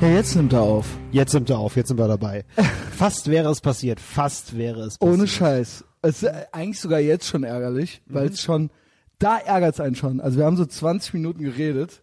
Ja, 0.00 0.08
jetzt 0.08 0.34
nimmt 0.34 0.54
er 0.54 0.62
auf. 0.62 0.86
Jetzt 1.12 1.32
sind 1.32 1.46
wir 1.50 1.58
auf, 1.58 1.76
jetzt 1.76 1.88
sind 1.88 1.98
wir 1.98 2.08
dabei. 2.08 2.46
Fast 2.96 3.28
wäre 3.28 3.50
es 3.50 3.60
passiert, 3.60 4.00
fast 4.00 4.56
wäre 4.56 4.80
es 4.80 4.96
passiert. 4.96 5.18
Ohne 5.18 5.26
Scheiß. 5.26 5.84
Es 6.00 6.22
ist 6.22 6.28
äh, 6.28 6.46
eigentlich 6.52 6.80
sogar 6.80 7.00
jetzt 7.00 7.26
schon 7.26 7.44
ärgerlich, 7.44 8.00
weil 8.06 8.28
es 8.28 8.40
schon, 8.40 8.70
da 9.18 9.36
ärgert 9.36 9.74
es 9.74 9.80
einen 9.80 9.94
schon. 9.94 10.20
Also 10.20 10.38
wir 10.38 10.46
haben 10.46 10.56
so 10.56 10.64
20 10.64 11.12
Minuten 11.12 11.42
geredet. 11.42 12.02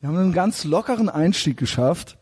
Wir 0.00 0.10
haben 0.10 0.18
einen 0.18 0.34
ganz 0.34 0.64
lockeren 0.64 1.08
Einstieg 1.08 1.56
geschafft. 1.56 2.18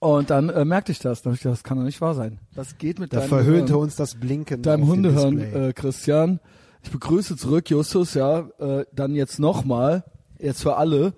Und 0.00 0.30
dann 0.30 0.48
äh, 0.48 0.64
merkte 0.64 0.90
ich 0.90 0.98
das. 0.98 1.22
Da 1.22 1.30
hab 1.30 1.36
ich 1.36 1.42
gedacht, 1.42 1.58
das 1.58 1.62
kann 1.62 1.78
doch 1.78 1.84
nicht 1.84 2.00
wahr 2.00 2.14
sein. 2.14 2.40
Das 2.54 2.78
geht 2.78 2.98
mit 2.98 3.12
Da 3.12 3.18
deinem 3.18 3.28
verhöhnte 3.28 3.74
Hirn. 3.74 3.82
uns 3.82 3.94
das 3.94 4.16
Blinken. 4.16 4.62
deinem 4.62 4.88
Hundehirn, 4.88 5.38
äh, 5.38 5.72
Christian. 5.72 6.40
Ich 6.82 6.90
begrüße 6.90 7.36
zurück, 7.36 7.70
Justus, 7.70 8.14
ja. 8.14 8.48
Äh, 8.58 8.86
dann 8.92 9.14
jetzt 9.14 9.38
nochmal, 9.38 10.02
jetzt 10.38 10.62
für 10.62 10.76
alle. 10.78 11.12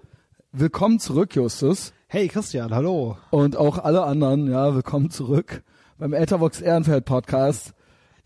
Willkommen 0.52 0.98
zurück, 0.98 1.34
Justus. 1.34 1.94
Hey 2.12 2.28
Christian, 2.28 2.74
hallo. 2.74 3.16
Und 3.30 3.56
auch 3.56 3.78
alle 3.78 4.02
anderen, 4.04 4.50
ja, 4.50 4.74
willkommen 4.74 5.08
zurück 5.08 5.62
beim 5.98 6.12
Ethervox 6.12 6.60
Ehrenfeld 6.60 7.06
Podcast. 7.06 7.72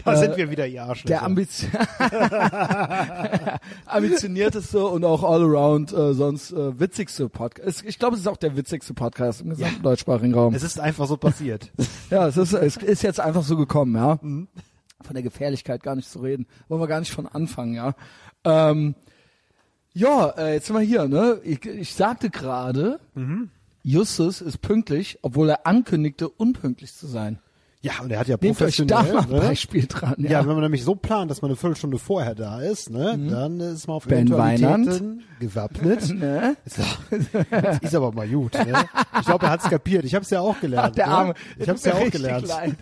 Da 0.05 0.15
Äh, 0.15 0.17
sind 0.17 0.37
wir 0.37 0.51
wieder, 0.51 0.67
ihr 0.67 0.83
Arschlöcher. 0.83 1.07
Der 1.09 1.23
Ambition 1.23 1.71
ambitionierteste 3.87 4.85
und 4.85 5.05
auch 5.05 5.23
all 5.23 5.41
around 5.43 5.93
äh, 5.93 6.15
sonst 6.15 6.51
äh, 6.51 6.81
witzigste 6.81 7.29
Podcast. 7.29 7.85
Ich 7.87 8.01
glaube, 8.01 8.15
es 8.17 8.23
ist 8.23 8.27
auch 8.27 8.37
der 8.37 8.57
witzigste 8.57 8.93
Podcast 8.93 9.43
im 9.43 9.51
gesamten 9.51 9.83
deutschsprachigen 9.85 10.35
Raum. 10.35 10.53
es 10.55 10.65
ist 10.65 10.81
einfach 10.81 11.07
so 11.07 11.17
passiert. 11.17 11.71
Ja, 12.11 12.27
es 12.29 12.37
ist, 12.37 12.53
es 12.55 12.77
ist 12.77 13.03
jetzt 13.03 13.19
einfach 13.21 13.43
so 13.45 13.57
gekommen, 13.57 13.95
ja. 13.97 14.19
Mhm. 14.21 14.47
Von 15.03 15.15
der 15.15 15.23
Gefährlichkeit 15.23 15.83
gar 15.85 15.95
nicht 15.95 16.09
zu 16.11 16.21
reden. 16.21 16.47
Wollen 16.69 16.81
wir 16.81 16.87
gar 16.89 16.99
nicht 17.01 17.13
von 17.13 17.27
anfangen, 17.29 17.75
ja. 17.75 17.95
Ähm, 18.45 18.95
ja, 19.93 20.29
äh, 20.39 20.55
jetzt 20.55 20.67
sind 20.67 20.77
wir 20.77 20.83
hier, 20.83 21.07
ne? 21.09 21.41
Ich, 21.45 21.65
ich 21.65 21.95
sagte 21.95 22.31
gerade, 22.31 22.99
Mhm. 23.15 23.51
Justus 23.89 24.41
ist 24.41 24.59
pünktlich, 24.63 25.19
obwohl 25.23 25.49
er 25.51 25.65
ankündigte, 25.65 26.29
unpünktlich 26.29 26.93
zu 26.93 27.07
sein. 27.07 27.39
ja, 27.83 27.93
und 28.03 28.11
er 28.11 28.19
hat 28.19 28.27
ja 28.27 28.37
Nehmt 28.41 28.61
euch 28.61 28.77
da 28.85 28.97
professionell, 29.03 29.15
mal 29.15 29.23
ein 29.23 29.31
ne? 29.31 29.49
Beispiel 29.49 29.87
dran, 29.87 30.15
Ja, 30.19 30.31
ja. 30.31 30.41
wenn 30.41 30.55
man 30.55 30.63
nämlich 30.63 30.83
so 30.83 30.97
plant, 30.97 31.31
dass 31.31 31.41
man 31.41 31.53
eine 31.53 31.57
Viertelstunde 31.57 31.99
vorher 31.99 32.35
da 32.35 32.61
ist, 32.61 32.91
ne, 32.91 33.17
dann 33.31 33.61
ist 33.61 33.87
man 33.87 33.97
auf 33.99 34.07
Ben 34.07 34.27
Eventualitäten 34.27 35.23
gewappnet. 35.39 36.09
Ne? 36.19 36.57
Ist, 36.65 36.81
jetzt 37.53 37.83
ist 37.85 37.95
aber 37.95 38.11
mal 38.11 38.27
gut. 38.29 38.55
Ne? 38.55 38.75
Ich 39.21 39.27
glaube, 39.27 39.47
er 39.47 39.53
hat's 39.53 39.71
kapiert. 39.71 40.05
Ich 40.05 40.17
habe 40.17 40.25
es 40.25 40.31
ja 40.31 40.41
auch 40.41 40.59
gelernt. 40.61 40.97
Der 40.99 41.07
ne? 41.07 41.13
Arme. 41.13 41.35
Ich 41.57 41.69
habe 41.69 41.79
es 41.79 41.85
ja 41.85 41.95
auch 41.95 42.11
gelernt. 42.11 42.49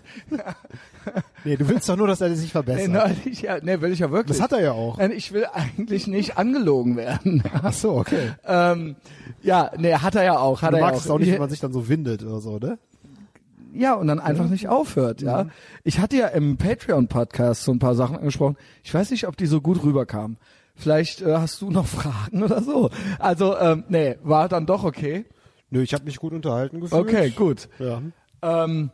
Nee, 1.43 1.57
du 1.57 1.67
willst 1.69 1.87
doch 1.89 1.95
nur, 1.97 2.07
dass 2.07 2.21
er 2.21 2.29
sich 2.35 2.45
Nee, 2.47 2.51
verbessert. 2.51 2.89
neulich, 2.91 3.41
ja, 3.41 3.57
nee, 3.61 3.79
will 3.81 3.91
ich 3.91 3.99
ja 3.99 4.11
wirklich. 4.11 4.37
das 4.37 4.41
hat 4.43 4.51
er 4.53 4.61
ja 4.61 4.71
auch. 4.71 4.97
Nein, 4.97 5.11
ich 5.11 5.31
will 5.31 5.45
eigentlich 5.53 6.07
nicht 6.07 6.37
angelogen 6.37 6.97
werden. 6.97 7.43
Ach 7.61 7.73
so, 7.73 7.93
okay. 7.97 8.31
ähm, 8.45 8.95
ja, 9.43 9.71
nee, 9.77 9.93
hat 9.93 10.15
er 10.15 10.23
ja 10.23 10.37
auch. 10.39 10.61
Hat 10.61 10.71
Du 10.71 10.77
er 10.77 10.79
ja 10.81 10.85
magst 10.87 11.01
auch. 11.01 11.05
es 11.05 11.11
auch 11.11 11.19
nicht, 11.19 11.31
wenn 11.31 11.39
man 11.39 11.49
sich 11.49 11.59
dann 11.59 11.73
so 11.73 11.87
windet 11.87 12.23
oder 12.23 12.39
so, 12.39 12.57
ne? 12.57 12.77
Ja, 13.73 13.93
und 13.95 14.07
dann 14.07 14.19
einfach 14.19 14.47
nicht 14.49 14.69
aufhört, 14.69 15.21
Mhm. 15.21 15.27
ja. 15.27 15.47
Ich 15.83 15.99
hatte 15.99 16.15
ja 16.17 16.27
im 16.27 16.55
Patreon-Podcast 16.57 17.63
so 17.63 17.71
ein 17.73 17.79
paar 17.79 17.93
Sachen 17.95 18.15
angesprochen. 18.15 18.55
Ich 18.83 18.93
weiß 18.93 19.11
nicht, 19.11 19.27
ob 19.27 19.35
die 19.37 19.45
so 19.47 19.59
gut 19.61 19.83
rüberkamen. 19.83 20.37
Vielleicht 20.75 21.21
äh, 21.21 21.35
hast 21.35 21.61
du 21.61 21.69
noch 21.71 21.85
Fragen 21.87 22.41
oder 22.43 22.61
so. 22.63 22.89
Also, 23.19 23.57
ähm, 23.57 23.83
nee, 23.89 24.15
war 24.23 24.47
dann 24.49 24.65
doch 24.65 24.83
okay. 24.83 25.25
Nö, 25.69 25.81
ich 25.81 25.93
habe 25.93 26.05
mich 26.05 26.17
gut 26.17 26.31
unterhalten 26.33 26.79
gefühlt. 26.79 27.01
Okay, 27.01 27.29
gut. 27.31 27.67
Ja. 27.79 28.01
Ähm, 28.41 28.91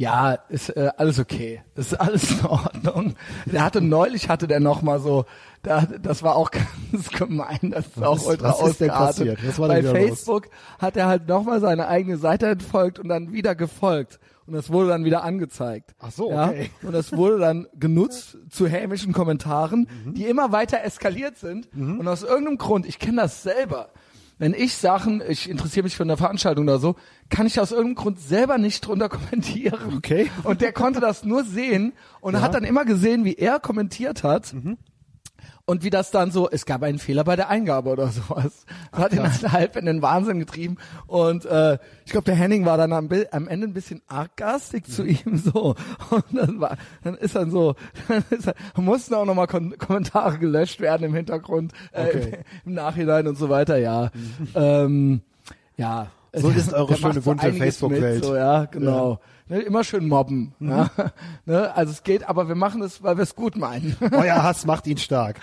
ja, 0.00 0.32
ist 0.48 0.70
äh, 0.76 0.90
alles 0.96 1.18
okay. 1.18 1.62
Ist 1.74 1.98
alles 2.00 2.30
in 2.30 2.46
Ordnung. 2.46 3.14
Der 3.44 3.62
hatte 3.64 3.80
neulich 3.82 4.28
hatte 4.30 4.46
der 4.46 4.58
noch 4.60 4.80
mal 4.82 4.98
so, 4.98 5.26
da, 5.62 5.82
das 5.82 6.22
war 6.22 6.36
auch 6.36 6.50
ganz 6.92 7.10
gemein, 7.10 7.58
das 7.70 7.86
ist 7.86 8.02
auch 8.02 8.16
ist- 8.16 8.26
ultra 8.26 8.48
was 8.48 8.70
ist 8.70 8.80
denn 8.80 8.88
passiert? 8.88 9.46
Was 9.46 9.58
war 9.58 9.68
Bei 9.68 9.80
wieder 9.80 9.92
los? 9.92 9.98
Facebook 10.08 10.48
hat 10.78 10.96
er 10.96 11.06
halt 11.06 11.28
noch 11.28 11.44
mal 11.44 11.60
seine 11.60 11.86
eigene 11.88 12.16
Seite 12.16 12.46
entfolgt 12.46 12.98
und 12.98 13.08
dann 13.08 13.32
wieder 13.32 13.54
gefolgt. 13.54 14.18
Und 14.46 14.54
das 14.54 14.70
wurde 14.72 14.88
dann 14.88 15.04
wieder 15.04 15.22
angezeigt. 15.22 15.94
Ach 16.00 16.10
so, 16.10 16.30
ja? 16.30 16.48
okay. 16.48 16.70
Und 16.82 16.92
das 16.92 17.12
wurde 17.12 17.38
dann 17.38 17.68
genutzt 17.78 18.36
zu 18.50 18.66
hämischen 18.66 19.12
Kommentaren, 19.12 19.86
Mhm. 20.06 20.14
die 20.14 20.24
immer 20.26 20.50
weiter 20.50 20.82
eskaliert 20.82 21.36
sind. 21.36 21.68
Und 21.74 22.08
aus 22.08 22.22
irgendeinem 22.24 22.58
Grund, 22.58 22.84
ich 22.86 22.98
kenne 22.98 23.18
das 23.22 23.42
selber, 23.44 23.90
wenn 24.40 24.54
ich 24.54 24.74
Sachen, 24.74 25.22
ich 25.28 25.50
interessiere 25.50 25.84
mich 25.84 25.94
für 25.94 26.02
eine 26.02 26.16
Veranstaltung 26.16 26.64
oder 26.64 26.78
so, 26.78 26.96
kann 27.28 27.46
ich 27.46 27.60
aus 27.60 27.72
irgendeinem 27.72 27.96
Grund 27.96 28.20
selber 28.20 28.56
nicht 28.56 28.80
drunter 28.80 29.08
kommentieren. 29.10 29.98
Okay. 29.98 30.30
Und 30.44 30.62
der 30.62 30.72
konnte 30.72 30.98
das 30.98 31.24
nur 31.24 31.44
sehen 31.44 31.92
und 32.20 32.40
hat 32.40 32.54
dann 32.54 32.64
immer 32.64 32.86
gesehen, 32.86 33.26
wie 33.26 33.34
er 33.34 33.60
kommentiert 33.60 34.24
hat. 34.24 34.54
Mhm. 34.54 34.78
Und 35.70 35.84
wie 35.84 35.90
das 35.90 36.10
dann 36.10 36.32
so, 36.32 36.50
es 36.50 36.66
gab 36.66 36.82
einen 36.82 36.98
Fehler 36.98 37.22
bei 37.22 37.36
der 37.36 37.48
Eingabe 37.48 37.90
oder 37.90 38.08
sowas. 38.08 38.66
Das 38.90 39.00
hat 39.00 39.12
ihn 39.12 39.22
halt 39.22 39.52
halb 39.52 39.76
in 39.76 39.86
den 39.86 40.02
Wahnsinn 40.02 40.40
getrieben. 40.40 40.78
Und 41.06 41.44
äh, 41.44 41.78
ich 42.04 42.10
glaube, 42.10 42.24
der 42.24 42.34
Henning 42.34 42.66
war 42.66 42.76
dann 42.76 42.92
am, 42.92 43.08
am 43.30 43.46
Ende 43.46 43.68
ein 43.68 43.72
bisschen 43.72 44.02
arggastig 44.08 44.86
zu 44.86 45.04
Mhm. 45.04 45.08
ihm 45.24 45.36
so. 45.38 45.76
Und 46.10 46.24
dann 46.32 46.60
war, 46.60 46.76
dann 47.04 47.14
ist 47.14 47.36
dann 47.36 47.52
so, 47.52 47.76
dann 48.08 48.24
ist 48.30 48.48
er, 48.48 48.54
mussten 48.82 49.14
auch 49.14 49.24
nochmal 49.24 49.46
Kon 49.46 49.78
Kommentare 49.78 50.38
gelöscht 50.38 50.80
werden 50.80 51.04
im 51.04 51.14
Hintergrund, 51.14 51.72
äh, 51.92 52.06
Okay. 52.08 52.38
im 52.66 52.74
Nachhinein 52.74 53.28
und 53.28 53.38
so 53.38 53.48
weiter, 53.48 53.76
ja. 53.76 54.10
ähm, 54.56 55.20
ja. 55.76 56.08
So 56.32 56.48
ist 56.48 56.74
eure 56.74 56.96
schöne 56.96 57.14
so 57.14 57.20
bunte 57.22 57.44
einiges 57.44 57.76
Facebook-Welt. 57.76 58.24
So, 58.24 58.34
ja, 58.34 58.64
genau. 58.64 59.20
Ne, 59.50 59.58
immer 59.62 59.82
schön 59.82 60.06
mobben. 60.06 60.54
Mhm. 60.60 60.70
Ja. 60.70 60.90
Ne, 61.44 61.74
also 61.74 61.90
es 61.90 62.04
geht, 62.04 62.28
aber 62.28 62.46
wir 62.46 62.54
machen 62.54 62.82
es, 62.82 63.02
weil 63.02 63.16
wir 63.16 63.24
es 63.24 63.34
gut 63.34 63.56
meinen. 63.56 63.96
Euer 64.12 64.42
Hass 64.42 64.64
macht 64.64 64.86
ihn 64.86 64.98
stark. 64.98 65.40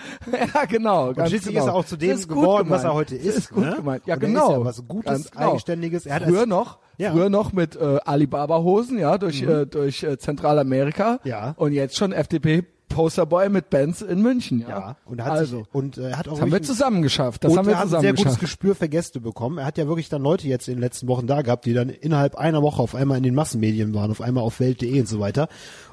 ja, 0.54 0.64
genau. 0.64 1.08
Und 1.08 1.16
ganz 1.16 1.28
schließlich 1.28 1.54
genau. 1.54 1.66
ist 1.66 1.70
er 1.70 1.74
auch 1.74 1.84
zu 1.84 1.96
dem 1.98 2.18
geworden, 2.26 2.70
was 2.70 2.84
er 2.84 2.90
gemeint. 2.90 2.96
heute 3.10 3.16
ist. 3.16 3.26
Das 3.28 3.36
ist 3.36 3.50
gut 3.50 3.64
ne? 3.64 3.74
gemeint. 3.76 4.06
Ja, 4.06 4.14
Und 4.14 4.22
er 4.22 4.26
genau. 4.28 4.46
Ist 4.46 4.58
ja 4.58 4.64
was 4.64 4.88
Gutes, 4.88 5.30
genau. 5.30 5.50
Eigenständiges. 5.50 6.06
Er 6.06 6.14
hat 6.16 6.22
früher 6.22 6.46
noch, 6.46 6.78
Ja. 6.96 7.12
früher 7.12 7.28
noch 7.28 7.52
mit 7.52 7.76
äh, 7.76 7.98
Alibaba-Hosen, 8.04 8.98
ja, 8.98 9.18
durch, 9.18 9.42
äh, 9.42 9.66
durch 9.66 10.02
äh, 10.02 10.16
Zentralamerika. 10.18 11.20
Mhm. 11.24 11.28
Ja. 11.28 11.54
Und 11.58 11.72
jetzt 11.72 11.96
schon 11.96 12.12
FDP-Posterboy 12.88 13.48
mit 13.48 13.70
Bands 13.70 14.02
in 14.02 14.22
München, 14.22 14.60
ja. 14.60 14.68
Ja, 14.68 14.96
und 15.04 15.18
er 15.18 15.24
hat 15.26 15.32
also, 15.32 15.58
sich, 15.58 15.74
und 15.74 15.98
äh, 15.98 16.12
hat 16.14 16.28
auch 16.28 16.32
das 16.32 16.40
haben 16.40 16.52
wir 16.52 16.62
zusammen 16.62 17.02
geschafft. 17.02 17.44
Das 17.44 17.52
und 17.52 17.58
haben 17.58 17.66
wir 17.66 17.74
er 17.74 17.78
hat 17.78 17.84
ein 17.84 17.88
zusammen 17.88 18.02
sehr 18.02 18.14
gutes. 18.14 18.38
Gespür 18.38 18.74
für 18.74 18.88
Gäste 18.88 19.20
bekommen. 19.20 19.58
Er 19.58 19.66
hat 19.66 19.78
ja 19.78 19.86
wirklich 19.86 20.08
dann 20.08 20.22
Leute 20.22 20.48
jetzt 20.48 20.68
in 20.68 20.74
den 20.74 20.80
letzten 20.80 21.08
Wochen 21.08 21.26
da 21.26 21.42
gehabt, 21.42 21.64
die 21.66 21.74
dann 21.74 21.88
innerhalb 21.88 22.36
einer 22.36 22.62
Woche 22.62 22.82
auf 22.82 22.94
einmal 22.94 23.18
in 23.18 23.22
den 23.22 23.34
Massenmedien 23.34 23.94
waren, 23.94 24.10
auf 24.10 24.20
einmal 24.20 24.44
auf 24.44 24.60
Welt.de 24.60 25.00
und 25.00 25.08
so 25.08 25.20
weiter. 25.20 25.48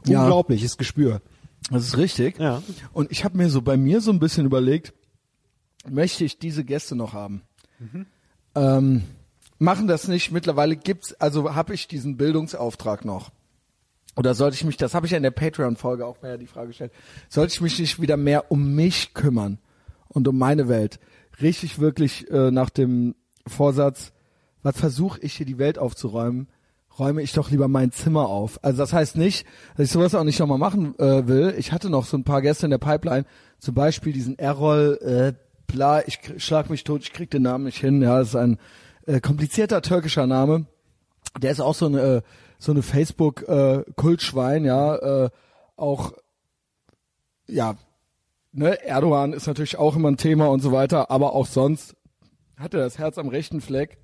Ja. 0.05 0.23
Unglaubliches 0.23 0.77
Gespür. 0.77 1.21
Das 1.69 1.83
ist 1.83 1.97
richtig. 1.97 2.39
Ja. 2.39 2.61
Und 2.93 3.11
ich 3.11 3.23
habe 3.23 3.37
mir 3.37 3.49
so 3.49 3.61
bei 3.61 3.77
mir 3.77 4.01
so 4.01 4.11
ein 4.11 4.19
bisschen 4.19 4.45
überlegt, 4.45 4.93
möchte 5.87 6.23
ich 6.23 6.37
diese 6.37 6.63
Gäste 6.63 6.95
noch 6.95 7.13
haben? 7.13 7.43
Ähm, 8.55 9.03
machen 9.57 9.87
das 9.87 10.07
nicht. 10.07 10.31
Mittlerweile 10.31 10.75
gibt's, 10.75 11.13
also 11.13 11.55
habe 11.55 11.73
ich 11.73 11.87
diesen 11.87 12.17
Bildungsauftrag 12.17 13.05
noch. 13.05 13.31
Oder 14.15 14.33
sollte 14.33 14.55
ich 14.55 14.63
mich, 14.63 14.77
das 14.77 14.93
habe 14.93 15.05
ich 15.05 15.11
ja 15.11 15.17
in 15.17 15.23
der 15.23 15.31
Patreon-Folge 15.31 16.05
auch 16.05 16.21
mehr 16.21 16.37
die 16.37 16.47
Frage 16.47 16.67
gestellt, 16.67 16.93
sollte 17.29 17.53
ich 17.53 17.61
mich 17.61 17.79
nicht 17.79 18.01
wieder 18.01 18.17
mehr 18.17 18.51
um 18.51 18.73
mich 18.73 19.13
kümmern 19.13 19.59
und 20.07 20.27
um 20.27 20.37
meine 20.37 20.69
Welt? 20.69 20.99
Richtig 21.41 21.79
wirklich 21.79 22.29
äh, 22.31 22.49
nach 22.51 22.69
dem 22.69 23.15
Vorsatz, 23.45 24.13
was 24.63 24.77
versuche 24.77 25.19
ich 25.21 25.33
hier 25.33 25.45
die 25.45 25.57
Welt 25.57 25.77
aufzuräumen, 25.77 26.47
räume 26.97 27.21
ich 27.21 27.33
doch 27.33 27.51
lieber 27.51 27.67
mein 27.67 27.91
Zimmer 27.91 28.29
auf. 28.29 28.63
Also 28.63 28.77
das 28.77 28.93
heißt 28.93 29.17
nicht, 29.17 29.45
dass 29.75 29.87
ich 29.87 29.91
sowas 29.91 30.15
auch 30.15 30.23
nicht 30.23 30.39
nochmal 30.39 30.57
machen 30.57 30.97
äh, 30.97 31.27
will. 31.27 31.53
Ich 31.57 31.73
hatte 31.73 31.89
noch 31.89 32.05
so 32.05 32.17
ein 32.17 32.23
paar 32.23 32.41
Gäste 32.41 32.65
in 32.65 32.71
der 32.71 32.77
Pipeline, 32.77 33.25
zum 33.59 33.75
Beispiel 33.75 34.13
diesen 34.13 34.39
Errol, 34.39 34.97
äh, 35.01 35.33
bla, 35.67 36.07
ich 36.07 36.19
schlag 36.37 36.69
mich 36.69 36.83
tot, 36.83 37.01
ich 37.01 37.11
krieg 37.11 37.29
den 37.29 37.41
Namen 37.41 37.65
nicht 37.65 37.79
hin. 37.79 38.01
Ja, 38.01 38.19
das 38.19 38.29
ist 38.29 38.35
ein 38.35 38.57
äh, 39.05 39.19
komplizierter 39.19 39.81
türkischer 39.81 40.25
Name. 40.25 40.65
Der 41.41 41.51
ist 41.51 41.59
auch 41.59 41.75
so 41.75 41.87
eine 41.87 42.01
äh, 42.01 42.21
so 42.59 42.71
eine 42.71 42.81
Facebook 42.81 43.47
äh, 43.47 43.83
Kultschwein, 43.95 44.65
ja, 44.65 44.95
äh, 44.95 45.29
auch 45.75 46.13
ja, 47.47 47.75
ne, 48.51 48.81
Erdogan 48.83 49.33
ist 49.33 49.47
natürlich 49.47 49.77
auch 49.77 49.95
immer 49.95 50.09
ein 50.09 50.17
Thema 50.17 50.47
und 50.47 50.61
so 50.61 50.71
weiter, 50.71 51.11
aber 51.11 51.33
auch 51.33 51.45
sonst 51.45 51.95
hat 52.57 52.73
er 52.73 52.81
das 52.81 52.97
Herz 52.97 53.17
am 53.17 53.27
rechten 53.27 53.61
Fleck 53.61 53.97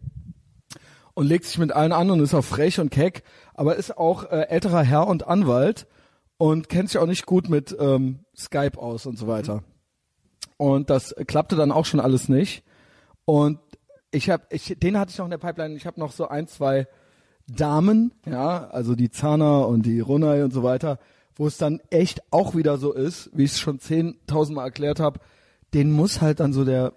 und 1.13 1.27
legt 1.27 1.45
sich 1.45 1.57
mit 1.57 1.71
allen 1.71 1.92
an 1.92 2.12
und 2.12 2.19
ist 2.19 2.33
auch 2.33 2.44
frech 2.44 2.80
und 2.80 2.92
keck, 2.92 3.24
aber 3.53 3.75
ist 3.75 3.98
auch 3.98 4.25
äh, 4.25 4.48
älterer 4.50 4.83
Herr 4.83 5.07
und 5.07 5.27
Anwalt 5.27 5.88
und 6.38 6.69
kennt 6.69 6.89
sich 6.89 6.97
auch 6.97 7.07
nicht 7.07 7.25
gut 7.25 7.50
mit 7.50 7.75
ähm, 7.80 8.19
Skype 8.36 8.77
aus 8.77 9.06
und 9.06 9.18
so 9.18 9.27
weiter. 9.27 9.63
Und 10.57 10.89
das 10.89 11.15
klappte 11.27 11.56
dann 11.56 11.71
auch 11.71 11.86
schon 11.86 12.00
alles 12.00 12.30
nicht. 12.30 12.63
Und 13.25 13.59
ich 14.12 14.30
habe, 14.30 14.44
ich, 14.50 14.75
den 14.77 14.97
hatte 14.97 15.12
ich 15.12 15.18
noch 15.18 15.25
in 15.25 15.31
der 15.31 15.38
Pipeline. 15.38 15.75
Ich 15.75 15.86
habe 15.86 16.00
noch 16.00 16.12
so 16.12 16.27
ein, 16.27 16.47
zwei 16.47 16.88
Damen, 17.56 18.12
ja, 18.25 18.68
also 18.69 18.95
die 18.95 19.09
Zana 19.09 19.59
und 19.59 19.86
die 19.86 20.00
Runai 20.00 20.44
und 20.44 20.51
so 20.51 20.63
weiter, 20.63 21.00
wo 21.36 21.48
es 21.48 21.57
dann 21.57 21.80
echt 21.89 22.21
auch 22.31 22.56
wieder 22.56 22.77
so 22.77 22.94
ist, 22.94 23.30
wie 23.33 23.44
ich 23.44 23.51
es 23.51 23.59
schon 23.59 23.80
zehntausendmal 23.80 24.65
erklärt 24.65 25.00
habe, 25.00 25.19
den 25.74 25.92
muss 25.92 26.21
halt 26.21 26.39
dann 26.39 26.53
so 26.53 26.65
der, 26.65 26.94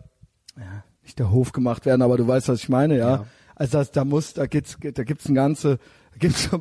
ja, 0.56 0.84
nicht 1.02 1.18
der 1.18 1.30
Hof 1.30 1.52
gemacht 1.52 1.86
werden, 1.86 2.02
aber 2.02 2.16
du 2.16 2.26
weißt, 2.26 2.48
was 2.48 2.60
ich 2.60 2.68
meine, 2.68 2.96
ja. 2.96 3.10
Ja. 3.10 3.26
Also 3.54 3.78
das, 3.78 3.92
da 3.92 4.04
muss, 4.04 4.34
da 4.34 4.46
gibt's, 4.46 4.76
da 4.80 5.04
gibt's 5.04 5.28
ein 5.28 5.34
ganze, 5.34 5.78
da 6.12 6.18
gibt's 6.18 6.50
so, 6.50 6.60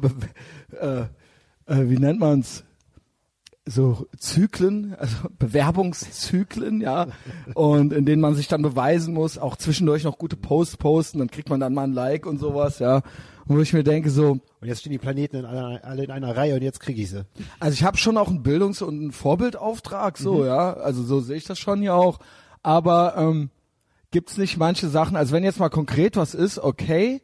äh, 0.80 1.02
äh, 1.66 1.90
wie 1.90 1.98
nennt 1.98 2.20
man's? 2.20 2.64
so 3.66 4.08
Zyklen, 4.18 4.94
also 4.96 5.16
Bewerbungszyklen, 5.40 6.82
ja, 6.82 7.08
und 7.54 7.94
in 7.94 8.06
denen 8.06 8.22
man 8.22 8.36
sich 8.36 8.48
dann 8.48 8.62
beweisen 8.62 9.14
muss, 9.14 9.38
auch 9.38 9.56
zwischendurch 9.56 10.04
noch 10.04 10.18
gute 10.18 10.36
Posts 10.36 10.78
posten, 10.78 11.20
dann 11.20 11.32
kriegt 11.32 11.50
man 11.50 11.60
dann 11.60 11.74
mal 11.74 11.86
ein 11.86 11.94
Like 11.94 12.26
und 12.26 12.40
sowas, 12.40 12.80
ja. 12.80 13.02
Und 13.46 13.58
wo 13.58 13.62
ich 13.62 13.74
mir 13.74 13.84
denke 13.84 14.10
so, 14.10 14.32
Und 14.32 14.68
jetzt 14.68 14.82
stehen 14.82 14.92
die 14.92 14.98
Planeten 14.98 15.38
in 15.38 15.46
einer, 15.46 15.84
alle 15.84 16.04
in 16.04 16.12
einer 16.12 16.36
Reihe 16.36 16.56
und 16.56 16.62
jetzt 16.62 16.80
kriege 16.80 17.02
ich 17.02 17.10
sie. 17.10 17.26
also 17.60 17.74
ich 17.74 17.84
habe 17.84 17.98
schon 17.98 18.18
auch 18.18 18.30
einen 18.30 18.44
Bildungs- 18.44 18.82
und 18.82 19.00
einen 19.00 19.12
Vorbildauftrag, 19.12 20.18
so, 20.18 20.46
ja. 20.46 20.74
Also 20.74 21.04
so 21.04 21.20
sehe 21.20 21.36
ich 21.36 21.46
das 21.46 21.60
schon 21.60 21.84
ja 21.84 21.94
auch. 21.94 22.20
Aber 22.62 23.16
ähm, 23.18 23.50
gibt's 24.12 24.38
nicht 24.38 24.58
manche 24.58 24.88
Sachen, 24.88 25.18
also 25.18 25.34
wenn 25.34 25.44
jetzt 25.44 25.60
mal 25.60 25.70
konkret 25.70 26.16
was 26.16 26.34
ist, 26.34 26.60
okay, 26.60 27.22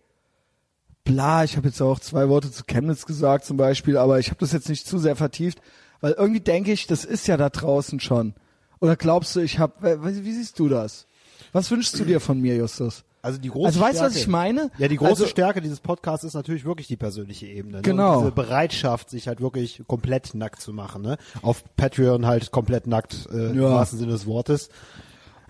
bla, 1.05 1.43
ich 1.43 1.55
habe 1.55 1.67
jetzt 1.67 1.81
auch 1.81 1.99
zwei 1.99 2.27
Worte 2.27 2.51
zu 2.51 2.63
Chemnitz 2.65 3.05
gesagt 3.05 3.45
zum 3.45 3.57
Beispiel, 3.57 3.97
aber 3.97 4.19
ich 4.19 4.29
habe 4.29 4.39
das 4.39 4.51
jetzt 4.51 4.69
nicht 4.69 4.87
zu 4.87 4.97
sehr 4.97 5.15
vertieft, 5.15 5.61
weil 6.01 6.13
irgendwie 6.13 6.41
denke 6.41 6.71
ich, 6.71 6.87
das 6.87 7.05
ist 7.05 7.27
ja 7.27 7.37
da 7.37 7.49
draußen 7.49 7.99
schon. 7.99 8.33
Oder 8.79 8.95
glaubst 8.95 9.35
du, 9.35 9.39
ich 9.39 9.59
habe, 9.59 9.99
wie, 10.03 10.25
wie 10.25 10.33
siehst 10.33 10.59
du 10.59 10.69
das? 10.69 11.07
Was 11.51 11.71
wünschst 11.71 11.99
du 11.99 12.05
dir 12.05 12.19
von 12.19 12.39
mir, 12.39 12.55
Justus? 12.55 13.03
Also 13.21 13.37
die 13.37 13.49
große 13.49 13.67
Also 13.67 13.79
weißt 13.81 13.93
du, 13.93 13.97
Stärke, 13.97 14.13
was 14.15 14.21
ich 14.21 14.27
meine? 14.27 14.71
Ja, 14.77 14.87
die 14.87 14.95
große 14.95 15.09
Also- 15.11 15.27
Stärke 15.27 15.61
dieses 15.61 15.79
Podcasts 15.81 16.23
ist 16.23 16.33
natürlich 16.35 16.63
wirklich 16.65 16.87
die 16.87 16.95
persönliche 16.97 17.47
Ebene. 17.47 17.77
Ne? 17.77 17.81
Genau. 17.81 18.13
Und 18.19 18.19
diese 18.25 18.31
Bereitschaft, 18.31 19.09
sich 19.09 19.27
halt 19.27 19.41
wirklich 19.41 19.83
komplett 19.87 20.33
nackt 20.35 20.61
zu 20.61 20.71
machen. 20.73 21.01
Ne? 21.01 21.17
Auf 21.41 21.63
Patreon 21.75 22.25
halt 22.25 22.51
komplett 22.51 22.87
nackt, 22.87 23.27
äh, 23.31 23.49
im 23.49 23.61
Ja. 23.61 23.71
wahrsten 23.71 23.99
Sinne 23.99 24.11
des 24.13 24.25
Wortes. 24.25 24.69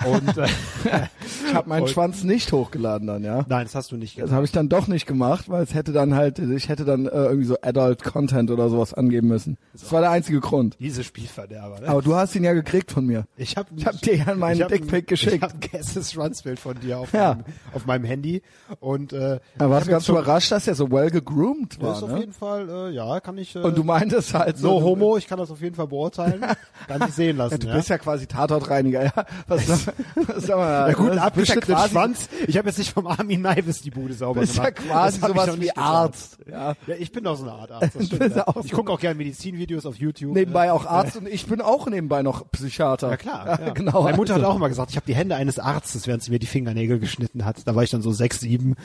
Und 0.06 0.38
äh, 0.38 0.48
Ich 1.48 1.54
habe 1.54 1.68
meinen 1.70 1.84
Und- 1.84 1.90
Schwanz 1.90 2.24
nicht 2.24 2.52
hochgeladen 2.52 3.08
dann, 3.08 3.24
ja. 3.24 3.46
nein, 3.48 3.66
das 3.66 3.76
hast 3.76 3.92
du 3.92 3.98
nicht 3.98 4.14
Das 4.18 4.26
gemacht. 4.26 4.36
habe 4.36 4.46
ich 4.46 4.52
dann 4.52 4.70
doch 4.70 4.88
nicht 4.88 5.06
gemacht, 5.08 5.50
weil 5.50 5.64
es 5.64 5.74
hätte 5.74 5.92
dann 5.92 6.14
halt, 6.16 6.40
ich 6.40 6.70
hätte 6.70 6.86
dann 6.86 7.06
äh, 7.06 7.10
irgendwie 7.10 7.46
so 7.46 7.58
Adult 7.62 8.04
Content 8.04 8.52
oder 8.52 8.70
sowas 8.70 8.94
angeben 8.94 9.28
müssen. 9.28 9.58
Das 9.74 9.92
war 9.92 10.02
der 10.02 10.12
einzige 10.12 10.40
Grund. 10.40 10.78
Diese 10.80 11.04
Spielverderber. 11.04 11.80
Ne? 11.82 11.88
Aber 11.88 12.02
du 12.02 12.16
hast 12.16 12.36
ihn 12.36 12.44
ja 12.44 12.54
gekriegt 12.54 12.92
von 12.92 13.06
mir. 13.06 13.26
Ich 13.36 13.58
habe 13.58 13.70
Ich 13.76 13.86
hab 13.86 14.00
dir 14.02 14.16
ja 14.16 14.36
meinen 14.36 14.68
Dickpick 14.68 15.08
geschickt. 15.08 15.36
Ich 15.36 15.42
habe 15.42 15.54
ein 15.54 15.60
geiles 15.60 16.12
Schwanzbild 16.12 16.60
von 16.60 16.80
dir 16.80 17.00
auf, 17.00 17.14
Ja. 17.14 17.34
meinem, 17.36 17.44
auf 17.74 17.86
meinem 17.86 18.06
Handy 18.06 18.42
und 18.80 19.12
äh, 19.14 19.40
Da 19.58 19.66
ich 19.66 19.72
warst 19.72 19.88
du 19.88 19.92
ganz 19.92 20.10
überrascht, 20.10 20.52
dass 20.52 20.68
er 20.68 20.76
so 20.76 20.92
well 20.92 21.10
gegroomt 21.10 21.74
Das 21.78 21.82
war. 21.84 21.98
ist 21.98 22.04
auf 22.04 22.12
Ne? 22.12 22.20
jeden 22.20 22.34
Fall, 22.34 22.70
äh, 22.70 22.90
ja, 22.92 23.20
kann 23.20 23.38
ich. 23.38 23.56
Äh, 23.56 23.60
Und 23.60 23.78
du 23.78 23.84
meintest 23.84 24.34
halt 24.34 24.58
so, 24.58 24.80
no 24.80 24.86
homo, 24.86 25.18
ich 25.18 25.28
kann 25.28 25.40
das 25.40 25.50
auf 25.52 25.62
jeden 25.62 25.76
Fall 25.76 25.88
beurteilen, 25.88 26.42
kann 26.88 27.04
ich 27.08 27.14
sehen 27.14 27.38
lassen. 27.38 27.60
Du 27.60 27.68
ja. 27.68 27.76
bist 27.76 27.90
ja 27.90 27.98
quasi 27.98 28.28
Tatortreiniger, 28.28 29.04
ja. 29.06 29.26
Was 29.48 29.68
sag 30.38 30.58
mal, 30.58 30.90
Ja, 30.90 30.94
gut, 30.94 31.12
einen 31.12 31.32
bist 31.34 31.54
ja 31.54 31.62
quasi- 31.62 31.90
Schwanz. 31.90 32.30
Ich 32.48 32.58
habe 32.58 32.68
jetzt 32.70 32.78
nicht 32.78 32.92
vom 32.94 33.08
Armin 33.08 33.42
Neivis 33.42 33.82
die 33.82 33.92
Bude 33.92 34.14
sauber 34.14 34.44
ja 34.44 34.52
gemacht. 34.52 34.76
quasi 34.76 35.20
Das 35.20 35.30
hab 35.30 35.36
ich 35.36 35.42
sowas 35.42 35.62
wie. 35.62 35.72
Arzt. 35.76 36.38
Ja. 36.50 36.74
Ja, 36.88 36.96
ich 36.98 37.12
bin 37.12 37.24
doch 37.24 37.36
so 37.38 37.44
eine 37.44 37.54
Art 37.54 37.72
Arzt. 37.72 37.96
Das 37.96 38.06
stimmt, 38.08 38.36
ja. 38.36 38.44
ja 38.48 38.56
ich 38.64 38.72
gucke 38.72 38.92
auch 38.92 39.00
gerne 39.00 39.16
Medizinvideos 39.16 39.86
auf 39.86 39.96
YouTube. 39.96 40.34
Nebenbei 40.34 40.72
auch 40.72 40.86
Arzt 40.86 41.18
und 41.18 41.28
ich 41.28 41.46
bin 41.46 41.62
auch 41.62 41.88
nebenbei 41.88 42.22
noch 42.22 42.50
Psychiater. 42.52 43.10
Ja 43.10 43.18
klar. 43.18 43.60
Ja. 43.60 43.70
genau. 43.74 44.04
Meine 44.04 44.18
Mutter 44.18 44.34
hat 44.36 44.42
also. 44.42 44.52
auch 44.52 44.56
immer 44.58 44.70
gesagt, 44.70 44.92
ich 44.92 44.96
habe 44.98 45.06
die 45.06 45.16
Hände 45.16 45.36
eines 45.36 45.60
Arztes, 45.60 46.08
während 46.08 46.24
sie 46.24 46.32
mir 46.32 46.40
die 46.40 46.48
Fingernägel 46.48 47.00
geschnitten 47.00 47.46
hat. 47.46 47.68
Da 47.68 47.76
war 47.76 47.84
ich 47.84 47.90
dann 47.90 48.02
so 48.02 48.12
sechs, 48.12 48.40
sieben. 48.40 48.76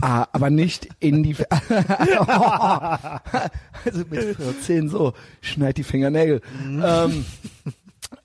Ah, 0.00 0.26
aber 0.32 0.50
nicht 0.50 0.88
in 1.00 1.22
die. 1.22 1.36
also 3.84 4.04
mit 4.10 4.36
14 4.36 4.88
so, 4.88 5.12
schneid 5.40 5.76
die 5.76 5.84
Fingernägel. 5.84 6.40
Mhm. 6.64 6.82
Ähm, 6.84 7.24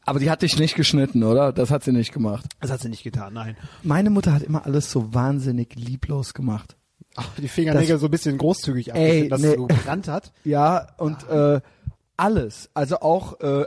aber 0.06 0.20
die 0.20 0.30
hat 0.30 0.42
dich 0.42 0.60
nicht 0.60 0.76
geschnitten, 0.76 1.24
oder? 1.24 1.52
Das 1.52 1.72
hat 1.72 1.84
sie 1.84 1.92
nicht 1.92 2.14
gemacht. 2.14 2.46
Das 2.60 2.72
hat 2.72 2.82
sie 2.82 2.90
nicht 2.90 3.04
getan, 3.04 3.34
nein. 3.34 3.58
Meine 3.84 4.10
Mutter 4.10 4.34
hat 4.34 4.44
immer 4.44 4.66
alles 4.66 4.92
so 4.92 5.14
wahnsinnig 5.14 5.76
lieblos 5.76 6.34
gemacht. 6.34 6.76
Ach, 7.16 7.30
die 7.38 7.48
Fingernägel 7.48 7.98
so 7.98 8.08
ein 8.08 8.12
bisschen 8.12 8.38
großzügig 8.38 8.94
abgeschnitten, 8.94 9.30
dass 9.30 9.42
nee. 9.42 9.56
so 9.56 9.68
gebrannt 9.68 10.08
hat. 10.08 10.32
Ja, 10.44 10.88
und 10.98 11.28
äh, 11.30 11.62
alles. 12.18 12.70
Also 12.74 13.00
auch 13.00 13.40
äh, 13.40 13.66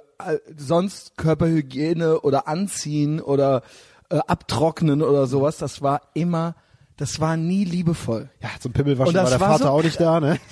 sonst 0.56 1.16
Körperhygiene 1.16 2.20
oder 2.20 2.46
Anziehen 2.46 3.20
oder 3.20 3.62
äh, 4.10 4.18
Abtrocknen 4.18 5.02
oder 5.02 5.26
sowas, 5.26 5.58
das 5.58 5.82
war 5.82 6.02
immer, 6.14 6.54
das 6.96 7.20
war 7.20 7.36
nie 7.36 7.64
liebevoll. 7.64 8.30
Ja, 8.42 8.50
zum 8.60 8.72
Pimmelwaschen 8.72 9.14
das 9.14 9.24
war 9.24 9.30
der 9.30 9.40
war 9.40 9.48
Vater 9.52 9.64
so 9.64 9.70
auch 9.70 9.82
nicht 9.82 10.00
da, 10.00 10.20
ne? 10.20 10.38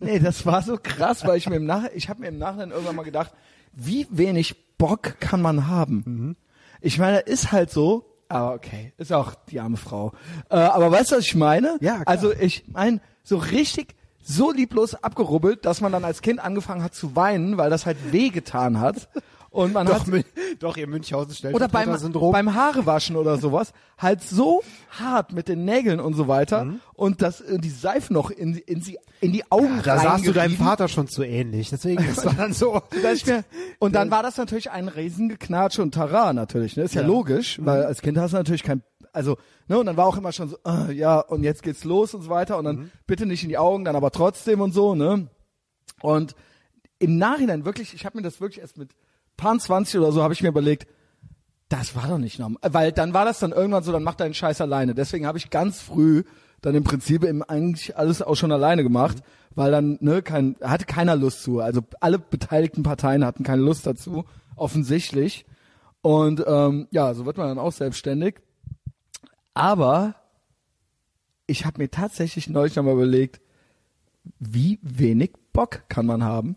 Nee, 0.00 0.18
das 0.18 0.46
war 0.46 0.62
so 0.62 0.78
krass, 0.82 1.24
weil 1.26 1.36
ich 1.36 1.48
mir 1.48 1.56
im 1.56 1.66
Nach 1.66 1.84
ich 1.94 2.08
habe 2.08 2.20
mir 2.20 2.28
im 2.28 2.38
Nachhinein 2.38 2.70
irgendwann 2.70 2.96
mal 2.96 3.02
gedacht, 3.04 3.32
wie 3.76 4.06
wenig 4.10 4.76
Bock 4.78 5.20
kann 5.20 5.40
man 5.40 5.68
haben? 5.68 6.02
Mhm. 6.04 6.36
Ich 6.80 6.98
meine, 6.98 7.18
ist 7.18 7.52
halt 7.52 7.70
so, 7.70 8.04
aber 8.28 8.54
okay, 8.54 8.92
ist 8.98 9.12
auch 9.12 9.34
die 9.48 9.60
arme 9.60 9.76
Frau. 9.76 10.12
Äh, 10.50 10.56
aber 10.56 10.90
weißt 10.90 11.12
du, 11.12 11.16
was 11.16 11.24
ich 11.24 11.34
meine? 11.34 11.78
Ja, 11.80 11.94
klar. 11.94 12.08
Also 12.08 12.32
ich 12.32 12.64
meine, 12.72 13.00
so 13.22 13.36
richtig 13.36 13.94
so 14.22 14.50
lieblos 14.50 14.94
abgerubbelt, 14.94 15.64
dass 15.64 15.80
man 15.80 15.92
dann 15.92 16.04
als 16.04 16.20
Kind 16.20 16.40
angefangen 16.40 16.82
hat 16.82 16.94
zu 16.94 17.14
weinen, 17.14 17.58
weil 17.58 17.70
das 17.70 17.86
halt 17.86 18.12
wehgetan 18.12 18.80
hat. 18.80 19.08
Und 19.56 19.72
man 19.72 19.88
hat 19.88 20.02
Doch, 20.02 20.06
Mün- 20.06 20.24
doch, 20.58 20.76
ihr 20.76 20.86
Münchhausen 20.86 21.34
stellt 21.34 21.54
oder 21.54 21.66
beim, 21.66 21.88
beim 22.30 22.54
Haarewaschen 22.54 23.16
oder 23.16 23.38
sowas, 23.38 23.72
halt 23.96 24.22
so 24.22 24.62
hart 24.90 25.32
mit 25.32 25.48
den 25.48 25.64
Nägeln 25.64 25.98
und 25.98 26.12
so 26.12 26.28
weiter 26.28 26.74
und 26.92 27.22
das 27.22 27.40
äh, 27.40 27.58
die 27.58 27.70
Seife 27.70 28.12
noch 28.12 28.30
in, 28.30 28.54
in, 28.56 28.82
sie, 28.82 28.98
in 29.22 29.32
die 29.32 29.50
Augen 29.50 29.80
da 29.82 29.98
sahst 29.98 30.26
du 30.26 30.32
deinem. 30.32 30.56
Vater 30.56 30.88
schon 30.88 31.08
zu 31.08 31.22
ähnlich. 31.22 31.70
Deswegen 31.70 32.04
das 32.06 32.22
dann 32.36 32.52
so. 32.52 32.82
Und 33.78 33.94
dann 33.94 34.10
war 34.10 34.22
das 34.22 34.36
natürlich 34.36 34.70
ein 34.70 34.88
Riesengeknatsch 34.88 35.78
und 35.78 35.94
Tara 35.94 36.34
natürlich, 36.34 36.76
ne? 36.76 36.82
Ist 36.82 36.94
ja, 36.94 37.00
logisch, 37.02 37.58
weil 37.62 37.84
als 37.84 38.02
Kind 38.02 38.18
hast 38.18 38.32
du 38.32 38.36
natürlich 38.36 38.62
kein, 38.62 38.82
also, 39.14 39.38
ne? 39.68 39.78
Und 39.78 39.86
dann 39.86 39.96
war 39.96 40.04
auch 40.04 40.18
immer 40.18 40.32
schon 40.32 40.50
so, 40.50 40.58
äh, 40.66 40.92
ja, 40.92 41.18
und 41.20 41.42
jetzt 41.44 41.62
geht's 41.62 41.84
los 41.84 42.12
und 42.12 42.20
so 42.22 42.28
weiter 42.28 42.58
und 42.58 42.64
dann 42.66 42.90
bitte 43.06 43.24
nicht 43.24 43.42
in 43.42 43.48
die 43.48 43.56
Augen, 43.58 43.86
dann 43.86 43.96
aber 43.96 44.10
trotzdem 44.10 44.60
und 44.60 44.72
so, 44.72 44.94
ne? 44.94 45.28
Und 46.02 46.34
im 46.98 47.16
Nachhinein 47.16 47.64
wirklich, 47.64 47.94
ich 47.94 48.04
habe 48.04 48.18
mir 48.18 48.22
das 48.22 48.40
wirklich 48.40 48.60
erst 48.60 48.76
mit 48.76 48.90
paar 49.36 49.58
20 49.58 50.00
oder 50.00 50.12
so, 50.12 50.22
habe 50.22 50.34
ich 50.34 50.42
mir 50.42 50.48
überlegt, 50.48 50.86
das 51.68 51.96
war 51.96 52.08
doch 52.08 52.18
nicht 52.18 52.38
normal. 52.38 52.60
Weil 52.62 52.92
dann 52.92 53.12
war 53.12 53.24
das 53.24 53.38
dann 53.40 53.52
irgendwann 53.52 53.82
so, 53.82 53.92
dann 53.92 54.04
mach 54.04 54.14
deinen 54.14 54.34
Scheiß 54.34 54.60
alleine. 54.60 54.94
Deswegen 54.94 55.26
habe 55.26 55.38
ich 55.38 55.50
ganz 55.50 55.80
früh 55.80 56.22
dann 56.60 56.74
im 56.74 56.84
Prinzip 56.84 57.24
eben 57.24 57.42
eigentlich 57.42 57.96
alles 57.96 58.22
auch 58.22 58.34
schon 58.34 58.52
alleine 58.52 58.82
gemacht, 58.82 59.18
weil 59.54 59.70
dann, 59.70 59.98
ne, 60.00 60.22
kein, 60.22 60.56
hatte 60.62 60.84
keiner 60.84 61.16
Lust 61.16 61.42
zu. 61.42 61.60
Also 61.60 61.80
alle 62.00 62.18
beteiligten 62.18 62.82
Parteien 62.82 63.24
hatten 63.24 63.44
keine 63.44 63.62
Lust 63.62 63.86
dazu, 63.86 64.24
offensichtlich. 64.54 65.44
Und 66.02 66.44
ähm, 66.46 66.88
ja, 66.90 67.14
so 67.14 67.26
wird 67.26 67.36
man 67.36 67.48
dann 67.48 67.58
auch 67.58 67.72
selbstständig. 67.72 68.36
Aber 69.54 70.14
ich 71.46 71.64
habe 71.64 71.82
mir 71.82 71.90
tatsächlich 71.90 72.48
neulich 72.48 72.76
nochmal 72.76 72.94
überlegt, 72.94 73.40
wie 74.38 74.78
wenig 74.82 75.32
Bock 75.52 75.84
kann 75.88 76.06
man 76.06 76.22
haben? 76.22 76.56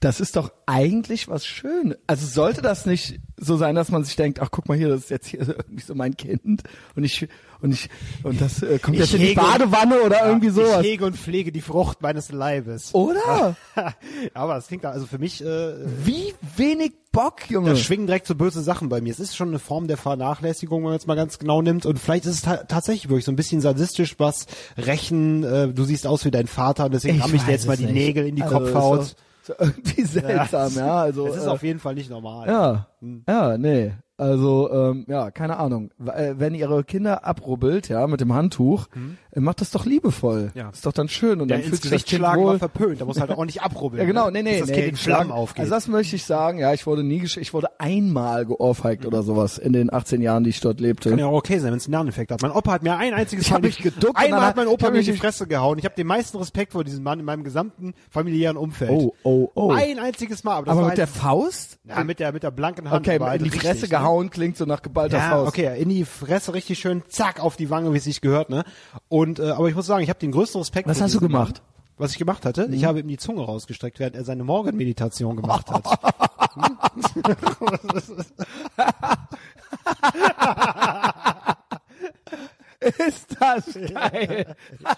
Das 0.00 0.18
ist 0.18 0.36
doch 0.36 0.50
eigentlich 0.64 1.28
was 1.28 1.44
Schönes. 1.44 1.98
Also 2.06 2.26
sollte 2.26 2.62
das 2.62 2.86
nicht 2.86 3.20
so 3.36 3.58
sein, 3.58 3.74
dass 3.74 3.90
man 3.90 4.02
sich 4.02 4.16
denkt, 4.16 4.40
ach 4.40 4.48
guck 4.50 4.66
mal 4.66 4.76
hier, 4.76 4.88
das 4.88 5.00
ist 5.02 5.10
jetzt 5.10 5.26
hier 5.26 5.40
irgendwie 5.48 5.82
so 5.82 5.94
mein 5.94 6.16
Kind 6.16 6.62
und 6.96 7.04
ich 7.04 7.28
und 7.60 7.72
ich 7.74 7.90
und 8.22 8.40
das 8.40 8.62
äh, 8.62 8.78
kommt 8.78 8.96
Ich 8.96 9.02
jetzt 9.02 9.12
in 9.14 9.20
die 9.20 9.34
Badewanne 9.34 10.00
oder 10.00 10.26
irgendwie 10.26 10.48
sowas. 10.48 10.80
Ich 10.80 10.86
hege 10.92 11.04
und 11.04 11.16
pflege 11.16 11.52
die 11.52 11.60
Frucht 11.60 12.00
meines 12.00 12.32
Leibes. 12.32 12.94
Oder? 12.94 13.56
Aber 14.34 14.56
es 14.56 14.68
klingt 14.68 14.84
da, 14.84 14.90
also 14.90 15.04
für 15.06 15.18
mich, 15.18 15.44
äh, 15.44 15.74
Wie 16.04 16.32
wenig 16.56 16.92
Bock, 17.12 17.50
Junge. 17.50 17.70
da 17.70 17.76
schwingen 17.76 18.06
direkt 18.06 18.26
so 18.26 18.34
böse 18.34 18.62
Sachen 18.62 18.88
bei 18.88 19.02
mir. 19.02 19.10
Es 19.12 19.20
ist 19.20 19.36
schon 19.36 19.48
eine 19.48 19.58
Form 19.58 19.86
der 19.88 19.96
Vernachlässigung, 19.98 20.78
wenn 20.78 20.84
man 20.84 20.92
jetzt 20.94 21.08
mal 21.08 21.16
ganz 21.16 21.38
genau 21.38 21.60
nimmt. 21.60 21.84
Und 21.84 21.98
vielleicht 21.98 22.24
ist 22.24 22.34
es 22.36 22.42
ta 22.42 22.56
tatsächlich 22.58 23.10
wirklich 23.10 23.24
so 23.26 23.32
ein 23.32 23.36
bisschen 23.36 23.60
sadistisch, 23.60 24.14
was 24.18 24.46
rächen, 24.78 25.44
äh, 25.44 25.68
du 25.68 25.84
siehst 25.84 26.06
aus 26.06 26.24
wie 26.24 26.30
dein 26.30 26.46
Vater 26.46 26.86
und 26.86 26.94
deswegen 26.94 27.20
ramm 27.20 27.34
ich 27.34 27.42
dir 27.42 27.50
jetzt 27.52 27.66
mal 27.66 27.74
es 27.74 27.80
die 27.80 27.86
nicht. 27.86 27.94
Nägel 27.94 28.26
in 28.28 28.36
die 28.36 28.42
Also, 28.42 28.56
Kopfhaut. 28.58 29.14
So, 29.42 29.54
irgendwie 29.58 30.02
seltsam, 30.02 30.72
ja. 30.76 30.96
Also 30.96 31.26
es 31.28 31.36
ist 31.36 31.46
äh, 31.46 31.48
auf 31.48 31.62
jeden 31.62 31.78
Fall 31.78 31.94
nicht 31.94 32.10
normal. 32.10 32.46
Ja, 32.48 32.86
ja, 33.28 33.58
nee. 33.58 33.92
Also, 34.16 34.70
ähm, 34.70 35.06
ja, 35.08 35.30
keine 35.30 35.58
Ahnung. 35.58 35.92
Äh, 36.04 36.34
Wenn 36.36 36.52
ihr 36.52 36.60
ihre 36.68 36.84
Kinder 36.84 37.24
abrubbelt, 37.24 37.88
ja, 37.88 38.06
mit 38.06 38.20
dem 38.20 38.34
Handtuch, 38.34 38.88
äh, 39.29 39.29
macht 39.36 39.60
das 39.60 39.70
doch 39.70 39.86
liebevoll. 39.86 40.50
Ja. 40.54 40.70
Ist 40.70 40.84
doch 40.86 40.92
dann 40.92 41.08
schön 41.08 41.40
und 41.40 41.48
Ja, 41.50 41.56
dann 41.58 41.64
fühlt 41.66 41.82
sich 41.82 41.90
das 41.90 42.04
Kind 42.04 42.18
schlagen 42.18 42.42
wohl. 42.42 42.58
verpönt. 42.58 43.00
Da 43.00 43.04
muss 43.04 43.20
halt 43.20 43.30
auch 43.30 43.44
nicht 43.44 43.62
abrubbeln. 43.62 44.00
Ja, 44.00 44.06
genau, 44.06 44.26
ne? 44.26 44.42
nee, 44.42 44.52
nee, 44.54 44.60
das 44.60 44.68
nee. 44.68 44.74
Kind 44.74 44.88
in 44.88 44.96
Flammen 44.96 45.30
aufgeht. 45.30 45.60
Also 45.60 45.70
das 45.74 45.88
möchte 45.88 46.16
ich 46.16 46.24
sagen, 46.24 46.58
ja, 46.58 46.72
ich 46.72 46.86
wurde 46.86 47.04
nie, 47.04 47.22
ich 47.24 47.54
wurde 47.54 47.68
einmal 47.80 48.46
geohrfeigt 48.46 49.06
oder 49.06 49.22
sowas 49.22 49.58
in 49.58 49.72
den 49.72 49.92
18 49.92 50.20
Jahren, 50.22 50.44
die 50.44 50.50
ich 50.50 50.60
dort 50.60 50.80
lebte. 50.80 51.10
Kann 51.10 51.18
ja 51.18 51.26
auch 51.26 51.32
okay 51.38 51.58
sein, 51.58 51.70
wenn 51.70 51.78
es 51.78 51.86
einen 51.86 51.92
Nerveneffekt 51.92 52.32
hat. 52.32 52.42
Mein 52.42 52.50
Opa 52.50 52.72
hat 52.72 52.82
mir 52.82 52.96
ein 52.96 53.14
einziges 53.14 53.44
Ich 53.46 53.50
Mal 53.52 53.60
mich 53.60 53.78
geduckt 53.82 54.16
Einmal 54.16 54.40
hat 54.42 54.56
mein 54.56 54.66
Opa 54.68 54.90
mir 54.90 54.98
in 55.00 55.04
die 55.04 55.12
Fresse 55.12 55.46
gehauen. 55.46 55.78
Ich 55.78 55.84
habe 55.84 55.94
den 55.94 56.06
meisten 56.06 56.36
Respekt 56.38 56.72
vor 56.72 56.82
diesem 56.84 57.02
Mann 57.04 57.18
in 57.20 57.24
meinem 57.24 57.44
gesamten 57.44 57.94
familiären 58.10 58.56
Umfeld. 58.56 58.90
Oh, 58.90 59.14
oh, 59.22 59.48
oh. 59.54 59.70
Ein 59.72 59.98
einziges 59.98 60.44
Mal. 60.44 60.56
Aber, 60.56 60.70
Aber 60.72 60.86
mit 60.88 60.98
der 60.98 61.06
Faust? 61.06 61.78
ja, 61.84 62.02
mit 62.04 62.18
der 62.20 62.32
mit 62.32 62.42
der 62.42 62.50
blanken 62.50 62.90
Hand. 62.90 63.06
Okay, 63.06 63.18
halt 63.20 63.38
in 63.40 63.44
die 63.44 63.50
richtig, 63.50 63.62
Fresse 63.68 63.82
ne? 63.84 63.88
gehauen 63.90 64.30
klingt 64.30 64.56
so 64.56 64.64
nach 64.64 64.82
geballter 64.82 65.18
Ja, 65.18 65.30
Faust. 65.30 65.48
okay, 65.48 65.80
in 65.80 65.88
die 65.88 66.04
Fresse 66.04 66.54
richtig 66.54 66.78
schön, 66.78 67.02
zack, 67.08 67.40
auf 67.40 67.56
die 67.56 67.70
Wange, 67.70 67.92
wie 67.92 67.98
es 67.98 68.04
sich 68.04 68.20
gehört, 68.20 68.50
ne? 68.50 68.64
Und 69.08 69.19
äh, 69.38 69.50
aber 69.50 69.68
ich 69.68 69.74
muss 69.74 69.86
sagen, 69.86 70.02
ich 70.02 70.08
habe 70.08 70.18
den 70.18 70.32
größten 70.32 70.60
Respekt. 70.60 70.88
Was 70.88 71.00
hast 71.00 71.14
du 71.14 71.20
gemacht? 71.20 71.54
Mann. 71.54 71.64
Was 71.98 72.12
ich 72.12 72.18
gemacht 72.18 72.46
hatte, 72.46 72.68
ich 72.72 72.84
habe 72.84 73.00
ihm 73.00 73.08
die 73.08 73.18
Zunge 73.18 73.42
rausgestreckt, 73.42 73.98
während 73.98 74.16
er 74.16 74.24
seine 74.24 74.42
Morgenmeditation 74.42 75.36
gemacht 75.36 75.70
hat. 75.70 75.84
Ist 83.06 83.36
das 83.38 83.64
geil. 83.92 84.56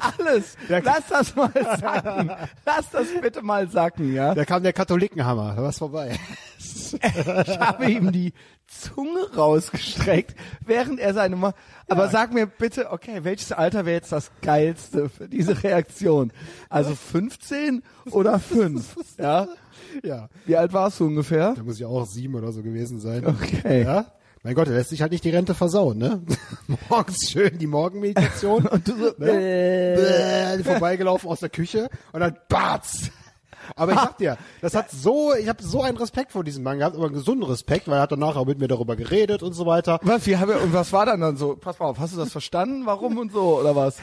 Alles. 0.00 0.56
Lass 0.68 1.06
das 1.08 1.34
mal 1.34 1.50
sacken. 1.52 2.30
Lass 2.64 2.90
das 2.90 3.08
bitte 3.20 3.42
mal 3.42 3.68
sacken, 3.68 4.14
ja. 4.14 4.34
Da 4.34 4.44
kam 4.44 4.62
der 4.62 4.72
Katholikenhammer, 4.72 5.54
da 5.56 5.62
war's 5.62 5.78
vorbei. 5.78 6.16
Ich 6.68 7.58
habe 7.58 7.90
ihm 7.90 8.12
die 8.12 8.32
Zunge 8.68 9.34
rausgestreckt, 9.36 10.36
während 10.64 11.00
er 11.00 11.14
seine 11.14 11.34
Ma 11.34 11.52
Aber 11.88 12.08
sag 12.08 12.32
mir 12.32 12.46
bitte, 12.46 12.92
okay, 12.92 13.24
welches 13.24 13.50
Alter 13.50 13.86
wäre 13.86 13.96
jetzt 13.96 14.12
das 14.12 14.30
geilste 14.40 15.08
für 15.08 15.28
diese 15.28 15.64
Reaktion? 15.64 16.32
Also 16.68 16.94
15 16.94 17.82
oder 18.12 18.38
5? 18.38 18.96
Ja? 19.18 19.48
Ja. 20.04 20.28
Wie 20.44 20.56
alt 20.56 20.72
warst 20.72 21.00
du 21.00 21.06
ungefähr? 21.06 21.54
Da 21.56 21.62
muss 21.64 21.76
ich 21.76 21.84
auch 21.84 22.06
sieben 22.06 22.36
oder 22.36 22.52
so 22.52 22.62
gewesen 22.62 23.00
sein. 23.00 23.26
Okay. 23.26 23.82
Ja? 23.82 24.06
Mein 24.46 24.54
Gott, 24.54 24.68
der 24.68 24.76
lässt 24.76 24.90
sich 24.90 25.02
halt 25.02 25.10
nicht 25.10 25.24
die 25.24 25.30
Rente 25.30 25.54
versauen, 25.54 25.98
ne? 25.98 26.22
Morgens 26.88 27.28
schön 27.28 27.58
die 27.58 27.66
Morgenmeditation. 27.66 28.64
Und 28.68 28.86
du 28.86 28.92
so, 28.92 29.06
ne? 29.18 30.56
Bäh, 30.56 30.62
vorbeigelaufen 30.62 31.28
aus 31.28 31.40
der 31.40 31.48
Küche 31.48 31.90
und 32.12 32.20
dann 32.20 32.36
batz. 32.48 33.10
Aber 33.74 33.90
ich 33.90 33.98
sag 33.98 34.18
dir, 34.18 34.38
das 34.60 34.76
hat 34.76 34.92
so, 34.92 35.34
ich 35.34 35.48
habe 35.48 35.60
so 35.64 35.82
einen 35.82 35.96
Respekt 35.96 36.30
vor 36.30 36.44
diesem 36.44 36.62
Mann 36.62 36.78
gehabt, 36.78 36.94
aber 36.94 37.06
einen 37.06 37.14
gesunden 37.14 37.42
Respekt, 37.42 37.88
weil 37.88 37.96
er 37.96 38.02
hat 38.02 38.12
danach 38.12 38.36
auch 38.36 38.46
mit 38.46 38.60
mir 38.60 38.68
darüber 38.68 38.94
geredet 38.94 39.42
und 39.42 39.52
so 39.52 39.66
weiter. 39.66 39.98
Was, 40.02 40.24
wie, 40.28 40.36
und 40.36 40.72
was 40.72 40.92
war 40.92 41.06
dann 41.06 41.20
dann 41.20 41.36
so? 41.36 41.56
Pass 41.56 41.80
mal 41.80 41.86
auf, 41.86 41.98
hast 41.98 42.14
du 42.14 42.18
das 42.18 42.30
verstanden? 42.30 42.86
Warum 42.86 43.18
und 43.18 43.32
so? 43.32 43.58
Oder 43.58 43.74
was? 43.74 43.96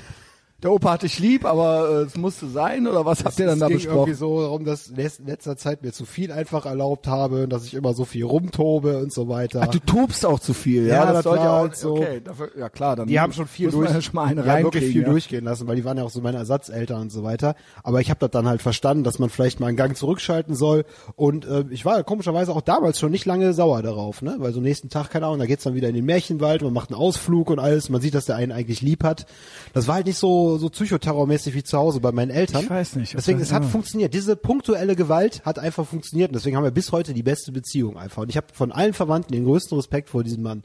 Der 0.63 0.71
Opa 0.71 0.93
hat 0.93 1.03
dich 1.03 1.19
lieb, 1.19 1.43
aber 1.43 1.89
äh, 1.89 1.93
es 2.03 2.15
musste 2.15 2.47
sein? 2.47 2.87
Oder 2.87 3.05
was 3.05 3.25
habt 3.25 3.37
ihr 3.37 3.45
dann 3.45 3.55
es 3.55 3.59
da 3.59 3.67
ging 3.67 3.77
besprochen? 3.77 3.97
irgendwie 3.97 4.13
so 4.13 4.41
darum, 4.41 4.63
dass 4.63 4.87
ich 4.87 5.19
in 5.19 5.25
letzter 5.25 5.57
Zeit 5.57 5.83
mir 5.83 5.91
zu 5.91 6.05
viel 6.05 6.31
einfach 6.31 6.65
erlaubt 6.65 7.05
habe, 7.07 7.49
dass 7.49 7.65
ich 7.65 7.73
immer 7.73 7.93
so 7.93 8.05
viel 8.05 8.23
rumtobe 8.23 8.97
und 8.99 9.11
so 9.11 9.27
weiter. 9.27 9.61
Ach, 9.63 9.67
du 9.67 9.79
tobst 9.79 10.25
auch 10.25 10.39
zu 10.39 10.53
viel, 10.53 10.87
ja? 10.87 10.95
Ja, 10.95 11.05
das 11.07 11.15
das 11.15 11.23
sollte 11.25 11.43
ja 11.43 11.57
auch 11.57 11.61
halt 11.61 11.75
so. 11.75 11.97
Okay, 11.97 12.21
dafür, 12.23 12.51
ja 12.57 12.69
klar, 12.69 12.95
dann 12.95 13.07
die 13.07 13.19
haben 13.19 13.33
schon 13.33 13.47
viel 13.47 13.71
durch, 13.71 13.91
ja 13.91 14.01
schon 14.01 14.15
mal 14.15 14.25
einen 14.25 14.43
die 14.43 14.49
haben 14.49 14.63
wirklich 14.63 14.85
viel 14.85 15.01
ja. 15.01 15.09
durchgehen 15.09 15.43
lassen, 15.43 15.67
weil 15.67 15.75
die 15.75 15.83
waren 15.83 15.97
ja 15.97 16.05
auch 16.05 16.09
so 16.09 16.21
meine 16.21 16.37
Ersatzeltern 16.37 17.01
und 17.01 17.11
so 17.11 17.23
weiter. 17.23 17.55
Aber 17.83 17.99
ich 17.99 18.09
habe 18.09 18.21
das 18.21 18.31
dann 18.31 18.47
halt 18.47 18.61
verstanden, 18.61 19.03
dass 19.03 19.19
man 19.19 19.29
vielleicht 19.29 19.59
mal 19.59 19.67
einen 19.67 19.77
Gang 19.77 19.97
zurückschalten 19.97 20.55
soll. 20.55 20.85
Und 21.17 21.45
äh, 21.45 21.65
ich 21.71 21.83
war 21.83 22.01
komischerweise 22.03 22.55
auch 22.55 22.61
damals 22.61 22.99
schon 22.99 23.11
nicht 23.11 23.25
lange 23.25 23.53
sauer 23.53 23.81
darauf, 23.81 24.21
ne? 24.21 24.35
Weil 24.39 24.53
so 24.53 24.61
nächsten 24.61 24.87
Tag, 24.87 25.09
keine 25.09 25.25
Ahnung, 25.25 25.39
da 25.39 25.45
geht's 25.45 25.63
dann 25.63 25.75
wieder 25.75 25.89
in 25.89 25.95
den 25.95 26.05
Märchenwald, 26.05 26.61
man 26.61 26.71
macht 26.71 26.91
einen 26.91 26.99
Ausflug 26.99 27.49
und 27.49 27.59
alles, 27.59 27.89
man 27.89 27.99
sieht, 27.99 28.15
dass 28.15 28.25
der 28.25 28.37
einen 28.37 28.53
eigentlich 28.53 28.81
lieb 28.81 29.03
hat. 29.03 29.25
Das 29.73 29.87
war 29.87 29.95
halt 29.95 30.05
nicht 30.05 30.17
so 30.17 30.52
so 30.57 30.69
psychoterrormäßig 30.69 31.53
wie 31.53 31.63
zu 31.63 31.77
Hause 31.77 31.99
bei 31.99 32.11
meinen 32.11 32.31
Eltern. 32.31 32.63
Ich 32.63 32.69
weiß 32.69 32.95
nicht, 32.95 33.13
Deswegen, 33.13 33.39
es 33.39 33.51
hat 33.51 33.63
ja. 33.63 33.69
funktioniert. 33.69 34.13
Diese 34.13 34.35
punktuelle 34.35 34.95
Gewalt 34.95 35.43
hat 35.45 35.59
einfach 35.59 35.85
funktioniert. 35.85 36.29
Und 36.29 36.35
deswegen 36.35 36.55
haben 36.57 36.63
wir 36.63 36.71
bis 36.71 36.91
heute 36.91 37.13
die 37.13 37.23
beste 37.23 37.51
Beziehung 37.51 37.97
einfach. 37.97 38.21
Und 38.23 38.29
ich 38.29 38.37
habe 38.37 38.47
von 38.53 38.71
allen 38.71 38.93
Verwandten 38.93 39.33
den 39.33 39.45
größten 39.45 39.75
Respekt 39.77 40.09
vor 40.09 40.23
diesem 40.23 40.43
Mann. 40.43 40.63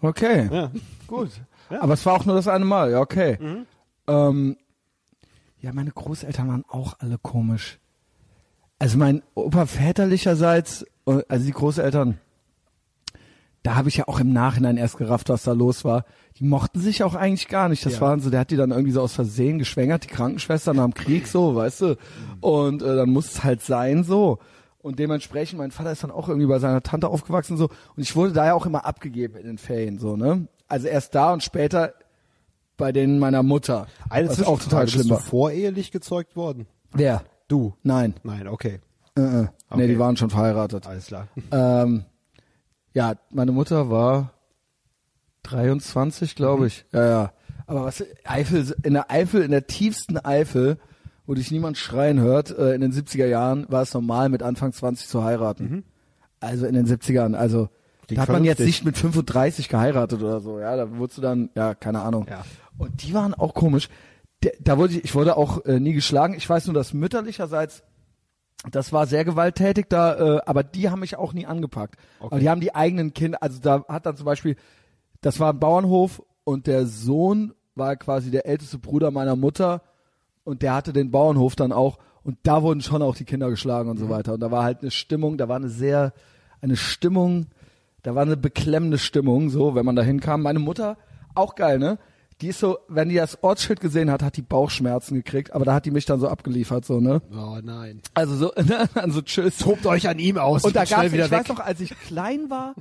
Okay, 0.00 0.48
Ja. 0.52 0.70
gut. 1.06 1.30
Aber 1.70 1.94
es 1.94 2.04
war 2.04 2.14
auch 2.14 2.24
nur 2.26 2.36
das 2.36 2.46
eine 2.48 2.64
Mal, 2.64 2.90
ja, 2.90 3.00
okay. 3.00 3.38
Mhm. 3.40 3.66
Ähm, 4.06 4.56
ja, 5.60 5.72
meine 5.72 5.90
Großeltern 5.92 6.46
waren 6.48 6.64
auch 6.68 6.96
alle 6.98 7.16
komisch. 7.18 7.78
Also 8.78 8.98
mein 8.98 9.22
Opa 9.34 9.64
väterlicherseits, 9.66 10.84
äh, 11.06 11.22
also 11.28 11.46
die 11.46 11.52
Großeltern, 11.52 12.18
da 13.64 13.74
habe 13.74 13.88
ich 13.88 13.96
ja 13.96 14.06
auch 14.06 14.20
im 14.20 14.32
Nachhinein 14.32 14.76
erst 14.76 14.98
gerafft, 14.98 15.28
was 15.30 15.42
da 15.42 15.52
los 15.52 15.84
war. 15.84 16.04
Die 16.38 16.44
mochten 16.44 16.80
sich 16.80 17.02
auch 17.02 17.14
eigentlich 17.16 17.48
gar 17.48 17.68
nicht. 17.68 17.84
Das 17.84 17.94
Ja. 17.94 18.00
waren 18.02 18.20
so, 18.20 18.30
der 18.30 18.40
hat 18.40 18.50
die 18.52 18.56
dann 18.56 18.70
irgendwie 18.70 18.92
so 18.92 19.00
aus 19.02 19.14
Versehen 19.14 19.58
geschwängert, 19.58 20.04
die 20.04 20.08
Krankenschwestern 20.08 20.78
am 20.78 20.94
Krieg 20.94 21.26
so, 21.26 21.56
weißt 21.56 21.80
du. 21.80 21.96
Und 22.40 22.82
äh, 22.82 22.94
dann 22.96 23.10
muss 23.10 23.32
es 23.32 23.42
halt 23.44 23.62
sein 23.62 24.04
so. 24.04 24.38
Und 24.82 24.98
dementsprechend, 24.98 25.58
mein 25.58 25.70
Vater 25.70 25.90
ist 25.92 26.04
dann 26.04 26.10
auch 26.10 26.28
irgendwie 26.28 26.46
bei 26.46 26.58
seiner 26.60 26.82
Tante 26.82 27.08
aufgewachsen 27.08 27.56
so. 27.56 27.64
Und 27.96 28.02
ich 28.02 28.14
wurde 28.14 28.32
da 28.32 28.46
ja 28.46 28.54
auch 28.54 28.66
immer 28.66 28.84
abgegeben 28.84 29.34
in 29.36 29.46
den 29.46 29.58
Ferien 29.58 29.98
so, 29.98 30.14
ne? 30.16 30.46
Also 30.68 30.86
erst 30.88 31.14
da 31.14 31.32
und 31.32 31.42
später 31.42 31.94
bei 32.76 32.92
denen 32.92 33.18
meiner 33.18 33.42
Mutter. 33.42 33.86
Eine 34.10 34.28
was 34.28 34.42
auch 34.42 34.58
total 34.60 34.88
schlimm 34.88 35.00
bist 35.08 35.10
du 35.10 35.14
war. 35.14 35.20
vorehelich 35.20 35.90
gezeugt 35.90 36.36
worden? 36.36 36.66
Wer? 36.92 37.22
Du? 37.48 37.74
Nein. 37.82 38.14
Nein, 38.24 38.46
okay. 38.48 38.80
Äh, 39.16 39.20
äh. 39.22 39.42
Nee, 39.42 39.48
Okay. 39.70 39.86
die 39.88 39.98
waren 39.98 40.16
schon 40.16 40.30
verheiratet. 40.30 40.86
Alles 40.86 41.06
klar. 41.06 41.28
Ähm, 41.50 42.04
ja, 42.94 43.14
meine 43.30 43.52
Mutter 43.52 43.90
war 43.90 44.32
23, 45.42 46.34
glaube 46.34 46.68
ich. 46.68 46.86
Ja, 46.92 47.08
ja. 47.08 47.32
Aber 47.66 47.84
was 47.84 48.04
Eifel 48.24 48.74
in 48.82 48.94
der 48.94 49.10
Eifel 49.10 49.42
in 49.42 49.50
der 49.50 49.66
tiefsten 49.66 50.18
Eifel, 50.18 50.78
wo 51.26 51.34
dich 51.34 51.50
niemand 51.50 51.76
schreien 51.76 52.20
hört, 52.20 52.56
äh, 52.56 52.74
in 52.74 52.80
den 52.80 52.92
70er 52.92 53.26
Jahren 53.26 53.66
war 53.68 53.82
es 53.82 53.92
normal 53.94 54.28
mit 54.28 54.42
Anfang 54.42 54.72
20 54.72 55.08
zu 55.08 55.24
heiraten. 55.24 55.84
Also 56.40 56.66
in 56.66 56.74
den 56.74 56.86
70ern, 56.86 57.34
also 57.34 57.68
Klingt 58.06 58.18
da 58.18 58.22
hat 58.22 58.28
man 58.28 58.44
jetzt 58.44 58.60
nicht 58.60 58.84
mit 58.84 58.98
35 58.98 59.68
geheiratet 59.68 60.22
oder 60.22 60.40
so, 60.40 60.60
ja, 60.60 60.76
da 60.76 60.96
wurdest 60.96 61.18
du 61.18 61.22
dann, 61.22 61.50
ja, 61.54 61.74
keine 61.74 62.02
Ahnung. 62.02 62.26
Ja. 62.28 62.44
Und 62.76 63.02
die 63.02 63.14
waren 63.14 63.34
auch 63.34 63.54
komisch. 63.54 63.88
Der, 64.42 64.52
da 64.60 64.76
wurde 64.76 64.94
ich, 64.94 65.04
ich 65.04 65.14
wurde 65.14 65.36
auch 65.36 65.64
äh, 65.64 65.80
nie 65.80 65.94
geschlagen. 65.94 66.34
Ich 66.34 66.48
weiß 66.48 66.66
nur, 66.66 66.74
dass 66.74 66.92
mütterlicherseits 66.92 67.82
das 68.70 68.92
war 68.92 69.06
sehr 69.06 69.24
gewalttätig 69.24 69.86
da, 69.88 70.36
äh, 70.36 70.40
aber 70.46 70.62
die 70.62 70.88
haben 70.90 71.00
mich 71.00 71.16
auch 71.16 71.32
nie 71.32 71.46
angepackt. 71.46 71.96
Aber 72.20 72.38
die 72.38 72.48
haben 72.48 72.60
die 72.60 72.74
eigenen 72.74 73.12
Kinder, 73.12 73.42
also 73.42 73.60
da 73.60 73.84
hat 73.88 74.06
dann 74.06 74.16
zum 74.16 74.26
Beispiel, 74.26 74.56
das 75.20 75.40
war 75.40 75.52
ein 75.52 75.60
Bauernhof 75.60 76.22
und 76.44 76.66
der 76.66 76.86
Sohn 76.86 77.54
war 77.74 77.96
quasi 77.96 78.30
der 78.30 78.46
älteste 78.46 78.78
Bruder 78.78 79.10
meiner 79.10 79.36
Mutter 79.36 79.82
und 80.44 80.62
der 80.62 80.74
hatte 80.74 80.92
den 80.92 81.10
Bauernhof 81.10 81.56
dann 81.56 81.72
auch 81.72 81.98
und 82.22 82.38
da 82.44 82.62
wurden 82.62 82.80
schon 82.80 83.02
auch 83.02 83.16
die 83.16 83.24
Kinder 83.24 83.50
geschlagen 83.50 83.90
und 83.90 83.98
so 83.98 84.08
weiter. 84.08 84.34
Und 84.34 84.40
da 84.40 84.50
war 84.50 84.64
halt 84.64 84.80
eine 84.80 84.90
Stimmung, 84.90 85.36
da 85.36 85.48
war 85.48 85.56
eine 85.56 85.68
sehr, 85.68 86.14
eine 86.62 86.76
Stimmung, 86.76 87.46
da 88.02 88.14
war 88.14 88.22
eine 88.22 88.38
beklemmende 88.38 88.98
Stimmung, 88.98 89.50
so, 89.50 89.74
wenn 89.74 89.84
man 89.84 89.94
da 89.94 90.02
hinkam. 90.02 90.40
Meine 90.42 90.58
Mutter, 90.58 90.96
auch 91.34 91.54
geil, 91.54 91.78
ne? 91.78 91.98
Die 92.40 92.48
ist 92.48 92.58
so, 92.58 92.78
wenn 92.88 93.08
die 93.08 93.14
das 93.14 93.42
Ortsschild 93.42 93.80
gesehen 93.80 94.10
hat, 94.10 94.22
hat 94.22 94.36
die 94.36 94.42
Bauchschmerzen 94.42 95.14
gekriegt, 95.14 95.52
aber 95.52 95.64
da 95.64 95.74
hat 95.74 95.86
die 95.86 95.90
mich 95.90 96.04
dann 96.04 96.18
so 96.18 96.28
abgeliefert, 96.28 96.84
so, 96.84 97.00
ne? 97.00 97.22
Oh 97.32 97.58
nein. 97.62 98.00
Also 98.14 98.36
so, 98.36 98.52
ne, 98.62 98.88
dann 98.94 99.12
so 99.12 99.22
tschüss. 99.22 99.58
Tobt 99.58 99.86
euch 99.86 100.08
an 100.08 100.18
ihm 100.18 100.38
aus. 100.38 100.64
Und 100.64 100.74
da 100.74 100.84
gab's, 100.84 101.06
ich 101.06 101.12
weg. 101.12 101.30
weiß 101.30 101.48
noch, 101.48 101.60
als 101.60 101.80
ich 101.80 101.98
klein 102.00 102.50
war, 102.50 102.74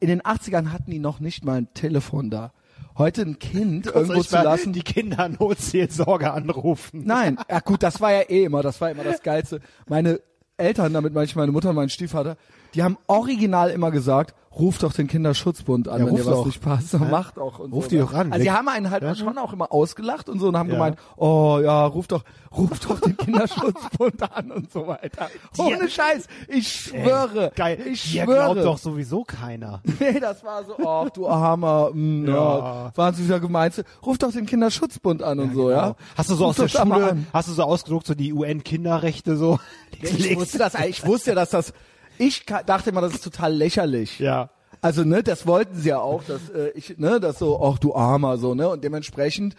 in 0.00 0.08
den 0.08 0.22
80ern 0.22 0.72
hatten 0.72 0.90
die 0.90 0.98
noch 0.98 1.20
nicht 1.20 1.44
mal 1.44 1.58
ein 1.58 1.72
Telefon 1.74 2.30
da. 2.30 2.52
Heute 2.98 3.22
ein 3.22 3.38
Kind 3.38 3.86
irgendwo 3.86 4.22
zu 4.22 4.36
lassen. 4.36 4.72
Die 4.72 4.82
Kinder 4.82 5.28
Notseelsorge 5.28 6.32
anrufen. 6.32 7.02
Nein, 7.04 7.38
ja 7.48 7.60
gut, 7.60 7.82
das 7.82 8.00
war 8.00 8.12
ja 8.12 8.22
eh 8.22 8.44
immer, 8.44 8.62
das 8.62 8.80
war 8.80 8.90
immer 8.90 9.04
das 9.04 9.22
Geilste. 9.22 9.60
Meine 9.86 10.20
Eltern, 10.56 10.94
damit 10.94 11.12
meine 11.12 11.26
ich 11.26 11.36
meine 11.36 11.52
Mutter 11.52 11.70
und 11.70 11.76
meinen 11.76 11.90
Stiefvater, 11.90 12.36
die 12.74 12.82
haben 12.82 12.96
original 13.06 13.70
immer 13.70 13.90
gesagt, 13.90 14.34
ruf 14.58 14.78
doch 14.78 14.92
den 14.92 15.06
Kinderschutzbund 15.06 15.88
an, 15.88 16.00
Ja, 16.00 16.06
wenn 16.06 16.16
dir 16.16 16.26
was 16.26 16.46
nicht 16.46 16.60
passt. 16.62 16.90
So, 16.90 16.98
Mach 16.98 17.30
doch. 17.32 17.58
Und 17.58 17.72
Ruf 17.72 17.84
so, 17.84 17.90
die 17.90 17.96
ne? 17.96 18.02
doch 18.02 18.14
an. 18.14 18.32
Also 18.32 18.42
die 18.42 18.50
haben 18.50 18.68
einen 18.68 18.90
halt 18.90 19.18
schon 19.18 19.36
auch 19.38 19.52
immer 19.52 19.70
ausgelacht 19.72 20.28
und 20.28 20.38
so 20.40 20.48
und 20.48 20.56
haben 20.56 20.68
Ja. 20.68 20.74
gemeint, 20.76 20.98
oh 21.16 21.60
ja, 21.62 21.84
ruf 21.86 22.06
doch, 22.06 22.24
ruf 22.56 22.78
doch 22.80 23.00
den 23.00 23.16
Kinderschutzbund 23.16 24.22
an 24.34 24.50
und 24.52 24.72
so 24.72 24.86
weiter. 24.86 25.28
Ohne 25.58 25.88
Scheiß, 25.88 26.26
ich 26.48 26.68
schwöre. 26.72 27.52
Geil. 27.54 27.78
Ich 27.86 28.02
schwöre. 28.02 28.26
glaubt 28.54 28.64
doch 28.64 28.78
sowieso 28.78 29.24
keiner. 29.24 29.82
Nee, 30.00 30.20
das 30.20 30.44
war 30.44 30.62
so, 30.64 30.76
ach 30.86 31.10
du 31.10 31.26
Armer, 31.28 31.90
mh, 31.92 32.28
ja. 32.30 32.34
Ja. 32.58 32.92
waren 32.94 33.14
sie 33.14 33.24
wieder 33.24 33.40
gemeint, 33.40 33.82
ruf 34.04 34.18
doch 34.18 34.30
den 34.32 34.46
Kinderschutzbund 34.46 35.22
an 35.22 35.38
und 35.40 35.54
so, 35.54 35.70
ja. 35.70 35.82
Genau. 35.82 35.96
Hast 36.16 36.30
du 36.30 36.34
so 36.34 36.44
Ruf 36.44 36.50
aus 36.50 36.56
der 36.56 36.68
Schule, 36.68 37.16
hast 37.32 37.48
du 37.48 37.52
so 37.52 37.62
ausgedruckt, 37.62 38.06
so 38.06 38.14
die 38.14 38.32
UN-Kinderrechte 38.32 39.36
so? 39.36 39.58
Ich 40.00 40.36
wusste 40.36 40.58
das, 40.58 40.74
ich 40.74 41.04
wusste 41.06 41.30
ja, 41.30 41.34
dass 41.34 41.50
das, 41.50 41.72
ich 42.18 42.44
dachte 42.46 42.90
immer, 42.90 43.00
das 43.00 43.14
ist 43.14 43.24
total 43.24 43.52
lächerlich. 43.54 44.18
Ja. 44.18 44.50
Also, 44.80 45.04
ne, 45.04 45.22
das 45.22 45.46
wollten 45.46 45.76
sie 45.76 45.88
ja 45.90 45.98
auch, 46.00 46.22
dass 46.24 46.48
äh, 46.50 46.70
ich, 46.74 46.98
ne, 46.98 47.18
das 47.20 47.38
so, 47.38 47.60
ach 47.62 47.78
du 47.78 47.94
Armer, 47.94 48.36
so, 48.38 48.54
ne, 48.54 48.68
und 48.68 48.84
dementsprechend 48.84 49.54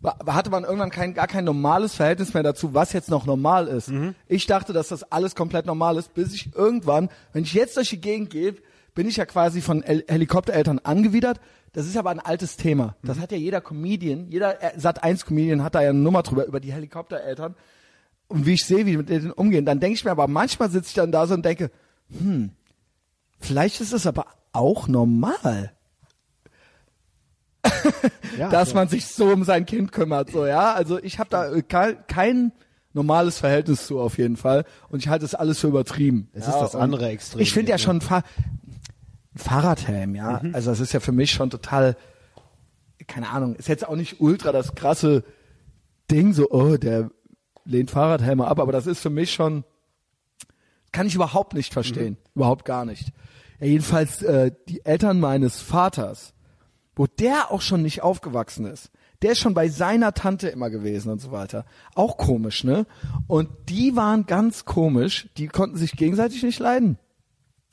wa- 0.00 0.16
hatte 0.26 0.50
man 0.50 0.64
irgendwann 0.64 0.90
kein, 0.90 1.14
gar 1.14 1.26
kein 1.28 1.44
normales 1.44 1.94
Verhältnis 1.94 2.32
mehr 2.34 2.42
dazu, 2.42 2.74
was 2.74 2.92
jetzt 2.92 3.10
noch 3.10 3.26
normal 3.26 3.68
ist. 3.68 3.88
Mhm. 3.90 4.14
Ich 4.28 4.46
dachte, 4.46 4.72
dass 4.72 4.88
das 4.88 5.04
alles 5.12 5.34
komplett 5.34 5.66
normal 5.66 5.96
ist, 5.98 6.14
bis 6.14 6.32
ich 6.34 6.54
irgendwann, 6.54 7.10
wenn 7.32 7.44
ich 7.44 7.52
jetzt 7.52 7.76
durch 7.76 7.90
die 7.90 8.00
Gegend 8.00 8.30
gehe, 8.30 8.54
bin 8.94 9.06
ich 9.06 9.16
ja 9.16 9.26
quasi 9.26 9.60
von 9.60 9.82
El 9.82 10.04
Helikoptereltern 10.08 10.78
angewidert. 10.80 11.40
Das 11.74 11.86
ist 11.86 11.96
aber 11.96 12.10
ein 12.10 12.20
altes 12.20 12.56
Thema. 12.56 12.96
Das 13.02 13.16
Mhm. 13.18 13.22
hat 13.22 13.32
ja 13.32 13.38
jeder 13.38 13.60
Comedian, 13.60 14.30
jeder 14.30 14.56
Sat 14.76 15.02
1 15.04 15.24
Comedian 15.26 15.62
hat 15.62 15.74
da 15.74 15.82
ja 15.82 15.90
eine 15.90 15.98
Nummer 15.98 16.22
drüber, 16.22 16.44
über 16.46 16.60
die 16.60 16.72
Helikoptereltern. 16.72 17.54
Und 18.28 18.46
wie 18.46 18.54
ich 18.54 18.64
sehe, 18.64 18.84
wie 18.86 18.92
die 18.92 18.96
mit 18.96 19.08
denen 19.10 19.30
umgehen, 19.32 19.64
dann 19.66 19.80
denke 19.80 19.94
ich 19.94 20.04
mir 20.04 20.10
aber 20.10 20.26
manchmal 20.28 20.70
sitze 20.70 20.88
ich 20.88 20.94
dann 20.94 21.12
da 21.12 21.26
so 21.26 21.34
und 21.34 21.44
denke, 21.44 21.70
hm, 22.18 22.50
vielleicht 23.38 23.80
ist 23.80 23.92
es 23.92 24.06
aber 24.06 24.26
auch 24.52 24.88
normal, 24.88 25.72
ja 28.38 28.50
dass 28.50 28.70
so. 28.70 28.74
man 28.74 28.88
sich 28.88 29.06
so 29.06 29.26
um 29.26 29.44
sein 29.44 29.66
Kind 29.66 29.92
kümmert, 29.92 30.30
so 30.30 30.46
ja. 30.46 30.72
Also 30.74 30.98
ich 31.02 31.18
habe 31.18 31.30
da 31.30 31.52
äh, 31.52 31.62
kein, 31.62 32.52
normales 32.94 33.38
Verhältnis 33.38 33.86
zu 33.86 34.00
auf 34.00 34.18
jeden 34.18 34.36
Fall 34.36 34.64
und 34.88 35.00
ich 35.00 35.08
halte 35.08 35.24
das 35.24 35.34
alles 35.34 35.58
für 35.58 35.68
übertrieben. 35.68 36.28
Es 36.32 36.46
ja, 36.46 36.52
ist 36.52 36.60
das 36.60 36.74
andere 36.74 37.08
Extrem. 37.08 37.40
Ich 37.40 37.52
finde 37.52 37.70
ja 37.70 37.78
schon 37.78 38.00
ein 38.00 38.22
Fahrradhelm, 39.34 40.14
ja. 40.14 40.40
Mhm. 40.42 40.54
Also 40.54 40.70
das 40.70 40.80
ist 40.80 40.92
ja 40.92 41.00
für 41.00 41.12
mich 41.12 41.30
schon 41.30 41.50
total, 41.50 41.96
keine 43.06 43.30
Ahnung, 43.30 43.56
ist 43.56 43.68
jetzt 43.68 43.86
auch 43.88 43.96
nicht 43.96 44.20
ultra 44.20 44.52
das 44.52 44.74
krasse 44.74 45.24
Ding, 46.10 46.32
so, 46.32 46.50
oh, 46.50 46.76
der 46.76 47.10
lehnt 47.64 47.90
Fahrradhelme 47.90 48.46
ab, 48.46 48.58
aber 48.58 48.72
das 48.72 48.86
ist 48.86 49.00
für 49.00 49.10
mich 49.10 49.32
schon, 49.32 49.64
kann 50.92 51.06
ich 51.06 51.14
überhaupt 51.14 51.54
nicht 51.54 51.72
verstehen. 51.72 52.16
Überhaupt 52.34 52.64
gar 52.64 52.84
nicht. 52.84 53.12
Ja, 53.60 53.66
jedenfalls, 53.66 54.22
äh, 54.22 54.52
die 54.68 54.84
Eltern 54.84 55.20
meines 55.20 55.60
Vaters, 55.60 56.34
wo 56.94 57.06
der 57.06 57.50
auch 57.50 57.62
schon 57.62 57.82
nicht 57.82 58.02
aufgewachsen 58.02 58.66
ist. 58.66 58.90
Der 59.22 59.32
ist 59.32 59.38
schon 59.38 59.54
bei 59.54 59.68
seiner 59.68 60.14
Tante 60.14 60.48
immer 60.48 60.68
gewesen 60.68 61.10
und 61.10 61.20
so 61.20 61.30
weiter. 61.30 61.64
Auch 61.94 62.16
komisch, 62.16 62.64
ne? 62.64 62.86
Und 63.28 63.48
die 63.68 63.94
waren 63.94 64.26
ganz 64.26 64.64
komisch. 64.64 65.28
Die 65.36 65.46
konnten 65.46 65.76
sich 65.76 65.92
gegenseitig 65.92 66.42
nicht 66.42 66.58
leiden. 66.58 66.98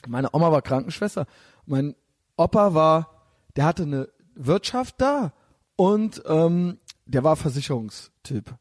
Meine 0.07 0.29
Oma 0.31 0.51
war 0.51 0.61
Krankenschwester. 0.61 1.25
Mein 1.65 1.95
Opa 2.37 2.73
war, 2.73 3.09
der 3.55 3.65
hatte 3.65 3.83
eine 3.83 4.09
Wirtschaft 4.35 4.95
da 4.99 5.33
und 5.75 6.21
ähm, 6.27 6.77
der 7.05 7.23
war 7.23 7.35
Versicherungstyp. 7.35 8.53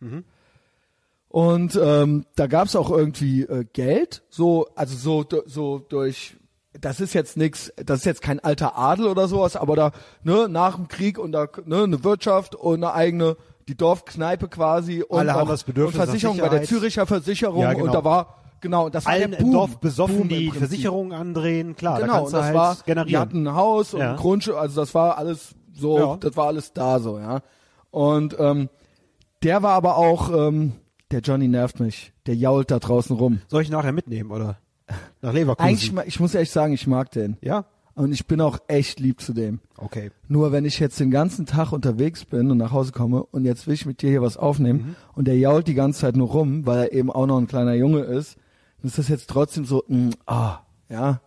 Und 1.28 1.78
ähm, 1.82 2.25
da 2.37 2.47
gab's 2.47 2.75
auch 2.75 2.90
irgendwie 2.90 3.42
äh, 3.42 3.64
Geld, 3.73 4.23
so 4.30 4.66
also 4.75 4.97
so 4.97 5.42
so 5.47 5.78
durch. 5.78 6.37
Das 6.80 7.00
ist 7.00 7.12
jetzt 7.12 7.37
nix, 7.37 7.73
das 7.76 8.00
ist 8.00 8.04
jetzt 8.06 8.23
kein 8.23 8.40
alter 8.40 8.78
Adel 8.78 9.06
oder 9.08 9.26
sowas, 9.28 9.56
aber 9.56 9.75
da 9.76 9.90
ne 10.23 10.49
nach 10.49 10.76
dem 10.76 10.88
Krieg 10.88 11.18
und 11.18 11.32
da 11.32 11.47
ne 11.64 11.82
eine 11.82 12.04
Wirtschaft 12.04 12.54
und 12.54 12.76
eine 12.82 12.92
eigene 12.94 13.37
die 13.66 13.76
Dorfkneipe 13.76 14.49
quasi 14.49 15.02
und 15.02 15.18
Alle 15.18 15.35
haben 15.35 15.49
das 15.49 15.64
Bedürfnis 15.64 16.00
und 16.00 16.06
Versicherung 16.06 16.38
bei 16.38 16.49
der. 16.49 16.62
Züricher 16.62 17.06
Versicherung 17.06 17.61
Ja, 17.62 17.73
genau. 17.75 17.87
und 17.87 17.94
da 17.94 18.04
war 18.04 18.37
genau 18.61 18.88
das 18.88 19.04
war 19.04 19.12
Allen 19.12 19.32
der 19.32 19.38
Boom, 19.38 19.52
Dorf 19.52 19.78
besoffen, 19.80 20.18
Boom 20.18 20.28
die. 20.28 20.50
Versicherungen 20.50 21.12
andrehen, 21.12 21.75
klar, 21.76 21.97
da 21.99 22.06
Genau, 22.06 22.12
kannst 22.18 22.26
und 22.26 22.32
du 22.32 22.37
das 22.38 22.47
halt 22.47 22.56
war, 22.56 22.75
die 22.76 22.82
generieren. 22.85 23.20
hatten 23.20 23.47
ein 23.49 23.54
Haus 23.54 23.92
und 23.94 24.00
Ja. 24.00 24.16
Grundstück, 24.16 24.56
also 24.56 24.80
das 24.80 24.94
war 24.94 25.18
alles 25.18 25.54
so, 25.75 25.99
Ja. 25.99 26.16
das 26.18 26.37
war 26.37 26.47
alles 26.47 26.73
da 26.73 26.99
so, 27.00 27.18
ja. 27.18 27.40
Und 27.90 28.37
ähm, 28.38 28.68
der 29.42 29.62
war 29.62 29.73
aber 29.73 29.97
auch, 29.99 30.30
ähm, 30.30 30.73
der 31.10 31.20
Johnny 31.20 31.48
nervt 31.48 31.80
mich, 31.80 32.12
der 32.26 32.34
jault 32.36 32.70
da 32.70 32.78
draußen 32.78 33.14
rum. 33.16 33.40
Soll 33.48 33.62
ich 33.62 33.70
nachher 33.70 33.92
mitnehmen, 33.92 34.30
oder? 34.30 34.58
Nach 35.22 35.32
Leverkusen. 35.32 35.68
Eigentlich, 35.68 35.92
ich 36.06 36.20
muss 36.20 36.34
ehrlich 36.34 36.50
sagen, 36.50 36.72
ich 36.72 36.86
mag 36.86 37.10
den. 37.10 37.36
ja? 37.40 37.64
Und 37.94 38.12
ich 38.12 38.26
bin 38.28 38.40
auch 38.40 38.60
echt 38.68 39.00
lieb 39.00 39.20
zu 39.20 39.32
dem. 39.32 39.58
Okay. 39.76 40.12
Nur 40.28 40.52
wenn 40.52 40.64
ich 40.64 40.78
jetzt 40.78 41.00
den 41.00 41.10
ganzen 41.10 41.46
Tag 41.46 41.72
unterwegs 41.72 42.24
bin 42.24 42.48
und 42.50 42.56
nach 42.58 42.70
Hause 42.70 42.92
komme 42.92 43.24
und 43.24 43.44
jetzt 43.44 43.66
will 43.66 43.74
ich 43.74 43.86
mit 43.86 44.02
dir 44.02 44.10
hier 44.10 44.22
was 44.22 44.36
aufnehmen 44.36 44.78
Mhm. 44.80 44.96
und 45.16 45.24
der 45.26 45.36
jault 45.36 45.66
die 45.66 45.74
ganze 45.74 46.00
Zeit 46.02 46.16
nur 46.16 46.28
rum, 46.28 46.64
weil 46.64 46.78
er 46.84 46.92
eben 46.92 47.10
auch 47.10 47.26
noch 47.26 47.38
ein 47.38 47.48
kleiner 47.48 47.74
Junge 47.74 48.00
ist, 48.02 48.36
dann 48.80 48.88
ist 48.88 48.98
das 48.98 49.08
jetzt 49.08 49.28
trotzdem 49.28 49.64
so, 49.64 49.82
mm, 49.88 50.10
ah, 50.26 50.58
ja, 50.88 51.20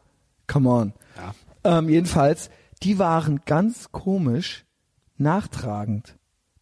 come 0.47 0.69
on. 0.69 0.93
Ja. 1.17 1.79
Ähm, 1.79 1.89
jedenfalls, 1.89 2.50
die 2.83 2.97
waren 3.00 3.41
ganz 3.45 3.91
komisch 3.91 4.63
nachtragend, 5.17 6.15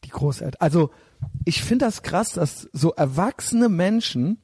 die 0.04 0.10
Großeltern. 0.10 0.60
Also 0.60 0.90
ich 1.46 1.64
finde 1.64 1.86
das 1.86 2.04
krass, 2.04 2.34
dass 2.34 2.70
so 2.74 2.92
erwachsene 2.94 3.70
Menschen, 3.70 4.42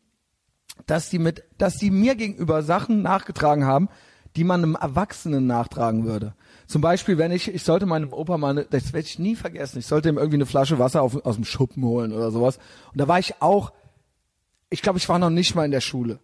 dass 0.86 1.10
die 1.10 1.20
mit, 1.20 1.44
dass 1.58 1.77
die 1.77 1.91
mir 1.91 2.15
gegenüber 2.15 2.63
Sachen 2.63 3.01
nachgetragen 3.01 3.65
haben, 3.65 3.89
die 4.36 4.44
man 4.44 4.63
einem 4.63 4.75
Erwachsenen 4.75 5.48
nachtragen 5.48 6.05
würde. 6.05 6.36
Zum 6.67 6.82
Beispiel, 6.82 7.17
wenn 7.17 7.32
ich, 7.32 7.48
ich 7.48 7.63
sollte 7.63 7.86
meinem 7.86 8.12
Opa 8.12 8.38
mal, 8.38 8.50
eine, 8.50 8.65
das 8.65 8.91
werde 8.91 9.08
ich 9.08 9.20
nie 9.20 9.36
vergessen, 9.36 9.79
ich 9.79 9.86
sollte 9.86 10.10
ihm 10.10 10.17
irgendwie 10.17 10.38
eine 10.38 10.46
Flasche 10.46 10.79
Wasser 10.79 11.01
auf, 11.01 11.25
aus 11.25 11.36
dem 11.36 11.46
Schuppen 11.46 11.84
holen 11.84 12.12
oder 12.12 12.32
sowas. 12.32 12.58
Und 12.91 13.00
da 13.00 13.08
war 13.08 13.20
ich 13.20 13.41
auch, 13.41 13.72
ich 14.70 14.82
glaube, 14.82 14.98
ich 14.98 15.08
war 15.08 15.20
noch 15.20 15.29
nicht 15.29 15.55
mal 15.55 15.65
in 15.65 15.72
der 15.72 15.82
Schule. 15.82 16.20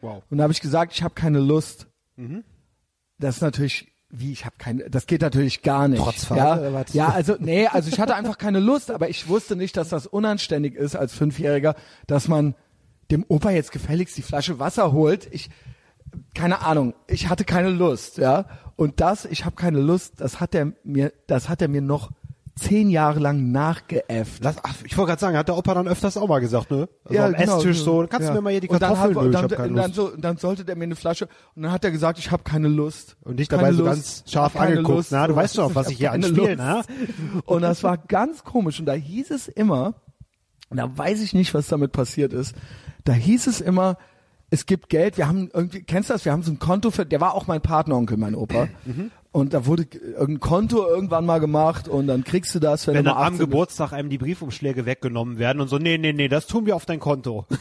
Wow. 0.00 0.22
Und 0.30 0.38
da 0.38 0.44
habe 0.44 0.52
ich 0.52 0.60
gesagt, 0.60 0.92
ich 0.92 1.02
habe 1.02 1.14
keine 1.14 1.40
Lust. 1.40 1.88
Das 3.18 3.36
ist 3.36 3.42
natürlich, 3.42 3.88
wie 4.18 4.32
ich 4.32 4.44
habe 4.44 4.56
keine, 4.58 4.88
das 4.88 5.06
geht 5.06 5.20
natürlich 5.22 5.62
gar 5.62 5.88
nicht. 5.88 6.02
Trotzphase 6.02 6.40
ja, 6.40 6.58
oder 6.58 6.72
was? 6.72 6.94
ja, 6.94 7.08
also 7.08 7.36
nee, 7.38 7.66
also 7.66 7.88
ich 7.90 8.00
hatte 8.00 8.14
einfach 8.14 8.38
keine 8.38 8.60
Lust, 8.60 8.90
aber 8.90 9.08
ich 9.08 9.28
wusste 9.28 9.56
nicht, 9.56 9.76
dass 9.76 9.88
das 9.90 10.06
unanständig 10.06 10.74
ist 10.74 10.96
als 10.96 11.14
Fünfjähriger, 11.14 11.74
dass 12.06 12.28
man 12.28 12.54
dem 13.10 13.24
Opa 13.28 13.50
jetzt 13.50 13.72
gefälligst 13.72 14.16
die 14.16 14.22
Flasche 14.22 14.58
Wasser 14.58 14.92
holt. 14.92 15.28
Ich, 15.30 15.50
keine 16.34 16.62
Ahnung, 16.62 16.94
ich 17.06 17.28
hatte 17.28 17.44
keine 17.44 17.70
Lust, 17.70 18.18
ja. 18.18 18.46
Und 18.76 19.00
das, 19.00 19.24
ich 19.24 19.44
habe 19.44 19.56
keine 19.56 19.80
Lust, 19.80 20.14
das 20.18 20.40
hat 20.40 20.54
er 20.54 20.72
mir, 20.84 21.12
das 21.26 21.48
hat 21.48 21.62
er 21.62 21.68
mir 21.68 21.82
noch 21.82 22.10
zehn 22.58 22.88
Jahre 22.88 23.20
lang 23.20 23.52
nachgeäfft. 23.52 24.42
Lass, 24.42 24.56
ach, 24.62 24.74
ich 24.84 24.96
wollte 24.96 25.10
gerade 25.10 25.20
sagen, 25.20 25.36
hat 25.36 25.48
der 25.48 25.56
Opa 25.58 25.74
dann 25.74 25.86
öfters 25.86 26.16
auch 26.16 26.26
mal 26.26 26.38
gesagt, 26.40 26.70
ne? 26.70 26.88
Also 27.04 27.14
Ja, 27.14 27.26
am 27.26 27.34
genau, 27.34 27.56
Esstisch 27.58 27.80
so, 27.82 28.06
kannst 28.08 28.26
ja. 28.28 28.32
du 28.32 28.38
mir 28.38 28.42
mal 28.42 28.50
hier 28.50 28.60
die 28.62 28.68
Und 28.68 28.80
dann 28.80 28.94
Kartoffeln 28.94 29.36
hat- 29.36 29.50
ich 29.52 29.56
dann, 29.58 29.74
dann, 29.74 29.92
so, 29.92 30.16
dann 30.16 30.36
sollte 30.38 30.64
der 30.64 30.74
mir 30.74 30.84
eine 30.84 30.96
Flasche 30.96 31.28
und 31.54 31.62
dann 31.64 31.70
hat 31.72 31.84
er 31.84 31.90
gesagt, 31.90 32.18
ich 32.18 32.30
habe 32.30 32.44
keine 32.44 32.68
Lust. 32.68 33.16
Und 33.22 33.36
dich 33.38 33.48
dabei 33.48 33.72
so 33.72 33.84
Lust. 33.84 33.92
ganz 33.94 34.24
scharf 34.32 34.56
angeguckt, 34.56 34.88
Lust. 34.88 35.12
na, 35.12 35.26
du 35.26 35.34
So, 35.34 35.36
weißt 35.36 35.60
auf 35.60 35.74
was 35.74 35.90
ich 35.90 35.98
hier 35.98 36.12
anspiele, 36.12 36.56
ne? 36.56 36.82
Und 37.44 37.60
das 37.62 37.82
war 37.82 37.98
ganz 37.98 38.42
komisch 38.42 38.80
und 38.80 38.86
da 38.86 38.94
hieß 38.94 39.30
es 39.32 39.48
immer, 39.48 39.94
und 40.70 40.78
da 40.78 40.96
weiß 40.96 41.20
ich 41.22 41.34
nicht, 41.34 41.52
was 41.52 41.68
damit 41.68 41.92
passiert 41.92 42.32
ist, 42.32 42.54
da 43.04 43.12
hieß 43.12 43.46
es 43.48 43.60
immer, 43.60 43.98
es 44.50 44.66
gibt 44.66 44.88
Geld, 44.88 45.18
wir 45.18 45.26
haben 45.28 45.50
irgendwie, 45.52 45.82
kennst 45.82 46.08
du 46.10 46.14
das, 46.14 46.24
wir 46.24 46.32
haben 46.32 46.42
so 46.42 46.52
ein 46.52 46.58
Konto 46.58 46.90
für, 46.90 47.04
der 47.04 47.20
war 47.20 47.34
auch 47.34 47.46
mein 47.46 47.60
Partneronkel, 47.60 48.16
mein 48.16 48.34
Opa. 48.34 48.68
Mhm. 48.84 49.10
Und 49.32 49.52
da 49.52 49.66
wurde 49.66 49.84
irgendein 49.92 50.40
Konto 50.40 50.86
irgendwann 50.86 51.26
mal 51.26 51.40
gemacht 51.40 51.88
und 51.88 52.06
dann 52.06 52.24
kriegst 52.24 52.54
du 52.54 52.58
das, 52.58 52.86
wenn, 52.86 52.94
Wenn 52.94 53.04
du 53.04 53.10
dann 53.10 53.18
am 53.18 53.22
18 53.24 53.38
bist. 53.38 53.50
Geburtstag 53.50 53.92
einem 53.92 54.08
die 54.08 54.18
Briefumschläge 54.18 54.86
weggenommen 54.86 55.38
werden 55.38 55.60
und 55.60 55.68
so, 55.68 55.78
nee, 55.78 55.98
nee, 55.98 56.12
nee, 56.12 56.28
das 56.28 56.46
tun 56.46 56.64
wir 56.64 56.74
auf 56.76 56.86
dein 56.86 57.00
Konto. 57.00 57.46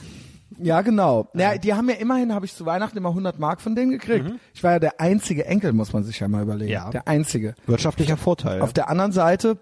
Ja, 0.57 0.81
genau. 0.83 1.27
Ja, 1.33 1.57
die 1.57 1.73
haben 1.73 1.89
ja 1.89 1.95
immerhin, 1.95 2.33
habe 2.33 2.45
ich 2.45 2.53
zu 2.53 2.65
Weihnachten 2.65 2.97
immer 2.97 3.09
100 3.09 3.39
Mark 3.39 3.59
von 3.59 3.75
denen 3.75 3.91
gekriegt. 3.91 4.31
Ich 4.53 4.63
war 4.63 4.73
ja 4.73 4.79
der 4.79 5.01
einzige 5.01 5.45
Enkel, 5.45 5.73
muss 5.73 5.91
man 5.91 6.03
sich 6.05 6.19
ja 6.21 6.29
mal 6.29 6.43
überlegen. 6.43 6.71
Ja. 6.71 6.91
Der 6.91 7.09
einzige. 7.09 7.55
Wirtschaftlicher 7.65 8.15
Vorteil. 8.15 8.61
Auf 8.61 8.71
der 8.71 8.87
anderen 8.89 9.11
Seite 9.11 9.57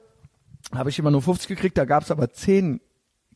habe 0.76 0.92
ich 0.92 1.00
immer 1.00 1.10
nur 1.10 1.24
50 1.24 1.48
gekriegt, 1.48 1.80
da 1.80 1.86
gab's 1.86 2.12
aber 2.12 2.32
10 2.32 2.80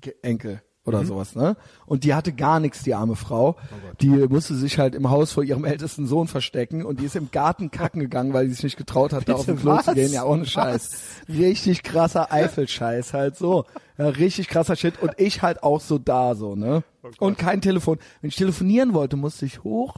Ge- 0.01 0.13
Enkel 0.21 0.61
oder 0.87 1.05
sowas, 1.05 1.35
ne? 1.35 1.55
Und 1.85 2.03
die 2.03 2.13
hatte 2.13 2.31
gar 2.33 2.59
nichts, 2.59 2.81
die 2.83 2.93
arme 2.95 3.15
Frau. 3.15 3.57
die 4.01 4.09
musste 4.09 4.55
sich 4.55 4.79
halt 4.79 4.95
im 4.95 5.09
Haus 5.09 5.31
vor 5.33 5.43
ihrem 5.43 5.65
ältesten 5.65 6.07
Sohn 6.07 6.27
verstecken 6.27 6.83
und 6.85 6.99
die 6.99 7.05
ist 7.05 7.15
im 7.15 7.29
Garten 7.31 7.69
kacken 7.71 7.99
gegangen, 7.99 8.33
weil 8.33 8.47
sie 8.47 8.53
sich 8.53 8.63
nicht 8.63 8.77
getraut 8.77 9.13
hat, 9.13 9.27
da 9.29 9.33
auf 9.33 9.45
den 9.45 9.57
Klo 9.57 9.71
was? 9.73 9.85
zu 9.85 9.93
gehen. 9.93 10.11
Ja, 10.11 10.23
ohne 10.25 10.45
Scheiß. 10.45 10.91
Richtig 11.29 11.83
krasser 11.83 12.31
Eifelscheiß 12.31 13.13
halt 13.13 13.35
so. 13.37 13.65
Ja, 13.97 14.07
richtig 14.07 14.47
krasser 14.47 14.75
Shit. 14.75 15.01
Und 15.01 15.11
ich 15.17 15.41
halt 15.41 15.61
auch 15.63 15.81
so 15.81 15.97
da 15.97 16.33
so, 16.35 16.55
ne? 16.55 16.83
und 17.19 17.37
kein 17.37 17.61
Telefon. 17.61 17.99
Wenn 18.21 18.29
ich 18.29 18.35
telefonieren 18.35 18.93
wollte, 18.93 19.15
musste 19.17 19.45
ich 19.45 19.63
hoch 19.63 19.95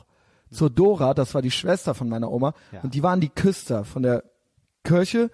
zur 0.51 0.69
Dora, 0.69 1.13
das 1.13 1.35
war 1.35 1.41
die 1.43 1.51
Schwester 1.51 1.93
von 1.93 2.09
meiner 2.09 2.31
Oma, 2.31 2.53
Ja. 2.71 2.81
und 2.81 2.93
die 2.95 3.03
waren 3.03 3.19
die 3.21 3.29
Küster 3.29 3.83
von 3.85 4.01
der 4.03 4.23
Kirche 4.83 5.29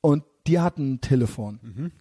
und 0.00 0.22
die 0.46 0.60
hatten 0.60 0.94
ein 0.94 1.00
Telefon. 1.00 1.92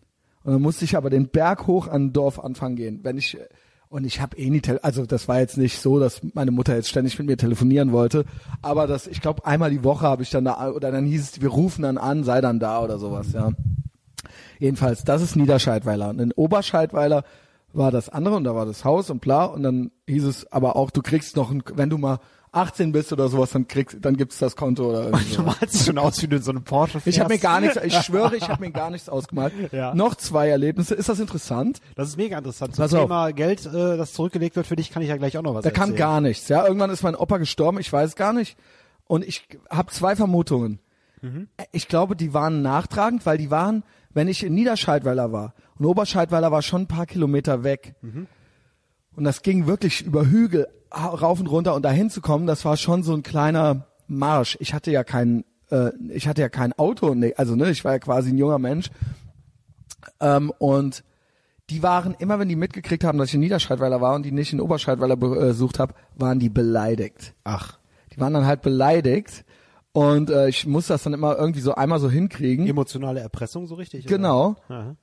Und 0.44 0.54
dann 0.54 0.62
musste 0.62 0.86
ich 0.86 0.96
aber 0.98 1.10
den 1.10 1.28
Berg 1.28 1.68
hoch 1.68 1.88
an 1.88 2.08
den 2.08 2.14
Dorfanfang 2.14 2.76
gehen. 2.76 3.00
Wenn 3.04 3.18
ich 3.18 3.38
und 3.92 4.06
ich 4.06 4.22
habe 4.22 4.38
eh 4.38 4.50
nie, 4.50 4.62
tele 4.62 4.82
also 4.86 5.06
das 5.06 5.28
war 5.28 5.40
jetzt 5.40 5.58
nicht 5.58 5.80
so, 5.80 6.00
dass 6.00 6.22
meine 6.34 6.52
Mutter 6.52 6.76
jetzt 6.76 6.88
ständig 6.88 7.20
mit 7.20 7.28
mir 7.28 7.36
telefonieren 7.36 7.92
wollte, 7.92 8.24
aber 8.62 8.88
das, 8.88 9.06
ich 9.06 9.20
glaube 9.20 9.46
einmal 9.46 9.70
die 9.70 9.84
Woche 9.84 10.06
habe 10.06 10.24
ich 10.24 10.30
dann 10.30 10.46
da 10.46 10.72
oder 10.72 10.92
dann 10.92 11.06
hieß 11.06 11.22
es, 11.22 11.42
wir 11.42 11.50
rufen 11.50 11.82
dann 11.82 11.98
an, 11.98 12.24
sei 12.24 12.40
dann 12.40 12.60
da 12.60 12.82
oder 12.82 12.98
sowas, 12.98 13.34
ja. 13.34 13.52
Jedenfalls, 14.60 15.04
das 15.04 15.22
ist 15.22 15.36
Niederscheidweiler. 15.36 16.10
Und 16.10 16.22
in 16.22 16.32
Oberscheidweiler 16.32 17.24
war 17.74 17.92
das 17.92 18.08
andere 18.08 18.36
und 18.36 18.46
da 18.46 18.56
war 18.56 18.66
das 18.66 18.86
Haus 18.86 19.10
und 19.10 19.20
bla 19.20 19.44
und 19.44 19.64
dann 19.64 19.92
hieß 20.08 20.24
es 20.24 20.52
aber 20.52 20.78
auch, 20.78 20.92
du 20.92 21.02
kriegst 21.02 21.36
noch 21.36 21.52
ein, 21.52 21.62
wenn 21.76 21.90
du 21.90 21.98
mal 21.98 22.20
18 22.54 22.92
bist 22.92 23.14
oder 23.14 23.30
sowas, 23.30 23.52
dann 23.52 23.68
kriegst, 23.68 23.98
dann 24.02 24.18
gibt's 24.18 24.38
das 24.38 24.56
Konto 24.58 24.90
oder 24.90 25.12
du 25.12 25.42
malst 25.42 25.86
schon 25.86 25.98
aus, 25.98 26.22
wie 26.22 26.28
du 26.28 26.36
in 26.36 26.42
so 26.42 26.52
einem 26.52 26.64
Porsche 26.64 27.00
fährst. 27.00 27.08
Ich 27.08 27.20
habe 27.22 27.34
mir 27.34 27.40
gar 27.40 27.62
nichts, 27.62 27.78
ich 27.82 27.94
schwöre, 28.02 28.36
ich 28.36 28.50
habe 28.50 28.62
mir 28.66 28.72
gar 28.72 28.90
nichts 28.90 29.08
ausgemalt. 29.08 29.54
Ja. 29.72 29.94
Noch 29.96 30.16
zwei 30.16 30.50
Erlebnisse. 30.50 30.94
Ist 30.96 31.08
das 31.08 31.20
interessant? 31.20 31.80
Das 31.96 32.10
ist 32.10 32.18
mega 32.18 32.38
interessant. 32.38 32.76
Zum 32.76 32.84
Pass 32.84 32.94
auf. 32.94 33.04
Thema 33.04 33.32
Geld, 33.32 33.66
äh, 33.66 33.96
das 33.98 34.12
zurückgelegt 34.14 34.56
wird 34.58 34.68
für 34.68 34.76
dich, 34.76 34.92
kann 34.92 35.02
ich 35.02 35.10
ja 35.10 35.18
gleich 35.18 35.38
auch 35.38 35.44
noch 35.44 35.56
was 35.56 35.64
Da 35.64 35.72
kam 35.72 35.92
erzählen. 35.92 35.98
gar 35.98 36.22
nichts. 36.22 36.50
Ja, 36.50 36.66
irgendwann 36.68 36.90
ist 36.90 37.04
mein 37.04 37.16
Opa 37.16 37.38
gestorben, 37.38 37.80
ich 37.80 37.92
weiß 37.92 38.16
gar 38.16 38.34
nicht. 38.34 38.58
Und 39.08 39.26
ich 39.26 39.48
habe 39.70 39.92
zwei 39.92 40.16
Vermutungen. 40.16 40.80
Ich 41.72 41.88
glaube, 41.88 42.16
die 42.16 42.34
waren 42.34 42.64
nachtragend, 42.64 43.26
weil 43.28 43.38
die 43.38 43.52
waren, 43.52 43.84
wenn 44.12 44.28
ich 44.28 44.44
in 44.44 44.56
Niederscheidweiler 44.56 45.32
war 45.32 45.54
und 45.78 45.86
Oberscheidweiler 45.86 46.52
war 46.52 46.64
schon 46.64 46.82
ein 46.82 46.88
paar 46.88 47.06
Kilometer 47.06 47.64
weg. 47.64 47.94
Und 49.22 49.26
das 49.26 49.44
ging 49.44 49.68
wirklich 49.68 50.02
über 50.04 50.26
Hügel 50.26 50.68
ha- 50.92 51.10
rauf 51.10 51.40
und 51.40 51.46
runter 51.46 51.76
und 51.76 51.84
dahin 51.86 52.10
zu 52.10 52.22
kommen, 52.22 52.48
das 52.48 52.66
war 52.66 52.76
schon 52.76 53.04
so 53.04 53.14
ein 53.14 53.22
kleiner 53.22 53.86
Marsch. 54.08 54.58
Ich 54.60 54.74
hatte 54.74 54.90
ja 54.90 55.04
kein, 55.04 55.46
äh, 55.70 55.92
ich 56.10 56.28
hatte 56.28 56.42
ja 56.42 56.50
kein 56.50 56.74
Auto, 56.74 57.16
also 57.38 57.56
ne, 57.56 57.70
ich 57.70 57.86
war 57.86 57.92
ja 57.92 58.00
quasi 58.00 58.32
ein 58.32 58.40
junger 58.40 58.58
Mensch. 58.58 58.90
Ähm, 60.20 60.52
und 60.58 61.04
die 61.70 61.84
waren 61.84 62.16
immer, 62.18 62.40
wenn 62.40 62.50
die 62.50 62.56
mitgekriegt 62.56 63.04
haben, 63.04 63.20
dass 63.20 63.28
ich 63.28 63.36
in 63.36 63.42
Niederscheidweiler 63.42 64.02
war 64.02 64.16
und 64.16 64.24
die 64.24 64.32
nicht 64.32 64.54
in 64.54 64.60
Oberscheidweiler 64.60 65.16
besucht 65.18 65.78
habe, 65.78 65.94
waren 66.16 66.40
die 66.40 66.50
beleidigt. 66.50 67.36
Ach, 67.44 67.78
Die 68.16 68.20
waren 68.20 68.34
dann 68.34 68.48
halt 68.48 68.64
beleidigt 68.64 69.46
und 69.94 70.30
äh, 70.30 70.48
ich 70.48 70.66
muss 70.66 70.88
das 70.88 71.04
dann 71.04 71.14
immer 71.14 71.38
irgendwie 71.38 71.60
so 71.60 71.76
einmal 71.76 72.00
so 72.00 72.10
hinkriegen. 72.10 72.66
emotionale 72.66 73.20
Erpressung 73.20 73.68
so 73.68 73.76
richtig? 73.76 74.06
Genau. 74.06 74.56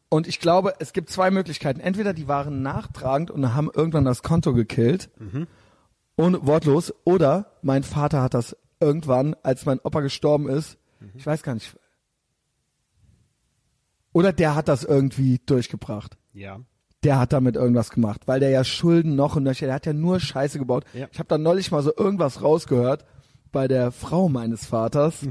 Und 0.09 0.27
ich 0.27 0.41
glaube, 0.41 0.75
es 0.79 0.93
gibt 0.93 1.11
zwei 1.11 1.31
Möglichkeiten. 1.31 1.81
Entweder 1.81 2.15
die 2.15 2.29
waren 2.29 2.63
nachtragend 2.63 3.31
und 3.31 3.55
haben 3.55 3.71
irgendwann 3.73 4.05
das 4.05 4.23
Konto 4.23 4.55
gekillt, 4.55 5.11
ohne 6.17 6.47
wortlos, 6.47 6.95
oder 7.05 7.53
mein 7.63 7.83
Vater 7.83 8.23
hat 8.23 8.35
das 8.35 8.57
irgendwann, 8.81 9.37
als 9.43 9.67
mein 9.67 9.79
Opa 9.81 10.01
gestorben 10.01 10.49
ist, 10.49 10.79
ich 11.15 11.27
weiß 11.27 11.43
gar 11.43 11.55
nicht, 11.55 11.77
oder 14.13 14.33
der 14.33 14.55
hat 14.55 14.69
das 14.69 14.85
irgendwie 14.85 15.39
durchgebracht. 15.45 16.17
Ja. 16.33 16.61
Der 17.05 17.21
hat 17.21 17.33
damit 17.33 17.55
irgendwas 17.55 17.91
gemacht, 17.91 18.23
weil 18.27 18.41
der 18.41 18.51
ja 18.51 18.65
Schulden 18.65 19.15
noch 19.15 19.37
und 19.37 19.45
nöcher, 19.45 19.67
der 19.67 19.77
hat 19.77 19.87
ja 19.87 19.93
nur 19.93 20.19
Scheiße 20.19 20.59
gebaut. 20.59 20.85
Ja. 20.93 21.07
Ich 21.13 21.19
habe 21.19 21.29
da 21.29 21.39
neulich 21.39 21.71
mal 21.71 21.83
so 21.83 21.93
irgendwas 21.97 22.43
rausgehört 22.43 23.05
bei 23.53 23.69
der 23.69 23.93
Frau 23.93 24.29
meines 24.29 24.67
Vaters. 24.67 25.27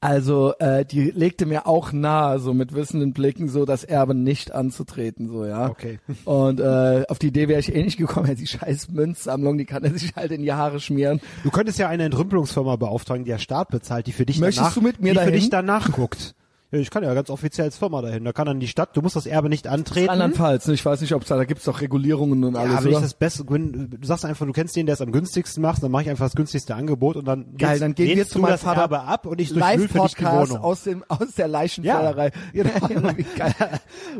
Also 0.00 0.54
äh, 0.60 0.84
die 0.84 1.10
legte 1.10 1.44
mir 1.44 1.66
auch 1.66 1.92
nahe, 1.92 2.38
so 2.38 2.54
mit 2.54 2.72
wissenden 2.72 3.12
Blicken, 3.12 3.48
so 3.48 3.64
das 3.64 3.82
Erbe 3.82 4.14
nicht 4.14 4.52
anzutreten, 4.52 5.26
so 5.26 5.44
ja. 5.44 5.68
Okay. 5.68 5.98
Und 6.24 6.60
äh, 6.60 7.04
auf 7.08 7.18
die 7.18 7.28
Idee 7.28 7.48
wäre 7.48 7.58
ich 7.58 7.74
eh 7.74 7.82
nicht 7.82 7.98
gekommen, 7.98 8.28
ja, 8.28 8.34
die 8.34 8.46
scheiß 8.46 8.90
Münzsammlung, 8.90 9.58
die 9.58 9.64
kann 9.64 9.82
er 9.82 9.92
sich 9.98 10.14
halt 10.14 10.30
in 10.30 10.42
die 10.42 10.52
Haare 10.52 10.78
schmieren. 10.78 11.20
Du 11.42 11.50
könntest 11.50 11.80
ja 11.80 11.88
eine 11.88 12.04
Entrümpelungsfirma 12.04 12.76
beauftragen, 12.76 13.24
die 13.24 13.32
der 13.32 13.38
Staat 13.38 13.70
bezahlt, 13.70 14.06
die 14.06 14.12
für 14.12 14.24
dich 14.24 14.38
Möchtest 14.38 14.60
danach, 14.60 14.74
du 14.74 14.82
mit 14.82 15.00
mir 15.00 15.10
die 15.10 15.14
dahin? 15.16 15.32
für 15.32 15.40
dich 15.40 15.50
danach 15.50 15.90
guckt. 15.90 16.36
Ja, 16.70 16.78
ich 16.80 16.90
kann 16.90 17.02
ja 17.02 17.14
ganz 17.14 17.30
offiziell 17.30 17.64
als 17.64 17.78
Firma 17.78 18.02
dahin. 18.02 18.24
Da 18.24 18.32
kann 18.34 18.44
dann 18.46 18.60
die 18.60 18.68
Stadt, 18.68 18.94
du 18.94 19.00
musst 19.00 19.16
das 19.16 19.24
Erbe 19.24 19.48
nicht 19.48 19.66
antreten. 19.66 20.10
Andernfalls, 20.10 20.66
ne? 20.68 20.74
ich 20.74 20.84
weiß 20.84 21.00
nicht, 21.00 21.14
ob 21.14 21.24
da, 21.24 21.36
da 21.36 21.44
gibt's 21.44 21.64
doch 21.64 21.80
Regulierungen 21.80 22.44
und 22.44 22.54
Ja, 22.56 22.60
alles, 22.60 22.80
wenn 22.84 22.90
ich 22.90 22.96
oder? 22.96 23.00
das 23.00 23.14
Beste, 23.14 23.44
wenn, 23.48 23.88
du 23.90 24.06
sagst 24.06 24.26
einfach, 24.26 24.44
du 24.44 24.52
kennst 24.52 24.76
den, 24.76 24.84
der 24.84 24.92
es 24.92 25.00
am 25.00 25.10
günstigsten 25.10 25.62
macht, 25.62 25.82
dann 25.82 25.90
mache 25.90 26.02
ich 26.02 26.10
einfach 26.10 26.26
das 26.26 26.34
günstigste 26.34 26.74
Angebot 26.74 27.16
und 27.16 27.24
dann 27.26 27.56
Geil, 27.56 27.70
gehst- 27.70 27.82
dann 27.82 27.94
gehen 27.94 28.16
wir 28.18 28.26
zu 28.26 28.38
meinem 28.38 28.58
Vater 28.58 28.82
Erbe 28.82 29.00
ab 29.00 29.24
und 29.24 29.40
ich 29.40 29.48
Live-Podcast 29.50 30.50
Wohnung. 30.50 30.62
aus 30.62 30.82
dem 30.84 31.04
aus 31.08 31.34
der 31.38 31.48
Leichenfällerei. 31.48 32.32
Ja, 32.52 32.64
genau. 32.88 33.12
Geil. 33.36 33.54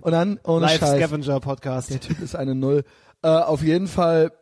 Und 0.00 0.12
dann 0.12 0.40
ohne 0.44 0.66
Live. 0.66 0.76
Scavenger 0.78 1.40
Podcast. 1.40 1.90
Der 1.90 2.00
Typ 2.00 2.18
ist 2.22 2.34
eine 2.34 2.54
Null. 2.54 2.84
Äh, 3.22 3.28
auf 3.28 3.62
jeden 3.62 3.88
Fall, 3.88 4.32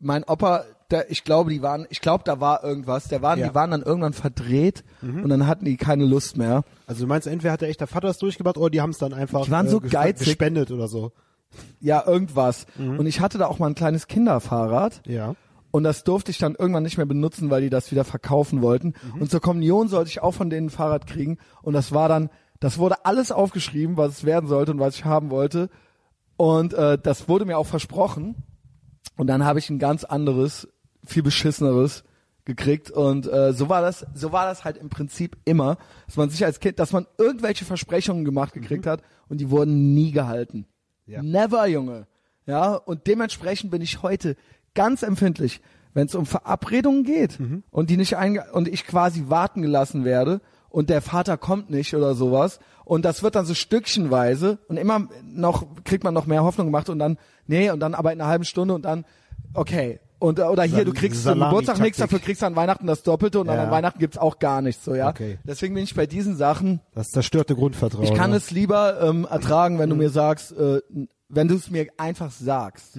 mein 0.00 0.24
Opa, 0.24 0.64
der, 0.92 1.10
ich 1.10 1.24
glaube, 1.24 1.50
die 1.50 1.62
waren, 1.62 1.86
ich 1.90 2.00
glaube, 2.00 2.22
da 2.24 2.38
war 2.40 2.62
irgendwas. 2.62 3.08
Der 3.08 3.22
waren, 3.22 3.38
Ja. 3.38 3.46
Mhm. 3.46 3.50
die 3.50 3.54
waren 3.54 3.70
dann 3.72 3.82
irgendwann 3.82 4.12
verdreht 4.12 4.84
und 5.00 5.28
dann 5.28 5.46
hatten 5.46 5.64
die 5.64 5.76
keine 5.76 6.04
Lust 6.04 6.36
mehr. 6.36 6.62
Also 6.86 7.02
du 7.02 7.08
meinst, 7.08 7.26
entweder 7.26 7.52
hat 7.52 7.60
der 7.62 7.68
echt 7.70 7.80
der 7.80 7.86
Vater 7.88 8.06
das 8.08 8.18
durchgemacht 8.18 8.56
oder 8.58 8.70
die 8.70 8.80
haben 8.80 8.90
es 8.90 8.98
dann 8.98 9.12
einfach 9.12 9.44
Die 9.46 9.50
waren 9.50 9.68
so 9.68 9.78
gesp- 9.78 9.90
geizig. 9.90 10.26
gespendet 10.28 10.70
oder 10.70 10.86
so. 10.88 11.12
Ja, 11.80 12.04
irgendwas. 12.06 12.66
Mhm. 12.78 12.98
Und 12.98 13.06
ich 13.06 13.20
hatte 13.20 13.38
da 13.38 13.46
auch 13.46 13.58
mal 13.58 13.66
ein 13.66 13.74
kleines 13.74 14.06
Kinderfahrrad. 14.06 15.02
Ja. 15.06 15.34
Und 15.70 15.84
das 15.84 16.04
durfte 16.04 16.30
ich 16.30 16.38
dann 16.38 16.54
irgendwann 16.54 16.82
nicht 16.82 16.98
mehr 16.98 17.06
benutzen, 17.06 17.48
weil 17.50 17.62
die 17.62 17.70
das 17.70 17.90
wieder 17.90 18.04
verkaufen 18.04 18.60
wollten. 18.62 18.94
Mhm. 19.14 19.22
Und 19.22 19.30
zur 19.30 19.40
Kommunion 19.40 19.88
sollte 19.88 20.10
ich 20.10 20.22
auch 20.22 20.32
von 20.32 20.50
denen 20.50 20.66
ein 20.66 20.70
Fahrrad 20.70 21.06
kriegen. 21.06 21.38
Und 21.62 21.72
das 21.72 21.92
war 21.92 22.08
dann, 22.08 22.28
das 22.60 22.78
wurde 22.78 23.04
alles 23.06 23.32
aufgeschrieben, 23.32 23.96
was 23.96 24.10
es 24.18 24.24
werden 24.24 24.48
sollte 24.48 24.72
und 24.72 24.78
was 24.80 24.94
ich 24.96 25.04
haben 25.04 25.30
wollte. 25.30 25.68
Und 26.36 26.74
äh, 26.74 26.98
das 27.02 27.28
wurde 27.28 27.44
mir 27.44 27.56
auch 27.58 27.66
versprochen. 27.66 28.36
Und 29.16 29.26
dann 29.26 29.44
habe 29.44 29.58
ich 29.58 29.68
ein 29.70 29.78
ganz 29.78 30.04
anderes, 30.04 30.68
viel 31.04 31.22
beschisseneres 31.22 32.04
gekriegt. 32.44 32.90
Und 32.90 33.30
äh, 33.30 33.52
so 33.52 33.68
war 33.68 33.82
das, 33.82 34.06
so 34.14 34.32
war 34.32 34.46
das 34.46 34.64
halt 34.64 34.76
im 34.76 34.88
Prinzip 34.88 35.36
immer, 35.44 35.78
dass 36.06 36.16
man 36.16 36.30
sich 36.30 36.44
als 36.44 36.60
Kind, 36.60 36.78
dass 36.78 36.92
man 36.92 37.06
irgendwelche 37.18 37.64
Versprechungen 37.64 38.24
gemacht 38.24 38.52
gekriegt 38.52 38.86
hat 38.86 39.02
und 39.28 39.40
die 39.40 39.50
wurden 39.50 39.94
nie 39.94 40.12
gehalten. 40.12 40.66
Ja. 41.06 41.22
Never, 41.22 41.66
Junge. 41.66 42.06
Ja, 42.46 42.74
und 42.74 43.06
dementsprechend 43.06 43.70
bin 43.70 43.82
ich 43.82 44.02
heute 44.02 44.36
ganz 44.74 45.02
empfindlich, 45.02 45.60
wenn 45.94 46.06
es 46.06 46.14
um 46.14 46.26
Verabredungen 46.26 47.04
geht 47.04 47.38
und 47.70 47.90
die 47.90 47.96
nicht 47.96 48.16
einge 48.16 48.50
und 48.52 48.66
ich 48.66 48.86
quasi 48.86 49.24
warten 49.28 49.62
gelassen 49.62 50.04
werde 50.04 50.40
und 50.70 50.90
der 50.90 51.02
Vater 51.02 51.36
kommt 51.36 51.70
nicht 51.70 51.94
oder 51.94 52.14
sowas 52.14 52.60
und 52.84 53.04
das 53.04 53.22
wird 53.22 53.34
dann 53.34 53.44
so 53.44 53.54
stückchenweise 53.54 54.58
und 54.68 54.78
immer 54.78 55.08
noch 55.22 55.66
kriegt 55.84 56.02
man 56.02 56.14
noch 56.14 56.26
mehr 56.26 56.44
Hoffnung 56.44 56.68
gemacht 56.68 56.88
und 56.88 56.98
dann 56.98 57.18
nee 57.46 57.70
und 57.70 57.80
dann 57.80 57.94
aber 57.94 58.12
in 58.12 58.20
einer 58.20 58.30
halben 58.30 58.44
Stunde 58.44 58.74
und 58.74 58.84
dann 58.86 59.04
okay 59.54 60.00
und 60.22 60.38
äh, 60.38 60.42
oder 60.42 60.62
hier 60.62 60.84
du 60.84 60.92
kriegst 60.92 61.22
zum. 61.24 61.40
Geburtstag 61.40 61.80
nichts 61.80 61.98
dafür 61.98 62.18
kriegst 62.20 62.42
du 62.42 62.46
an 62.46 62.56
Weihnachten 62.56 62.86
das 62.86 63.02
Doppelte 63.02 63.40
und 63.40 63.48
dann 63.48 63.56
Ja. 63.56 63.64
an 63.64 63.70
Weihnachten 63.70 63.98
gibt's 63.98 64.16
auch 64.18 64.38
gar 64.38 64.62
nichts 64.62 64.84
so 64.84 64.94
ja 64.94 65.08
Okay. 65.08 65.38
deswegen 65.44 65.74
bin 65.74 65.84
ich 65.84 65.94
bei 65.94 66.06
diesen 66.06 66.36
Sachen 66.36 66.80
Das 66.94 67.10
zerstörte 67.10 67.54
Grundvertrauen. 67.54 68.04
ich 68.04 68.14
kann 68.14 68.32
es 68.32 68.50
lieber 68.50 69.00
ähm, 69.02 69.26
ertragen, 69.28 69.78
wenn 69.78 69.90
du 69.90 69.96
mir 69.96 70.10
sagst, 70.10 70.52
äh, 70.52 70.80
wenn 71.28 71.48
du 71.48 71.54
es 71.56 71.70
mir 71.70 71.86
einfach 71.96 72.30
sagst. 72.30 72.98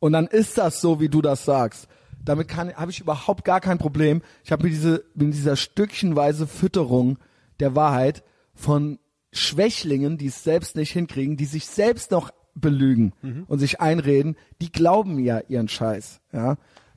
Und 0.00 0.12
dann 0.12 0.26
ist 0.26 0.58
das 0.58 0.80
so, 0.80 0.98
wie 1.00 1.08
du 1.08 1.22
das 1.22 1.44
sagst. 1.44 1.86
Damit 2.24 2.48
kann 2.48 2.72
habe 2.74 2.90
ich 2.90 3.00
überhaupt 3.00 3.44
gar 3.44 3.60
kein 3.60 3.78
Problem. 3.78 4.22
Ich 4.44 4.52
habe 4.52 4.64
mit 4.64 4.72
diese 4.72 5.04
mit 5.14 5.32
dieser 5.32 5.56
stückchenweise 5.56 6.46
Fütterung 6.46 7.18
der 7.60 7.74
Wahrheit 7.74 8.22
von 8.54 8.98
Schwächlingen, 9.32 10.18
die 10.18 10.26
es 10.26 10.42
selbst 10.44 10.76
nicht 10.76 10.92
hinkriegen, 10.92 11.36
die 11.36 11.44
sich 11.46 11.66
selbst 11.66 12.10
noch 12.10 12.30
belügen 12.60 13.12
und 13.48 13.58
sich 13.58 13.80
einreden, 13.80 14.36
die 14.60 14.70
glauben 14.72 15.16
mir 15.16 15.44
ihren 15.48 15.68
Scheiß, 15.68 16.20
ja. 16.32 16.56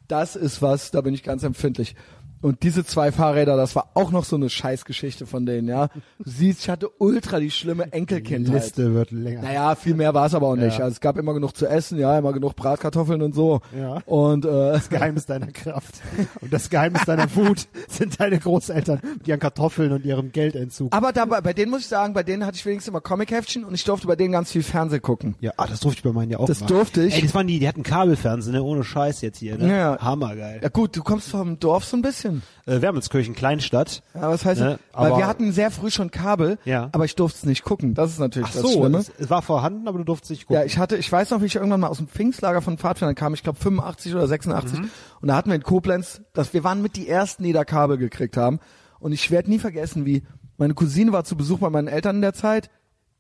Das 0.10 0.36
ist 0.36 0.62
was, 0.62 0.91
da 0.91 1.02
bin 1.02 1.13
ich 1.13 1.23
ganz 1.23 1.43
empfindlich. 1.43 1.95
Und 2.44 2.62
diese 2.64 2.86
zwei 2.86 3.12
Fahrräder, 3.12 3.58
das 3.58 3.76
war 3.76 3.90
auch 3.96 4.12
noch 4.12 4.26
so 4.26 4.36
eine 4.36 4.50
Scheißgeschichte 4.50 5.26
von 5.26 5.46
denen, 5.46 5.68
ja. 5.68 5.88
Du 6.20 6.30
siehst, 6.30 6.62
ich 6.62 6.70
hatte 6.70 6.90
ultra 7.00 7.40
die 7.40 7.50
schlimme 7.50 7.86
Die 7.88 7.94
Enkelkindheit. 7.94 8.54
Liste 8.54 8.94
wird 8.94 9.12
länger. 9.12 9.42
Naja, 9.42 9.76
viel 9.76 9.96
mehr 9.96 10.14
war 10.14 10.26
es 10.28 10.36
aber 10.36 10.48
auch 10.48 10.56
nicht. 10.56 10.78
Ja. 10.78 10.84
Also 10.84 10.94
es 10.94 11.00
gab 11.02 11.18
immer 11.18 11.34
genug 11.34 11.56
zu 11.56 11.66
essen, 11.68 11.98
ja, 11.98 12.18
immer 12.20 12.34
genug 12.34 12.56
Bratkartoffeln 12.56 13.22
und 13.22 13.34
so. 13.34 13.62
Ja. 13.78 14.02
Und 14.06 14.46
äh, 14.46 14.50
Das 14.74 14.90
Geheimnis 14.90 15.26
deiner 15.26 15.48
Kraft 15.48 15.96
und 16.42 16.52
das 16.54 16.70
Geheimnis 16.70 17.06
deiner 17.06 17.34
Wut 17.36 17.68
sind 17.88 18.20
deine 18.20 18.40
Großeltern 18.40 19.00
mit 19.20 19.28
ihren 19.28 19.40
Kartoffeln 19.40 19.92
und 19.94 20.06
ihrem 20.06 20.32
Geldentzug. 20.32 20.94
aber 20.94 21.14
dabei, 21.14 21.40
bei 21.42 21.54
denen 21.54 21.72
muss 21.72 21.82
ich 21.82 21.88
sagen, 21.88 22.14
bei 22.14 22.24
denen 22.24 22.46
hatte 22.46 22.58
ich 22.58 22.66
wenigstens 22.66 22.90
immer 22.90 23.02
Comicheftchen 23.02 23.64
und 23.64 23.74
ich 23.74 23.84
durfte 23.86 24.08
bei 24.08 24.16
denen 24.18 24.34
ganz 24.34 24.52
viel 24.52 24.64
Fernsehen 24.64 25.02
gucken. 25.02 25.36
Ja, 25.40 25.54
ah, 25.58 25.68
das 25.68 25.80
durfte 25.80 26.00
ich 26.00 26.04
bei 26.04 26.12
meinen 26.12 26.32
ja 26.32 26.40
auch 26.40 26.46
Das 26.48 26.60
machen. 26.60 26.74
durfte 26.74 27.04
ich. 27.04 27.16
Ey, 27.16 27.22
das 27.22 27.34
waren 27.34 27.48
die, 27.48 27.60
die 27.60 27.68
hatten 27.68 27.84
Kabelfernsehen, 27.84 28.54
ne? 28.56 28.64
ohne 28.64 28.84
Scheiß 28.84 29.22
jetzt 29.22 29.38
hier, 29.40 29.58
ne? 29.58 29.70
Ja. 29.70 29.98
Hammergeil. 30.02 30.60
Ja 30.62 30.70
gut, 30.70 30.96
du 30.98 31.04
kommst 31.04 31.30
vom 31.30 31.60
Dorf 31.60 31.86
so 31.86 31.96
ein 31.96 32.02
bisschen. 32.02 32.33
Äh, 32.65 32.82
Wermelskirchen, 32.82 33.36
Kleinstadt. 33.36 34.02
Ja, 34.13 34.30
was 34.30 34.46
heißt 34.46 34.62
Ne, 34.62 34.80
Weil 34.93 35.12
aber- 35.12 35.17
wir 35.19 35.28
hatten 35.28 35.52
sehr 35.52 35.69
früh 35.72 35.91
schon 35.91 36.10
Kabel, 36.12 36.58
Ja. 36.65 36.89
aber 36.91 37.06
ich 37.06 37.15
durfte 37.15 37.38
es 37.39 37.46
nicht 37.46 37.63
gucken. 37.63 37.93
Das 37.93 38.12
ist 38.12 38.19
natürlich 38.19 38.48
Ach 38.50 38.54
das 38.54 38.62
so, 38.63 38.80
Schlimme. 38.82 38.98
es, 39.00 39.12
es 39.17 39.30
war 39.30 39.41
vorhanden, 39.41 39.88
aber 39.88 39.98
du 40.00 40.04
durftest 40.04 40.32
nicht 40.32 40.48
gucken. 40.48 40.62
Ja, 40.62 40.65
ich 40.65 40.78
hatte, 40.78 40.98
ich 40.98 41.12
weiß 41.12 41.30
noch, 41.32 41.41
wie 41.41 41.46
ich 41.46 41.56
irgendwann 41.56 41.80
mal 41.82 41.88
aus 41.88 41.98
dem 41.98 42.08
Pfingstlager 42.08 42.62
von 42.62 42.78
Pfadfindern 42.78 43.15
kam, 43.15 43.34
ich 43.34 43.43
glaube 43.43 43.60
85 43.60 44.15
oder 44.15 44.28
86. 44.28 44.80
Mhm. 44.80 44.89
Und 45.22 45.28
da 45.28 45.36
hatten 45.36 45.50
wir 45.50 45.56
in 45.56 45.63
Koblenz, 45.63 46.22
dass 46.34 46.54
wir 46.54 46.63
waren 46.63 46.82
mit 46.82 46.96
die 46.96 47.08
ersten, 47.08 47.43
die 47.43 47.54
da 47.54 47.63
Kabel 47.65 47.98
gekriegt 47.98 48.38
haben. 48.38 48.60
Und 49.00 49.12
ich 49.12 49.30
werde 49.32 49.50
nie 49.50 49.60
vergessen, 49.60 50.06
wie 50.06 50.24
meine 50.58 50.74
Cousine 50.74 51.12
war 51.12 51.24
zu 51.26 51.36
Besuch 51.36 51.60
bei 51.60 51.69
meinen 51.69 51.88
Eltern 51.88 52.17
in 52.17 52.22
der 52.22 52.34
Zeit. 52.34 52.69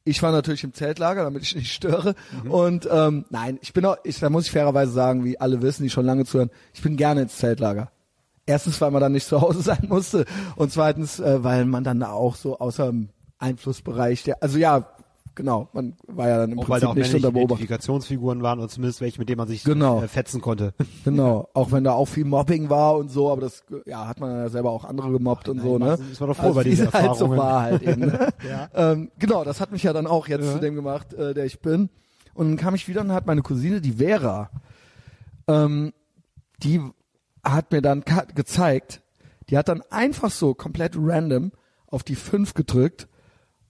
Ich 0.05 0.21
war 0.21 0.31
natürlich 0.33 0.65
im 0.65 0.73
Zeltlager, 0.73 1.23
damit 1.23 1.43
ich 1.43 1.55
nicht 1.55 1.71
störe. 1.73 2.15
Mhm. 2.43 2.51
Und 2.51 2.89
ähm, 2.91 3.25
nein, 3.29 3.57
ich 3.61 3.71
bin 3.73 3.85
auch, 3.85 3.95
ich, 4.03 4.19
da 4.19 4.29
muss 4.29 4.45
ich 4.45 4.51
fairerweise 4.51 4.91
sagen, 4.91 5.23
wie 5.23 5.39
alle 5.39 5.61
wissen, 5.61 5.83
die 5.83 5.89
schon 5.89 6.05
lange 6.05 6.25
zuhören, 6.25 6.49
ich 6.73 6.81
bin 6.81 6.97
gerne 6.97 7.21
ins 7.21 7.37
Zeltlager. 7.37 7.89
Erstens, 8.45 8.79
weil 8.81 8.91
man 8.91 9.01
dann 9.01 9.11
nicht 9.13 9.27
zu 9.27 9.39
Hause 9.41 9.61
sein 9.63 9.85
musste 9.87 10.25
und 10.55 10.71
zweitens, 10.71 11.19
äh, 11.19 11.43
weil 11.43 11.65
man 11.65 11.83
dann 11.83 11.99
da 11.99 12.11
auch 12.11 12.35
so 12.35 12.59
außer 12.59 12.87
dem 12.87 13.09
Einflussbereich 13.39 14.23
der, 14.23 14.41
also 14.43 14.57
ja, 14.57 14.85
genau, 15.35 15.67
man 15.73 15.95
war 16.07 16.27
ja 16.29 16.37
dann 16.39 16.51
im 16.51 16.59
auch 16.59 16.69
weil 16.69 16.79
da 16.79 16.87
Prinzip 16.87 16.89
auch 16.89 16.95
nicht 16.95 17.15
unter 17.15 17.31
Beobachtung. 17.31 17.57
Identifikationsfiguren 17.57 18.41
waren 18.43 18.59
und 18.59 18.69
zumindest 18.69 19.01
welche, 19.01 19.19
mit 19.19 19.29
denen 19.29 19.37
man 19.37 19.47
sich 19.47 19.63
Genau. 19.63 20.01
äh, 20.01 20.07
fetzen 20.07 20.41
konnte. 20.41 20.73
Genau, 21.05 21.49
auch 21.53 21.71
wenn 21.71 21.83
da 21.83 21.93
auch 21.93 22.05
viel 22.07 22.25
Mobbing 22.25 22.69
war 22.69 22.95
und 22.97 23.09
so, 23.09 23.31
aber 23.31 23.41
das 23.41 23.63
ja 23.85 24.07
hat 24.07 24.19
man 24.19 24.31
ja 24.31 24.49
selber 24.49 24.71
auch 24.71 24.83
andere 24.85 25.11
gemobbt 25.11 25.49
und 25.49 25.59
so, 25.61 25.77
ne? 25.77 25.97
Ist 26.11 26.19
man 26.19 26.29
doch 26.29 26.37
froh 26.37 26.53
bei 26.53 26.63
wie 26.65 26.69
diesen 26.71 26.87
es 26.87 26.93
halt 26.93 27.15
so 27.15 27.29
war 27.29 27.61
halt 27.63 27.81
eben. 27.81 28.01
Ne? 28.01 28.27
Ja. 28.47 28.69
ähm, 28.73 29.11
genau, 29.19 29.43
das 29.43 29.59
hat 29.61 29.71
mich 29.71 29.83
ja 29.83 29.93
dann 29.93 30.07
auch 30.07 30.27
jetzt 30.27 30.45
Ja. 30.45 30.53
zu 30.53 30.59
dem 30.59 30.75
gemacht, 30.75 31.13
äh, 31.13 31.33
der 31.33 31.45
ich 31.45 31.59
bin. 31.61 31.89
Und 32.33 32.47
dann 32.49 32.57
kam 32.57 32.75
ich 32.75 32.87
wieder 32.87 33.01
und 33.01 33.11
hat 33.11 33.25
meine 33.25 33.41
Cousine, 33.41 33.79
die 33.81 33.93
Vera, 33.93 34.49
ähm, 35.47 35.93
die 36.63 36.81
hat 37.43 37.71
mir 37.71 37.81
dann 37.81 38.03
gezeigt, 38.35 39.01
die 39.49 39.57
hat 39.57 39.67
dann 39.67 39.81
einfach 39.89 40.31
so 40.31 40.53
komplett 40.53 40.93
random 40.97 41.51
auf 41.87 42.03
die 42.03 42.15
5 42.15 42.53
gedrückt. 42.53 43.07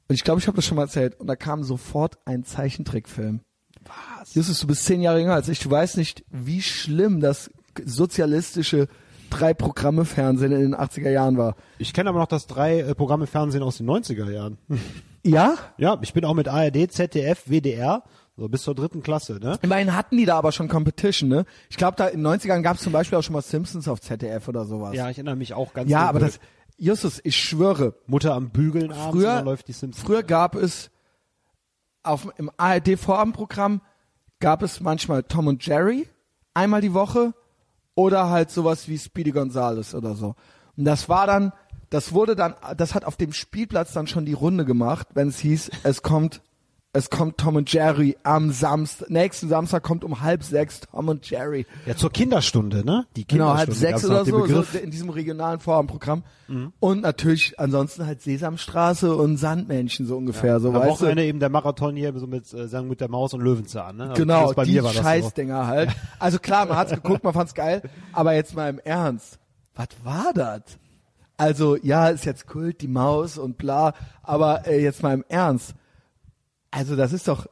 Und 0.08 0.16
ich 0.16 0.24
glaube, 0.24 0.40
ich 0.40 0.48
habe 0.48 0.56
das 0.56 0.66
schon 0.66 0.76
mal 0.76 0.84
erzählt. 0.84 1.20
Und 1.20 1.28
da 1.28 1.36
kam 1.36 1.64
sofort 1.64 2.18
ein 2.26 2.44
Zeichentrickfilm. 2.44 3.42
Was? 3.86 4.34
Justus, 4.36 4.60
du 4.60 4.68
bist 4.68 4.86
zehn 4.86 5.02
Jahre 5.02 5.20
jünger 5.20 5.34
als 5.34 5.50
ich. 5.50 5.60
Du 5.60 5.70
weißt 5.70 5.98
nicht, 5.98 6.24
wie 6.30 6.62
schlimm 6.62 7.20
das 7.20 7.50
sozialistische 7.84 8.88
drei 9.30 9.54
Programme 9.54 10.06
Fernsehen 10.06 10.52
in 10.52 10.62
den 10.62 10.76
80er 10.76 11.10
Jahren 11.10 11.38
war. 11.38 11.56
Ich 11.80 11.94
kenne 11.94 12.10
aber 12.10 12.20
noch 12.20 12.28
das 12.28 12.46
drei 12.46 12.82
äh, 12.82 12.96
Programme 12.96 13.28
Fernsehen 13.28 13.64
aus 13.64 13.78
den 13.78 13.90
90er 13.90 14.30
Jahren. 14.32 14.58
Ja? 15.24 15.56
ja, 15.78 15.98
ich 16.02 16.14
bin 16.14 16.26
auch 16.26 16.34
mit 16.34 16.48
ARD, 16.48 16.92
ZDF, 16.92 17.50
WDR, 17.50 18.04
so 18.36 18.50
bis 18.50 18.64
zur 18.64 18.74
dritten 18.76 19.04
Klasse, 19.04 19.34
ne? 19.34 19.60
Immerhin 19.62 19.96
hatten 19.96 20.18
die 20.18 20.26
da 20.26 20.38
aber 20.38 20.52
schon 20.52 20.68
Competition, 20.68 21.30
ne? 21.30 21.46
Ich 21.70 21.78
glaube, 21.78 21.98
da 21.98 22.08
in 22.08 22.24
den 22.24 22.28
90ern 22.28 22.62
gab 22.62 22.78
es 22.78 22.84
zum 22.84 22.94
Beispiel 22.94 23.18
auch 23.18 23.24
schon 23.24 23.34
mal 23.34 23.42
Simpsons 23.42 23.88
auf 23.88 24.02
ZDF 24.02 24.48
oder 24.48 24.66
sowas. 24.66 24.96
Ja, 24.96 25.10
ich 25.10 25.18
erinnere 25.18 25.36
mich 25.36 25.54
auch 25.54 25.74
ganz 25.74 25.90
ja 25.90 26.08
aber 26.08 26.20
das, 26.20 26.40
Justus, 26.78 27.22
ich 27.24 27.38
schwöre, 27.38 27.96
Mutter 28.08 28.34
am 28.34 28.50
Bügeln 28.50 28.92
abends 28.92 29.12
früher, 29.12 29.42
läuft 29.44 29.68
die 29.68 29.74
Simpsons. 29.74 30.06
früher 30.06 30.24
gab 30.24 30.56
es 30.56 30.90
auf, 32.02 32.28
im 32.38 32.52
ARD-Vorabendprogramm 32.58 33.82
gab 34.40 34.62
es 34.64 34.82
manchmal 34.82 35.24
Tom 35.24 35.48
und 35.48 35.66
Jerry 35.66 36.08
einmal 36.54 36.82
die 36.82 36.94
Woche 36.94 37.34
oder 37.96 38.30
halt 38.30 38.50
sowas 38.50 38.88
wie 38.88 38.98
Speedy 38.98 39.32
Gonzales 39.32 39.96
oder 39.96 40.16
so. 40.16 40.36
Und 40.76 40.86
das 40.86 41.08
war 41.08 41.28
dann, 41.28 41.54
das 41.90 42.14
wurde 42.14 42.36
dann, 42.36 42.56
das 42.76 42.96
hat 42.96 43.06
auf 43.06 43.16
dem 43.16 43.32
Spielplatz 43.32 43.94
dann 43.94 44.08
schon 44.08 44.26
die 44.26 44.34
Runde 44.34 44.66
gemacht, 44.66 45.08
wenn 45.14 45.28
es 45.28 45.40
hieß, 45.40 45.70
es 45.84 46.02
kommt, 46.02 46.42
es 46.96 47.10
kommt 47.10 47.40
Tom 47.40 47.56
und 47.56 47.74
Jerry 47.74 48.16
am 48.22 48.52
Samstag, 48.52 49.10
nächsten 49.10 49.50
Samstag 49.50 49.82
kommt 49.82 50.04
um 50.04 50.22
halb 50.22 50.44
sechs 50.44 50.82
Tom 50.82 51.08
und 51.08 51.28
Jerry. 51.28 51.66
Ja, 51.88 51.96
zur 51.96 52.12
Kinderstunde, 52.12 52.86
ne? 52.86 53.08
Die 53.16 53.26
Genau, 53.28 53.56
Kinderstunde. 53.56 53.58
halb 53.58 54.00
sechs 54.00 54.06
oder 54.06 54.24
so, 54.26 54.62
so 54.64 54.78
in 54.78 54.92
diesem 54.92 55.10
regionalen 55.10 55.60
Vorabendprogramm. 55.60 56.24
Und 56.80 57.02
natürlich 57.02 57.60
ansonsten 57.60 58.06
halt 58.06 58.22
Sesamstraße 58.22 59.16
und 59.16 59.38
Sandmännchen 59.38 60.06
so 60.06 60.16
ungefähr, 60.18 60.60
so 60.60 60.68
Am 60.70 60.76
weißt 60.76 60.86
du. 60.86 60.90
Wochenende 60.92 61.26
eben 61.26 61.40
der 61.40 61.50
Marathon 61.50 61.96
hier 61.96 62.14
so 62.18 62.28
mit 62.28 62.54
äh, 62.54 62.68
sagen 62.68 62.88
mit 62.90 63.02
der 63.02 63.10
Maus 63.10 63.34
und 63.34 63.42
Löwenzahn, 63.42 63.96
ne? 63.98 64.04
Also 64.12 64.14
Genau, 64.22 64.54
die 64.54 64.76
das 64.76 64.94
so. 64.94 65.02
Scheißdinger 65.02 65.66
halt. 65.66 65.90
Also 66.20 66.38
klar, 66.38 66.68
man 66.68 66.78
hat's 66.78 66.92
geguckt, 66.94 67.24
man 67.24 67.34
fand's 67.34 67.56
geil, 67.56 67.82
aber 68.12 68.34
jetzt 68.36 68.56
mal 68.56 68.70
im 68.70 68.78
Ernst. 68.80 69.40
Was 69.76 69.88
war 70.04 70.32
das? 70.36 70.62
Also 71.38 71.76
ja, 71.76 72.10
ist 72.10 72.26
jetzt 72.26 72.46
Kult, 72.46 72.82
die 72.82 72.88
Maus 72.88 73.40
und 73.40 73.58
bla, 73.58 73.94
aber 74.22 74.68
äh, 74.68 74.80
jetzt 74.84 75.02
mal 75.02 75.16
im 75.16 75.26
Ernst. 75.28 75.74
Also 76.76 76.96
das 76.96 77.14
ist 77.14 77.28
doch, 77.28 77.46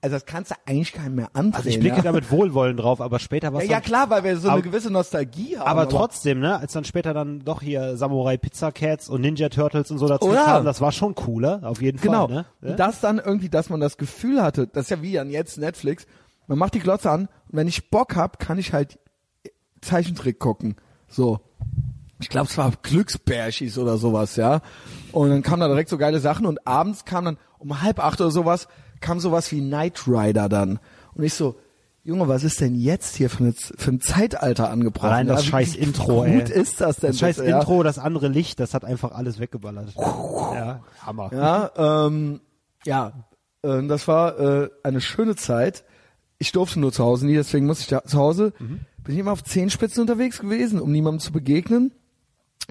also 0.00 0.16
das 0.16 0.24
kannst 0.24 0.50
du 0.50 0.54
eigentlich 0.66 0.92
keinem 0.92 1.14
mehr 1.16 1.28
andrehen. 1.34 1.54
Also 1.54 1.68
ich 1.68 1.78
blicke 1.78 1.96
ja? 1.96 2.02
damit 2.02 2.30
wohlwollend 2.30 2.80
drauf, 2.80 3.00
aber 3.00 3.18
später 3.18 3.52
war 3.52 3.62
ja, 3.62 3.72
ja 3.72 3.80
klar, 3.80 4.08
weil 4.10 4.24
wir 4.24 4.36
so 4.38 4.48
Aber- 4.48 4.54
eine 4.54 4.62
gewisse 4.62 4.90
Nostalgie 4.90 5.58
haben. 5.58 5.66
Aber 5.68 5.88
trotzdem, 5.88 6.40
ne, 6.40 6.58
als 6.58 6.72
dann 6.72 6.84
später 6.84 7.12
dann 7.14 7.40
doch 7.44 7.60
hier 7.62 7.96
Samurai 7.96 8.36
Pizza 8.38 8.72
Cats 8.72 9.08
und 9.08 9.20
Ninja 9.20 9.48
Turtles 9.50 9.90
und 9.90 9.98
so 9.98 10.08
dazu 10.08 10.32
ja. 10.32 10.44
kamen, 10.44 10.64
das 10.64 10.80
war 10.80 10.90
schon 10.90 11.14
cooler, 11.14 11.60
auf 11.64 11.82
jeden 11.82 12.00
Genau. 12.00 12.26
Fall, 12.28 12.36
ne? 12.62 12.70
Und 12.70 12.80
das 12.80 13.00
dann 13.00 13.18
irgendwie, 13.18 13.48
dass 13.48 13.68
man 13.68 13.80
das 13.80 13.96
Gefühl 13.98 14.42
hatte, 14.42 14.66
das 14.66 14.84
ist 14.86 14.90
ja 14.90 15.02
wie 15.02 15.18
an 15.18 15.30
jetzt 15.30 15.58
Netflix, 15.58 16.06
man 16.46 16.58
macht 16.58 16.74
die 16.74 16.80
Glotze 16.80 17.10
an 17.10 17.22
und 17.22 17.28
wenn 17.50 17.68
ich 17.68 17.90
Bock 17.90 18.16
hab, 18.16 18.38
kann 18.40 18.58
ich 18.58 18.72
halt 18.72 18.98
Zeichentrick 19.80 20.38
gucken. 20.38 20.76
So. 21.08 21.40
Ich 22.20 22.28
glaube, 22.28 22.46
es 22.48 22.56
war 22.56 22.72
Glücksbärschis 22.82 23.78
oder 23.78 23.96
sowas, 23.98 24.36
ja. 24.36 24.60
Und 25.10 25.30
dann 25.30 25.42
kamen 25.42 25.60
da 25.60 25.66
direkt 25.68 25.88
so 25.88 25.98
geile 25.98 26.20
Sachen 26.20 26.46
und 26.46 26.66
abends 26.66 27.04
kam 27.04 27.24
dann 27.24 27.36
um 27.62 27.80
halb 27.82 27.98
acht 27.98 28.20
oder 28.20 28.30
sowas, 28.30 28.68
kam 29.00 29.20
sowas 29.20 29.50
wie 29.52 29.60
Knight 29.60 30.06
Rider 30.06 30.48
dann. 30.48 30.78
Und 31.14 31.24
ich 31.24 31.34
so, 31.34 31.56
Junge, 32.04 32.26
was 32.26 32.42
ist 32.42 32.60
denn 32.60 32.74
jetzt 32.74 33.14
hier 33.16 33.30
für, 33.30 33.44
eine, 33.44 33.52
für 33.52 33.90
ein 33.92 34.00
Zeitalter 34.00 34.70
angebrochen? 34.70 35.06
Allein 35.08 35.26
das 35.28 35.40
Ja, 35.42 35.46
wie- 35.46 35.50
scheiß 35.50 35.74
wie 35.74 35.78
Intro, 35.78 36.24
gut 36.24 36.50
ey. 36.50 36.60
ist 36.60 36.80
das 36.80 36.96
denn? 36.96 37.10
Das 37.10 37.18
scheiß 37.20 37.36
bitte, 37.36 37.50
ja? 37.50 37.58
Intro, 37.60 37.82
das 37.84 37.98
andere 37.98 38.26
Licht, 38.28 38.58
das 38.58 38.74
hat 38.74 38.84
einfach 38.84 39.12
alles 39.12 39.38
weggeballert. 39.38 39.94
Ja, 39.96 40.80
Hammer. 41.06 41.30
Ja, 41.32 42.06
ähm, 42.06 42.40
ja, 42.84 43.12
äh, 43.62 43.86
das 43.86 44.08
war 44.08 44.38
äh, 44.40 44.70
eine 44.82 45.00
schöne 45.00 45.36
Zeit. 45.36 45.84
Ich 46.38 46.50
durfte 46.50 46.80
nur 46.80 46.92
zu 46.92 47.04
Hause 47.04 47.26
nie, 47.26 47.34
deswegen 47.34 47.66
muss 47.66 47.78
ich 47.80 47.86
da 47.86 48.02
zu 48.04 48.18
Hause. 48.18 48.52
Bin 48.58 49.14
ich 49.14 49.18
immer 49.18 49.30
auf 49.30 49.44
Zehenspitzen 49.44 50.00
unterwegs 50.00 50.40
gewesen, 50.40 50.80
um 50.80 50.90
niemandem 50.90 51.20
zu 51.20 51.30
begegnen. 51.30 51.92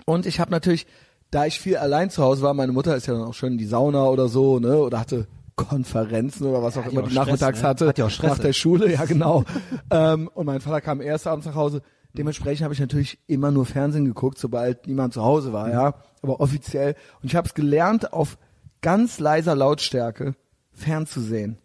Und 0.06 0.26
ich 0.26 0.42
habe 0.42 0.52
natürlich, 0.52 0.88
da 1.32 1.46
ich 1.46 1.60
viel 1.60 1.78
allein 1.78 2.10
zu 2.10 2.22
Hause 2.22 2.44
war, 2.44 2.54
meine 2.54 2.74
Mutter 2.74 2.96
ist 2.96 3.08
ja 3.08 3.14
dann 3.14 3.24
auch 3.24 3.34
schön 3.34 3.54
in 3.54 3.58
die 3.58 3.66
Sauna 3.66 4.06
oder 4.06 4.28
so, 4.28 4.60
ne, 4.60 4.78
oder 4.78 5.00
hatte 5.00 5.28
Konferenzen 5.56 6.48
oder 6.48 6.62
was 6.62 6.78
auch 6.78 6.86
immer 6.86 7.02
auch 7.02 7.06
die 7.06 7.12
Stress, 7.12 7.26
nachmittags 7.26 7.62
ne? 7.62 7.68
hatte 7.68 7.88
Hat 7.88 7.98
die 7.98 8.04
auch 8.04 8.10
Stress, 8.10 8.32
nach 8.32 8.40
der. 8.40 8.54
Schule, 8.54 8.92
ja 8.92 9.06
genau. 9.06 9.44
ähm, 9.92 10.30
und 10.34 10.46
mein 10.46 10.62
Vater 10.62 10.82
kam 10.82 11.02
erst 11.02 11.28
abends 11.28 11.46
nach 11.46 11.56
Hause. 11.56 11.82
Dementsprechend 12.14 12.64
habe 12.64 12.74
ich 12.74 12.80
natürlich 12.80 13.20
immer 13.28 13.52
nur 13.52 13.66
Fernsehen 13.66 14.06
geguckt, 14.06 14.38
sobald 14.38 14.88
niemand 14.88 15.14
zu 15.14 15.24
Hause 15.24 15.54
war, 15.54 15.70
ja. 15.70 15.94
Aber 16.22 16.42
offiziell. 16.42 16.96
Und 17.22 17.30
ich 17.30 17.36
habe 17.36 17.48
es 17.48 17.54
gelernt, 17.54 18.12
auf 18.12 18.38
ganz 18.82 19.20
leiser 19.20 19.56
Lautstärke 19.56 20.36
fernzusehen. 20.74 21.58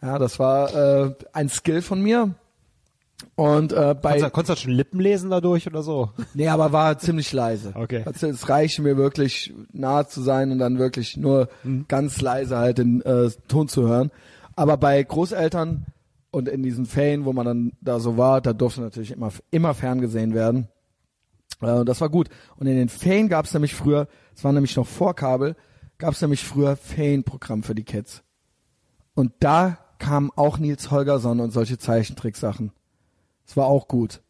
Ja, 0.00 0.18
das 0.18 0.38
war 0.38 0.74
äh, 0.74 1.14
ein 1.32 1.48
Skill 1.48 1.82
von 1.82 2.00
mir. 2.00 2.34
Und 3.34 3.72
äh, 3.72 3.94
bei 4.00 4.10
Konntest, 4.10 4.24
du- 4.26 4.30
konntest 4.30 4.58
du 4.58 4.62
schon 4.64 4.72
Lippen 4.72 5.00
lesen 5.00 5.30
dadurch 5.30 5.66
oder 5.66 5.82
so? 5.82 6.10
Nee, 6.34 6.48
aber 6.48 6.72
war 6.72 6.98
ziemlich 6.98 7.32
leise. 7.32 7.72
Okay. 7.74 8.02
Also, 8.04 8.26
es 8.28 8.48
reichte 8.48 8.82
mir 8.82 8.96
wirklich 8.96 9.52
nahe 9.72 10.06
zu 10.06 10.22
sein 10.22 10.52
und 10.52 10.58
dann 10.58 10.78
wirklich 10.78 11.16
nur 11.16 11.48
ganz 11.88 12.20
leise 12.20 12.56
halt 12.58 12.78
den 12.78 13.00
äh, 13.02 13.30
Ton 13.48 13.68
zu 13.68 13.88
hören. 13.88 14.10
Aber 14.54 14.76
bei 14.76 15.02
Großeltern 15.02 15.86
und 16.30 16.48
in 16.48 16.62
diesen 16.62 16.86
Ferien, 16.86 17.24
wo 17.24 17.32
man 17.32 17.46
dann 17.46 17.72
da 17.80 17.98
so 18.00 18.16
war, 18.16 18.40
da 18.40 18.52
durfte 18.52 18.80
natürlich 18.82 19.10
immer 19.12 19.32
immer 19.50 19.74
ferngesehen 19.74 20.34
werden. 20.34 20.68
Äh, 21.60 21.72
und 21.72 21.88
das 21.88 22.00
war 22.00 22.08
gut. 22.10 22.28
Und 22.56 22.66
in 22.68 22.76
den 22.76 22.88
Ferien 22.88 23.28
gab 23.28 23.46
es 23.46 23.52
nämlich 23.54 23.74
früher, 23.74 24.06
es 24.36 24.44
war 24.44 24.52
nämlich 24.52 24.76
noch 24.76 24.86
vor 24.86 25.14
Kabel, 25.14 25.56
gab 25.98 26.12
es 26.14 26.20
nämlich 26.20 26.44
früher 26.44 26.76
Ferienprogramm 26.76 27.64
für 27.64 27.74
die 27.74 27.84
Kids. 27.84 28.22
Und 29.14 29.32
da 29.40 29.78
kam 29.98 30.30
auch 30.36 30.58
Nils 30.58 30.92
Holgersson 30.92 31.40
und 31.40 31.50
solche 31.50 31.78
Zeichentricksachen. 31.78 32.70
Es 33.48 33.56
war 33.56 33.66
auch 33.66 33.88
gut. 33.88 34.20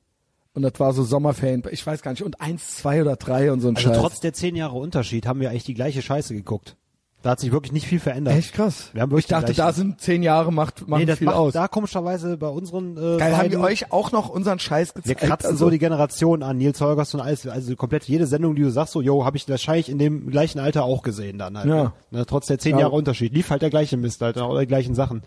Und 0.55 0.63
das 0.63 0.73
war 0.79 0.93
so 0.93 1.03
Sommerferien, 1.05 1.63
ich 1.71 1.87
weiß 1.87 2.03
gar 2.03 2.13
nicht, 2.13 2.23
und 2.23 2.41
eins, 2.41 2.77
zwei 2.79 3.01
oder 3.03 3.17
drei 3.17 3.53
und 3.53 3.61
so 3.61 3.69
ein 3.69 3.77
Also 3.77 3.89
Scheiß. 3.91 3.99
trotz 3.99 4.21
der 4.21 4.33
zehn 4.33 4.57
Jahre 4.57 4.77
Unterschied 4.77 5.27
haben 5.27 5.41
wir 5.41 5.51
eigentlich 5.51 5.65
die 5.65 5.75
gleiche 5.75 6.03
Scheiße 6.03 6.35
geguckt. 6.35 6.77
Da 7.23 7.31
hat 7.31 7.41
sich 7.41 7.51
wirklich 7.51 7.73
nicht 7.73 7.87
viel 7.89 7.99
verändert. 7.99 8.37
Echt 8.37 8.55
krass. 8.55 8.91
Wir 8.93 9.03
haben 9.03 9.11
wirklich 9.11 9.25
ich 9.25 9.29
dachte, 9.31 9.53
da 9.53 9.73
sind 9.73 10.01
zehn 10.01 10.23
Jahre, 10.23 10.53
macht, 10.53 10.87
machen 10.87 11.01
nee, 11.01 11.05
das 11.07 11.19
viel 11.19 11.27
macht 11.27 11.37
aus. 11.37 11.53
da 11.53 11.67
komischerweise 11.67 12.37
bei 12.37 12.47
unseren 12.47 12.97
äh, 12.97 13.19
Geil, 13.19 13.33
haben 13.37 13.51
beiden- 13.51 13.61
euch 13.61 13.91
auch 13.93 14.13
noch 14.13 14.29
unseren 14.29 14.61
Scheiß 14.61 14.95
Wir 14.95 15.03
gezeigt? 15.03 15.21
kratzen 15.23 15.51
Also- 15.51 15.65
so 15.67 15.71
die 15.71 15.81
Generation 15.81 16.45
an, 16.45 16.59
Nils 16.59 16.81
Holgersson, 16.81 17.21
alles, 17.21 17.45
also 17.49 17.75
komplett 17.75 18.05
jede 18.05 18.29
Sendung, 18.29 18.55
die 18.55 18.63
du 18.63 18.71
sagst, 18.71 18.93
so, 18.93 19.03
yo, 19.03 19.25
habe 19.25 19.37
ich 19.37 19.49
wahrscheinlich 19.49 19.89
in 19.89 19.99
dem 19.99 20.31
gleichen 20.31 20.61
Alter 20.61 20.85
auch 20.85 21.03
gesehen 21.03 21.39
dann 21.39 21.59
halt. 21.59 21.67
Ja. 21.69 21.93
Ne, 22.13 22.25
trotz 22.25 22.47
der 22.47 22.61
zehn 22.61 22.75
Ja. 22.77 22.83
Jahre 22.83 22.95
Unterschied. 22.95 23.33
Lief 23.35 23.51
halt 23.51 23.63
der 23.63 23.71
gleiche 23.71 23.97
Mist 23.97 24.23
halt, 24.23 24.37
oder 24.37 24.61
die 24.61 24.67
gleichen 24.69 24.95
Sachen. 24.95 25.23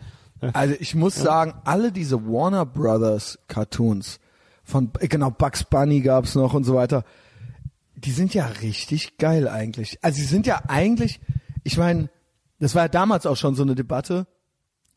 Also 0.53 0.75
ich 0.79 0.95
muss 0.95 1.15
sagen, 1.15 1.53
alle 1.65 1.91
diese 1.91 2.25
Warner 2.25 2.65
Brothers 2.65 3.39
Cartoons 3.47 4.19
von 4.63 4.91
äh, 4.99 5.07
genau 5.07 5.29
Bugs 5.29 5.63
Bunny 5.63 6.01
gab's 6.01 6.35
noch 6.35 6.53
und 6.53 6.63
so 6.63 6.75
weiter, 6.75 7.03
die 7.95 8.11
sind 8.11 8.33
ja 8.33 8.47
richtig 8.47 9.17
geil 9.17 9.47
eigentlich. 9.47 10.03
Also 10.03 10.17
sie 10.17 10.25
sind 10.25 10.47
ja 10.47 10.63
eigentlich, 10.67 11.19
ich 11.63 11.77
meine, 11.77 12.09
das 12.59 12.75
war 12.75 12.83
ja 12.83 12.87
damals 12.87 13.25
auch 13.25 13.37
schon 13.37 13.55
so 13.55 13.63
eine 13.63 13.75
Debatte. 13.75 14.27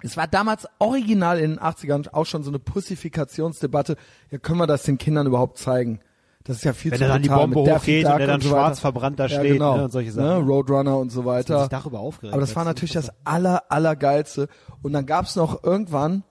Es 0.02 0.16
war 0.16 0.26
damals 0.26 0.66
original 0.78 1.38
in 1.38 1.52
den 1.52 1.60
80ern 1.60 2.12
auch 2.12 2.26
schon 2.26 2.42
so 2.42 2.50
eine 2.50 2.58
Pussifikationsdebatte. 2.58 3.96
Ja, 4.30 4.38
können 4.38 4.58
wir 4.58 4.66
das 4.66 4.82
den 4.82 4.98
Kindern 4.98 5.26
überhaupt 5.26 5.58
zeigen? 5.58 6.00
Das 6.44 6.58
ist 6.58 6.64
ja 6.64 6.74
viel 6.74 6.90
Wenn 6.90 6.98
zu 6.98 7.08
dann 7.08 7.22
die 7.22 7.28
Bombe 7.28 7.60
hochgeht 7.60 8.04
und 8.04 8.18
der 8.18 8.26
dann 8.26 8.40
so 8.42 8.50
schwarz 8.50 8.78
verbrannt 8.78 9.18
da 9.18 9.26
ja, 9.26 9.38
steht, 9.40 9.54
genau. 9.54 9.78
ne, 9.78 9.84
und 9.84 9.90
solche 9.92 10.12
Sachen. 10.12 10.46
Roadrunner 10.46 10.98
und 10.98 11.10
so 11.10 11.22
Dass 11.22 11.26
weiter. 11.26 11.60
sich 11.60 11.68
darüber 11.68 12.00
aufgeregt 12.00 12.34
Aber 12.34 12.40
das 12.42 12.54
war 12.54 12.64
natürlich 12.64 12.92
das 12.92 13.10
aller, 13.24 13.64
allergeilste. 13.70 14.48
Und 14.82 14.92
dann 14.92 15.06
gab's 15.06 15.36
noch 15.36 15.64
irgendwann 15.64 16.22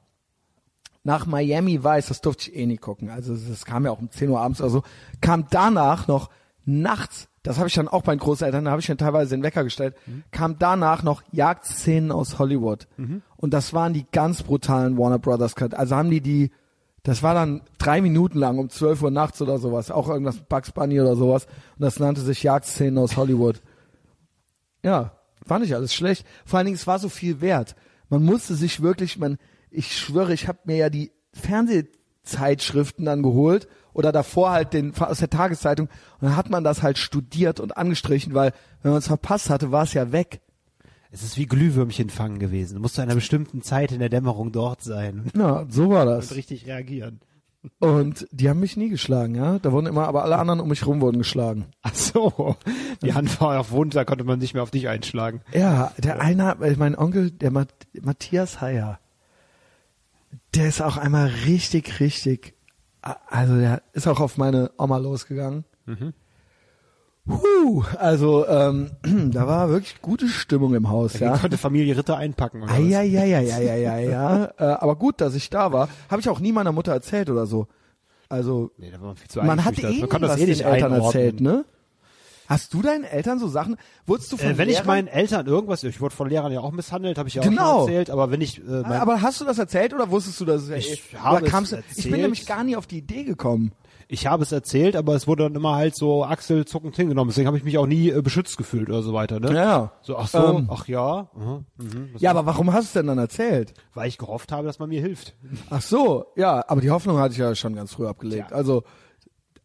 nach 1.04 1.26
Miami 1.26 1.84
Vice, 1.84 2.08
das 2.08 2.22
durfte 2.22 2.50
ich 2.50 2.56
eh 2.56 2.66
nie 2.66 2.78
gucken. 2.78 3.10
Also 3.10 3.36
das 3.36 3.66
kam 3.66 3.86
ja 3.86 3.92
auch 3.92 4.00
um 4.00 4.10
10 4.10 4.30
Uhr 4.30 4.40
abends 4.40 4.62
oder 4.62 4.70
so, 4.70 4.84
kam 5.20 5.48
danach 5.50 6.08
noch 6.08 6.30
nachts, 6.64 7.28
das 7.42 7.58
habe 7.58 7.68
ich 7.68 7.74
dann 7.74 7.90
auch 7.90 8.04
bei 8.04 8.16
den 8.16 8.20
Großeltern, 8.20 8.66
da 8.66 8.72
habe 8.72 8.80
ich 8.80 8.88
dann 8.88 8.98
teilweise 8.98 9.36
den 9.36 9.44
Wecker 9.44 9.66
gestellt, 9.66 9.96
kam 10.32 10.58
danach 10.60 11.04
noch 11.04 11.22
Jagdszenen 11.32 12.12
aus 12.12 12.40
Hollywood. 12.40 12.88
Und 13.36 13.54
das 13.54 13.74
waren 13.74 13.94
die 13.94 14.06
ganz 14.12 14.44
brutalen 14.44 14.98
Warner 14.98 15.20
Brothers 15.20 15.56
Cut. 15.56 15.74
Also 15.74 15.96
haben 15.96 16.10
die 16.10 16.22
die, 16.22 16.52
das 17.04 17.22
war 17.22 17.34
dann 17.34 17.62
drei 17.78 18.02
Minuten 18.02 18.40
lang 18.40 18.58
um 18.58 18.70
12 18.70 19.02
Uhr 19.02 19.12
nachts 19.12 19.42
oder 19.42 19.58
sowas, 19.58 19.92
auch 19.92 20.08
irgendwas 20.08 20.38
Bugs 20.38 20.72
Bunny 20.72 21.02
oder 21.02 21.16
sowas. 21.18 21.46
Und 21.78 21.82
das 21.82 22.00
nannte 22.00 22.22
sich 22.22 22.44
Jagdszenen 22.44 22.98
aus 22.98 23.18
Hollywood. 23.18 23.62
Ja, 24.84 25.12
war 25.46 25.60
nicht 25.60 25.76
alles 25.76 25.94
schlecht. 25.94 26.26
Vor 26.46 26.58
allen 26.58 26.66
Dingen, 26.66 26.78
es 26.78 26.88
war 26.88 27.00
so 27.00 27.10
viel 27.10 27.42
wert. 27.42 27.76
Man 28.10 28.24
musste 28.24 28.56
sich 28.56 28.82
wirklich, 28.82 29.18
man, 29.18 29.38
ich 29.70 29.98
schwöre, 29.98 30.34
ich 30.34 30.48
habe 30.48 30.60
mir 30.64 30.78
ja 30.78 30.90
die 30.90 31.12
Fernsehzeitschriften 31.34 33.06
dann 33.06 33.22
geholt 33.22 33.68
oder 33.94 34.12
davor 34.12 34.52
halt 34.52 34.74
den 34.74 34.96
aus 34.96 35.20
der 35.20 35.30
Tageszeitung 35.30 35.88
und 35.88 36.28
dann 36.28 36.38
hat 36.38 36.50
man 36.50 36.64
das 36.64 36.84
halt 36.84 36.98
studiert 36.98 37.60
und 37.60 37.76
angestrichen, 37.76 38.34
weil 38.34 38.54
wenn 38.82 38.92
man 38.92 39.00
es 39.00 39.08
verpasst 39.08 39.50
hatte, 39.50 39.72
war 39.72 39.84
es 39.84 39.94
ja 39.94 40.12
weg. 40.12 40.42
Es 41.14 41.22
ist 41.22 41.38
wie 41.38 41.46
Glühwürmchen 41.46 42.10
fangen 42.10 42.40
gewesen. 42.40 42.74
Du 42.74 42.82
musst 42.82 42.96
zu 42.96 43.02
einer 43.02 43.14
bestimmten 43.14 43.62
Zeit 43.62 43.92
in 43.92 44.00
der 44.00 44.10
Dämmerung 44.10 44.52
dort 44.52 44.82
sein 44.82 45.30
Ja, 45.38 45.64
so 45.70 45.90
war 45.92 46.08
und 46.08 46.14
das. 46.14 46.34
richtig 46.36 46.66
reagieren. 46.66 47.20
Und 47.80 48.28
die 48.32 48.50
haben 48.50 48.60
mich 48.60 48.76
nie 48.78 48.90
geschlagen, 48.90 49.36
ja. 49.36 49.60
Da 49.60 49.72
wurden 49.72 49.86
immer, 49.86 50.08
aber 50.08 50.24
alle 50.24 50.38
anderen 50.40 50.60
um 50.60 50.68
mich 50.70 50.86
rum 50.88 51.02
wurden 51.02 51.20
geschlagen. 51.20 51.68
Ach 51.84 51.94
so, 51.94 52.56
die 53.04 53.14
Hand 53.14 53.40
war 53.40 53.60
auf 53.60 53.70
Wund, 53.72 53.96
da 53.96 54.04
konnte 54.06 54.24
man 54.24 54.40
nicht 54.40 54.56
mehr 54.56 54.64
auf 54.64 54.72
dich 54.72 54.90
einschlagen. 54.90 55.42
Ja, 55.54 55.94
der 56.00 56.20
eine, 56.20 56.58
äh, 56.62 56.76
mein 56.78 56.98
Onkel, 56.98 57.30
der 57.30 57.52
Mat 57.52 57.70
Matthias 58.02 58.60
Heyer, 58.60 59.00
der 60.56 60.68
ist 60.68 60.82
auch 60.82 60.98
einmal 60.98 61.28
richtig, 61.46 62.00
richtig, 62.00 62.56
also 63.02 63.56
der 63.56 63.84
ist 63.94 64.08
auch 64.08 64.20
auf 64.20 64.38
meine 64.38 64.72
Oma 64.78 64.98
losgegangen. 64.98 65.64
Huh, 67.28 67.84
also 68.00 68.46
ähm, 68.48 68.92
da 69.32 69.48
war 69.48 69.70
wirklich 69.70 70.02
gute 70.02 70.28
Stimmung 70.28 70.74
im 70.76 70.90
Haus, 70.90 71.20
Ja. 71.20 71.32
ja. 71.34 71.38
konnte 71.38 71.58
Familie 71.58 71.96
Ritter 71.98 72.18
einpacken. 72.18 72.64
Oder 72.64 72.74
Ah, 72.74 72.78
ja, 72.80 73.02
ja, 73.02 73.24
ja, 73.24 73.40
ja, 73.40 73.60
ja, 73.60 73.76
ja, 73.76 73.98
ja. 73.98 74.46
äh, 74.58 74.64
aber 74.64 74.98
gut, 74.98 75.22
dass 75.22 75.34
ich 75.36 75.50
da 75.50 75.72
war. 75.72 75.88
Habe 76.10 76.20
ich 76.22 76.28
auch 76.28 76.40
nie 76.42 76.52
meiner 76.52 76.74
Mutter 76.74 76.92
erzählt 76.92 77.30
oder 77.30 77.46
so. 77.46 77.68
Also 78.28 78.72
Nee, 78.78 78.92
da 78.92 79.00
war 79.00 79.08
man 79.08 79.16
viel 79.16 79.30
zu 79.30 79.42
man 79.42 79.64
hat 79.64 79.78
eh 79.80 79.84
man 79.84 79.92
nie 79.94 80.02
das 80.02 80.22
was 80.32 80.40
eh 80.40 80.46
nicht 80.48 80.62
den 80.62 80.68
Eltern 80.68 80.94
einordnen. 80.94 81.04
erzählt, 81.24 81.42
ne? 81.42 81.66
Hast 82.48 82.74
du 82.74 82.82
deinen 82.82 83.06
Eltern 83.06 83.40
so 83.40 83.48
Sachen? 83.48 83.78
Wurdest 84.06 84.30
du 84.34 84.38
von 84.38 84.50
Äh, 84.52 84.58
wenn 84.58 84.68
ich 84.68 84.76
Lehrern- 84.80 84.88
meinen 84.88 85.08
Eltern 85.08 85.46
irgendwas, 85.48 85.82
ich 85.84 86.02
wurde 86.02 86.14
von 86.14 86.28
Lehrern 86.30 86.52
ja 86.52 86.60
auch 86.60 86.72
misshandelt, 86.74 87.18
habe 87.18 87.30
ich 87.30 87.36
ja 87.36 87.42
auch 87.42 87.46
Genau. 87.48 87.82
erzählt, 87.86 88.10
aber 88.10 88.32
wenn 88.32 88.42
ich 88.42 88.58
äh, 88.60 88.64
mein, 88.82 89.00
Aber 89.00 89.22
hast 89.22 89.40
du 89.40 89.46
das 89.46 89.58
erzählt 89.60 89.94
oder 89.94 90.12
wusstest 90.12 90.42
du, 90.42 90.46
ja 90.46 90.56
Ich 90.76 91.14
eh- 91.14 91.18
habe 91.18 91.46
es 91.46 91.52
du, 91.52 91.56
Ich 91.56 91.70
bin 91.70 91.80
erzählt. 91.88 92.22
nämlich 92.22 92.46
gar 92.46 92.66
nie 92.66 92.76
auf 92.76 92.86
die 92.86 92.98
Idee 92.98 93.24
gekommen. 93.24 93.72
Ich 94.14 94.28
habe 94.28 94.44
es 94.44 94.52
erzählt, 94.52 94.96
aber 94.96 95.16
es 95.16 95.28
wurde 95.28 95.44
dann 95.44 95.56
immer 95.56 95.76
halt 95.76 95.96
so 95.96 96.24
achselzuckend 96.24 96.96
hingenommen, 96.96 97.30
deswegen 97.30 97.48
habe 97.48 97.58
ich 97.58 97.64
mich 97.64 97.78
auch 97.80 97.88
nie 97.88 98.10
äh, 98.10 98.22
beschützt 98.22 98.58
gefühlt 98.58 98.88
oder 98.90 99.02
so 99.02 99.14
weiter, 99.14 99.40
ne? 99.40 99.54
Ja. 99.54 99.92
So, 100.02 100.18
ach 100.18 100.28
so, 100.28 100.38
Ähm. 100.38 100.70
ach 100.72 100.88
ja, 100.88 101.30
mhm, 101.36 101.66
mhm, 101.78 102.10
Ja, 102.20 102.30
aber 102.32 102.46
warum 102.46 102.72
hast 102.72 102.84
du 102.84 102.88
es 102.88 102.94
denn 102.94 103.08
dann 103.08 103.18
erzählt? 103.18 103.74
weil 103.96 104.08
ich 104.08 104.18
gehofft 104.18 104.52
habe, 104.52 104.68
dass 104.68 104.78
man 104.80 104.90
mir 104.90 105.02
hilft. 105.02 105.36
Ach 105.70 105.82
so, 105.82 106.26
ja, 106.36 106.64
aber 106.68 106.82
die 106.82 106.92
Hoffnung 106.92 107.18
hatte 107.18 107.34
ich 107.34 107.40
ja 107.40 107.56
schon 107.56 107.76
ganz 107.76 107.94
früh 107.94 108.06
abgelegt. 108.08 108.50
Tja. 108.50 108.56
Also 108.58 108.84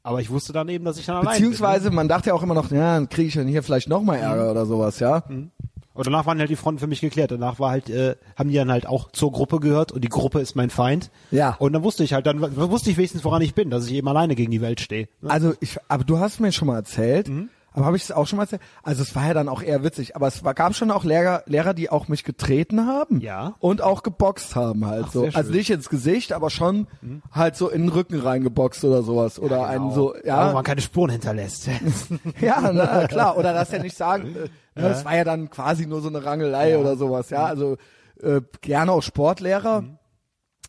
Aber 0.02 0.20
ich 0.20 0.30
wusste 0.30 0.52
dann 0.54 0.68
eben, 0.70 0.84
dass 0.86 0.98
ich 0.98 1.04
dann 1.06 1.16
allein 1.16 1.34
beziehungsweise 1.34 1.90
man 1.90 2.08
dachte 2.08 2.30
ja 2.30 2.34
auch 2.34 2.42
immer 2.42 2.54
noch, 2.54 2.70
ja, 2.70 2.94
dann 2.94 3.08
kriege 3.10 3.28
ich 3.28 3.34
dann 3.34 3.46
hier 3.48 3.62
vielleicht 3.62 3.88
noch 3.88 4.02
mal 4.02 4.16
Ärger 4.16 4.50
oder 4.50 4.64
sowas, 4.64 4.98
ja. 5.00 5.20
bin. 5.20 5.50
Und 5.98 6.06
danach 6.06 6.26
waren 6.26 6.38
halt 6.38 6.48
die 6.48 6.54
Fronten 6.54 6.78
für 6.78 6.86
mich 6.86 7.00
geklärt. 7.00 7.32
Danach 7.32 7.58
war 7.58 7.72
halt, 7.72 7.90
äh, 7.90 8.14
haben 8.36 8.50
die 8.50 8.54
dann 8.54 8.70
halt 8.70 8.86
auch 8.86 9.10
zur 9.10 9.32
Gruppe 9.32 9.58
gehört 9.58 9.90
und 9.90 10.04
die 10.04 10.08
Gruppe 10.08 10.38
ist 10.38 10.54
mein 10.54 10.70
Feind. 10.70 11.10
Ja. 11.32 11.56
Und 11.58 11.72
dann 11.72 11.82
wusste 11.82 12.04
ich 12.04 12.12
halt, 12.12 12.24
dann 12.24 12.40
wusste 12.40 12.90
ich 12.90 12.98
wenigstens, 12.98 13.24
woran 13.24 13.42
ich 13.42 13.52
bin, 13.52 13.68
dass 13.68 13.84
ich 13.88 13.94
eben 13.94 14.06
alleine 14.06 14.36
gegen 14.36 14.52
die 14.52 14.60
Welt 14.60 14.80
stehe. 14.80 15.08
ne? 15.20 15.28
Also 15.28 15.54
ich, 15.58 15.76
aber 15.88 16.04
du 16.04 16.20
hast 16.20 16.38
mir 16.38 16.52
schon 16.52 16.68
mal 16.68 16.76
erzählt, 16.76 17.28
Aber 17.72 17.84
habe 17.84 17.96
ich 17.96 18.04
es 18.04 18.12
auch 18.12 18.26
schon 18.26 18.38
mal 18.38 18.44
erzählt? 18.44 18.62
Also 18.82 19.02
es 19.02 19.14
war 19.14 19.26
ja 19.26 19.34
dann 19.34 19.48
auch 19.48 19.62
eher 19.62 19.84
witzig, 19.84 20.16
aber 20.16 20.26
es 20.26 20.42
war, 20.42 20.54
gab 20.54 20.74
schon 20.74 20.90
auch 20.90 21.04
Lehrer, 21.04 21.42
Lehrer, 21.46 21.74
die 21.74 21.90
auch 21.90 22.08
mich 22.08 22.24
getreten 22.24 22.86
haben. 22.86 23.20
Ja. 23.20 23.54
Und 23.60 23.82
auch 23.82 24.02
geboxt 24.02 24.56
haben 24.56 24.86
halt 24.86 25.06
Ach, 25.08 25.12
so. 25.12 25.28
Also 25.32 25.52
nicht 25.52 25.70
ins 25.70 25.88
Gesicht, 25.88 26.32
aber 26.32 26.50
schon 26.50 26.86
halt 27.30 27.56
so 27.56 27.68
in 27.68 27.82
den 27.82 27.90
Rücken 27.90 28.18
reingeboxt 28.18 28.84
oder 28.84 29.02
sowas. 29.02 29.38
Oder 29.38 29.66
einen 29.66 29.92
so, 29.92 30.14
Aber 30.14 30.26
ja. 30.26 30.52
man 30.52 30.64
keine 30.64 30.80
Spuren 30.80 31.10
hinterlässt. 31.10 31.68
Ja, 32.40 32.72
na, 32.72 33.06
klar. 33.06 33.36
Oder 33.36 33.52
das 33.52 33.70
ja 33.70 33.78
nicht 33.80 33.96
sagen. 33.96 34.34
Äh, 34.34 34.40
ne, 34.80 34.88
Das 34.88 35.04
war 35.04 35.16
ja 35.16 35.24
dann 35.24 35.50
quasi 35.50 35.86
nur 35.86 36.00
so 36.00 36.08
eine 36.08 36.24
Rangelei 36.24 36.78
oder 36.78 36.96
sowas. 36.96 37.30
Ja, 37.30 37.44
also 37.44 37.76
äh, 38.20 38.40
gerne 38.60 38.92
auch 38.92 39.02
Sportlehrer. 39.02 39.84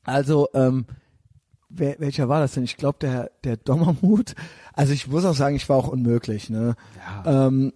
Also 0.03 0.49
ähm, 0.53 0.85
wer, 1.69 1.99
welcher 1.99 2.29
war 2.29 2.39
das 2.39 2.53
denn? 2.53 2.63
Ich 2.63 2.77
glaube 2.77 2.97
der 3.01 3.31
der 3.43 3.57
Dommermut. 3.57 4.35
Also 4.79 4.93
ich 4.93 5.07
muss 5.07 5.25
auch 5.25 5.35
sagen, 5.35 5.57
ich 5.57 5.67
war 5.67 5.75
auch 5.75 5.89
unmöglich. 5.89 6.49
Ne? 6.49 6.77
Ähm, 7.25 7.73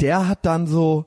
der 0.00 0.26
hat 0.26 0.44
dann 0.44 0.66
so 0.66 1.04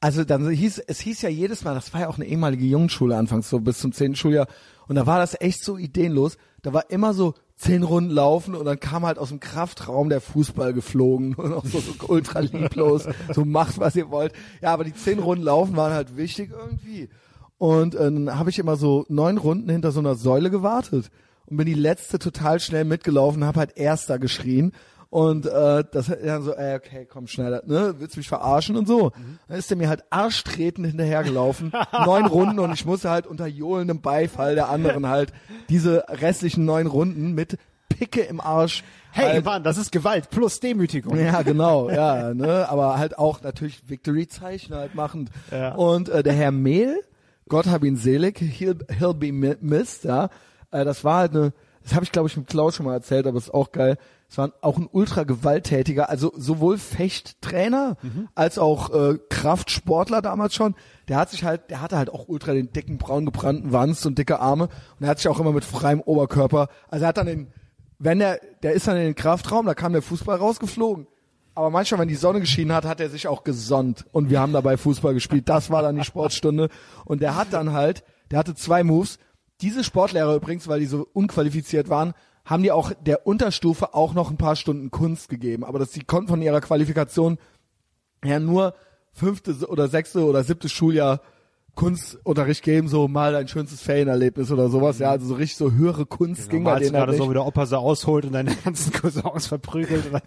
also 0.00 0.24
dann 0.24 0.48
hieß, 0.48 0.78
es 0.86 0.98
hieß 0.98 1.22
ja 1.22 1.28
jedes 1.28 1.62
Mal, 1.62 1.74
das 1.74 1.92
war 1.92 2.00
ja 2.00 2.08
auch 2.08 2.16
eine 2.16 2.26
ehemalige 2.26 2.64
Jungschule 2.64 3.16
anfangs, 3.16 3.48
so 3.48 3.60
bis 3.60 3.78
zum 3.78 3.92
zehnten 3.92 4.16
Schuljahr. 4.16 4.48
Und 4.88 4.96
da 4.96 5.06
war 5.06 5.18
das 5.18 5.40
echt 5.40 5.62
so 5.62 5.76
ideenlos. 5.76 6.36
Da 6.62 6.72
war 6.72 6.90
immer 6.90 7.14
so 7.14 7.34
zehn 7.54 7.84
Runden 7.84 8.10
laufen 8.10 8.56
und 8.56 8.64
dann 8.64 8.80
kam 8.80 9.06
halt 9.06 9.18
aus 9.18 9.28
dem 9.28 9.38
Kraftraum 9.38 10.08
der 10.08 10.20
Fußball 10.20 10.72
geflogen 10.72 11.34
und 11.36 11.52
auch 11.52 11.64
so, 11.64 11.78
so 11.78 11.92
ultra 12.08 12.40
lieblos, 12.40 13.06
so 13.32 13.44
macht 13.44 13.78
was 13.78 13.94
ihr 13.94 14.10
wollt. 14.10 14.32
Ja, 14.62 14.72
aber 14.72 14.82
die 14.82 14.94
zehn 14.94 15.20
Runden 15.20 15.44
laufen 15.44 15.76
waren 15.76 15.92
halt 15.92 16.16
wichtig 16.16 16.50
irgendwie. 16.50 17.08
Und 17.58 17.94
äh, 17.94 17.98
dann 17.98 18.36
habe 18.36 18.50
ich 18.50 18.58
immer 18.58 18.74
so 18.74 19.04
neun 19.08 19.38
Runden 19.38 19.70
hinter 19.70 19.92
so 19.92 20.00
einer 20.00 20.16
Säule 20.16 20.50
gewartet 20.50 21.10
und 21.50 21.56
bin 21.56 21.66
die 21.66 21.74
letzte 21.74 22.18
total 22.18 22.60
schnell 22.60 22.84
mitgelaufen, 22.84 23.44
habe 23.44 23.60
halt 23.60 23.76
Erster 23.76 24.18
geschrien 24.18 24.72
und 25.10 25.44
äh, 25.46 25.82
das 25.90 26.08
hat 26.08 26.24
dann 26.24 26.42
so, 26.42 26.54
ey, 26.54 26.76
okay, 26.76 27.04
komm 27.10 27.26
schneller, 27.26 27.62
ne, 27.66 27.96
willst 27.98 28.14
du 28.14 28.20
mich 28.20 28.28
verarschen 28.28 28.76
und 28.76 28.86
so. 28.86 29.10
Dann 29.48 29.58
ist 29.58 29.68
der 29.68 29.76
mir 29.76 29.88
halt 29.88 30.04
arschtretend 30.10 30.86
hinterhergelaufen, 30.86 31.72
neun 32.06 32.26
Runden 32.26 32.60
und 32.60 32.72
ich 32.72 32.86
musste 32.86 33.10
halt 33.10 33.26
unter 33.26 33.46
johlendem 33.46 34.00
Beifall 34.00 34.54
der 34.54 34.68
anderen 34.68 35.08
halt 35.08 35.32
diese 35.68 36.04
restlichen 36.08 36.64
neun 36.64 36.86
Runden 36.86 37.32
mit 37.32 37.58
Picke 37.88 38.20
im 38.20 38.40
Arsch. 38.40 38.84
Hey, 39.10 39.32
halt, 39.32 39.44
Mann, 39.44 39.64
das 39.64 39.76
ist 39.78 39.90
Gewalt 39.90 40.30
plus 40.30 40.60
Demütigung. 40.60 41.18
ja, 41.18 41.42
genau, 41.42 41.90
ja, 41.90 42.32
ne, 42.32 42.68
aber 42.68 42.96
halt 42.96 43.18
auch 43.18 43.42
natürlich 43.42 43.88
Victory-Zeichen 43.88 44.72
halt 44.76 44.94
machend. 44.94 45.30
Ja. 45.50 45.74
Und 45.74 46.08
äh, 46.08 46.22
der 46.22 46.34
Herr 46.34 46.52
Mehl, 46.52 46.96
Gott 47.48 47.66
hab 47.66 47.82
ihn 47.82 47.96
selig, 47.96 48.38
he'll, 48.40 48.86
he'll 49.00 49.14
be 49.14 49.32
mi- 49.32 49.56
missed, 49.60 50.04
ja, 50.04 50.30
äh, 50.70 50.84
das 50.84 51.04
war 51.04 51.18
halt 51.18 51.32
eine, 51.32 51.52
das 51.82 51.94
habe 51.94 52.04
ich 52.04 52.12
glaube 52.12 52.28
ich 52.28 52.36
mit 52.36 52.46
Klaus 52.46 52.76
schon 52.76 52.86
mal 52.86 52.94
erzählt, 52.94 53.26
aber 53.26 53.38
ist 53.38 53.52
auch 53.52 53.72
geil. 53.72 53.96
Es 54.28 54.38
war 54.38 54.52
auch 54.60 54.78
ein 54.78 54.88
ultra 54.90 55.24
gewalttätiger, 55.24 56.08
also 56.08 56.32
sowohl 56.36 56.78
Fechttrainer 56.78 57.96
als 58.36 58.58
auch 58.58 58.90
äh, 58.94 59.18
Kraftsportler 59.28 60.22
damals 60.22 60.54
schon. 60.54 60.76
Der 61.08 61.16
hat 61.16 61.30
sich 61.30 61.42
halt, 61.42 61.70
der 61.70 61.80
hatte 61.80 61.96
halt 61.96 62.10
auch 62.10 62.28
ultra 62.28 62.52
den 62.52 62.72
dicken 62.72 62.98
braun 62.98 63.24
gebrannten 63.24 63.72
Wanst 63.72 64.06
und 64.06 64.18
dicke 64.18 64.38
Arme 64.38 64.68
und 64.98 65.04
er 65.04 65.08
hat 65.08 65.18
sich 65.18 65.28
auch 65.28 65.40
immer 65.40 65.52
mit 65.52 65.64
freiem 65.64 66.00
Oberkörper, 66.00 66.68
also 66.88 67.04
er 67.04 67.08
hat 67.08 67.16
dann 67.16 67.26
den 67.26 67.52
wenn 68.00 68.18
der, 68.18 68.40
der 68.62 68.72
ist 68.72 68.88
dann 68.88 68.96
in 68.96 69.04
den 69.04 69.14
Kraftraum, 69.14 69.66
da 69.66 69.74
kam 69.74 69.92
der 69.92 70.02
Fußball 70.02 70.38
rausgeflogen. 70.38 71.06
Aber 71.54 71.68
manchmal, 71.68 72.00
wenn 72.00 72.08
die 72.08 72.14
Sonne 72.14 72.40
geschienen 72.40 72.72
hat, 72.72 72.86
hat 72.86 72.98
er 72.98 73.10
sich 73.10 73.28
auch 73.28 73.44
gesonnt. 73.44 74.06
Und 74.10 74.30
wir 74.30 74.40
haben 74.40 74.54
dabei 74.54 74.78
Fußball 74.78 75.12
gespielt. 75.12 75.48
Das 75.50 75.70
war 75.70 75.82
dann 75.82 75.96
die 75.96 76.04
Sportstunde. 76.04 76.70
Und 77.04 77.20
der 77.20 77.36
hat 77.36 77.52
dann 77.52 77.72
halt, 77.72 78.02
der 78.30 78.38
hatte 78.38 78.54
zwei 78.54 78.82
Moves. 78.82 79.18
Diese 79.60 79.84
Sportlehrer 79.84 80.34
übrigens, 80.36 80.68
weil 80.68 80.80
die 80.80 80.86
so 80.86 81.06
unqualifiziert 81.12 81.88
waren, 81.88 82.14
haben 82.44 82.62
die 82.62 82.72
auch 82.72 82.92
der 83.00 83.26
Unterstufe 83.26 83.94
auch 83.94 84.14
noch 84.14 84.30
ein 84.30 84.36
paar 84.36 84.56
Stunden 84.56 84.90
Kunst 84.90 85.28
gegeben. 85.28 85.64
Aber 85.64 85.78
das, 85.78 85.90
die 85.90 86.04
konnten 86.04 86.28
von 86.28 86.42
ihrer 86.42 86.60
Qualifikation 86.60 87.38
her 88.22 88.40
nur 88.40 88.74
fünfte 89.12 89.68
oder 89.68 89.88
sechste 89.88 90.24
oder 90.24 90.42
siebte 90.44 90.68
Schuljahr 90.68 91.20
Kunstunterricht 91.74 92.62
geben, 92.62 92.88
so 92.88 93.08
mal 93.08 93.32
dein 93.32 93.48
schönstes 93.48 93.80
Ferienerlebnis 93.80 94.50
oder 94.50 94.68
sowas, 94.68 94.98
ja, 94.98 95.10
also 95.10 95.26
so 95.26 95.34
richtig 95.34 95.56
so 95.56 95.72
höhere 95.72 96.06
Kunst 96.06 96.50
ging 96.50 96.64
bei 96.64 96.78
denen 96.78 96.94
halt 96.94 96.94
gerade 96.94 97.12
nicht. 97.12 97.22
so, 97.22 97.30
wie 97.30 97.34
der 97.34 97.46
Opa 97.46 97.66
so 97.66 97.76
ausholt 97.76 98.24
und 98.24 98.32
deine 98.32 98.54
ganzen 98.64 98.92
Cousins 98.92 99.46
verprügelt 99.46 100.04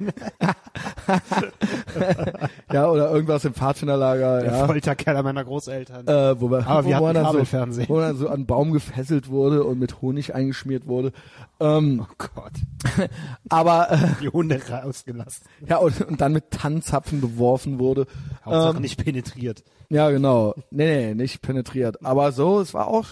Ja, 2.71 2.89
oder 2.89 3.11
irgendwas 3.11 3.45
im 3.45 3.53
Pfadfinderlager, 3.53 4.41
der 4.41 4.51
ja. 4.51 4.65
Folterkeller 4.65 5.23
meiner 5.23 5.43
Großeltern. 5.43 6.07
Äh, 6.07 6.41
wo 6.41 6.49
wir, 6.49 6.65
Aber 6.65 6.85
wir 6.85 6.99
wo 6.99 7.07
hatten 7.07 7.23
man 7.23 7.35
dann 7.45 7.71
so, 7.73 7.89
wo 7.89 7.97
man 7.97 8.15
so 8.15 8.29
an 8.29 8.45
Baum 8.45 8.71
gefesselt 8.71 9.29
wurde 9.29 9.63
und 9.63 9.79
mit 9.79 10.01
Honig 10.01 10.33
eingeschmiert 10.33 10.87
wurde. 10.87 11.11
Ähm, 11.59 12.05
oh 12.09 12.13
Gott, 12.17 12.53
aber 13.49 13.91
äh, 13.91 13.97
die 14.21 14.29
Hunde 14.29 14.61
rausgelassen. 14.69 15.45
ja, 15.67 15.77
und, 15.77 16.01
und 16.01 16.21
dann 16.21 16.33
mit 16.33 16.51
Tannenzapfen 16.51 17.21
beworfen 17.21 17.79
wurde. 17.79 18.07
Hauptsache 18.43 18.77
Ähm, 18.77 18.81
nicht 18.81 19.03
penetriert. 19.03 19.63
Ja, 19.93 20.09
genau. 20.09 20.55
Nee, 20.71 20.87
nee, 20.87 21.13
nicht 21.13 21.43
penetriert. 21.43 22.03
Aber 22.03 22.31
so, 22.31 22.59
es 22.59 22.73
war 22.73 22.87
auch, 22.87 23.09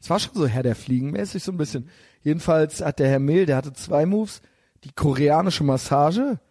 es 0.00 0.08
war 0.08 0.18
schon 0.18 0.34
so 0.34 0.46
Herr 0.46 0.62
der 0.62 0.74
Fliegen 0.74 1.10
mäßig 1.10 1.44
so 1.44 1.52
ein 1.52 1.58
bisschen. 1.58 1.90
Jedenfalls 2.22 2.80
hat 2.80 3.00
der 3.00 3.08
Herr 3.08 3.18
Mehl, 3.18 3.44
der 3.44 3.56
hatte 3.56 3.74
zwei 3.74 4.06
Moves. 4.06 4.40
Die 4.84 4.92
koreanische 4.92 5.62
Massage. 5.62 6.38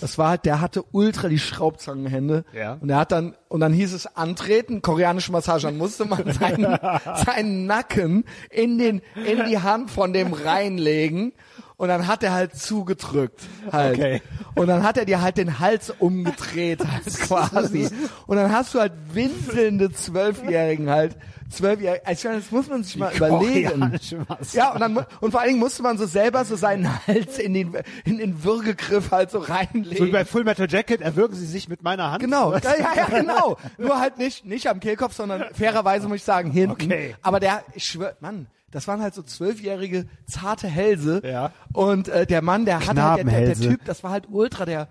Das 0.00 0.16
war 0.16 0.30
halt, 0.30 0.46
der 0.46 0.62
hatte 0.62 0.82
ultra 0.92 1.28
die 1.28 1.38
Schraubzangenhände. 1.38 2.46
Ja. 2.54 2.78
Und 2.80 2.88
er 2.88 2.96
hat 2.96 3.12
dann, 3.12 3.36
und 3.48 3.60
dann 3.60 3.74
hieß 3.74 3.92
es 3.92 4.06
antreten, 4.16 4.80
koreanische 4.80 5.30
Massage. 5.30 5.66
Dann 5.66 5.76
musste 5.76 6.06
man 6.06 6.32
seinen, 6.32 6.78
seinen 7.26 7.66
Nacken 7.66 8.24
in 8.48 8.78
den, 8.78 9.02
in 9.26 9.44
die 9.44 9.58
Hand 9.58 9.90
von 9.90 10.14
dem 10.14 10.32
reinlegen. 10.32 11.34
Und 11.76 11.88
dann 11.88 12.06
hat 12.06 12.22
er 12.22 12.32
halt 12.32 12.54
zugedrückt. 12.56 13.40
Halt. 13.72 13.98
Okay. 13.98 14.22
Und 14.54 14.68
dann 14.68 14.84
hat 14.84 14.96
er 14.96 15.04
dir 15.04 15.20
halt 15.20 15.36
den 15.38 15.58
Hals 15.58 15.90
umgedreht, 15.90 16.80
halt 16.86 17.04
quasi. 17.20 17.88
Und 18.26 18.36
dann 18.36 18.52
hast 18.52 18.74
du 18.74 18.80
halt 18.80 18.92
winselnde 19.12 19.92
Zwölfjährigen 19.92 20.88
halt. 20.88 21.16
Zwölfjährige, 21.50 22.06
also 22.06 22.18
ich 22.20 22.24
meine, 22.24 22.40
das 22.40 22.50
muss 22.50 22.68
man 22.68 22.82
sich 22.84 22.96
mal 22.96 23.12
überlegen. 23.14 23.68
Koreanische 23.80 24.16
Massage. 24.28 24.56
Ja, 24.56 24.72
und 24.72 24.80
dann, 24.80 25.04
und 25.20 25.30
vor 25.30 25.40
allen 25.40 25.50
Dingen 25.50 25.60
musste 25.60 25.82
man 25.82 25.98
so 25.98 26.06
selber 26.06 26.44
so 26.44 26.56
seinen 26.56 26.88
Hals 27.06 27.38
in 27.38 27.54
den, 27.54 27.76
in 28.04 28.18
den 28.18 28.44
Würgegriff 28.44 29.10
halt 29.10 29.30
so 29.30 29.40
So 29.40 29.48
wie 29.48 29.52
reinlegen. 29.52 30.12
bei 30.12 30.24
Full 30.24 30.44
Metal 30.44 30.68
Jacket 30.70 31.00
erwürgen 31.00 31.36
sie 31.36 31.46
sich 31.46 31.68
mit 31.68 31.82
meiner 31.82 32.10
Hand. 32.10 32.22
Genau, 32.22 32.52
ja, 32.54 32.60
ja, 32.78 32.94
ja, 32.96 33.20
genau. 33.20 33.56
Nur 33.78 33.98
halt 34.00 34.16
nicht, 34.18 34.44
nicht 34.46 34.68
am 34.68 34.80
Kehlkopf, 34.80 35.14
sondern 35.14 35.44
fairerweise 35.54 36.08
muss 36.08 36.18
ich 36.18 36.24
sagen, 36.24 36.50
hinten. 36.50 36.70
Okay. 36.84 37.16
Aber 37.22 37.40
der, 37.40 37.62
ich 37.74 37.84
schwör, 37.84 38.16
Mann, 38.20 38.46
das 38.74 38.88
waren 38.88 39.00
halt 39.00 39.14
so 39.14 39.22
zwölfjährige, 39.22 40.06
zarte 40.26 40.66
Hälse. 40.66 41.22
Ja. 41.24 41.52
Und 41.72 42.08
äh, 42.08 42.26
der 42.26 42.42
Mann, 42.42 42.64
der 42.64 42.84
hat 42.84 42.98
halt, 42.98 43.18
der, 43.18 43.24
der, 43.24 43.54
der. 43.54 43.70
Typ, 43.70 43.84
das 43.84 44.02
war 44.02 44.10
halt 44.10 44.24
ultra 44.28 44.64
der, 44.64 44.88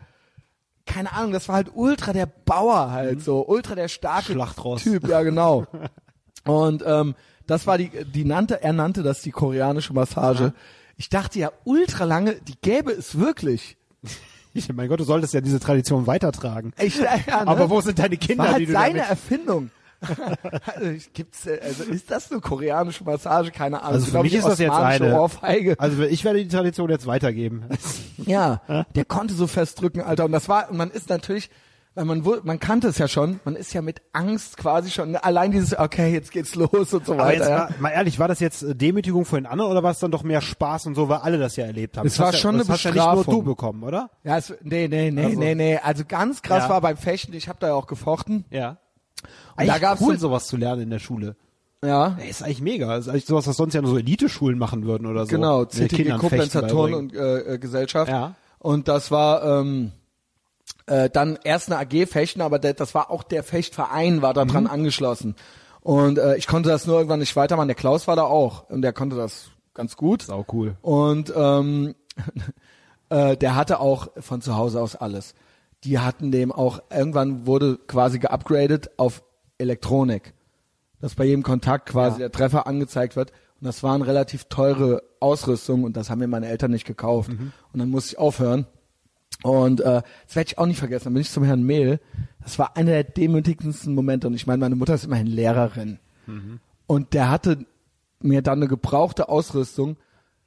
keine 0.86 1.12
Ahnung, 1.12 1.34
das 1.34 1.50
war 1.50 1.56
halt 1.56 1.72
ultra 1.76 2.14
der 2.14 2.26
Bauer 2.26 2.92
halt 2.92 3.22
so, 3.22 3.46
ultra 3.46 3.76
der 3.76 3.90
starke. 3.90 4.38
Typ, 4.78 5.06
ja 5.10 5.22
genau. 5.24 5.68
Und 6.46 6.82
ähm, 6.86 7.14
das 7.46 7.68
war 7.68 7.78
die, 7.78 7.90
die 8.06 8.24
nannte, 8.24 8.64
er 8.64 8.72
nannte 8.72 9.04
das 9.04 9.22
die 9.22 9.32
koreanische 9.32 9.94
Massage. 9.94 10.54
Ich 10.96 11.10
dachte 11.10 11.40
ja 11.40 11.52
ultra 11.66 12.06
lange, 12.06 12.36
die 12.36 12.56
gäbe 12.62 12.92
es 12.92 13.20
wirklich. 13.20 13.76
Ich, 14.54 14.72
mein 14.72 14.88
Gott, 14.88 15.02
du 15.02 15.04
solltest 15.04 15.34
ja 15.34 15.42
diese 15.42 15.60
Tradition 15.60 16.08
weitertragen. 16.08 16.72
Ich, 16.80 16.98
ja, 17.00 17.18
ne? 17.18 17.48
Aber 17.48 17.70
wo 17.70 17.82
sind 17.82 18.00
deine 18.00 18.16
Kinder, 18.16 18.46
war 18.46 18.52
halt 18.54 18.62
die 18.62 18.68
du 18.68 18.72
seine. 18.72 19.00
Erfindung. 19.00 19.72
Also, 20.04 20.92
gibt's, 21.14 21.46
äh, 21.46 21.60
also 21.64 21.84
ist 21.84 22.12
das 22.12 22.32
eine 22.32 22.42
koreanische 22.42 23.04
Massage? 23.04 23.52
Keine 23.52 23.82
Ahnung. 23.82 23.94
Also 23.96 24.06
für 24.12 24.22
mich 24.24 24.34
ich, 24.34 24.40
ist 24.40 24.48
das 24.48 24.60
jetzt 24.60 24.72
eine. 24.74 25.20
Ohrfeige. 25.20 25.80
Also 25.80 26.04
ich 26.04 26.24
werde 26.24 26.44
die 26.44 26.48
Tradition 26.50 26.90
jetzt 26.90 27.08
weitergeben. 27.08 27.66
Ja, 28.26 28.62
der 28.96 29.06
konnte 29.06 29.34
so 29.34 29.48
festdrücken, 29.48 30.02
Alter. 30.02 30.26
Und 30.26 30.32
das 30.32 30.48
war, 30.48 30.70
und 30.70 30.78
man 30.78 30.92
ist 30.92 31.10
natürlich, 31.10 31.50
weil 31.96 32.06
man 32.06 32.24
man 32.44 32.60
kannte 32.60 32.88
es 32.88 32.98
ja 32.98 33.08
schon, 33.08 33.40
man 33.44 33.56
ist 33.56 33.74
ja 33.74 33.82
mit 33.82 34.02
Angst 34.14 34.56
quasi 34.58 34.90
schon, 34.92 35.16
allein 35.18 35.52
dieses, 35.52 35.78
okay, 35.78 36.12
jetzt 36.14 36.32
geht's 36.32 36.56
los 36.56 36.94
und 36.94 37.06
so 37.06 37.14
Aber 37.14 37.24
weiter. 37.26 37.40
jetzt 37.40 37.50
ja. 37.50 37.70
mal, 37.80 37.90
ehrlich, 37.90 38.20
war 38.20 38.28
das 38.28 38.40
jetzt 38.40 38.64
äh, 38.64 38.76
Demütigung 38.76 39.26
vor 39.26 39.40
den 39.40 39.46
anderen 39.46 39.72
oder 39.72 39.84
war 39.84 39.92
es 39.92 40.00
dann 40.00 40.12
doch 40.12 40.24
mehr 40.24 40.42
Spaß 40.42 40.86
und 40.86 40.96
so, 40.96 41.10
weil 41.10 41.18
alle 41.18 41.38
das 41.38 41.56
ja 41.58 41.66
erlebt 41.66 41.98
haben? 41.98 42.08
Es 42.08 42.14
Das 42.14 42.20
war 42.20 42.28
hast 42.28 42.34
ja- 42.36 42.40
schon 42.40 42.58
das 42.60 42.68
eine 42.68 42.74
hast 42.76 42.84
ja 42.86 42.92
nicht 42.92 43.04
nur 43.04 43.16
Bestrafung. 43.16 43.34
du 43.40 43.44
bekommen, 43.44 43.84
oder? 43.84 44.10
Ja, 44.24 44.38
es, 44.38 44.54
nee, 44.62 44.88
nee, 44.88 45.12
nee, 45.12 45.26
Also- 45.26 45.40
nee, 45.40 45.56
nee. 45.56 45.78
Also 45.84 46.04
ganz 46.08 46.42
krass 46.42 46.64
Ja. 46.64 46.70
war 46.70 46.82
beim 46.82 46.98
Fechten, 46.98 47.34
ich 47.34 47.50
habe 47.50 47.60
da 47.60 47.68
ja 47.68 47.74
auch 47.74 47.88
gefochten. 47.88 48.46
Ja. 48.52 48.78
Und 49.58 49.68
da 49.68 49.78
gab's 49.78 50.02
cool, 50.02 50.14
so- 50.16 50.28
sowas 50.28 50.48
zu 50.48 50.58
lernen 50.58 50.82
in 50.84 50.90
der 50.90 51.00
Schule. 51.00 51.36
Ja. 51.84 52.16
Ey, 52.20 52.30
ist 52.30 52.42
eigentlich 52.44 52.62
mega. 52.62 52.88
Das 52.96 53.06
ist 53.08 53.10
eigentlich 53.10 53.26
sowas, 53.26 53.46
was 53.46 53.58
sonst 53.58 53.74
ja 53.74 53.82
nur 53.82 53.92
so 53.92 53.98
Elite-Schulen 53.98 54.58
machen 54.58 54.86
würden 54.86 55.06
oder 55.06 55.26
so. 55.26 55.32
Genau, 55.36 55.66
CTG 55.66 55.96
Kindern 55.98 56.20
Koblenzer 56.20 56.62
Fechten 56.62 56.68
Turn 56.76 56.92
beibringen. 56.92 57.10
und 57.12 57.48
äh, 57.48 57.54
äh, 57.56 57.58
Gesellschaft. 57.60 58.10
Ja. 58.10 58.36
Und 58.60 58.88
das 58.88 59.12
war 59.12 59.44
ähm, 59.44 59.92
äh, 60.86 61.10
dann 61.10 61.38
erst 61.44 61.70
eine 61.72 61.80
AG 61.82 62.06
Fechten, 62.08 62.40
aber 62.42 62.58
der, 62.58 62.74
das 62.74 62.96
war 62.96 63.12
auch 63.12 63.24
der 63.24 63.44
Fechtverein 63.44 64.22
war 64.22 64.34
da 64.34 64.46
Mhm. 64.46 64.50
dran 64.50 64.68
angeschlossen. 64.68 65.36
Und 65.82 66.18
äh, 66.18 66.38
ich 66.38 66.48
konnte 66.48 66.70
das 66.70 66.88
nur 66.88 66.96
irgendwann 66.96 67.20
nicht 67.20 67.36
weitermachen. 67.36 67.68
Der 67.68 67.76
Klaus 67.76 68.08
war 68.08 68.16
da 68.16 68.24
auch 68.24 68.70
und 68.70 68.82
der 68.82 68.94
konnte 68.94 69.18
das 69.18 69.50
ganz 69.74 69.98
gut. 69.98 70.22
Sau 70.24 70.46
cool. 70.54 70.78
Und 70.82 71.34
ähm, 71.36 71.96
äh, 73.10 73.36
der 73.36 73.56
hatte 73.56 73.82
auch 73.82 74.08
von 74.22 74.42
zu 74.42 74.56
Hause 74.56 74.80
aus 74.82 74.96
alles. 74.96 75.34
Die 75.84 76.00
hatten 76.00 76.32
dem 76.32 76.52
auch, 76.52 76.82
irgendwann 76.90 77.46
wurde 77.46 77.78
quasi 77.88 78.20
geupgradet 78.20 78.92
auf 78.98 79.24
Elektronik. 79.58 80.34
Dass 81.02 81.16
bei 81.16 81.26
jedem 81.26 81.44
Kontakt 81.44 81.90
quasi 81.90 82.16
Ja. 82.22 82.30
der 82.30 82.32
Treffer 82.32 82.68
angezeigt 82.68 83.16
wird. 83.16 83.32
Und 83.60 83.68
das 83.68 83.84
waren 83.84 84.02
relativ 84.02 84.46
teure 84.46 85.04
Ausrüstung 85.20 85.84
und 85.84 85.96
das 85.98 86.10
haben 86.10 86.20
mir 86.20 86.28
meine 86.28 86.48
Eltern 86.48 86.72
nicht 86.72 86.86
gekauft. 86.86 87.30
Und 87.30 87.80
dann 87.80 87.90
musste 87.90 88.14
ich 88.14 88.20
aufhören. 88.20 88.66
Und 89.42 89.82
äh, 89.82 90.02
das 90.26 90.36
werde 90.36 90.48
ich 90.48 90.58
auch 90.58 90.66
nicht 90.66 90.80
vergessen. 90.80 91.06
Dann 91.06 91.14
bin 91.14 91.22
ich 91.22 91.30
zum 91.32 91.44
Herrn 91.44 91.64
Mehl. 91.64 92.00
Das 92.42 92.60
war 92.60 92.78
einer 92.78 92.92
der 92.92 93.04
demütigendsten 93.04 93.94
Momente. 93.96 94.28
Und 94.28 94.34
ich 94.36 94.48
meine, 94.48 94.60
meine 94.60 94.76
Mutter 94.76 94.94
ist 94.96 95.06
immerhin 95.06 95.28
Lehrerin. 95.28 96.00
Und 96.88 97.14
der 97.14 97.30
hatte 97.30 97.66
mir 98.22 98.42
dann 98.42 98.60
eine 98.60 98.68
gebrauchte 98.70 99.28
Ausrüstung. 99.28 99.98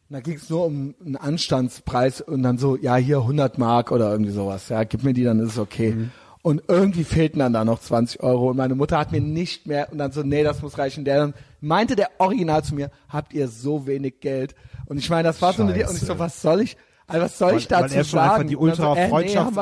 Und 0.09 0.15
da 0.15 0.21
ging 0.21 0.37
es 0.37 0.49
nur 0.49 0.65
um 0.65 0.95
einen 1.05 1.17
Anstandspreis 1.17 2.21
und 2.21 2.43
dann 2.45 2.59
so, 2.59 2.77
ja, 2.77 2.95
hier 2.97 3.19
100 3.19 3.59
Mark 3.59 3.91
oder 3.91 4.11
irgendwie 4.13 4.31
sowas. 4.31 4.69
Ja, 4.69 4.85
gib 4.85 5.03
mir 5.03 5.13
die, 5.13 5.25
dann 5.25 5.41
ist 5.41 5.53
es 5.53 5.59
okay. 5.59 5.97
Und 6.43 6.63
irgendwie 6.69 7.03
fehlten 7.03 7.41
dann 7.41 7.53
da 7.53 7.65
noch 7.65 7.81
20 7.81 8.23
Euro 8.23 8.51
und 8.51 8.57
meine 8.57 8.77
Mutter 8.77 8.99
hat 8.99 9.11
mir 9.11 9.21
nicht 9.21 9.67
mehr 9.67 9.91
und 9.91 9.99
dann 9.99 10.13
so, 10.13 10.23
nee, 10.23 10.45
das 10.45 10.63
muss 10.63 10.79
reichen. 10.79 11.05
Der 11.05 11.19
dann 11.19 11.35
meinte 11.61 11.97
der 11.97 12.11
Original 12.19 12.63
zu 12.63 12.77
mir, 12.77 12.93
habt 13.09 13.35
ihr 13.35 13.49
so 13.49 13.89
wenig 13.89 14.21
Geld? 14.21 14.55
Und 14.87 14.99
ich 14.99 15.11
meine, 15.11 15.25
das 15.25 15.43
war 15.43 15.53
so 15.53 15.65
eine, 15.65 15.73
und 15.73 15.81
ich 15.81 15.87
so, 15.89 16.07
Scheiße. 16.07 16.19
was 16.21 16.41
soll 16.41 16.61
ich, 16.61 16.77
also 17.09 17.25
was 17.25 17.39
soll 17.39 17.57
ich 17.57 17.69
weil 17.69 17.83
dazu 17.83 17.95
er 17.97 18.05
schon 18.05 18.19
sagen? 18.21 18.31
einfach 18.31 18.49
die 18.49 18.55
dann 18.55 18.77
so, 18.77 18.91
ultra 18.91 18.97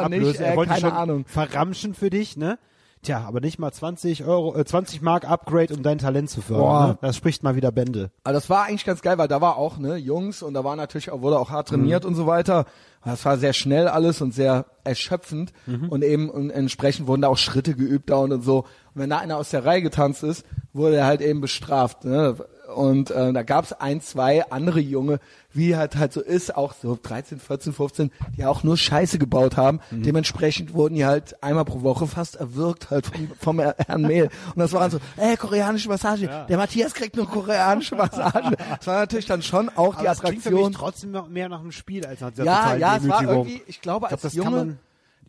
äh, 0.04 0.08
nee, 0.10 0.18
nicht, 0.18 0.40
äh, 0.40 0.44
er 0.44 0.56
wollte 0.56 0.72
keine 0.72 0.80
schon 0.82 0.92
Ahnung. 0.92 1.24
verramschen 1.26 1.94
für 1.94 2.10
dich, 2.10 2.36
ne? 2.36 2.58
Tja, 3.04 3.22
aber 3.28 3.40
nicht 3.40 3.58
mal 3.58 3.70
20 3.70 4.24
Euro, 4.24 4.56
äh, 4.56 4.64
20 4.64 5.02
Mark 5.02 5.28
Upgrade, 5.30 5.74
um 5.74 5.82
dein 5.82 5.98
Talent 5.98 6.30
zu 6.30 6.40
fördern. 6.40 6.88
Ne? 6.88 6.98
Das 7.02 7.16
spricht 7.16 7.42
mal 7.42 7.54
wieder 7.54 7.70
Bände. 7.70 8.10
Aber 8.24 8.32
das 8.32 8.48
war 8.50 8.64
eigentlich 8.64 8.84
ganz 8.84 9.02
geil, 9.02 9.18
weil 9.18 9.28
da 9.28 9.40
war 9.40 9.56
auch, 9.56 9.76
ne, 9.78 9.96
Jungs 9.96 10.42
und 10.42 10.54
da 10.54 10.64
war 10.64 10.74
natürlich 10.74 11.10
auch, 11.10 11.20
wurde 11.20 11.38
auch 11.38 11.50
hart 11.50 11.70
Mhm. 11.70 11.76
trainiert 11.76 12.04
und 12.04 12.14
so 12.14 12.26
weiter. 12.26 12.64
Das 13.04 13.22
war 13.26 13.36
sehr 13.36 13.52
schnell 13.52 13.86
alles 13.88 14.22
und 14.22 14.32
sehr 14.32 14.64
erschöpfend 14.84 15.52
Mhm. 15.66 15.90
und 15.90 16.02
eben 16.02 16.30
und 16.30 16.48
entsprechend 16.50 17.06
wurden 17.06 17.20
da 17.22 17.28
auch 17.28 17.36
Schritte 17.36 17.74
geübt 17.74 18.08
da 18.08 18.16
und, 18.16 18.32
und 18.32 18.42
so. 18.42 18.60
Und 18.60 18.66
wenn 18.94 19.10
da 19.10 19.18
einer 19.18 19.36
aus 19.36 19.50
der 19.50 19.64
Reihe 19.66 19.82
getanzt 19.82 20.22
ist, 20.22 20.44
wurde 20.72 20.96
er 20.96 21.06
halt 21.06 21.20
eben 21.20 21.40
bestraft, 21.42 22.04
ne? 22.04 22.36
Und 22.74 23.10
äh, 23.10 23.32
da 23.32 23.42
gab's 23.42 23.72
ein, 23.72 24.00
zwei 24.00 24.50
andere 24.50 24.80
Junge, 24.80 25.20
wie 25.52 25.76
halt 25.76 25.96
halt 25.96 26.12
so 26.12 26.20
ist, 26.20 26.56
auch 26.56 26.72
so 26.72 26.98
13, 27.00 27.38
14, 27.38 27.72
15, 27.72 28.10
die 28.36 28.44
auch 28.46 28.62
nur 28.64 28.76
Scheiße 28.76 29.18
gebaut 29.18 29.56
haben. 29.56 29.80
Mhm. 29.90 30.02
Dementsprechend 30.02 30.72
wurden 30.74 30.94
die 30.94 31.04
halt 31.04 31.42
einmal 31.42 31.64
pro 31.64 31.82
Woche 31.82 32.06
fast 32.06 32.36
erwürgt 32.36 32.90
halt 32.90 33.06
vom, 33.06 33.28
vom 33.38 33.60
Herrn 33.60 34.02
Mehl. 34.02 34.24
Und 34.54 34.58
das 34.58 34.72
war 34.72 34.80
dann 34.80 34.90
so, 34.92 34.98
ey, 35.16 35.36
koreanische 35.36 35.88
Massage. 35.88 36.28
Der 36.48 36.56
Matthias 36.56 36.94
kriegt 36.94 37.16
nur 37.16 37.28
koreanische 37.28 37.94
Massage. 37.96 38.56
Das 38.78 38.86
war 38.86 39.00
natürlich 39.00 39.26
dann 39.26 39.42
schon 39.42 39.68
auch 39.76 39.96
die 39.96 40.04
das 40.04 40.20
klingt 40.20 40.42
für 40.42 40.48
Attraktion. 40.48 40.68
mich 40.70 40.76
trotzdem 40.78 41.10
noch 41.10 41.28
mehr 41.28 41.48
nach 41.48 41.60
einem 41.60 41.72
Spiel 41.72 42.04
als 42.06 42.20
nach 42.20 42.30
dieser 42.30 42.44
Ja, 42.44 42.76
ja, 42.76 42.96
es 42.96 43.08
war 43.08 43.22
irgendwie, 43.22 43.62
ich 43.66 43.80
glaube, 43.82 44.06
Ich 44.06 44.08
glaub, 44.10 44.24
als 44.24 44.34
Junge, 44.34 44.78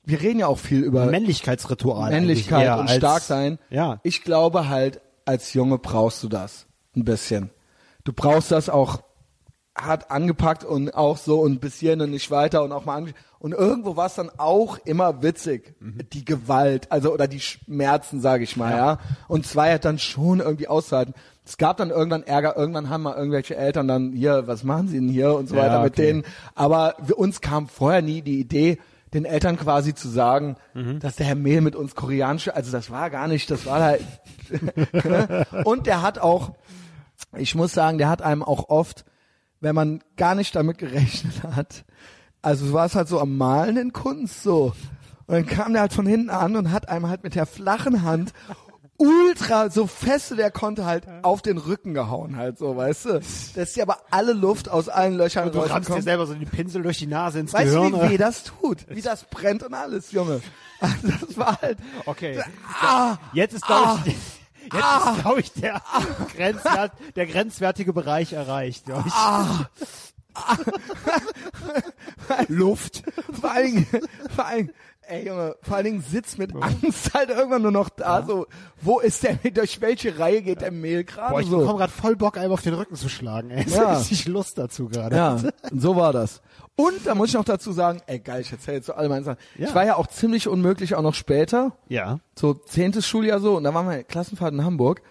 wir 0.06 0.22
reden 0.22 0.40
ja 0.40 0.48
auch 0.48 0.60
viel 0.60 0.82
über 0.84 1.06
Männlichkeitsritual. 1.08 2.12
Männlichkeit 2.12 2.80
und 2.80 2.88
als- 2.88 2.96
stark 2.96 3.22
sein. 3.22 3.60
Ja. 3.70 4.00
Ich 4.04 4.24
glaube 4.24 4.70
halt, 4.70 5.02
als 5.26 5.54
Junge 5.54 5.78
brauchst 5.80 6.24
du 6.24 6.30
das 6.30 6.66
ein 6.96 7.06
bisschen. 7.06 7.50
Du 8.04 8.14
brauchst 8.14 8.52
das 8.52 8.70
auch 8.70 9.02
hart 9.78 10.10
angepackt 10.10 10.64
und 10.64 10.96
auch 10.96 11.18
so 11.18 11.42
und 11.42 11.60
bis 11.60 11.80
hierhin 11.80 12.02
und 12.02 12.12
nicht 12.12 12.32
weiter 12.32 12.64
und 12.64 12.72
auch 12.72 12.86
mal 12.86 12.96
ange 12.96 13.14
und 13.40 13.52
irgendwo 13.52 13.98
war 13.98 14.06
es 14.06 14.16
dann 14.16 14.32
auch 14.38 14.78
immer 14.86 15.22
witzig. 15.22 15.76
Die 15.82 16.24
Gewalt 16.24 16.92
also 16.92 17.12
oder 17.14 17.28
die 17.28 17.42
Schmerzen 17.42 18.22
sage 18.22 18.46
ich 18.46 18.56
mal 18.56 18.72
ja. 18.72 19.00
und 19.28 19.46
zwei 19.46 19.74
hat 19.74 19.84
dann 19.84 20.00
schon 20.00 20.40
irgendwie 20.40 20.70
auszuhalten. 20.70 21.14
Es 21.44 21.58
gab 21.58 21.78
dann 21.78 21.90
irgendwann 21.90 22.24
Ärger 22.24 22.56
irgendwann 22.56 22.90
haben 22.90 23.04
mal 23.04 23.18
irgendwelche 23.18 23.56
Eltern 23.58 23.88
dann 23.88 24.14
hier 24.14 24.48
was 24.48 24.64
machen 24.64 24.88
sie 24.88 25.00
denn 25.00 25.10
hier 25.10 25.34
und 25.36 25.50
so 25.50 25.56
Ja, 25.56 25.64
weiter 25.64 25.84
mit 25.84 25.94
okay. 25.94 26.08
denen. 26.08 26.24
Aber 26.56 26.96
wir, 27.06 27.18
uns 27.18 27.42
kam 27.42 27.68
vorher 27.68 28.02
nie 28.02 28.22
die 28.22 28.40
Idee 28.40 28.80
den 29.14 29.26
Eltern 29.26 29.58
quasi 29.58 29.96
zu 29.96 30.10
sagen, 30.10 30.58
dass 31.00 31.16
der 31.16 31.26
Herr 31.26 31.36
Mehl 31.36 31.62
mit 31.62 31.76
uns 31.76 31.96
koreanische, 31.96 32.54
also 32.56 32.72
das 32.72 32.92
war 32.92 33.10
gar 33.10 33.28
nicht, 33.28 33.50
das 33.50 33.66
war 33.66 33.82
halt, 33.82 34.02
und 35.64 35.88
der 35.88 36.02
hat 36.02 36.20
auch, 36.20 36.52
ich 37.38 37.56
muss 37.56 37.74
sagen, 37.74 37.98
der 37.98 38.10
hat 38.10 38.22
einem 38.22 38.44
auch 38.44 38.70
oft, 38.70 39.06
wenn 39.62 39.76
man 39.76 40.04
gar 40.18 40.36
nicht 40.36 40.56
damit 40.56 40.78
gerechnet 40.78 41.44
hat, 41.44 41.86
also 42.42 42.74
war 42.74 42.86
es 42.86 42.96
halt 42.96 43.08
so 43.08 43.20
am 43.20 43.38
Malen 43.38 43.78
in 43.78 43.94
Kunst 43.94 44.44
so. 44.44 44.74
Und 45.28 45.34
dann 45.34 45.46
kam 45.48 45.72
der 45.74 45.82
halt 45.82 45.94
von 45.94 46.06
hinten 46.06 46.30
an 46.30 46.56
und 46.56 46.72
hat 46.72 46.90
einem 46.90 47.08
halt 47.10 47.24
mit 47.24 47.34
der 47.36 47.46
flachen 47.48 48.04
Hand 48.04 48.32
ultra, 48.98 49.70
so 49.70 49.88
feste 49.88 50.36
der 50.38 50.52
konnte 50.52 50.86
halt 50.86 51.06
auf 51.24 51.42
den 51.42 51.58
Rücken 51.58 51.94
gehauen 51.94 52.38
halt 52.38 52.58
so, 52.58 52.78
weißt 52.78 53.06
du. 53.06 53.14
Das 53.16 53.56
ist 53.56 53.76
ja 53.76 53.84
aber 53.84 53.98
alle 54.12 54.32
Luft 54.34 54.70
aus 54.70 54.88
allen 54.88 55.16
Löchern 55.18 55.52
Du 55.52 55.60
rammst 55.60 55.90
dir 55.90 56.02
selber 56.02 56.26
so 56.26 56.34
den 56.34 56.48
Pinsel 56.48 56.82
durch 56.82 57.00
die 57.00 57.08
Nase 57.08 57.40
ins 57.40 57.52
Weißt 57.54 57.74
Gehirn. 57.74 57.92
du, 57.92 58.02
wie 58.04 58.10
weh 58.12 58.18
das 58.18 58.44
tut? 58.44 58.86
Wie 58.88 59.02
das 59.02 59.26
brennt 59.26 59.64
und 59.64 59.74
alles, 59.74 60.12
Junge. 60.12 60.42
Also 60.82 61.08
das 61.26 61.38
war 61.38 61.60
halt, 61.62 61.78
Okay. 62.06 62.42
ah, 62.82 63.16
Jetzt 63.32 63.54
ist, 63.54 63.66
glaube 63.66 64.02
ich, 64.06 64.16
jetzt 64.74 65.08
ist, 65.16 65.22
glaube 65.22 65.40
ich, 65.40 65.54
der, 65.54 65.82
Grenzwert, 66.36 66.92
der 67.16 67.26
grenzwertige 67.28 67.94
Bereich 67.94 68.34
erreicht. 68.34 68.86
glaub 68.86 69.06
ich. 69.06 69.14
Luft. 72.50 73.04
vor 73.40 73.52
allen 73.52 73.76
Dingen, 73.76 73.88
vor 74.36 74.46
allen 74.46 74.68
Dingen, 74.68 74.74
ey 75.08 75.28
Junge, 75.28 75.56
vor 75.62 75.76
allen 75.78 75.86
Dingen 75.86 76.02
sitzt 76.02 76.38
mit 76.38 76.54
Angst 76.56 77.14
halt 77.14 77.30
irgendwann 77.30 77.62
nur 77.62 77.72
noch 77.72 77.90
da, 77.90 78.24
so, 78.24 78.48
wo 78.82 79.00
ist 79.00 79.24
der, 79.24 79.36
durch 79.36 79.82
welche 79.82 80.18
Reihe 80.20 80.42
geht 80.42 80.62
der 80.62 80.72
Mehl 80.72 81.04
Boah, 81.04 81.14
gerade 81.14 81.42
ich 81.42 81.50
so? 81.50 81.60
bekomme 81.60 81.80
gerade 81.80 81.94
voll 81.94 82.16
Bock, 82.16 82.38
einem 82.38 82.52
auf 82.52 82.62
den 82.62 82.74
Rücken 82.74 82.96
zu 82.96 83.10
schlagen. 83.10 83.52
Ey. 83.52 83.66
Ja. 83.70 83.76
Ja. 83.86 83.98
richtig 83.98 84.28
Lust 84.28 84.58
dazu 84.58 84.88
gerade. 84.90 85.16
Ja, 85.16 85.38
und 85.72 85.82
so 85.82 85.96
war 85.96 86.12
das. 86.12 86.42
Und 86.78 87.06
da 87.06 87.16
muss 87.16 87.30
ich 87.30 87.36
noch 87.36 87.46
dazu 87.46 87.72
sagen, 87.72 88.02
ey 88.08 88.20
geil, 88.20 88.42
ich 88.42 88.52
erzähle 88.52 88.78
jetzt 88.78 88.88
so 88.88 88.94
alle 88.94 89.08
meine 89.08 89.24
Sachen. 89.24 89.38
Ja. 89.58 89.68
Ich 89.70 89.76
war 89.76 89.86
ja 89.86 89.96
auch 89.96 90.08
ziemlich 90.08 90.48
unmöglich 90.48 90.96
auch 90.96 91.02
noch 91.02 91.14
später, 91.14 91.72
Ja. 91.88 92.20
so 92.36 92.54
zehntes 92.54 93.08
Schuljahr 93.08 93.40
so, 93.40 93.56
und 93.56 93.64
da 93.64 93.74
waren 93.74 93.88
wir 93.90 94.04
Klassenfahrt 94.04 94.54
in 94.54 94.64
Hamburg 94.66 95.02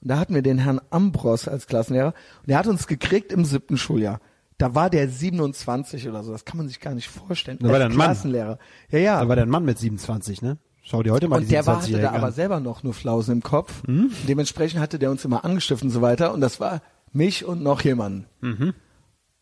und 0.00 0.10
da 0.10 0.18
hatten 0.18 0.34
wir 0.34 0.42
den 0.42 0.58
Herrn 0.58 0.80
Ambros 0.90 1.48
als 1.48 1.66
Klassenlehrer 1.66 2.14
und 2.42 2.48
der 2.48 2.58
hat 2.58 2.68
uns 2.68 2.86
gekriegt 2.86 3.32
im 3.32 3.44
siebten 3.44 3.76
Schuljahr. 3.78 4.20
Da 4.58 4.74
war 4.76 4.90
der 4.90 5.08
27 5.08 6.08
oder 6.08 6.22
so, 6.22 6.30
das 6.32 6.44
kann 6.44 6.56
man 6.58 6.68
sich 6.68 6.78
gar 6.80 6.94
nicht 6.94 7.08
vorstellen. 7.08 7.58
Da 7.60 7.68
war 7.68 7.78
der 7.78 7.88
ein 7.88 7.96
Mann. 7.96 8.06
Klassenlehrer. 8.08 8.58
Ja, 8.90 8.98
ja. 8.98 9.20
Da 9.20 9.28
war 9.28 9.36
der 9.36 9.46
Mann 9.46 9.64
mit 9.64 9.78
27, 9.78 10.42
ne? 10.42 10.58
Schau 10.82 11.02
dir 11.02 11.12
heute 11.12 11.28
mal 11.28 11.36
und 11.36 11.42
die 11.42 11.48
der 11.48 11.66
war, 11.66 11.76
hatte 11.76 11.86
27 11.86 12.12
da 12.12 12.16
aber 12.16 12.32
selber 12.32 12.60
noch 12.60 12.82
nur 12.82 12.94
Flausen 12.94 13.32
im 13.34 13.42
Kopf. 13.42 13.82
Hm? 13.86 14.10
Dementsprechend 14.26 14.80
hatte 14.80 14.98
der 14.98 15.10
uns 15.10 15.24
immer 15.24 15.44
angestiftet 15.44 15.84
und 15.84 15.90
so 15.90 16.00
weiter. 16.00 16.32
Und 16.32 16.40
das 16.40 16.60
war 16.60 16.80
mich 17.12 17.44
und 17.44 17.62
noch 17.62 17.82
jemanden. 17.82 18.26
Mhm. 18.40 18.72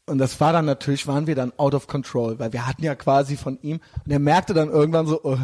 Und 0.06 0.18
das 0.18 0.40
war 0.40 0.52
dann 0.52 0.64
natürlich, 0.64 1.08
waren 1.08 1.26
wir 1.26 1.34
dann 1.34 1.52
out 1.56 1.74
of 1.74 1.88
control, 1.88 2.38
weil 2.38 2.52
wir 2.52 2.66
hatten 2.66 2.84
ja 2.84 2.94
quasi 2.94 3.36
von 3.36 3.58
ihm, 3.60 3.80
und 4.04 4.12
er 4.12 4.20
merkte 4.20 4.54
dann 4.54 4.70
irgendwann 4.70 5.06
so, 5.06 5.20
oh, 5.24 5.38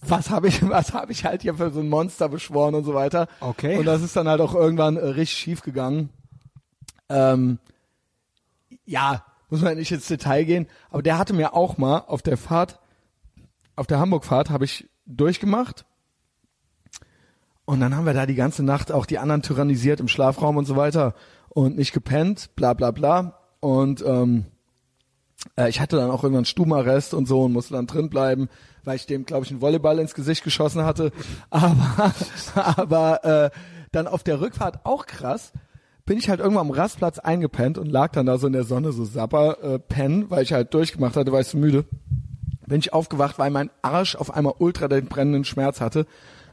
was 0.00 0.30
habe 0.30 0.48
ich, 0.48 0.62
was 0.68 0.92
habe 0.92 1.12
ich 1.12 1.24
halt 1.24 1.42
hier 1.42 1.54
für 1.54 1.70
so 1.70 1.80
ein 1.80 1.88
Monster 1.88 2.28
beschworen 2.28 2.74
und 2.74 2.84
so 2.84 2.94
weiter. 2.94 3.28
Okay. 3.40 3.78
Und 3.78 3.86
das 3.86 4.02
ist 4.02 4.16
dann 4.16 4.28
halt 4.28 4.40
auch 4.40 4.54
irgendwann 4.54 4.96
äh, 4.96 5.06
richtig 5.06 5.38
schief 5.38 5.62
gegangen. 5.62 6.10
Ähm, 7.08 7.58
ja, 8.84 9.24
muss 9.48 9.62
man 9.62 9.76
nicht 9.76 9.92
ins 9.92 10.06
Detail 10.06 10.44
gehen, 10.44 10.66
aber 10.90 11.02
der 11.02 11.18
hatte 11.18 11.32
mir 11.32 11.54
auch 11.54 11.78
mal 11.78 11.98
auf 11.98 12.22
der 12.22 12.36
Fahrt, 12.36 12.78
auf 13.76 13.86
der 13.86 13.98
Hamburgfahrt 13.98 14.50
habe 14.50 14.64
ich 14.64 14.88
durchgemacht. 15.06 15.84
Und 17.64 17.80
dann 17.80 17.94
haben 17.94 18.06
wir 18.06 18.14
da 18.14 18.26
die 18.26 18.34
ganze 18.34 18.64
Nacht 18.64 18.90
auch 18.90 19.06
die 19.06 19.18
anderen 19.18 19.42
tyrannisiert 19.42 20.00
im 20.00 20.08
Schlafraum 20.08 20.56
und 20.56 20.66
so 20.66 20.74
weiter 20.74 21.14
und 21.48 21.76
nicht 21.76 21.92
gepennt, 21.92 22.50
bla 22.56 22.74
bla 22.74 22.90
bla. 22.90 23.39
Und 23.60 24.02
ähm, 24.06 24.46
äh, 25.56 25.68
ich 25.68 25.80
hatte 25.80 25.96
dann 25.96 26.10
auch 26.10 26.22
irgendwann 26.22 26.44
Stubenarrest 26.44 27.14
und 27.14 27.26
so 27.26 27.42
und 27.42 27.52
musste 27.52 27.74
dann 27.74 27.86
drin 27.86 28.10
bleiben, 28.10 28.48
weil 28.84 28.96
ich 28.96 29.06
dem, 29.06 29.24
glaube 29.24 29.44
ich, 29.44 29.50
einen 29.50 29.60
Volleyball 29.60 29.98
ins 29.98 30.14
Gesicht 30.14 30.44
geschossen 30.44 30.84
hatte. 30.84 31.12
Aber, 31.50 32.14
aber 32.54 33.24
äh, 33.24 33.50
dann 33.92 34.06
auf 34.06 34.22
der 34.22 34.40
Rückfahrt 34.40 34.84
auch 34.84 35.06
krass, 35.06 35.52
bin 36.04 36.18
ich 36.18 36.28
halt 36.28 36.40
irgendwann 36.40 36.66
am 36.66 36.72
Rastplatz 36.72 37.18
eingepennt 37.18 37.78
und 37.78 37.86
lag 37.86 38.12
dann 38.12 38.26
da 38.26 38.38
so 38.38 38.46
in 38.46 38.52
der 38.52 38.64
Sonne 38.64 38.92
so 38.92 39.04
sapper 39.04 39.62
äh, 39.62 39.78
pennen, 39.78 40.30
weil 40.30 40.42
ich 40.42 40.52
halt 40.52 40.74
durchgemacht 40.74 41.16
hatte, 41.16 41.32
weil 41.32 41.42
ich 41.42 41.48
so 41.48 41.58
müde. 41.58 41.84
Bin 42.66 42.78
ich 42.78 42.92
aufgewacht, 42.92 43.38
weil 43.38 43.50
mein 43.50 43.70
Arsch 43.82 44.16
auf 44.16 44.32
einmal 44.32 44.54
ultra 44.58 44.88
den 44.88 45.06
brennenden 45.06 45.44
Schmerz 45.44 45.80
hatte. 45.80 46.06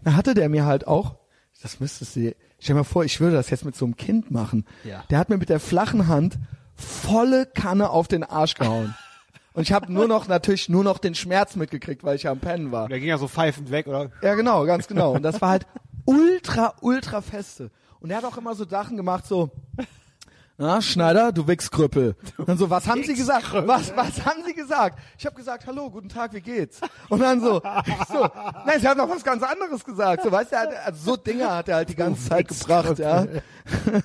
Da 0.04 0.14
hatte 0.14 0.34
der 0.34 0.50
mir 0.50 0.66
halt 0.66 0.88
auch, 0.88 1.16
das 1.62 1.80
müsstest 1.80 2.16
du 2.16 2.20
dir, 2.22 2.36
stell 2.60 2.74
dir 2.74 2.80
mal 2.80 2.84
vor, 2.84 3.04
ich 3.04 3.20
würde 3.20 3.36
das 3.36 3.50
jetzt 3.50 3.66
mit 3.66 3.76
so 3.76 3.86
einem 3.86 3.96
Kind 3.96 4.32
machen. 4.32 4.66
Ja. 4.84 5.04
Der 5.10 5.20
hat 5.20 5.30
mir 5.30 5.38
mit 5.38 5.50
der 5.50 5.60
flachen 5.60 6.08
Hand 6.08 6.38
volle 6.78 7.46
Kanne 7.46 7.90
auf 7.90 8.08
den 8.08 8.24
Arsch 8.24 8.56
gehauen. 8.56 8.96
Und 9.54 9.64
ich 9.64 9.72
habe 9.72 9.92
nur 9.92 10.08
noch, 10.08 10.28
natürlich 10.28 10.70
nur 10.70 10.84
noch 10.84 11.00
den 11.00 11.16
Schmerz 11.16 11.56
mitgekriegt, 11.56 12.04
weil 12.04 12.16
ich 12.16 12.24
ja 12.24 12.32
am 12.32 12.40
Pennen 12.40 12.72
war. 12.72 12.88
Der 12.90 13.00
ging 13.00 13.10
ja 13.10 13.18
so 13.18 13.28
pfeifend 13.28 13.72
weg, 13.72 13.88
oder? 13.88 14.12
Ja, 14.22 14.36
genau, 14.36 14.66
ganz 14.66 14.88
genau. 14.88 15.14
Und 15.14 15.24
das 15.24 15.42
war 15.42 15.50
halt 15.50 15.66
ultra, 16.06 16.76
ultra 16.82 17.22
feste. 17.22 17.72
Und 18.00 18.12
er 18.12 18.18
hat 18.18 18.26
auch 18.26 18.38
immer 18.38 18.54
so 18.54 18.68
Sachen 18.68 18.98
gemacht, 18.98 19.26
so, 19.26 19.50
na, 20.60 20.82
Schneider, 20.82 21.32
du 21.32 21.48
Wichskrüppel. 21.48 22.16
Und 22.38 22.50
dann 22.50 22.58
so, 22.58 22.70
was 22.70 22.88
haben 22.88 23.04
Sie 23.04 23.14
gesagt? 23.14 23.46
Was, 23.54 23.96
was 23.96 24.26
haben 24.26 24.44
Sie 24.44 24.56
gesagt? 24.56 25.00
Ich 25.18 25.26
habe 25.26 25.36
gesagt, 25.36 25.68
hallo, 25.68 25.90
guten 25.90 26.10
Tag, 26.10 26.34
wie 26.34 26.42
geht's? 26.42 26.80
Und 27.10 27.20
dann 27.20 27.42
so, 27.42 27.62
so, 28.08 28.30
nein, 28.66 28.80
Sie 28.80 28.88
haben 28.88 28.98
noch 28.98 29.10
was 29.10 29.24
ganz 29.24 29.44
anderes 29.44 29.86
gesagt. 29.86 30.24
So, 30.24 30.32
weißt 30.32 30.52
du, 30.52 30.58
also 30.86 31.12
so 31.12 31.16
Dinge 31.16 31.50
hat 31.50 31.70
er 31.70 31.76
halt 31.76 31.90
die 31.90 31.96
ganze 31.96 32.28
Zeit 32.28 32.48
gebracht, 32.48 32.98
ja. 32.98 33.26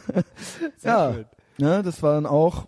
ja, 0.83 1.13
schön. 1.15 1.27
Ne, 1.59 1.83
das 1.83 2.03
war 2.03 2.15
dann 2.15 2.27
auch 2.27 2.67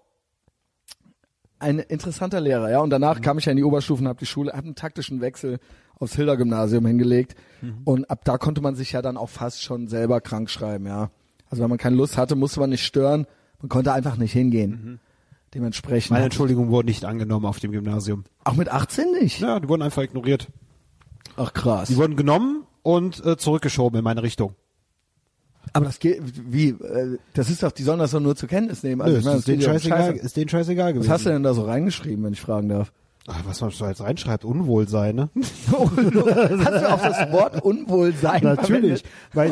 ein 1.58 1.78
interessanter 1.78 2.40
Lehrer, 2.40 2.70
ja. 2.70 2.80
Und 2.80 2.90
danach 2.90 3.20
kam 3.20 3.38
ich 3.38 3.46
ja 3.46 3.52
in 3.52 3.56
die 3.56 3.64
Oberstufen, 3.64 4.06
habe 4.06 4.18
die 4.18 4.26
Schule, 4.26 4.52
habe 4.52 4.66
einen 4.66 4.74
taktischen 4.74 5.20
Wechsel 5.20 5.58
aufs 5.98 6.16
Hilder-Gymnasium 6.16 6.84
hingelegt. 6.86 7.36
Und 7.84 8.10
ab 8.10 8.24
da 8.24 8.36
konnte 8.36 8.60
man 8.60 8.74
sich 8.74 8.92
ja 8.92 9.00
dann 9.00 9.16
auch 9.16 9.30
fast 9.30 9.62
schon 9.62 9.88
selber 9.88 10.20
krank 10.20 10.50
schreiben, 10.50 10.86
ja. 10.86 11.10
Also 11.48 11.62
wenn 11.62 11.70
man 11.70 11.78
keine 11.78 11.96
Lust 11.96 12.18
hatte, 12.18 12.34
musste 12.34 12.60
man 12.60 12.70
nicht 12.70 12.84
stören. 12.84 13.26
Man 13.60 13.68
konnte 13.68 13.92
einfach 13.92 14.16
nicht 14.16 14.32
hingehen. 14.32 15.00
Dementsprechend. 15.54 16.10
Meine 16.10 16.24
Entschuldigung 16.24 16.70
wurde 16.70 16.88
nicht 16.88 17.04
angenommen 17.04 17.46
auf 17.46 17.60
dem 17.60 17.70
Gymnasium. 17.70 18.24
Auch 18.42 18.56
mit 18.56 18.68
18 18.68 19.12
nicht? 19.12 19.40
Ja, 19.40 19.60
die 19.60 19.68
wurden 19.68 19.82
einfach 19.82 20.02
ignoriert. 20.02 20.48
Ach 21.36 21.52
krass. 21.52 21.88
Die 21.88 21.96
wurden 21.96 22.16
genommen 22.16 22.66
und 22.82 23.24
äh, 23.24 23.36
zurückgeschoben 23.36 23.98
in 23.98 24.04
meine 24.04 24.22
Richtung. 24.22 24.56
Aber 25.74 25.86
das 25.86 25.98
geht, 25.98 26.22
wie, 26.50 26.68
äh, 26.70 27.18
das 27.34 27.50
ist 27.50 27.62
doch, 27.62 27.72
die 27.72 27.82
sollen 27.82 27.98
das 27.98 28.12
doch 28.12 28.20
nur 28.20 28.36
zur 28.36 28.48
Kenntnis 28.48 28.82
nehmen. 28.82 29.02
Also 29.02 29.14
Nö, 29.14 29.18
ich 29.18 29.24
meine, 29.26 29.38
ist, 29.38 29.48
denen 29.48 29.60
scheißegal, 29.60 30.12
Scheiße. 30.12 30.24
ist 30.24 30.36
denen 30.36 30.48
scheißegal 30.48 30.92
gewesen. 30.94 31.08
Was 31.08 31.14
hast 31.14 31.26
du 31.26 31.30
denn 31.30 31.42
da 31.42 31.52
so 31.52 31.62
reingeschrieben, 31.62 32.24
wenn 32.24 32.32
ich 32.32 32.40
fragen 32.40 32.68
darf? 32.68 32.92
Ach, 33.26 33.40
was 33.46 33.62
man 33.62 33.72
da 33.78 33.88
jetzt 33.88 34.02
reinschreibt, 34.02 34.44
Unwohlsein, 34.44 35.16
ne? 35.16 35.30
Hast 35.34 35.72
du 35.72 36.92
auch 36.92 37.00
das 37.00 37.32
Wort 37.32 37.62
Unwohlsein 37.64 38.42
Natürlich, 38.42 39.00
verwendet? 39.00 39.04
weil, 39.32 39.50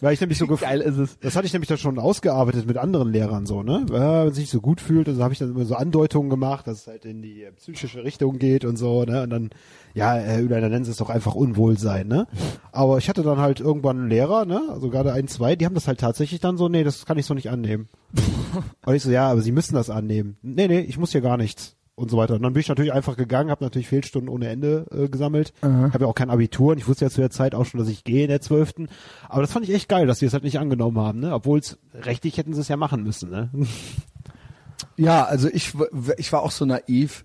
weil 0.00 0.14
ich 0.14 0.20
nämlich 0.20 0.38
so 0.38 0.46
Geil 0.56 0.80
ist 0.80 0.96
es. 0.96 1.18
Das 1.20 1.36
hatte 1.36 1.46
ich 1.46 1.52
nämlich 1.52 1.68
dann 1.68 1.78
schon 1.78 2.00
ausgearbeitet 2.00 2.66
mit 2.66 2.78
anderen 2.78 3.12
Lehrern 3.12 3.46
so, 3.46 3.62
ne? 3.62 3.86
Wenn 3.88 4.00
man 4.02 4.32
sich 4.32 4.50
so 4.50 4.60
gut 4.60 4.80
fühlt, 4.80 5.06
also 5.08 5.22
habe 5.22 5.32
ich 5.32 5.38
dann 5.38 5.50
immer 5.52 5.64
so 5.64 5.76
Andeutungen 5.76 6.30
gemacht, 6.30 6.66
dass 6.66 6.80
es 6.80 6.86
halt 6.88 7.04
in 7.04 7.22
die 7.22 7.46
psychische 7.58 8.02
Richtung 8.02 8.40
geht 8.40 8.64
und 8.64 8.76
so, 8.76 9.04
ne? 9.04 9.22
Und 9.22 9.30
dann, 9.30 9.50
ja, 9.94 10.14
Herr 10.14 10.40
Ülein, 10.40 10.62
dann 10.62 10.70
nennen 10.70 10.84
Sie 10.84 10.90
es 10.90 10.96
doch 10.96 11.10
einfach 11.10 11.34
Unwohlsein, 11.34 12.08
ne? 12.08 12.26
Aber 12.72 12.98
ich 12.98 13.08
hatte 13.08 13.22
dann 13.22 13.38
halt 13.38 13.60
irgendwann 13.60 13.98
einen 13.98 14.08
Lehrer, 14.08 14.44
ne? 14.44 14.62
Also 14.70 14.90
gerade 14.90 15.12
ein, 15.12 15.28
zwei, 15.28 15.56
die 15.56 15.66
haben 15.66 15.74
das 15.74 15.88
halt 15.88 16.00
tatsächlich 16.00 16.40
dann 16.40 16.56
so, 16.56 16.68
nee, 16.68 16.84
das 16.84 17.04
kann 17.04 17.18
ich 17.18 17.26
so 17.26 17.34
nicht 17.34 17.50
annehmen. 17.50 17.88
und 18.86 18.94
ich 18.94 19.02
so, 19.02 19.10
ja, 19.10 19.30
aber 19.30 19.42
Sie 19.42 19.52
müssen 19.52 19.74
das 19.74 19.90
annehmen. 19.90 20.36
Nee, 20.42 20.68
nee, 20.68 20.80
ich 20.80 20.98
muss 20.98 21.12
hier 21.12 21.20
gar 21.20 21.36
nichts. 21.36 21.76
Und 21.94 22.10
so 22.10 22.16
weiter. 22.16 22.34
Und 22.34 22.42
dann 22.42 22.54
bin 22.54 22.60
ich 22.60 22.68
natürlich 22.68 22.92
einfach 22.92 23.18
gegangen, 23.18 23.50
habe 23.50 23.62
natürlich 23.62 23.86
Fehlstunden 23.86 24.30
ohne 24.30 24.48
Ende 24.48 24.86
äh, 24.90 25.08
gesammelt. 25.08 25.52
Habe 25.92 26.04
ja 26.04 26.10
auch 26.10 26.14
kein 26.14 26.30
Abitur 26.30 26.72
und 26.72 26.78
ich 26.78 26.88
wusste 26.88 27.04
ja 27.04 27.10
zu 27.10 27.20
der 27.20 27.30
Zeit 27.30 27.54
auch 27.54 27.66
schon, 27.66 27.78
dass 27.78 27.88
ich 27.88 28.02
gehe 28.02 28.22
in 28.22 28.30
der 28.30 28.40
zwölften. 28.40 28.88
Aber 29.28 29.42
das 29.42 29.52
fand 29.52 29.68
ich 29.68 29.74
echt 29.74 29.90
geil, 29.90 30.06
dass 30.06 30.18
die 30.18 30.24
es 30.24 30.32
halt 30.32 30.42
nicht 30.42 30.58
angenommen 30.58 30.98
haben, 30.98 31.20
ne? 31.20 31.34
Obwohl 31.34 31.58
es 31.58 31.78
rechtlich 31.92 32.38
hätten 32.38 32.54
sie 32.54 32.62
es 32.62 32.68
ja 32.68 32.78
machen 32.78 33.02
müssen, 33.02 33.30
ne? 33.30 33.50
Ja, 34.96 35.24
also 35.24 35.48
ich, 35.52 35.74
ich 36.16 36.32
war 36.32 36.42
auch 36.42 36.50
so 36.50 36.64
naiv. 36.64 37.24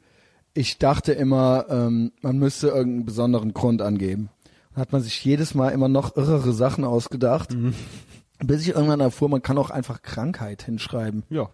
Ich 0.58 0.80
dachte 0.80 1.14
immer, 1.14 1.68
ähm, 1.70 2.12
man 2.22 2.40
müsste 2.40 2.70
irgendeinen 2.70 3.06
besonderen 3.06 3.54
Grund 3.54 3.80
angeben. 3.84 4.30
Dann 4.74 4.82
hat 4.82 4.92
man 4.92 5.04
sich 5.04 5.24
jedes 5.24 5.54
Mal 5.54 5.70
immer 5.70 5.88
noch 5.88 6.18
irrere 6.18 6.52
Sachen 6.52 6.84
ausgedacht. 6.84 7.56
Bis 8.40 8.62
ich 8.62 8.70
irgendwann 8.70 9.00
erfuhr, 9.00 9.30
man 9.30 9.44
kann 9.44 9.60
auch 9.60 9.70
einfach 9.70 10.02
Krankheit 10.02 10.64
hinschreiben. 10.64 11.22
Ja. 11.30 11.52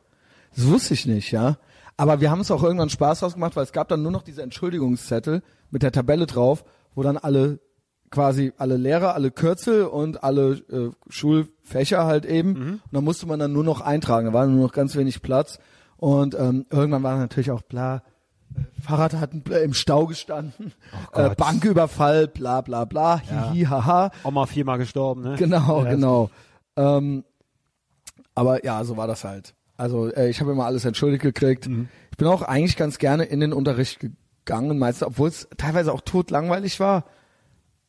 Das 0.55 0.67
wusste 0.67 0.93
ich 0.93 1.05
nicht, 1.05 1.31
ja. 1.31 1.57
Aber 1.97 2.21
wir 2.21 2.31
haben 2.31 2.39
es 2.39 2.49
auch 2.49 2.63
irgendwann 2.63 2.89
Spaß 2.89 3.19
draus 3.19 3.33
gemacht, 3.33 3.57
weil 3.57 3.65
es 3.65 3.73
gab 3.73 3.89
dann 3.89 4.03
nur 4.03 4.11
noch 4.13 4.23
diese 4.23 4.41
Entschuldigungszettel 4.41 5.43
mit 5.69 5.83
der 5.83 5.91
Tabelle 5.91 6.25
drauf, 6.25 6.63
wo 6.95 7.03
dann 7.03 7.17
alle 7.17 7.59
quasi 8.09 8.53
alle 8.57 8.77
Lehrer, 8.77 9.15
alle 9.15 9.31
Kürzel 9.31 9.83
und 9.83 10.23
alle 10.23 10.61
äh, 10.71 10.91
Schulfächer 11.09 12.05
halt 12.05 12.23
eben. 12.23 12.55
Und 12.55 12.93
dann 12.93 13.03
musste 13.03 13.27
man 13.27 13.39
dann 13.39 13.51
nur 13.51 13.65
noch 13.65 13.81
eintragen. 13.81 14.27
Da 14.27 14.33
war 14.33 14.47
nur 14.47 14.63
noch 14.65 14.73
ganz 14.73 14.95
wenig 14.95 15.21
Platz. 15.21 15.59
Und 15.97 16.35
ähm, 16.35 16.65
irgendwann 16.69 17.03
war 17.03 17.17
natürlich 17.17 17.51
auch 17.51 17.63
bla. 17.63 18.01
Äh, 18.57 18.81
Fahrrad 18.81 19.13
hat 19.13 19.31
im 19.33 19.73
Stau 19.73 20.07
gestanden, 20.07 20.73
äh, 21.13 21.29
Gott. 21.29 21.37
Banküberfall, 21.37 22.27
bla 22.27 22.61
bla 22.61 22.85
bla, 22.85 23.19
hihi, 23.19 23.65
haha. 23.65 24.11
Oma 24.23 24.45
viermal 24.45 24.77
gestorben, 24.77 25.21
ne? 25.21 25.35
Genau, 25.37 25.83
Ja, 25.83 25.91
genau. 25.91 26.29
Ähm, 26.75 27.23
aber 28.35 28.65
ja, 28.65 28.83
so 28.83 28.97
war 28.97 29.07
das 29.07 29.23
halt. 29.23 29.53
Also 29.77 30.11
äh, 30.11 30.29
ich 30.29 30.39
habe 30.41 30.51
immer 30.51 30.65
alles 30.65 30.85
entschuldigt 30.85 31.23
gekriegt. 31.23 31.67
Mhm. 31.67 31.87
Ich 32.11 32.17
bin 32.17 32.27
auch 32.27 32.41
eigentlich 32.41 32.77
ganz 32.77 32.97
gerne 32.97 33.23
in 33.25 33.39
den 33.39 33.53
Unterricht 33.53 33.99
gegangen, 33.99 34.77
meistens, 34.77 35.07
obwohl 35.07 35.29
es 35.29 35.47
teilweise 35.57 35.91
auch 35.93 36.01
totlangweilig 36.01 36.79
war. 36.79 37.05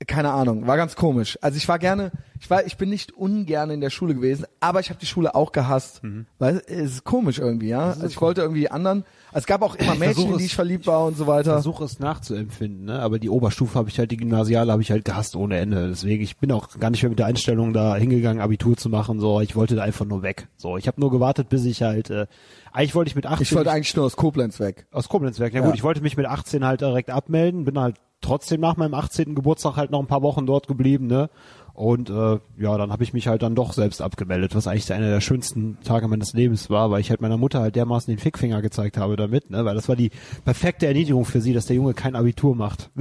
Keine 0.06 0.32
Ahnung, 0.32 0.66
war 0.66 0.76
ganz 0.76 0.96
komisch. 0.96 1.38
Also 1.40 1.56
ich 1.56 1.66
war 1.68 1.78
gerne, 1.78 2.10
ich 2.40 2.50
war, 2.50 2.66
ich 2.66 2.76
bin 2.76 2.90
nicht 2.90 3.12
ungern 3.12 3.70
in 3.70 3.80
der 3.80 3.90
Schule 3.90 4.14
gewesen, 4.14 4.44
aber 4.60 4.80
ich 4.80 4.90
habe 4.90 4.98
die 5.00 5.06
Schule 5.06 5.34
auch 5.34 5.52
gehasst. 5.52 6.02
Mhm. 6.02 6.26
Weil 6.38 6.56
es 6.66 6.92
ist 6.96 7.04
komisch 7.04 7.38
irgendwie, 7.38 7.68
ja. 7.68 7.86
Also 7.90 8.06
ich 8.06 8.20
wollte 8.20 8.42
irgendwie 8.42 8.60
die 8.62 8.70
anderen. 8.70 9.04
Also 9.28 9.44
es 9.44 9.46
gab 9.46 9.62
auch 9.62 9.76
immer 9.76 9.94
Mädchen, 9.94 10.32
in 10.32 10.38
die 10.38 10.44
ich 10.44 10.54
verliebt 10.54 10.86
war 10.86 11.06
und 11.06 11.16
so 11.16 11.26
weiter. 11.26 11.52
versuche 11.54 11.84
es 11.84 12.00
nachzuempfinden, 12.00 12.84
ne? 12.86 12.98
Aber 12.98 13.18
die 13.18 13.30
Oberstufe 13.30 13.78
habe 13.78 13.88
ich 13.88 13.98
halt, 13.98 14.10
die 14.10 14.16
Gymnasiale 14.18 14.70
habe 14.72 14.82
ich 14.82 14.90
halt 14.90 15.04
gehasst 15.04 15.36
ohne 15.36 15.58
Ende. 15.58 15.88
Deswegen, 15.88 16.22
ich 16.22 16.36
bin 16.36 16.52
auch 16.52 16.68
gar 16.78 16.90
nicht 16.90 17.02
mehr 17.02 17.10
mit 17.10 17.18
der 17.20 17.26
Einstellung 17.26 17.72
da 17.72 17.96
hingegangen, 17.96 18.42
Abitur 18.42 18.76
zu 18.76 18.90
machen. 18.90 19.20
So, 19.20 19.40
ich 19.40 19.56
wollte 19.56 19.76
da 19.76 19.82
einfach 19.84 20.04
nur 20.04 20.22
weg. 20.22 20.48
So, 20.56 20.76
ich 20.76 20.86
habe 20.88 21.00
nur 21.00 21.12
gewartet, 21.12 21.48
bis 21.48 21.64
ich 21.64 21.82
halt, 21.82 22.10
äh, 22.10 22.26
eigentlich 22.72 22.94
wollte 22.96 23.08
ich 23.10 23.16
mit 23.16 23.26
18 23.26 23.42
Ich 23.42 23.54
wollte 23.54 23.70
eigentlich 23.70 23.94
nur 23.96 24.04
aus 24.04 24.16
Koblenz 24.16 24.60
weg. 24.60 24.86
aus 24.90 25.08
Koblenz 25.08 25.38
weg. 25.38 25.54
Ja, 25.54 25.60
Ja. 25.60 25.66
gut, 25.66 25.76
ich 25.76 25.82
wollte 25.84 26.02
mich 26.02 26.16
mit 26.16 26.26
18 26.26 26.64
halt 26.66 26.80
direkt 26.82 27.10
abmelden, 27.10 27.64
bin 27.64 27.78
halt 27.78 27.96
trotzdem 28.24 28.60
nach 28.60 28.76
meinem 28.76 28.94
18. 28.94 29.34
Geburtstag 29.34 29.76
halt 29.76 29.90
noch 29.90 30.00
ein 30.00 30.06
paar 30.06 30.22
Wochen 30.22 30.46
dort 30.46 30.66
geblieben, 30.66 31.06
ne? 31.06 31.30
Und 31.74 32.08
äh, 32.08 32.38
ja, 32.56 32.78
dann 32.78 32.92
habe 32.92 33.02
ich 33.02 33.12
mich 33.12 33.26
halt 33.26 33.42
dann 33.42 33.56
doch 33.56 33.72
selbst 33.72 34.00
abgemeldet, 34.00 34.54
was 34.54 34.68
eigentlich 34.68 34.92
einer 34.92 35.10
der 35.10 35.20
schönsten 35.20 35.78
Tage 35.82 36.06
meines 36.06 36.32
Lebens 36.32 36.70
war, 36.70 36.92
weil 36.92 37.00
ich 37.00 37.10
halt 37.10 37.20
meiner 37.20 37.36
Mutter 37.36 37.60
halt 37.60 37.74
dermaßen 37.74 38.12
den 38.12 38.20
Fickfinger 38.20 38.62
gezeigt 38.62 38.96
habe 38.96 39.16
damit, 39.16 39.50
ne? 39.50 39.64
Weil 39.64 39.74
das 39.74 39.88
war 39.88 39.96
die 39.96 40.10
perfekte 40.44 40.86
Erniedrigung 40.86 41.24
für 41.24 41.40
sie, 41.40 41.52
dass 41.52 41.66
der 41.66 41.76
Junge 41.76 41.94
kein 41.94 42.16
Abitur 42.16 42.54
macht. 42.54 42.90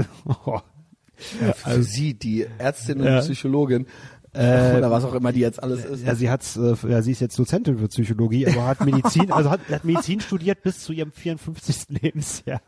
Also 1.63 1.81
sie, 1.83 2.15
die 2.15 2.45
Ärztin 2.57 2.99
und 2.99 3.05
Ja. 3.05 3.19
Psychologin 3.19 3.85
Äh, 4.33 4.73
oder 4.77 4.89
was 4.89 5.03
auch 5.05 5.13
immer 5.13 5.31
die 5.31 5.39
jetzt 5.39 5.61
alles 5.61 5.85
ist. 5.85 6.05
Ja, 6.05 6.15
sie 6.15 6.29
hat's, 6.29 6.57
äh, 6.57 6.75
ja, 6.87 7.01
sie 7.01 7.11
ist 7.11 7.19
jetzt 7.19 7.37
Dozentin 7.37 7.77
für 7.77 7.87
Psychologie, 7.87 8.47
aber 8.47 8.65
hat 8.65 8.85
Medizin, 8.85 9.31
also 9.31 9.49
hat, 9.49 9.61
hat 9.69 9.83
Medizin 9.85 10.19
studiert 10.19 10.63
bis 10.63 10.79
zu 10.79 10.93
ihrem 10.93 11.11
54. 11.11 11.85
Lebensjahr. 12.01 12.61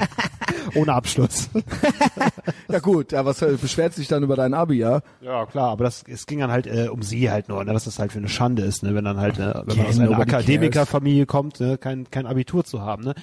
Ohne 0.74 0.92
Abschluss. 0.92 1.48
Ja 2.68 2.78
gut, 2.78 3.12
ja, 3.12 3.24
was 3.24 3.42
äh, 3.42 3.56
beschwert 3.60 3.94
sich 3.94 4.08
dann 4.08 4.22
über 4.22 4.36
dein 4.36 4.54
Abi, 4.54 4.78
ja? 4.78 5.00
Ja, 5.20 5.46
klar, 5.46 5.70
aber 5.70 5.84
das, 5.84 6.04
es 6.06 6.26
ging 6.26 6.40
dann 6.40 6.50
halt 6.50 6.66
äh, 6.66 6.88
um 6.88 7.02
sie 7.02 7.30
halt 7.30 7.48
nur, 7.48 7.62
ne, 7.64 7.74
was 7.74 7.84
das 7.84 7.98
halt 7.98 8.12
für 8.12 8.18
eine 8.18 8.28
Schande 8.28 8.62
ist, 8.62 8.82
ne, 8.82 8.94
wenn 8.94 9.04
dann 9.04 9.18
halt, 9.18 9.38
ne, 9.38 9.62
wenn 9.66 9.76
man 9.76 9.86
aus 9.86 9.98
einer 9.98 10.18
Akademikerfamilie 10.18 11.26
kommt, 11.26 11.60
ne, 11.60 11.78
kein, 11.78 12.10
kein 12.10 12.26
Abitur 12.26 12.64
zu 12.64 12.80
haben, 12.82 13.04
ne. 13.04 13.14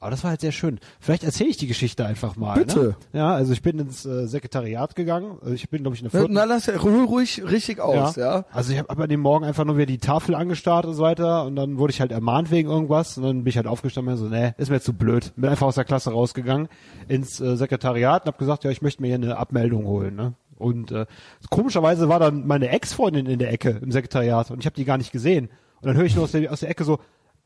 Aber 0.00 0.12
das 0.12 0.22
war 0.22 0.30
halt 0.30 0.40
sehr 0.40 0.52
schön. 0.52 0.78
Vielleicht 1.00 1.24
erzähle 1.24 1.50
ich 1.50 1.56
die 1.56 1.66
Geschichte 1.66 2.06
einfach 2.06 2.36
mal. 2.36 2.54
Bitte. 2.54 2.96
Ne? 3.12 3.18
Ja, 3.18 3.34
also 3.34 3.52
ich 3.52 3.62
bin 3.62 3.80
ins 3.80 4.06
äh, 4.06 4.28
Sekretariat 4.28 4.94
gegangen. 4.94 5.38
Also 5.40 5.54
ich 5.54 5.68
bin, 5.70 5.82
glaube 5.82 5.96
ich, 5.96 6.02
eine 6.02 6.10
Na, 6.12 6.18
vierten. 6.20 6.34
na 6.34 6.44
lass 6.44 6.68
ruhig, 6.68 7.08
ruhig 7.08 7.42
richtig 7.50 7.80
aus, 7.80 8.14
ja. 8.14 8.44
Also 8.52 8.72
ich 8.72 8.78
habe 8.78 8.88
hab 8.88 9.00
an 9.00 9.08
dem 9.08 9.20
Morgen 9.20 9.44
einfach 9.44 9.64
nur 9.64 9.76
wieder 9.76 9.86
die 9.86 9.98
Tafel 9.98 10.36
angestarrt 10.36 10.86
und 10.86 10.94
so 10.94 11.02
weiter 11.02 11.44
und 11.46 11.56
dann 11.56 11.78
wurde 11.78 11.92
ich 11.92 12.00
halt 12.00 12.12
ermahnt 12.12 12.52
wegen 12.52 12.68
irgendwas 12.68 13.18
und 13.18 13.24
dann 13.24 13.38
bin 13.42 13.48
ich 13.48 13.56
halt 13.56 13.66
aufgestanden 13.66 14.14
und 14.14 14.20
so, 14.20 14.28
nee, 14.28 14.54
ist 14.56 14.70
mir 14.70 14.80
zu 14.80 14.92
blöd. 14.92 15.32
Bin 15.34 15.50
einfach 15.50 15.66
aus 15.66 15.74
der 15.74 15.84
Klasse 15.84 16.12
rausgegangen 16.12 16.68
ins 17.08 17.40
äh, 17.40 17.56
Sekretariat 17.56 18.22
und 18.22 18.28
habe 18.28 18.38
gesagt, 18.38 18.62
ja, 18.62 18.70
ich 18.70 18.82
möchte 18.82 19.02
mir 19.02 19.08
hier 19.08 19.16
eine 19.16 19.36
Abmeldung 19.36 19.84
holen, 19.86 20.14
ne? 20.14 20.34
Und 20.58 20.90
äh, 20.92 21.06
komischerweise 21.50 22.08
war 22.08 22.18
dann 22.20 22.46
meine 22.46 22.68
Ex-Freundin 22.68 23.26
in 23.26 23.38
der 23.38 23.52
Ecke 23.52 23.78
im 23.82 23.92
Sekretariat 23.92 24.50
und 24.50 24.60
ich 24.60 24.66
habe 24.66 24.74
die 24.74 24.84
gar 24.84 24.98
nicht 24.98 25.12
gesehen. 25.12 25.50
Und 25.80 25.86
dann 25.86 25.96
höre 25.96 26.04
ich 26.04 26.14
nur 26.16 26.24
aus 26.24 26.32
der, 26.32 26.52
aus 26.52 26.60
der 26.60 26.70
Ecke 26.70 26.84
so, 26.84 26.98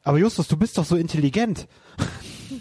aber 0.03 0.19
Justus, 0.19 0.49
du 0.49 0.57
bist 0.57 0.79
doch 0.79 0.85
so 0.85 0.97
intelligent. 0.97 1.69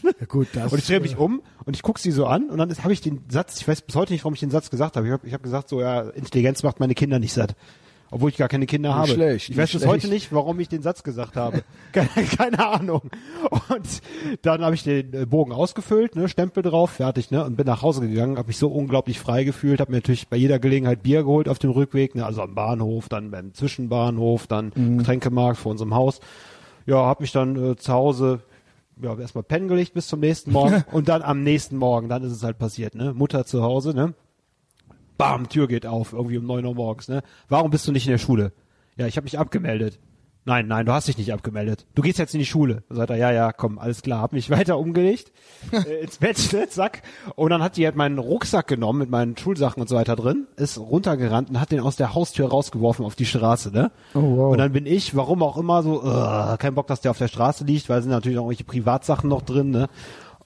Ja 0.04 0.26
gut, 0.28 0.48
das. 0.54 0.72
Und 0.72 0.80
ich 0.80 0.88
drehe 0.88 1.00
mich 1.00 1.18
um 1.18 1.42
und 1.66 1.76
ich 1.76 1.82
guck 1.84 2.00
sie 2.00 2.12
so 2.12 2.26
an 2.26 2.50
und 2.50 2.58
dann 2.58 2.72
habe 2.84 2.94
ich 2.94 3.02
den 3.02 3.22
Satz, 3.30 3.60
ich 3.60 3.68
weiß 3.68 3.82
bis 3.82 3.96
heute 3.96 4.14
nicht, 4.14 4.24
warum 4.24 4.34
ich 4.34 4.40
den 4.40 4.52
Satz 4.52 4.70
gesagt 4.70 4.96
habe. 4.98 5.08
Ich 5.08 5.14
habe 5.14 5.28
ich 5.28 5.34
hab 5.34 5.44
gesagt, 5.44 5.70
so 5.70 5.82
ja, 5.82 6.02
Intelligenz 6.02 6.64
macht 6.64 6.80
meine 6.80 6.94
Kinder 6.96 7.20
nicht 7.20 7.34
satt. 7.34 7.56
Obwohl 8.14 8.30
ich 8.30 8.36
gar 8.36 8.50
keine 8.50 8.66
Kinder 8.66 8.94
habe. 8.94 9.08
schlecht, 9.08 9.50
ich 9.50 9.56
weiß 9.56 9.74
nicht 9.74 9.84
bis 9.84 9.88
heute 9.88 10.02
schlecht. 10.02 10.14
nicht, 10.14 10.34
warum 10.34 10.60
ich 10.60 10.68
den 10.68 10.82
Satz 10.82 11.02
gesagt 11.02 11.38
habe. 11.38 11.64
Keine, 11.94 12.10
keine 12.38 12.68
Ahnung. 12.68 13.04
Und 13.70 14.02
dann 14.42 14.62
habe 14.64 14.76
ich 14.76 14.84
den 14.84 15.14
äh, 15.14 15.26
Bogen 15.26 15.54
ausgefüllt, 15.54 16.18
ne, 16.18 16.28
Stempel 16.28 16.62
drauf, 16.62 16.90
fertig, 16.92 17.32
ne, 17.32 17.46
und 17.46 17.56
bin 17.56 17.66
nach 17.66 17.82
Hause 17.82 18.02
gegangen, 18.02 18.38
habe 18.38 18.48
mich 18.48 18.58
so 18.58 18.68
unglaublich 18.68 19.18
frei 19.18 19.46
gefühlt, 19.46 19.80
habe 19.80 19.92
mir 19.92 19.98
natürlich 20.00 20.28
bei 20.28 20.36
jeder 20.36 20.60
Gelegenheit 20.60 21.04
Bier 21.04 21.24
geholt 21.24 21.48
auf 21.48 21.58
dem 21.60 21.72
Rückweg, 21.72 22.14
ne, 22.16 22.26
also 22.26 22.42
am 22.42 22.54
Bahnhof, 22.54 23.08
dann 23.08 23.32
beim 23.32 23.54
Zwischenbahnhof, 23.54 24.46
dann 24.48 24.74
Mhm. 24.76 24.98
Getränkemarkt 24.98 25.58
vor 25.58 25.72
unserem 25.72 25.96
Haus. 25.96 26.20
Ja, 26.86 26.98
habe 26.98 27.24
mich 27.24 27.32
dann 27.32 27.72
äh, 27.72 27.76
zu 27.78 27.94
Hause 27.94 28.42
ja, 29.02 29.18
erstmal 29.18 29.44
pennen 29.44 29.68
gelegt 29.68 29.94
bis 29.94 30.08
zum 30.08 30.20
nächsten 30.20 30.52
Morgen 30.52 30.84
und 30.92 31.10
dann 31.10 31.22
am 31.22 31.44
nächsten 31.44 31.78
Morgen, 31.78 32.10
dann 32.10 32.24
ist 32.24 32.32
es 32.32 32.44
halt 32.44 32.58
passiert, 32.58 32.96
ne? 32.96 33.14
Mutter 33.14 33.46
zu 33.46 33.62
Hause, 33.64 33.94
ne? 33.94 34.14
Bam, 35.18 35.50
Tür 35.50 35.68
geht 35.68 35.86
auf, 35.86 36.14
irgendwie 36.14 36.38
um 36.38 36.46
neun 36.46 36.66
Uhr 36.66 36.76
morgens, 36.76 37.08
ne? 37.08 37.22
Warum 37.50 37.72
bist 37.72 37.88
du 37.88 37.92
nicht 37.92 38.06
in 38.06 38.12
der 38.12 38.18
Schule? 38.18 38.54
Ja, 38.98 39.08
ich 39.08 39.18
habe 39.18 39.26
mich 39.26 39.40
abgemeldet. 39.40 40.00
Nein, 40.44 40.68
nein, 40.68 40.88
du 40.88 40.92
hast 40.92 41.08
dich 41.08 41.20
nicht 41.20 41.32
abgemeldet. 41.32 41.86
Du 41.94 42.02
gehst 42.02 42.18
jetzt 42.18 42.34
in 42.34 42.40
die 42.40 42.48
Schule. 42.48 42.82
Dann 42.90 42.98
sagt 42.98 43.12
er, 43.12 43.18
ja, 43.18 43.32
ja, 43.32 43.52
komm, 43.52 43.78
alles 43.78 44.02
klar. 44.02 44.22
Hab 44.22 44.34
mich 44.34 44.50
weiter 44.50 44.80
umgelegt, 44.80 45.32
äh, 45.72 46.02
ins 46.02 46.18
Bett, 46.18 46.38
ne, 46.54 46.68
zack. 46.68 47.04
Und 47.36 47.52
dann 47.52 47.62
hat 47.62 47.78
die 47.78 47.86
halt 47.86 47.96
meinen 47.96 48.18
Rucksack 48.18 48.68
genommen 48.68 49.00
mit 49.00 49.10
meinen 49.12 49.38
Schulsachen 49.38 49.82
und 49.82 49.88
so 49.88 49.96
weiter 49.96 50.16
drin, 50.16 50.48
ist 50.56 50.80
runtergerannt 50.80 51.52
und 51.52 51.60
hat 51.60 51.72
den 51.72 51.80
aus 51.80 51.96
der 51.96 52.16
Haustür 52.16 52.50
rausgeworfen 52.50 53.06
auf 53.06 53.16
die 53.16 53.28
Straße, 53.28 53.72
ne? 53.72 53.92
Oh, 54.16 54.22
wow. 54.22 54.52
Und 54.52 54.58
dann 54.58 54.72
bin 54.72 54.88
ich, 54.88 55.16
warum 55.16 55.44
auch 55.44 55.58
immer, 55.58 55.84
so, 55.84 56.02
uh, 56.04 56.58
kein 56.58 56.74
Bock, 56.74 56.88
dass 56.88 57.02
der 57.02 57.12
auf 57.12 57.20
der 57.20 57.28
Straße 57.28 57.64
liegt, 57.64 57.88
weil 57.90 58.02
sind 58.02 58.12
natürlich 58.12 58.40
auch 58.40 58.44
irgendwelche 58.44 58.64
Privatsachen 58.64 59.30
noch 59.30 59.44
drin, 59.44 59.70
ne? 59.70 59.90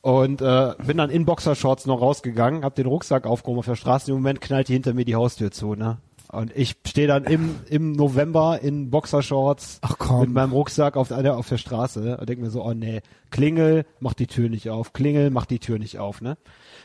Und 0.02 0.42
äh, 0.42 0.74
bin 0.86 0.98
dann 0.98 1.10
in 1.10 1.26
Boxershorts 1.26 1.88
noch 1.88 2.00
rausgegangen, 2.00 2.64
hab 2.64 2.76
den 2.76 2.86
Rucksack 2.86 3.26
aufgehoben 3.26 3.60
auf 3.60 3.66
der 3.66 3.76
Straße. 3.76 4.12
Im 4.12 4.18
Moment 4.18 4.40
knallt 4.40 4.68
die 4.68 4.74
hinter 4.74 4.94
mir 4.94 5.04
die 5.04 5.16
Haustür 5.16 5.50
zu, 5.52 5.74
ne? 5.74 5.98
Und 6.32 6.52
ich 6.56 6.76
stehe 6.86 7.08
dann 7.08 7.26
im, 7.26 7.56
im 7.70 7.94
November 7.94 8.60
in 8.62 8.90
Boxershorts 8.90 9.80
mit 10.20 10.32
meinem 10.32 10.52
Rucksack 10.52 10.98
auf 10.98 11.10
der, 11.10 11.38
auf 11.38 11.48
der 11.48 11.58
Straße 11.58 12.18
und 12.18 12.30
denke 12.30 12.44
mir 12.44 12.50
so, 12.50 12.64
oh 12.64 12.74
nee, 12.74 13.02
Klingel, 13.32 13.86
mach 14.00 14.14
die 14.14 14.28
Tür 14.28 14.50
nicht 14.50 14.70
auf, 14.70 14.94
Klingel, 14.94 15.30
mach 15.30 15.46
die 15.46 15.60
Tür 15.60 15.80
nicht 15.80 16.00
auf, 16.00 16.22
ne? 16.22 16.38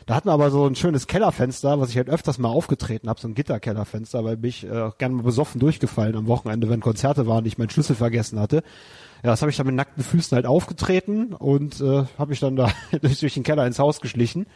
Da 0.05 0.15
hatten 0.15 0.27
wir 0.27 0.33
aber 0.33 0.49
so 0.49 0.65
ein 0.65 0.75
schönes 0.75 1.07
Kellerfenster, 1.07 1.79
was 1.79 1.91
ich 1.91 1.97
halt 1.97 2.09
öfters 2.09 2.39
mal 2.39 2.49
aufgetreten 2.49 3.07
habe, 3.07 3.19
so 3.19 3.27
ein 3.27 3.35
Gitterkellerfenster, 3.35 4.23
weil 4.23 4.37
mich 4.37 4.63
äh, 4.63 4.89
gerne 4.97 5.15
mal 5.15 5.23
besoffen 5.23 5.59
durchgefallen 5.59 6.15
am 6.15 6.27
Wochenende, 6.27 6.69
wenn 6.69 6.79
Konzerte 6.79 7.27
waren, 7.27 7.39
und 7.39 7.45
ich 7.45 7.57
meinen 7.57 7.69
Schlüssel 7.69 7.95
vergessen 7.95 8.39
hatte. 8.39 8.63
Ja, 9.23 9.29
das 9.29 9.41
habe 9.41 9.51
ich 9.51 9.57
dann 9.57 9.67
mit 9.67 9.75
nackten 9.75 10.03
Füßen 10.03 10.35
halt 10.35 10.47
aufgetreten 10.47 11.33
und 11.33 11.79
äh, 11.81 12.05
habe 12.17 12.29
mich 12.29 12.39
dann 12.39 12.55
da 12.55 12.71
durch 13.01 13.33
den 13.33 13.43
Keller 13.43 13.67
ins 13.67 13.79
Haus 13.79 14.01
geschlichen. 14.01 14.47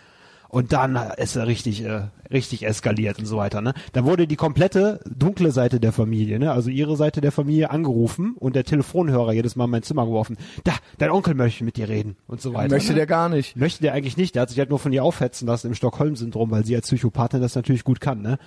Und 0.50 0.74
dann 0.74 0.96
ist 1.18 1.36
er 1.36 1.48
richtig, 1.48 1.84
äh, 1.84 2.04
richtig 2.32 2.66
eskaliert 2.66 3.20
und 3.20 3.26
so 3.26 3.38
weiter. 3.38 3.62
Ne? 3.62 3.74
Da 3.94 4.06
wurde 4.06 4.28
die 4.28 4.36
komplette 4.36 5.00
dunkle 5.06 5.52
Seite 5.52 5.80
der 5.80 5.92
Familie, 5.92 6.40
ne? 6.40 6.52
also 6.52 6.70
ihre 6.70 6.96
Seite 6.96 7.22
der 7.22 7.32
Familie, 7.32 7.72
angerufen 7.72 8.36
und 8.38 8.56
der 8.56 8.64
Telefonhörer 8.64 9.34
jedes 9.34 9.56
Mal 9.56 9.66
in 9.66 9.72
mein 9.72 9.84
Zimmer 9.84 10.06
geworfen. 10.06 10.38
Da, 10.64 10.74
dein 10.98 11.12
Onkel 11.12 11.34
möchte 11.34 11.64
mit 11.64 11.78
dir 11.78 11.90
reden 11.90 12.16
und 12.28 12.42
so 12.42 12.54
weiter. 12.54 12.74
Möchte 12.74 12.92
ne? 12.92 12.98
der 12.98 13.08
gar 13.08 13.30
nicht. 13.30 13.56
Möchte 13.56 13.82
der 13.82 13.94
eigentlich 13.94 14.18
nicht. 14.18 14.36
Der 14.36 14.44
hat 14.44 14.50
sich 14.50 14.60
halt 14.60 14.70
nur 14.70 14.80
von 14.80 14.94
ihr 14.94 15.04
aufhetzen 15.04 15.48
lassen 15.48 15.68
im 15.68 15.76
Stockholm-Syndrom, 15.76 16.52
weil 16.52 16.66
sie 16.66 16.76
als 16.76 16.88
Psychopathin 16.88 17.42
das 17.42 17.56
natürlich 17.56 17.84
gut 17.84 18.00
kann. 18.00 18.22
Ne? 18.22 18.38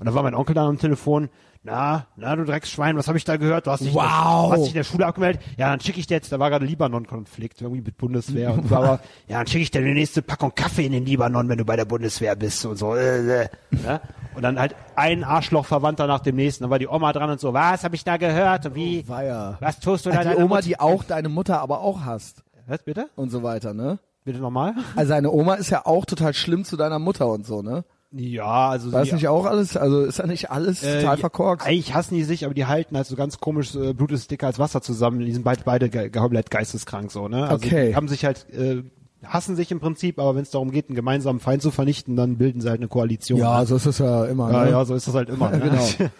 Und 0.00 0.06
da 0.06 0.14
war 0.14 0.22
mein 0.22 0.34
Onkel 0.34 0.54
dann 0.54 0.66
am 0.68 0.78
Telefon. 0.78 1.28
Na, 1.62 2.06
na, 2.16 2.36
du 2.36 2.44
Drecksschwein, 2.44 2.96
was 2.96 3.08
habe 3.08 3.18
ich 3.18 3.24
da 3.24 3.36
gehört? 3.38 3.66
Du 3.66 3.72
hast 3.72 3.80
dich, 3.82 3.92
Wow. 3.92 4.52
hast 4.52 4.60
dich 4.60 4.68
in 4.68 4.74
der 4.74 4.84
Schule 4.84 5.04
abgemeldet. 5.04 5.42
Ja, 5.56 5.70
dann 5.70 5.80
schicke 5.80 5.98
ich 5.98 6.06
dir 6.06 6.14
jetzt, 6.14 6.30
da 6.30 6.38
war 6.38 6.48
gerade 6.48 6.64
Libanon-Konflikt, 6.64 7.60
irgendwie 7.60 7.80
mit 7.80 7.96
Bundeswehr. 7.96 8.54
Und 8.54 8.70
war 8.70 8.78
aber, 8.84 9.00
ja, 9.26 9.38
dann 9.38 9.48
schicke 9.48 9.62
ich 9.62 9.72
dir 9.72 9.82
die 9.82 9.92
nächste 9.92 10.22
Packung 10.22 10.52
Kaffee 10.54 10.86
in 10.86 10.92
den 10.92 11.04
Libanon, 11.04 11.48
wenn 11.48 11.58
du 11.58 11.64
bei 11.64 11.74
der 11.74 11.84
Bundeswehr 11.84 12.36
bist 12.36 12.64
und 12.66 12.76
so. 12.76 12.94
Äh, 12.94 13.42
äh. 13.42 13.48
Ja? 13.84 14.00
Und 14.36 14.42
dann 14.42 14.60
halt 14.60 14.76
ein 14.94 15.24
Arschloch-Verwandter 15.24 16.06
nach 16.06 16.20
dem 16.20 16.36
nächsten. 16.36 16.62
Dann 16.62 16.70
war 16.70 16.78
die 16.78 16.86
Oma 16.86 17.12
dran 17.12 17.30
und 17.30 17.40
so, 17.40 17.52
was 17.52 17.82
habe 17.82 17.96
ich 17.96 18.04
da 18.04 18.16
gehört? 18.16 18.66
Und 18.66 18.74
wie? 18.76 19.08
Weia. 19.08 19.56
was 19.58 19.80
tust 19.80 20.06
du 20.06 20.10
da? 20.10 20.18
Die 20.18 20.24
deiner 20.24 20.36
Oma, 20.38 20.46
Mutter? 20.46 20.62
die 20.62 20.78
auch 20.78 21.02
deine 21.02 21.28
Mutter 21.28 21.60
aber 21.60 21.80
auch 21.80 22.04
hasst 22.04 22.44
Was, 22.68 22.84
bitte? 22.84 23.08
und 23.16 23.30
so 23.30 23.42
weiter, 23.42 23.74
ne? 23.74 23.98
Bitte 24.24 24.38
nochmal? 24.38 24.74
Also 24.94 25.10
deine 25.14 25.32
Oma 25.32 25.54
ist 25.54 25.70
ja 25.70 25.84
auch 25.84 26.04
total 26.04 26.32
schlimm 26.32 26.64
zu 26.64 26.76
deiner 26.76 27.00
Mutter 27.00 27.26
und 27.26 27.44
so, 27.44 27.62
ne? 27.62 27.84
Ja, 28.12 28.70
also 28.70 28.92
War 28.92 29.00
das 29.00 29.12
nicht 29.12 29.28
auch 29.28 29.44
alles, 29.46 29.76
also 29.76 30.02
ist 30.02 30.18
ja 30.18 30.26
nicht 30.26 30.50
alles 30.50 30.82
Äh, 30.82 31.00
total 31.00 31.16
verkorkst? 31.16 31.66
Eigentlich 31.66 31.94
hassen 31.94 32.14
die 32.14 32.24
sich, 32.24 32.44
aber 32.44 32.54
die 32.54 32.66
halten 32.66 32.96
halt 32.96 33.06
so 33.06 33.16
ganz 33.16 33.38
komisch 33.38 33.74
äh, 33.74 33.92
Blut 33.92 34.12
ist 34.12 34.30
dicker 34.30 34.46
als 34.46 34.58
Wasser 34.58 34.80
zusammen. 34.80 35.20
Die 35.20 35.32
sind 35.32 35.42
beide, 35.44 35.62
beide 35.64 35.88
ge 35.88 36.10
komplett 36.10 36.50
geisteskrank 36.50 37.10
so, 37.10 37.28
ne? 37.28 37.48
Also 37.48 37.66
Okay. 37.66 37.88
Die 37.88 37.96
haben 37.96 38.08
sich 38.08 38.24
halt, 38.24 38.48
äh, 38.50 38.82
hassen 39.24 39.56
sich 39.56 39.70
im 39.72 39.80
Prinzip, 39.80 40.18
aber 40.18 40.34
wenn 40.36 40.42
es 40.42 40.50
darum 40.50 40.70
geht, 40.70 40.88
einen 40.88 40.96
gemeinsamen 40.96 41.40
Feind 41.40 41.62
zu 41.62 41.70
vernichten, 41.70 42.16
dann 42.16 42.36
bilden 42.38 42.60
sie 42.60 42.68
halt 42.68 42.80
eine 42.80 42.88
Koalition. 42.88 43.38
Ja, 43.38 43.60
ne? 43.60 43.66
so 43.66 43.76
ist 43.76 43.86
es 43.86 43.98
ja 43.98 44.24
immer, 44.26 44.52
ja, 44.52 44.64
ne? 44.64 44.70
ja, 44.70 44.84
so 44.84 44.94
ist 44.94 45.08
das 45.08 45.14
halt 45.14 45.28
immer. 45.28 45.50
Ne? 45.50 45.60
Genau. 45.60 45.84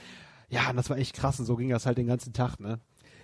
Ja, 0.48 0.70
und 0.70 0.76
das 0.76 0.88
war 0.90 0.96
echt 0.96 1.16
krass 1.16 1.40
und 1.40 1.46
so 1.46 1.56
ging 1.56 1.70
das 1.70 1.86
halt 1.86 1.98
den 1.98 2.06
ganzen 2.06 2.32
Tag, 2.32 2.60
ne? 2.60 2.78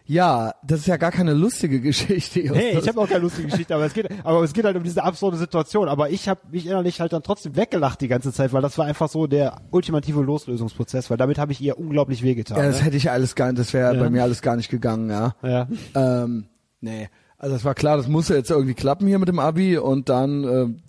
Ja, 0.05 0.55
das 0.65 0.81
ist 0.81 0.87
ja 0.87 0.97
gar 0.97 1.13
keine 1.13 1.33
lustige 1.33 1.81
Geschichte. 1.81 2.41
Hey, 2.41 2.79
ich 2.79 2.89
habe 2.89 3.01
auch 3.01 3.09
keine 3.09 3.21
lustige 3.21 3.49
Geschichte, 3.49 3.75
aber 3.75 3.87
es 3.87 3.95
geht, 3.95 4.09
aber 4.25 4.43
es 4.43 4.53
geht 4.53 4.65
halt 4.65 4.77
um 4.77 4.83
diese 4.83 5.03
absurde 5.05 5.37
Situation. 5.37 5.89
Aber 5.89 6.11
ich 6.11 6.29
habe 6.29 6.41
mich 6.51 6.67
innerlich 6.67 7.01
halt 7.01 7.13
dann 7.13 7.23
trotzdem 7.23 7.55
weggelacht 7.57 8.01
die 8.01 8.09
ganze 8.09 8.33
Zeit, 8.33 8.53
weil 8.53 8.63
das 8.63 8.77
war 8.79 8.87
einfach 8.87 9.09
so 9.09 9.27
der 9.27 9.61
ultimative 9.71 10.21
Loslösungsprozess, 10.23 11.09
weil 11.11 11.17
damit 11.17 11.39
habe 11.39 11.53
ich 11.53 11.61
ihr 11.61 11.79
unglaublich 11.79 12.23
wehgetan. 12.23 12.59
ja, 12.59 12.65
das 12.67 12.79
ne? 12.81 12.87
hätte 12.87 12.97
ich 12.97 13.11
alles 13.11 13.35
gar 13.35 13.47
nicht, 13.47 13.59
das 13.59 13.73
wäre 13.73 13.95
Ja. 13.95 14.01
bei 14.03 14.11
mir 14.11 14.23
alles 14.23 14.43
gar 14.43 14.57
nicht 14.57 14.71
gegangen, 14.71 15.09
ja. 15.09 15.35
ja. 15.43 15.69
Ähm, 15.95 16.47
nee. 16.81 17.09
Also 17.39 17.57
es 17.57 17.65
war 17.65 17.75
klar, 17.75 17.97
das 17.97 18.09
muss 18.09 18.29
ja 18.29 18.37
jetzt 18.37 18.51
irgendwie 18.51 18.75
klappen 18.75 19.07
hier 19.07 19.19
mit 19.19 19.29
dem 19.29 19.39
Abi 19.39 19.79
und 19.79 20.09
dann 20.09 20.45
ähm, 20.45 20.83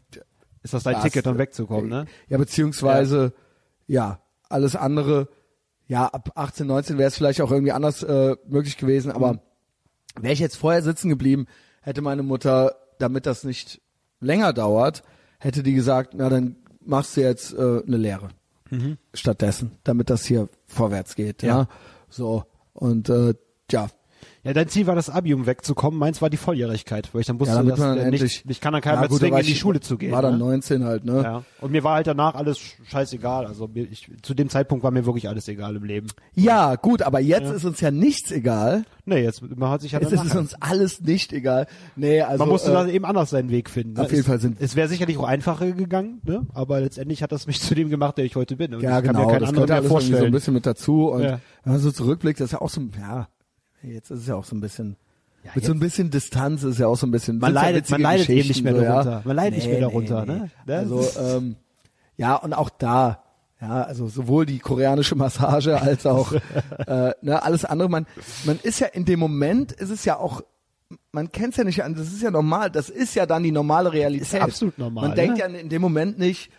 Ist 0.63 0.73
das 0.73 0.83
dein 0.83 0.95
Das- 0.95 1.03
Ticket, 1.03 1.25
dann 1.25 1.37
wegzukommen, 1.37 1.89
ne? 1.89 2.05
Ja, 2.29 2.37
beziehungsweise, 2.37 3.33
ja, 3.87 4.19
alles 4.49 4.75
andere, 4.75 5.27
ja, 5.87 6.05
ab 6.07 6.31
18, 6.35 6.67
19 6.67 6.97
wäre 6.97 7.07
es 7.07 7.15
vielleicht 7.15 7.41
auch 7.41 7.51
irgendwie 7.51 7.71
anders 7.71 8.03
äh, 8.03 8.35
möglich 8.47 8.77
gewesen, 8.77 9.11
aber 9.11 9.39
wäre 10.19 10.33
ich 10.33 10.39
jetzt 10.39 10.55
vorher 10.57 10.81
sitzen 10.81 11.09
geblieben, 11.09 11.47
hätte 11.81 12.01
meine 12.01 12.23
Mutter, 12.23 12.75
damit 12.99 13.25
das 13.25 13.43
nicht 13.43 13.81
länger 14.19 14.53
dauert, 14.53 15.03
hätte 15.39 15.63
die 15.63 15.73
gesagt, 15.73 16.13
na 16.15 16.29
dann 16.29 16.55
machst 16.79 17.17
du 17.17 17.21
jetzt 17.21 17.53
äh, 17.53 17.81
eine 17.85 17.97
Lehre 17.97 18.29
stattdessen, 19.13 19.77
damit 19.83 20.09
das 20.09 20.25
hier 20.25 20.49
vorwärts 20.65 21.15
geht, 21.15 21.43
ja. 21.43 21.59
Ja. 21.59 21.67
So, 22.09 22.45
und 22.73 23.09
äh, 23.09 23.33
ja, 23.71 23.87
Ja, 24.43 24.53
dein 24.53 24.67
Ziel 24.67 24.87
war 24.87 24.95
das 24.95 25.09
Abi, 25.09 25.33
um 25.33 25.45
wegzukommen. 25.45 25.99
Meins 25.99 26.21
war 26.21 26.29
die 26.29 26.37
Volljährigkeit, 26.37 27.09
weil 27.13 27.21
ich 27.21 27.27
dann 27.27 27.39
wusste, 27.39 27.55
ja 27.55 27.63
dass 27.63 27.79
man 27.79 27.97
dann 27.97 28.09
nicht, 28.09 28.43
ich 28.47 28.61
kann 28.61 28.73
dann 28.73 28.81
keiner 28.81 28.95
Ja, 28.95 28.99
mehr 29.01 29.09
gut, 29.09 29.19
zwingen, 29.19 29.39
in 29.39 29.45
die 29.45 29.55
Schule 29.55 29.79
zu 29.79 29.97
gehen. 29.97 30.11
War 30.11 30.21
dann 30.21 30.33
ne? 30.33 30.39
19 30.45 30.83
halt, 30.83 31.05
ne? 31.05 31.21
Ja. 31.23 31.43
Und 31.61 31.71
mir 31.71 31.83
war 31.83 31.95
halt 31.95 32.07
danach 32.07 32.35
alles 32.35 32.59
scheißegal. 32.87 33.45
Also 33.45 33.67
mir, 33.67 33.83
ich, 33.83 34.09
zu 34.21 34.33
dem 34.33 34.49
Zeitpunkt 34.49 34.83
war 34.83 34.91
mir 34.91 35.05
wirklich 35.05 35.29
alles 35.29 35.47
egal 35.47 35.75
im 35.75 35.83
Leben. 35.83 36.07
Ja, 36.35 36.75
gut, 36.75 37.01
aber 37.01 37.19
jetzt 37.19 37.49
ist 37.51 37.65
uns 37.65 37.79
ja 37.81 37.91
nichts 37.91 38.31
egal. 38.31 38.83
Nee, 39.05 39.21
jetzt 39.23 39.41
man 39.41 39.69
hat 39.69 39.81
sich 39.81 39.93
ja 39.93 39.99
Jetzt 39.99 40.13
ist 40.13 40.23
es 40.25 40.35
uns 40.35 40.53
alles 40.61 41.01
nicht 41.01 41.33
egal. 41.33 41.67
Nee, 41.95 42.21
also 42.21 42.39
man 42.39 42.49
musste 42.49 42.71
äh, 42.71 42.73
da 42.73 42.87
eben 42.87 43.05
anders 43.05 43.29
seinen 43.31 43.49
Weg 43.49 43.69
finden. 43.69 43.97
auf 43.99 44.05
ne? 44.07 44.09
jeden 44.11 44.21
es, 44.21 44.25
Fall 44.27 44.39
sind- 44.39 44.57
es 44.61 44.75
wäre 44.75 44.87
sicherlich 44.87 45.17
auch 45.17 45.25
einfacher 45.25 45.71
gegangen, 45.71 46.21
ne? 46.23 46.45
Aber 46.53 46.79
letztendlich 46.81 47.21
hat 47.23 47.31
das 47.31 47.47
mich 47.47 47.61
zu 47.61 47.75
dem 47.75 47.89
gemacht, 47.89 48.17
der 48.17 48.25
ich 48.25 48.35
heute 48.35 48.55
bin. 48.55 48.73
Und 48.75 48.81
Ja, 48.81 48.99
ich 48.99 49.05
kann 49.05 49.13
genau, 49.15 49.25
mir 49.25 49.31
keinen 49.33 49.39
das 49.41 49.49
anderen 49.49 49.67
gehört 49.67 49.69
ja 49.69 49.75
alles 49.75 49.91
irgendwie 49.91 50.05
so 50.05 50.07
ein 50.07 50.11
vorstellen. 50.13 50.31
bisschen 50.31 50.53
mit 50.53 50.65
dazu 50.65 51.07
und 51.09 51.23
Ja. 51.23 51.39
wenn 51.63 51.73
man 51.73 51.81
so 51.81 51.91
zurückblickt, 51.91 52.39
das 52.39 52.45
ist 52.45 52.51
ja 52.53 52.61
auch 52.61 52.69
so, 52.69 52.81
ja, 52.99 53.27
jetzt 53.83 54.09
ist 54.11 54.21
es 54.21 54.27
ja 54.27 54.35
auch 54.35 54.45
so 54.45 54.55
ein 54.55 54.61
bisschen, 54.61 54.95
Ja, 55.43 55.51
mit 55.55 55.65
so 55.65 55.71
ein 55.71 55.75
jetzt- 55.75 55.81
bisschen 55.83 56.09
Distanz 56.11 56.63
ist 56.63 56.79
ja 56.79 56.87
auch 56.87 56.97
so 56.97 57.05
ein 57.07 57.11
bisschen, 57.11 57.37
Man 57.39 57.53
ja 57.53 57.61
leidet- 57.61 57.89
man 57.89 58.01
leidet 58.01 58.29
eben 58.29 58.47
nicht 58.47 58.63
mehr 58.63 58.75
so, 58.75 58.81
darunter. 58.81 59.11
Ja. 59.11 59.21
Man 59.25 59.35
leidet 59.35 59.55
nicht 59.59 59.67
mehr 59.69 59.79
darunter, 59.81 60.25
ne? 60.25 60.49
Das 60.65 60.79
Also, 60.79 60.99
ist- 61.01 61.17
ähm, 61.17 61.55
ja, 62.17 62.35
und 62.35 62.53
auch 62.53 62.69
da, 62.69 63.23
ja, 63.61 63.83
also 63.83 64.07
sowohl 64.07 64.45
die 64.45 64.59
koreanische 64.59 65.15
Massage 65.15 65.79
als 65.81 66.05
auch, 66.05 66.33
äh, 66.33 67.11
ne, 67.21 67.41
alles 67.43 67.65
andere, 67.65 67.89
man, 67.89 68.05
man 68.45 68.59
ist 68.63 68.79
ja 68.79 68.87
in 68.87 69.05
dem 69.05 69.19
Moment, 69.19 69.71
ist 69.71 69.89
es 69.89 70.05
ja 70.05 70.17
auch, 70.17 70.41
man 71.11 71.31
kennt's 71.31 71.57
ja 71.57 71.63
nicht 71.63 71.83
an, 71.83 71.95
das 71.95 72.07
ist 72.07 72.21
ja 72.21 72.29
normal, 72.31 72.69
das 72.69 72.89
ist 72.89 73.15
ja 73.15 73.25
dann 73.25 73.43
die 73.43 73.51
normale 73.51 73.91
Realität. 73.93 74.27
Ist 74.33 74.35
absolut 74.41 74.77
normal, 74.77 75.07
Man 75.09 75.15
denkt 75.15 75.37
ne? 75.37 75.39
ja 75.53 75.59
in 75.59 75.69
dem 75.69 75.81
Moment 75.81 76.19
nicht, 76.19 76.51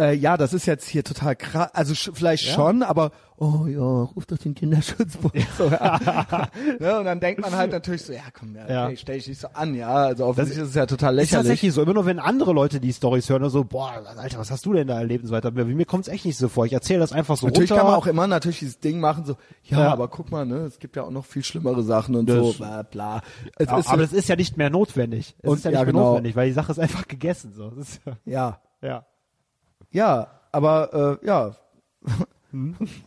äh, 0.00 0.14
ja, 0.14 0.36
das 0.36 0.52
ist 0.54 0.66
jetzt 0.66 0.88
hier 0.88 1.04
total 1.04 1.36
krass, 1.36 1.70
also 1.74 1.94
sch 1.94 2.10
vielleicht 2.14 2.44
schon, 2.44 2.82
aber 2.82 3.10
oh 3.36 3.66
ja, 3.66 3.80
ruf 3.80 4.26
doch 4.26 4.38
den 4.38 4.54
Kinderschutzbund. 4.54 5.34
Ja. 5.58 6.48
ne, 6.78 6.98
und 6.98 7.04
dann 7.04 7.20
denkt 7.20 7.40
man 7.40 7.54
halt 7.56 7.72
natürlich 7.72 8.02
so, 8.02 8.12
ja 8.12 8.22
komm, 8.38 8.54
ja, 8.54 8.68
Ja. 8.68 8.86
okay, 8.86 8.96
stell 8.96 9.16
dich 9.18 9.28
nicht 9.28 9.40
so 9.40 9.48
an, 9.54 9.74
ja, 9.74 9.88
also 9.92 10.26
offensichtlich 10.26 10.62
ist 10.64 10.70
es 10.70 10.74
ja 10.74 10.86
total 10.86 11.14
Ist 11.14 11.16
lächerlich. 11.30 11.48
tatsächlich 11.48 11.72
so. 11.72 11.82
Immer 11.82 11.94
nur 11.94 12.06
wenn 12.06 12.18
andere 12.18 12.52
Leute 12.52 12.80
die 12.80 12.92
Stories 12.92 13.28
hören, 13.30 13.48
so, 13.50 13.64
boah, 13.64 13.92
Alter, 14.16 14.38
was 14.38 14.50
hast 14.50 14.66
du 14.66 14.72
denn 14.72 14.88
da 14.88 14.98
erlebt 14.98 15.22
und 15.24 15.28
so 15.28 15.34
weiter. 15.34 15.50
Mir 15.52 15.84
kommt's 15.86 16.08
echt 16.08 16.24
nicht 16.24 16.36
so 16.38 16.48
vor. 16.48 16.66
Ich 16.66 16.72
erzähle 16.72 17.00
das 17.00 17.12
einfach 17.12 17.36
so 17.36 17.46
Natürlich 17.46 17.70
runter. 17.70 17.82
kann 17.82 17.90
man 17.92 18.00
auch 18.00 18.06
immer 18.06 18.26
natürlich 18.26 18.58
dieses 18.60 18.78
Ding 18.80 19.00
machen, 19.00 19.24
so, 19.24 19.36
ja, 19.64 19.80
Ja. 19.80 19.92
aber 19.92 20.08
guck 20.08 20.30
mal, 20.30 20.44
ne, 20.44 20.58
es 20.66 20.78
gibt 20.78 20.96
ja 20.96 21.02
auch 21.04 21.10
noch 21.10 21.24
viel 21.24 21.44
schlimmere 21.44 21.82
Sachen 21.82 22.14
und 22.16 22.28
Das- 22.28 22.36
so, 22.36 22.52
bla, 22.54 22.82
bla. 22.82 23.22
Es 23.58 23.68
aber, 23.68 23.78
ist 23.80 23.88
aber 23.88 24.02
das 24.02 24.12
ist 24.12 24.28
ja 24.28 24.36
nicht 24.36 24.56
mehr 24.56 24.70
notwendig. 24.70 25.34
Es 25.42 25.48
Und- 25.50 25.56
ist 25.58 25.64
ja 25.64 25.70
ja, 25.70 25.78
nicht 25.78 25.86
mehr 25.86 25.92
genau. 25.94 26.06
notwendig, 26.10 26.36
weil 26.36 26.48
die 26.48 26.52
Sache 26.54 26.72
ist 26.72 26.78
einfach 26.78 27.08
gegessen. 27.08 27.52
So. 27.54 27.70
Das 27.70 27.88
ist, 27.88 28.00
ja, 28.24 28.60
ja. 28.82 29.04
Ja, 29.90 30.28
aber, 30.52 31.18
äh, 31.22 31.26
ja, 31.26 31.56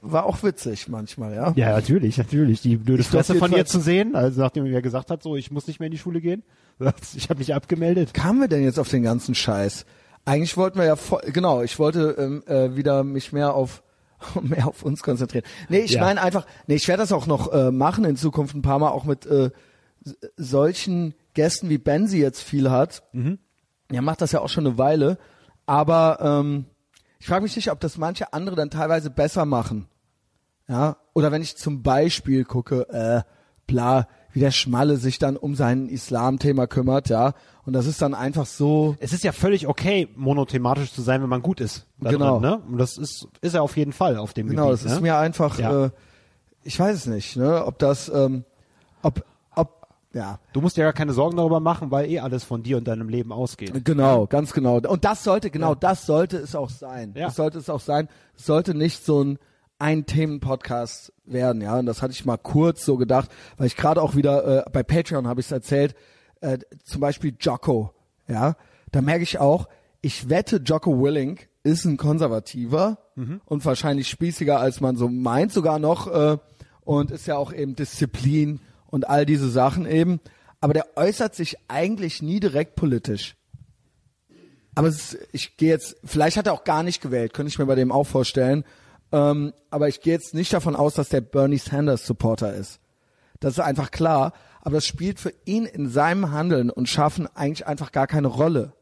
war 0.01 0.25
auch 0.25 0.41
witzig 0.43 0.87
manchmal, 0.87 1.35
ja. 1.35 1.53
Ja, 1.55 1.71
natürlich, 1.73 2.17
natürlich. 2.17 2.61
Die 2.61 2.77
blöde 2.77 3.01
Ich 3.01 3.07
Fresse 3.09 3.35
von 3.35 3.51
ihr 3.51 3.65
zu 3.65 3.79
sehen, 3.81 4.15
also 4.15 4.39
nachdem 4.41 4.65
er 4.65 4.81
gesagt 4.81 5.11
hat, 5.11 5.21
so, 5.23 5.35
ich 5.35 5.51
muss 5.51 5.67
nicht 5.67 5.79
mehr 5.79 5.87
in 5.87 5.91
die 5.91 5.97
Schule 5.97 6.21
gehen. 6.21 6.43
Ich 7.15 7.29
habe 7.29 7.37
mich 7.39 7.53
abgemeldet. 7.53 8.13
kamen 8.13 8.39
wir 8.41 8.47
denn 8.47 8.63
jetzt 8.63 8.79
auf 8.79 8.89
den 8.89 9.03
ganzen 9.03 9.35
Scheiß? 9.35 9.85
Eigentlich 10.25 10.55
wollten 10.57 10.79
wir 10.79 10.85
ja 10.85 10.95
voll, 10.95 11.21
genau, 11.31 11.61
ich 11.61 11.77
wollte 11.79 12.15
ähm, 12.17 12.43
äh, 12.47 12.75
wieder 12.75 13.03
mich 13.03 13.31
mehr 13.33 13.53
auf 13.53 13.83
mehr 14.41 14.67
auf 14.67 14.83
uns 14.83 15.03
konzentrieren. 15.03 15.43
Nee, 15.69 15.79
ich 15.81 15.91
Ja. 15.91 16.01
meine 16.01 16.21
einfach, 16.21 16.45
nee, 16.67 16.75
ich 16.75 16.87
werde 16.87 17.03
das 17.03 17.11
auch 17.11 17.27
noch 17.27 17.51
äh, 17.51 17.71
machen 17.71 18.05
in 18.05 18.15
Zukunft 18.15 18.55
ein 18.55 18.61
paar 18.61 18.79
Mal 18.79 18.89
auch 18.89 19.03
mit 19.03 19.25
äh, 19.25 19.51
solchen 20.37 21.13
Gästen 21.33 21.69
wie 21.69 21.77
Ben 21.77 22.07
sie 22.07 22.19
jetzt 22.21 22.41
viel 22.41 22.69
hat. 22.71 23.03
Mhm. 23.13 23.39
Er 23.91 24.01
macht 24.01 24.21
das 24.21 24.31
ja 24.31 24.39
auch 24.41 24.49
schon 24.49 24.65
eine 24.65 24.77
Weile, 24.77 25.17
aber 25.65 26.19
ähm, 26.21 26.65
ich 27.23 27.29
frage 27.29 27.43
mich 27.43 27.55
nicht, 27.55 27.71
ob 27.71 27.79
das 27.79 27.97
manche 27.97 28.33
andere 28.33 28.57
dann 28.57 28.69
teilweise 28.69 29.09
besser 29.09 29.45
machen. 29.45 29.87
Ja, 30.67 30.97
oder 31.13 31.31
wenn 31.31 31.41
ich 31.41 31.55
zum 31.55 31.81
Beispiel 31.81 32.43
gucke, 32.43 32.81
äh, 32.89 33.21
bla, 33.65 34.09
wie 34.33 34.41
der 34.41 34.51
Schmalle 34.51 34.97
sich 34.97 35.19
dann 35.19 35.37
um 35.37 35.55
sein 35.55 35.87
Islam-Thema 35.87 36.67
kümmert, 36.67 37.07
ja, 37.07 37.33
und 37.65 37.71
das 37.71 37.85
ist 37.85 38.01
dann 38.01 38.13
einfach 38.13 38.45
so, 38.45 38.97
Es 38.99 39.13
ist 39.13 39.23
ja 39.23 39.31
völlig 39.31 39.67
okay, 39.69 40.09
monothematisch 40.17 40.91
zu 40.91 41.01
sein, 41.01 41.21
wenn 41.21 41.29
man 41.29 41.41
gut 41.41 41.61
ist. 41.61 41.87
Genau. 42.01 42.41
Drin, 42.41 42.49
ne? 42.49 42.57
Und 42.67 42.77
das 42.77 42.97
ist, 42.97 43.29
ist 43.39 43.53
er 43.53 43.63
auf 43.63 43.77
jeden 43.77 43.93
Fall 43.93 44.17
auf 44.17 44.33
dem 44.33 44.49
genau, 44.49 44.65
Gebiet. 44.65 44.83
das 44.83 44.91
ist 44.91 44.95
ne? 44.97 45.01
mir 45.03 45.17
einfach, 45.17 45.57
Ja. 45.57 45.85
äh, 45.85 45.89
ich 46.63 46.77
weiß 46.77 46.93
es 46.93 47.05
nicht, 47.05 47.37
ne, 47.37 47.65
ob 47.65 47.79
das, 47.79 48.09
ähm, 48.13 48.43
ob, 49.01 49.23
ja, 50.13 50.39
Du 50.53 50.61
musst 50.61 50.77
dir 50.77 50.83
ja 50.83 50.91
keine 50.93 51.13
Sorgen 51.13 51.37
darüber 51.37 51.59
machen, 51.59 51.89
weil 51.91 52.09
eh 52.09 52.19
alles 52.19 52.43
von 52.43 52.61
dir 52.63 52.77
und 52.77 52.87
deinem 52.87 53.09
Leben 53.09 53.31
ausgeht. 53.31 53.83
Genau, 53.83 54.27
ganz 54.27 54.53
genau. 54.53 54.77
Und 54.77 55.03
das 55.05 55.23
sollte, 55.23 55.49
genau, 55.49 55.75
das 55.75 56.05
sollte 56.05 56.37
es 56.37 56.55
auch 56.55 56.69
sein. 56.69 57.13
Ja. 57.15 57.25
Das 57.25 57.35
sollte 57.35 57.57
es 57.57 57.69
auch 57.69 57.79
sein. 57.79 58.07
Es 58.37 58.45
sollte 58.45 58.75
nicht 58.75 59.03
so 59.03 59.23
ein 59.23 59.39
ein 59.79 60.05
Themen-Podcast 60.05 61.11
werden, 61.25 61.61
ja. 61.61 61.77
Und 61.77 61.87
das 61.87 62.01
hatte 62.01 62.13
ich 62.13 62.23
mal 62.23 62.37
kurz 62.37 62.85
so 62.85 62.95
gedacht, 62.95 63.29
weil 63.57 63.67
ich 63.67 63.75
gerade 63.75 64.01
auch 64.01 64.15
wieder 64.15 64.65
äh, 64.65 64.69
bei 64.71 64.81
Patreon 64.81 65.27
habe 65.27 65.41
ich 65.41 65.47
es 65.47 65.51
erzählt, 65.51 65.95
äh, 66.39 66.59
zum 66.85 67.01
Beispiel 67.01 67.35
Jocko, 67.37 67.91
ja. 68.27 68.55
Da 68.91 69.01
merke 69.01 69.23
ich 69.23 69.39
auch, 69.39 69.67
ich 70.01 70.29
wette, 70.29 70.57
Jocko 70.63 71.01
Willing 71.01 71.39
ist 71.63 71.83
ein 71.85 71.97
Konservativer 71.97 72.97
und 73.45 73.65
wahrscheinlich 73.65 74.09
spießiger, 74.09 74.59
als 74.59 74.81
man 74.81 74.95
so 74.95 75.09
meint 75.09 75.51
sogar 75.51 75.79
noch 75.79 76.07
äh, 76.07 76.37
und 76.81 77.11
ist 77.11 77.25
ja 77.25 77.37
auch 77.37 77.51
eben 77.51 77.75
Disziplin 77.75 78.59
und 78.93 79.09
all 79.09 79.25
diese 79.25 79.49
Sachen 79.49 79.87
eben. 79.87 80.19
Aber 80.61 80.73
der 80.73 80.85
äußert 80.95 81.33
sich 81.33 81.57
eigentlich 81.67 82.21
nie 82.21 82.39
direkt 82.39 82.75
politisch. 82.75 83.35
Aber 84.75 84.87
ist, 84.87 85.17
ich 85.31 85.57
gehe 85.57 85.69
jetzt, 85.69 85.97
vielleicht 86.03 86.37
hat 86.37 86.45
er 86.45 86.53
auch 86.53 86.63
gar 86.63 86.83
nicht 86.83 87.01
gewählt, 87.01 87.33
könnte 87.33 87.49
ich 87.49 87.57
mir 87.57 87.65
bei 87.65 87.73
dem 87.73 87.91
auch 87.91 88.03
vorstellen. 88.05 88.63
Ähm, 89.11 89.53
aber 89.71 89.87
ich 89.87 90.01
gehe 90.01 90.13
jetzt 90.13 90.35
nicht 90.35 90.53
davon 90.53 90.75
aus, 90.75 90.93
dass 90.93 91.09
der 91.09 91.21
Bernie 91.21 91.57
Sanders 91.57 92.05
Supporter 92.05 92.53
ist. 92.53 92.79
Das 93.39 93.53
ist 93.53 93.59
einfach 93.59 93.89
klar. 93.89 94.33
Aber 94.61 94.75
das 94.75 94.85
spielt 94.85 95.19
für 95.19 95.33
ihn 95.43 95.65
in 95.65 95.89
seinem 95.89 96.31
Handeln 96.31 96.69
und 96.69 96.87
Schaffen 96.87 97.27
eigentlich 97.35 97.65
einfach 97.65 97.91
gar 97.91 98.05
keine 98.05 98.27
Rolle. 98.27 98.73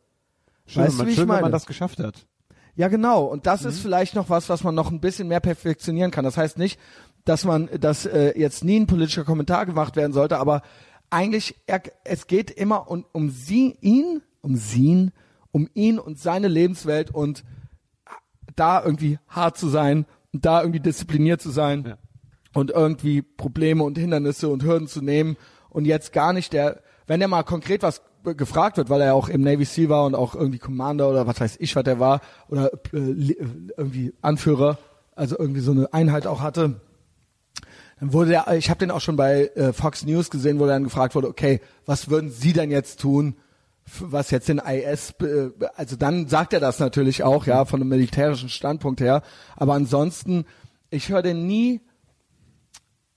Schön, 0.66 0.84
weißt 0.84 0.99
du, 0.99 1.05
wie 1.05 1.09
ich 1.12 1.16
schön 1.16 1.22
wenn 1.22 1.28
meine? 1.30 1.41
man 1.43 1.51
das 1.53 1.66
geschafft 1.66 1.99
hat. 1.99 2.28
Ja, 2.76 2.89
genau. 2.89 3.24
Und 3.24 3.47
das 3.47 3.64
ist 3.64 3.80
vielleicht 3.80 4.16
noch 4.16 4.30
was, 4.30 4.49
was 4.49 4.64
man 4.64 4.76
noch 4.76 4.91
ein 4.91 4.99
bisschen 4.99 5.28
mehr 5.28 5.39
perfektionieren 5.39 6.12
kann. 6.12 6.26
Das 6.26 6.38
heißt 6.38 6.57
nicht, 6.57 6.80
dass 7.26 7.46
man, 7.46 7.70
dass 7.80 8.06
äh, 8.06 8.38
jetzt 8.40 8.64
nie 8.64 8.80
ein 8.80 8.88
politischer 8.88 9.24
Kommentar 9.24 9.66
gemacht 9.66 9.96
werden 9.96 10.14
sollte, 10.14 10.38
aber 10.38 10.62
eigentlich, 11.10 11.56
er, 11.68 11.82
es 12.04 12.28
geht 12.28 12.50
immer 12.52 12.90
um, 12.90 13.06
um 13.12 13.30
sie, 13.30 13.78
ihn, 13.82 14.22
um 14.42 14.56
sie, 14.56 15.12
um 15.52 15.70
ihn 15.74 16.00
und 16.00 16.18
seine 16.20 16.48
Lebenswelt 16.48 17.14
und 17.14 17.44
da 18.56 18.84
irgendwie 18.84 19.20
hart 19.28 19.58
zu 19.58 19.70
sein 19.70 20.06
und 20.34 20.46
da 20.46 20.62
irgendwie 20.62 20.80
diszipliniert 20.80 21.42
zu 21.42 21.50
sein 21.50 21.86
Ja. 21.86 21.98
und 22.54 22.72
irgendwie 22.72 23.22
Probleme 23.22 23.84
und 23.84 23.98
Hindernisse 23.98 24.48
und 24.50 24.64
Hürden 24.64 24.88
zu 24.88 25.02
nehmen 25.02 25.38
und 25.70 25.86
jetzt 25.86 26.14
gar 26.14 26.34
nicht 26.34 26.54
der, 26.54 26.82
wenn 27.08 27.22
er 27.22 27.28
mal 27.28 27.44
konkret 27.44 27.84
was 27.84 28.02
gefragt 28.24 28.78
wird, 28.78 28.90
weil 28.90 29.02
er 29.02 29.16
auch 29.16 29.30
im 29.30 29.42
Navy 29.42 29.66
Seal 29.66 29.90
war 29.90 30.06
und 30.06 30.16
auch 30.16 30.36
irgendwie 30.36 30.60
Commander 30.60 31.10
oder 31.10 31.28
was 31.28 31.42
weiß 31.42 31.58
ich, 31.60 31.76
was 31.76 31.86
er 31.86 32.00
war 32.00 32.22
oder 32.50 32.72
äh, 32.94 32.98
äh, 32.98 33.36
irgendwie 33.76 34.14
Anführer, 34.22 34.78
also 35.16 35.38
irgendwie 35.38 35.62
so 35.62 35.72
eine 35.72 35.92
Einheit 35.92 36.28
auch 36.28 36.42
hatte, 36.42 36.80
dann 38.02 38.12
wurde 38.14 38.34
er, 38.34 38.58
ich 38.58 38.70
habe 38.70 38.80
den 38.80 38.91
auch 38.91 38.99
schon 38.99 39.16
bei 39.16 39.52
äh, 39.56 39.72
Fox 39.74 40.04
News 40.06 40.30
gesehen, 40.30 40.60
wo 40.60 40.66
dann 40.66 40.84
gefragt 40.84 41.14
wurde, 41.16 41.28
okay, 41.30 41.62
was 41.86 42.10
würden 42.10 42.30
Sie 42.32 42.52
denn 42.52 42.72
jetzt 42.72 42.99
tun, 42.99 43.36
was 43.99 44.32
jetzt 44.32 44.49
den 44.49 44.58
IS, 44.60 45.14
be- 45.14 45.54
also 45.76 45.95
dann 45.95 46.28
sagt 46.28 46.52
er 46.54 46.60
das 46.60 46.80
natürlich 46.80 47.24
auch, 47.24 47.45
ja, 47.45 47.64
von 47.66 47.80
einem 47.80 47.89
militärischen 47.89 48.49
Standpunkt 48.49 49.02
her, 49.02 49.22
aber 49.56 49.74
ansonsten, 49.76 50.45
ich 50.89 51.10
höre 51.10 51.22
den 51.22 51.45
nie, 51.45 51.80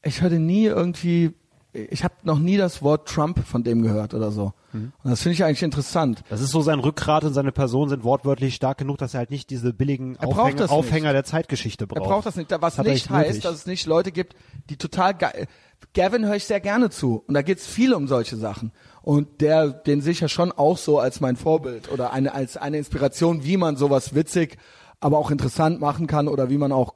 ich 0.05 0.20
höre 0.20 0.30
den 0.30 0.47
nie 0.47 0.66
irgendwie, 0.66 1.32
ich 1.75 2.05
habe 2.05 2.14
noch 2.22 2.39
nie 2.39 2.57
das 2.57 2.83
Wort 2.83 3.09
Trump 3.09 3.45
von 3.45 3.64
dem 3.64 3.83
gehört 3.83 4.14
oder 4.14 4.31
so. 4.31 4.53
Mhm. 4.72 4.93
Und 5.03 5.11
das 5.11 5.22
finde 5.22 5.35
ich 5.35 5.45
eigentlich 5.45 5.62
interessant. 5.62 6.22
Das 6.29 6.41
ist 6.41 6.51
so 6.51 6.61
sein 6.62 6.79
Rückgrat 6.79 7.25
und 7.25 7.35
seine 7.35 7.51
Person 7.51 7.89
sind 7.89 8.05
wortwörtlich 8.05 8.55
stark 8.55 8.79
genug, 8.79 8.99
dass 8.99 9.14
er 9.14 9.18
halt 9.18 9.31
nicht 9.31 9.51
diese 9.51 9.72
billigen 9.72 10.14
Er 10.16 10.29
braucht 10.29 10.39
Aufhänger, 10.39 10.57
das. 10.59 10.70
Aufhänger 10.70 11.12
der 11.12 11.25
Zeitgeschichte 11.25 11.87
braucht. 11.87 12.01
Er 12.01 12.09
braucht 12.09 12.27
das 12.27 12.37
nicht, 12.37 12.51
was 12.61 12.79
er 12.79 12.85
nicht 12.85 13.11
heißt, 13.11 13.29
nötig. 13.29 13.43
dass 13.43 13.55
es 13.55 13.66
nicht 13.66 13.87
Leute 13.87 14.12
gibt, 14.12 14.37
die 14.70 14.77
total 14.77 15.14
geil. 15.14 15.47
Gavin 15.95 16.25
höre 16.25 16.37
ich 16.37 16.45
sehr 16.45 16.61
gerne 16.61 16.91
zu 16.91 17.22
und 17.27 17.35
da 17.35 17.43
geht's 17.43 17.66
viel 17.66 17.93
um 17.93 18.09
solche 18.09 18.37
Sachen 18.37 18.72
und 19.03 19.41
der, 19.41 19.68
den 19.68 20.01
sehe 20.01 20.12
ich 20.12 20.20
ja 20.20 20.29
schon 20.29 20.51
auch 20.53 20.79
so 20.79 20.99
als 20.99 21.20
mein 21.20 21.37
Vorbild 21.37 21.93
oder 21.93 22.12
eine 22.12 22.35
als 22.35 22.57
eine 22.57 22.79
Inspiration, 22.79 23.45
wie 23.45 23.57
man 23.57 23.77
sowas 23.77 24.14
witzig, 24.14 24.57
aber 25.01 25.18
auch 25.18 25.31
interessant 25.31 25.81
machen 25.81 26.07
kann 26.07 26.29
oder 26.29 26.49
wie 26.49 26.57
man 26.57 26.72
auch 26.72 26.95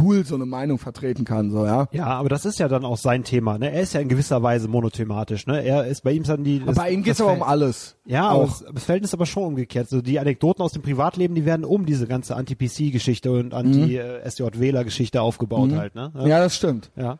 cool 0.00 0.24
so 0.24 0.36
eine 0.36 0.46
Meinung 0.46 0.78
vertreten 0.78 1.24
kann, 1.24 1.50
so 1.50 1.64
ja. 1.66 1.88
Ja, 1.90 2.06
aber 2.06 2.28
das 2.28 2.44
ist 2.44 2.58
ja 2.60 2.68
dann 2.68 2.84
auch 2.84 2.96
sein 2.96 3.24
Thema. 3.24 3.58
Ne? 3.58 3.72
Er 3.72 3.80
ist 3.82 3.92
ja 3.92 4.00
in 4.00 4.08
gewisser 4.08 4.42
Weise 4.42 4.68
monothematisch. 4.68 5.46
Ne? 5.46 5.64
Er 5.64 5.86
ist 5.86 6.02
bei 6.02 6.12
ihm 6.12 6.22
ist 6.22 6.28
dann 6.28 6.44
die. 6.44 6.64
das- 6.64 6.76
Bei 6.76 6.90
ihm 6.90 7.02
geht's 7.02 7.20
aber 7.20 7.32
um 7.32 7.42
alles. 7.42 7.96
Ja, 8.04 8.28
aber 8.28 8.44
auch. 8.44 8.48
das, 8.60 8.64
das 8.72 8.84
Verhältnis 8.84 9.10
ist 9.10 9.14
aber 9.14 9.26
schon 9.26 9.42
umgekehrt. 9.44 9.88
So 9.88 10.00
die 10.00 10.20
Anekdoten 10.20 10.62
aus 10.62 10.72
dem 10.72 10.82
Privatleben, 10.82 11.34
die 11.34 11.44
werden 11.44 11.64
um 11.64 11.86
diese 11.86 12.06
ganze 12.06 12.36
Anti-PC-Geschichte 12.36 13.32
und 13.32 13.52
Anti-SJ-Wähler-Geschichte 13.52 15.20
aufgebaut 15.22 15.72
halt. 15.72 15.94
Ne? 15.94 16.12
Mhm. 16.14 16.26
Ja, 16.26 16.38
das 16.38 16.56
stimmt. 16.56 16.90
ja. 16.96 17.18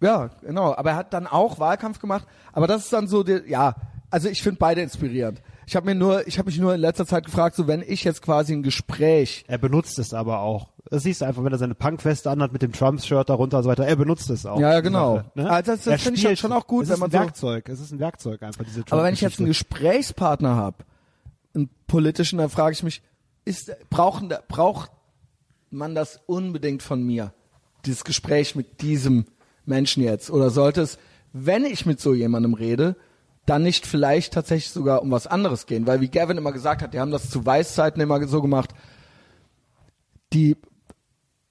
Ja, 0.00 0.30
genau. 0.42 0.74
Aber 0.76 0.90
er 0.90 0.96
hat 0.96 1.12
dann 1.12 1.26
auch 1.26 1.58
Wahlkampf 1.58 1.98
gemacht. 1.98 2.24
Aber 2.52 2.68
das 2.68 2.84
ist 2.84 2.92
dann 2.92 3.08
so, 3.08 3.24
der, 3.24 3.48
ja. 3.48 3.74
Also 4.10 4.28
ich 4.28 4.42
finde 4.42 4.58
beide 4.60 4.80
inspirierend. 4.80 5.42
Ich 5.68 5.76
habe 5.76 5.84
mir 5.84 5.94
nur, 5.94 6.26
ich 6.26 6.38
habe 6.38 6.46
mich 6.48 6.58
nur 6.58 6.74
in 6.74 6.80
letzter 6.80 7.04
Zeit 7.04 7.26
gefragt, 7.26 7.54
so 7.54 7.66
wenn 7.66 7.82
ich 7.86 8.02
jetzt 8.02 8.22
quasi 8.22 8.54
ein 8.54 8.62
Gespräch 8.62 9.44
Er 9.48 9.58
benutzt 9.58 9.98
es 9.98 10.14
aber 10.14 10.40
auch. 10.40 10.70
Das 10.90 11.02
siehst 11.02 11.20
du 11.20 11.26
einfach, 11.26 11.44
wenn 11.44 11.52
er 11.52 11.58
seine 11.58 11.74
Punkweste 11.74 12.30
anhat 12.30 12.54
mit 12.54 12.62
dem 12.62 12.72
Trump-Shirt 12.72 13.28
darunter 13.28 13.58
und 13.58 13.64
so 13.64 13.68
weiter. 13.68 13.86
Er 13.86 13.96
benutzt 13.96 14.30
es 14.30 14.46
auch. 14.46 14.58
Ja, 14.58 14.72
ja, 14.72 14.80
genau. 14.80 15.16
Sache, 15.16 15.30
ne? 15.34 15.50
Also 15.50 15.72
das- 15.72 15.84
das 15.84 16.02
finde 16.02 16.16
ich 16.16 16.22
spielt- 16.24 16.38
schon 16.38 16.52
auch 16.52 16.66
gut, 16.66 16.84
es 16.84 16.88
wenn 16.88 16.94
ist 16.94 17.00
man 17.00 17.10
ein 17.10 17.12
so- 17.12 17.18
Werkzeug. 17.18 17.68
Es 17.68 17.80
ist 17.80 17.92
ein 17.92 17.98
Werkzeug 17.98 18.42
einfach, 18.42 18.64
diese 18.64 18.82
Aber 18.88 19.04
wenn 19.04 19.12
ich 19.12 19.20
jetzt 19.20 19.38
einen. 19.40 19.48
Gesprächspartner 19.48 20.56
habe, 20.56 20.78
einen 21.54 21.68
politischen, 21.86 22.38
dann 22.38 22.48
frage 22.48 22.72
ich 22.72 22.82
mich, 22.82 23.02
ist, 23.44 23.70
brauchen, 23.90 24.32
braucht 24.48 24.90
man 25.70 25.94
das 25.94 26.18
unbedingt 26.24 26.82
von 26.82 27.02
mir? 27.02 27.34
Dieses 27.84 28.04
Gespräch 28.04 28.54
mit 28.56 28.80
diesem 28.80 29.26
Menschen 29.66 30.02
jetzt? 30.02 30.30
Oder 30.30 30.48
sollte 30.48 30.80
es, 30.80 30.96
wenn 31.34 31.66
ich 31.66 31.84
mit 31.84 32.00
so 32.00 32.14
jemandem 32.14 32.54
rede, 32.54 32.96
dann 33.48 33.62
nicht 33.62 33.86
vielleicht 33.86 34.34
tatsächlich 34.34 34.70
sogar 34.70 35.02
um 35.02 35.10
was 35.10 35.26
anderes 35.26 35.66
gehen? 35.66 35.86
Weil 35.86 36.00
wie 36.00 36.08
Gavin 36.08 36.38
immer 36.38 36.52
gesagt 36.52 36.82
hat, 36.82 36.94
die 36.94 37.00
haben 37.00 37.10
das 37.10 37.30
zu 37.30 37.44
Weißzeiten 37.44 38.00
immer 38.00 38.26
so 38.26 38.42
gemacht, 38.42 38.74
die 40.32 40.56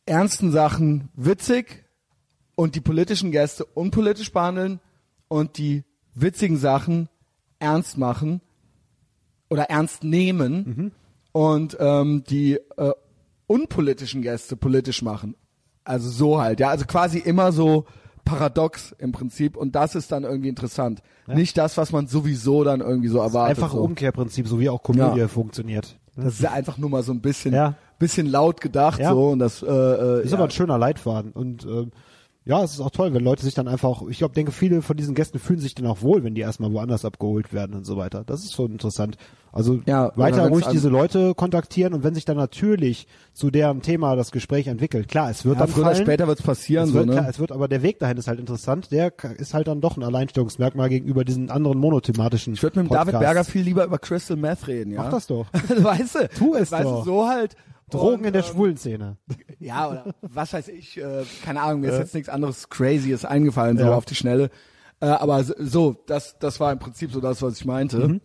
ernsten 0.05 0.51
Sachen 0.51 1.09
witzig 1.15 1.85
und 2.55 2.75
die 2.75 2.81
politischen 2.81 3.31
Gäste 3.31 3.65
unpolitisch 3.65 4.31
behandeln 4.31 4.79
und 5.27 5.57
die 5.57 5.83
witzigen 6.13 6.57
Sachen 6.57 7.09
ernst 7.59 7.97
machen 7.97 8.41
oder 9.49 9.63
ernst 9.63 10.03
nehmen 10.03 10.91
und 11.31 11.77
ähm, 11.79 12.23
die 12.29 12.53
äh, 12.77 12.91
unpolitischen 13.47 14.21
Gäste 14.21 14.55
politisch 14.55 15.01
machen. 15.01 15.35
Also 15.83 16.09
so 16.09 16.41
halt, 16.41 16.59
ja, 16.59 16.69
also 16.69 16.85
quasi 16.85 17.19
immer 17.19 17.51
so 17.51 17.85
paradox 18.27 18.93
im 18.99 19.11
Prinzip 19.11 19.57
und 19.57 19.75
das 19.75 19.95
ist 19.95 20.11
dann 20.11 20.23
irgendwie 20.23 20.49
interessant. 20.49 21.01
Nicht 21.27 21.57
das, 21.57 21.77
was 21.77 21.91
man 21.91 22.07
sowieso 22.07 22.63
dann 22.63 22.81
irgendwie 22.81 23.07
so 23.09 23.19
erwartet. 23.19 23.57
Einfach 23.57 23.73
so. 23.73 23.81
Umkehrprinzip, 23.81 24.47
so 24.47 24.59
wie 24.59 24.69
auch 24.69 24.81
Komödie 24.83 25.19
Ja. 25.19 25.27
funktioniert. 25.27 25.97
Das 26.15 26.33
ist 26.33 26.41
ja 26.41 26.51
einfach 26.51 26.77
nur 26.77 26.89
mal 26.89 27.03
so 27.03 27.11
ein 27.11 27.21
bisschen, 27.21 27.53
Ja. 27.53 27.75
bisschen 27.99 28.27
laut 28.27 28.61
gedacht 28.61 28.99
Ja. 28.99 29.11
so 29.11 29.29
und 29.29 29.39
das 29.39 29.61
äh, 29.61 29.65
äh, 29.67 30.23
Ist 30.23 30.31
ja. 30.31 30.37
aber 30.37 30.45
ein 30.45 30.51
schöner 30.51 30.77
Leitfaden 30.77 31.31
und 31.31 31.65
ähm, 31.65 31.91
ja, 32.47 32.63
es 32.63 32.71
ist 32.71 32.79
auch 32.79 32.91
toll, 32.91 33.13
wenn 33.13 33.23
Leute 33.23 33.43
sich 33.43 33.53
dann 33.53 33.67
einfach, 33.67 34.01
ich 34.09 34.19
glaube, 34.19 34.33
denke, 34.33 34.53
viele 34.53 34.81
von 34.81 34.95
diesen 34.95 35.15
Gästen 35.15 35.37
fühlen 35.37 35.59
sich 35.59 35.75
dann 35.75 35.85
auch 35.85 36.01
wohl, 36.01 36.23
wenn 36.23 36.33
die 36.33 36.41
erstmal 36.41 36.71
woanders 36.71 37.03
abgeholt 37.03 37.51
werden 37.51 37.75
und 37.75 37.85
so 37.85 37.97
weiter. 37.97 38.23
Das 38.25 38.43
ist 38.43 38.53
schon 38.53 38.71
interessant. 38.71 39.17
Also 39.51 39.81
Ja, 39.85 40.11
weiter 40.15 40.47
ruhig 40.47 40.65
diese 40.67 40.87
Leute 40.87 41.33
kontaktieren 41.35 41.93
und 41.93 42.03
wenn 42.03 42.13
sich 42.13 42.23
dann 42.23 42.37
natürlich 42.37 43.07
zu 43.33 43.51
deren 43.51 43.81
Thema 43.81 44.15
das 44.15 44.31
Gespräch 44.31 44.67
entwickelt, 44.67 45.09
klar, 45.09 45.29
es 45.29 45.43
wird 45.43 45.55
ja, 45.55 45.61
dann 45.61 45.69
früher 45.69 45.85
fallen, 45.85 45.97
später 45.97 46.27
wird's 46.27 46.41
passieren 46.41 46.85
es 46.85 46.91
so, 46.91 46.95
wird, 46.95 47.07
ne? 47.07 47.13
klar, 47.13 47.29
es 47.29 47.39
wird, 47.39 47.51
aber 47.51 47.67
der 47.67 47.81
Weg 47.81 47.99
dahin 47.99 48.17
ist 48.17 48.27
halt 48.27 48.39
interessant. 48.39 48.91
Der 48.91 49.11
ist 49.37 49.53
halt 49.53 49.67
dann 49.67 49.81
doch 49.81 49.97
ein 49.97 50.03
Alleinstellungsmerkmal 50.03 50.87
gegenüber 50.87 51.25
diesen 51.25 51.49
anderen 51.49 51.79
monothematischen. 51.79 52.53
Ich 52.53 52.63
würde 52.63 52.79
mit 52.79 52.89
dem 52.89 52.93
David. 52.93 53.19
Berger 53.19 53.43
viel 53.43 53.63
lieber 53.63 53.83
über 53.83 53.97
Crystal 53.97 54.37
Meth 54.37 54.67
reden, 54.67 54.91
ja. 54.91 55.03
Mach 55.03 55.09
das 55.09 55.27
doch. 55.27 55.47
weißt 55.53 56.15
du? 56.15 56.29
Tu 56.29 56.55
es 56.55 56.71
weißt 56.71 56.85
doch. 56.85 57.03
Du, 57.03 57.11
so 57.11 57.27
halt. 57.27 57.55
Drogen 57.89 58.19
Und, 58.19 58.25
in 58.25 58.33
der 58.33 58.43
ähm, 58.43 58.47
schwulen 58.51 58.77
Szene. 58.77 59.17
Ja, 59.59 59.89
oder 59.89 60.13
was 60.21 60.53
weiß 60.53 60.67
ich, 60.67 60.97
äh, 60.97 61.23
keine 61.43 61.61
Ahnung, 61.61 61.81
mir 61.81 61.91
ist 61.91 61.99
jetzt 61.99 62.13
nichts 62.13 62.29
anderes 62.29 62.69
Crazyes 62.69 63.23
eingefallen, 63.25 63.77
so 63.77 63.91
auf 63.93 64.05
die 64.05 64.15
Schnelle. 64.15 64.49
Äh, 64.99 65.05
aber 65.07 65.43
so- 65.43 65.53
so, 65.59 66.03
das, 66.07 66.37
das 66.39 66.59
war 66.59 66.71
im 66.71 66.79
Prinzip 66.79 67.11
so 67.11 67.21
das, 67.21 67.41
was 67.41 67.59
ich 67.59 67.65
meinte. 67.65 68.07
Mhm. 68.07 68.21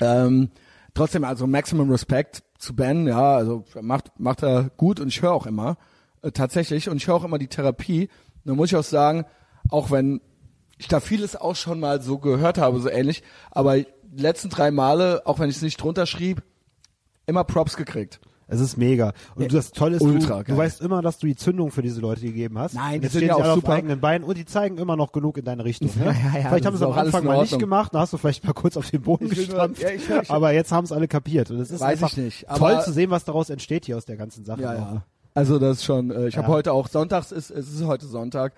Ähm, 0.00 0.50
trotzdem, 0.94 1.24
also 1.24 1.46
Maximum 1.46 1.90
Respect 1.90 2.42
zu 2.58 2.74
Ben, 2.76 3.06
ja, 3.06 3.34
also 3.36 3.64
macht, 3.80 4.18
macht 4.20 4.42
er 4.42 4.70
gut 4.76 5.00
und 5.00 5.08
ich 5.08 5.22
höre 5.22 5.32
auch 5.32 5.46
immer, 5.46 5.76
äh, 6.22 6.30
tatsächlich, 6.30 6.88
und 6.88 6.96
ich 6.98 7.06
höre 7.08 7.16
auch 7.16 7.24
immer 7.24 7.38
die 7.38 7.48
Therapie. 7.48 8.08
Da 8.44 8.54
muss 8.54 8.68
ich 8.70 8.76
auch 8.76 8.84
sagen, 8.84 9.24
auch 9.70 9.90
wenn 9.90 10.20
ich 10.78 10.88
da 10.88 11.00
vieles 11.00 11.36
auch 11.36 11.56
schon 11.56 11.80
mal 11.80 12.00
so 12.02 12.18
gehört 12.18 12.58
habe, 12.58 12.80
so 12.80 12.88
ähnlich, 12.88 13.22
aber 13.50 13.78
die 13.78 13.88
letzten 14.22 14.50
drei 14.50 14.70
Male, 14.70 15.22
auch 15.24 15.38
wenn 15.38 15.48
ich 15.50 15.56
es 15.56 15.62
nicht 15.62 15.80
drunter 15.82 16.06
schrieb, 16.06 16.42
immer 17.26 17.44
Props 17.44 17.76
gekriegt. 17.76 18.20
Es 18.46 18.60
ist 18.60 18.76
mega. 18.76 19.12
Und 19.36 19.52
das 19.54 19.72
Tolle 19.72 19.96
ist, 19.96 20.02
ultra 20.02 20.42
du, 20.42 20.52
du 20.52 20.56
weißt 20.58 20.80
immer, 20.82 21.00
dass 21.00 21.18
du 21.18 21.26
die 21.26 21.34
Zündung 21.36 21.70
für 21.70 21.80
diese 21.82 22.00
Leute 22.00 22.20
gegeben 22.20 22.58
hast. 22.58 22.74
Nein, 22.74 23.00
die 23.00 23.06
sind 23.08 23.20
stehen 23.20 23.28
ja 23.28 23.34
auch 23.36 23.40
alle 23.42 23.54
super. 23.54 23.68
auf 23.68 23.74
eigenen 23.74 24.00
Beinen 24.00 24.22
und 24.24 24.36
die 24.36 24.44
zeigen 24.44 24.76
immer 24.78 24.96
noch 24.96 25.12
genug 25.12 25.38
in 25.38 25.44
deine 25.44 25.64
Richtung. 25.64 25.90
Ne? 25.96 26.04
Ja, 26.06 26.12
ja, 26.12 26.16
ja, 26.42 26.48
vielleicht 26.48 26.66
haben 26.66 26.76
sie 26.76 26.84
am 26.84 26.92
auch 26.92 26.96
alles 26.96 27.14
Anfang 27.14 27.26
mal 27.26 27.40
nicht 27.40 27.58
gemacht, 27.58 27.94
da 27.94 28.00
hast 28.00 28.12
du 28.12 28.18
vielleicht 28.18 28.44
mal 28.44 28.52
kurz 28.52 28.76
auf 28.76 28.90
den 28.90 29.00
Boden 29.02 29.26
Ich 29.32 29.34
gestampft. 29.46 29.80
ja, 29.82 29.88
ich 29.90 30.08
hör- 30.08 30.22
ich- 30.22 30.30
aber 30.30 30.52
jetzt 30.52 30.72
haben 30.72 30.84
es 30.84 30.92
alle 30.92 31.08
kapiert. 31.08 31.50
Und 31.50 31.58
es 31.60 31.70
ist 31.70 31.80
Weiß 31.80 31.98
ich 31.98 32.02
einfach 32.04 32.16
nicht, 32.16 32.46
toll 32.56 32.80
zu 32.82 32.92
sehen, 32.92 33.10
was 33.10 33.24
daraus 33.24 33.48
entsteht 33.50 33.86
hier 33.86 33.96
aus 33.96 34.04
der 34.04 34.16
ganzen 34.16 34.44
Sache. 34.44 34.60
Ja, 34.62 34.74
ja. 34.74 35.02
Also 35.34 35.58
das 35.58 35.78
ist 35.78 35.84
schon, 35.84 36.10
äh, 36.10 36.28
ich 36.28 36.36
habe 36.36 36.48
Ja. 36.48 36.52
heute 36.54 36.72
auch, 36.72 36.88
sonntags 36.88 37.32
ist, 37.32 37.50
es 37.50 37.72
ist 37.72 37.84
heute 37.86 38.06
Sonntag, 38.06 38.52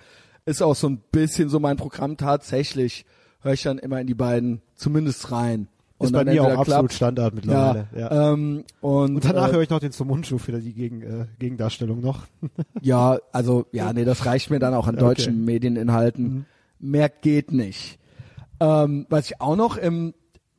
ist 0.44 0.62
auch 0.62 0.74
so 0.76 0.88
ein 0.88 0.98
bisschen 1.12 1.48
so 1.48 1.58
mein 1.60 1.76
Programm 1.76 2.16
tatsächlich, 2.16 3.04
höre 3.40 3.52
ich 3.52 3.62
dann 3.62 3.78
immer 3.78 4.00
in 4.00 4.06
die 4.06 4.14
beiden 4.14 4.60
zumindest 4.74 5.30
rein. 5.32 5.68
Ist 5.98 6.08
Und 6.08 6.12
bei 6.12 6.24
mir 6.24 6.42
auch 6.42 6.46
entweder 6.46 6.58
absolut 6.60 6.90
klappt- 6.90 6.92
Standard 6.94 7.34
mittlerweile. 7.34 7.88
Ja, 7.94 8.00
Ja. 8.00 8.32
Ähm, 8.32 8.64
und, 8.80 9.14
Und 9.16 9.24
danach 9.24 9.48
äh, 9.48 9.52
höre 9.52 9.62
ich 9.62 9.70
noch 9.70 9.80
den 9.80 9.92
zum 9.92 10.08
Mundschuh 10.08 10.36
für 10.38 10.52
die 10.60 10.74
Gegen, 10.74 11.02
äh, 11.02 11.26
Gegendarstellung 11.38 12.00
noch. 12.00 12.26
Ja, 12.82 13.18
also 13.32 13.66
ja, 13.72 13.92
nee, 13.92 14.04
das 14.04 14.26
reicht 14.26 14.50
mir 14.50 14.58
dann 14.58 14.74
auch 14.74 14.86
an 14.86 14.96
deutschen 14.96 15.32
Okay. 15.34 15.40
Mhm. 15.40 15.44
Medieninhalten. 15.46 16.46
Mehr 16.78 17.08
geht 17.08 17.50
nicht. 17.52 17.98
Ähm, 18.60 19.06
was 19.08 19.26
ich 19.30 19.40
auch 19.40 19.56
noch 19.56 19.76
im 19.78 20.12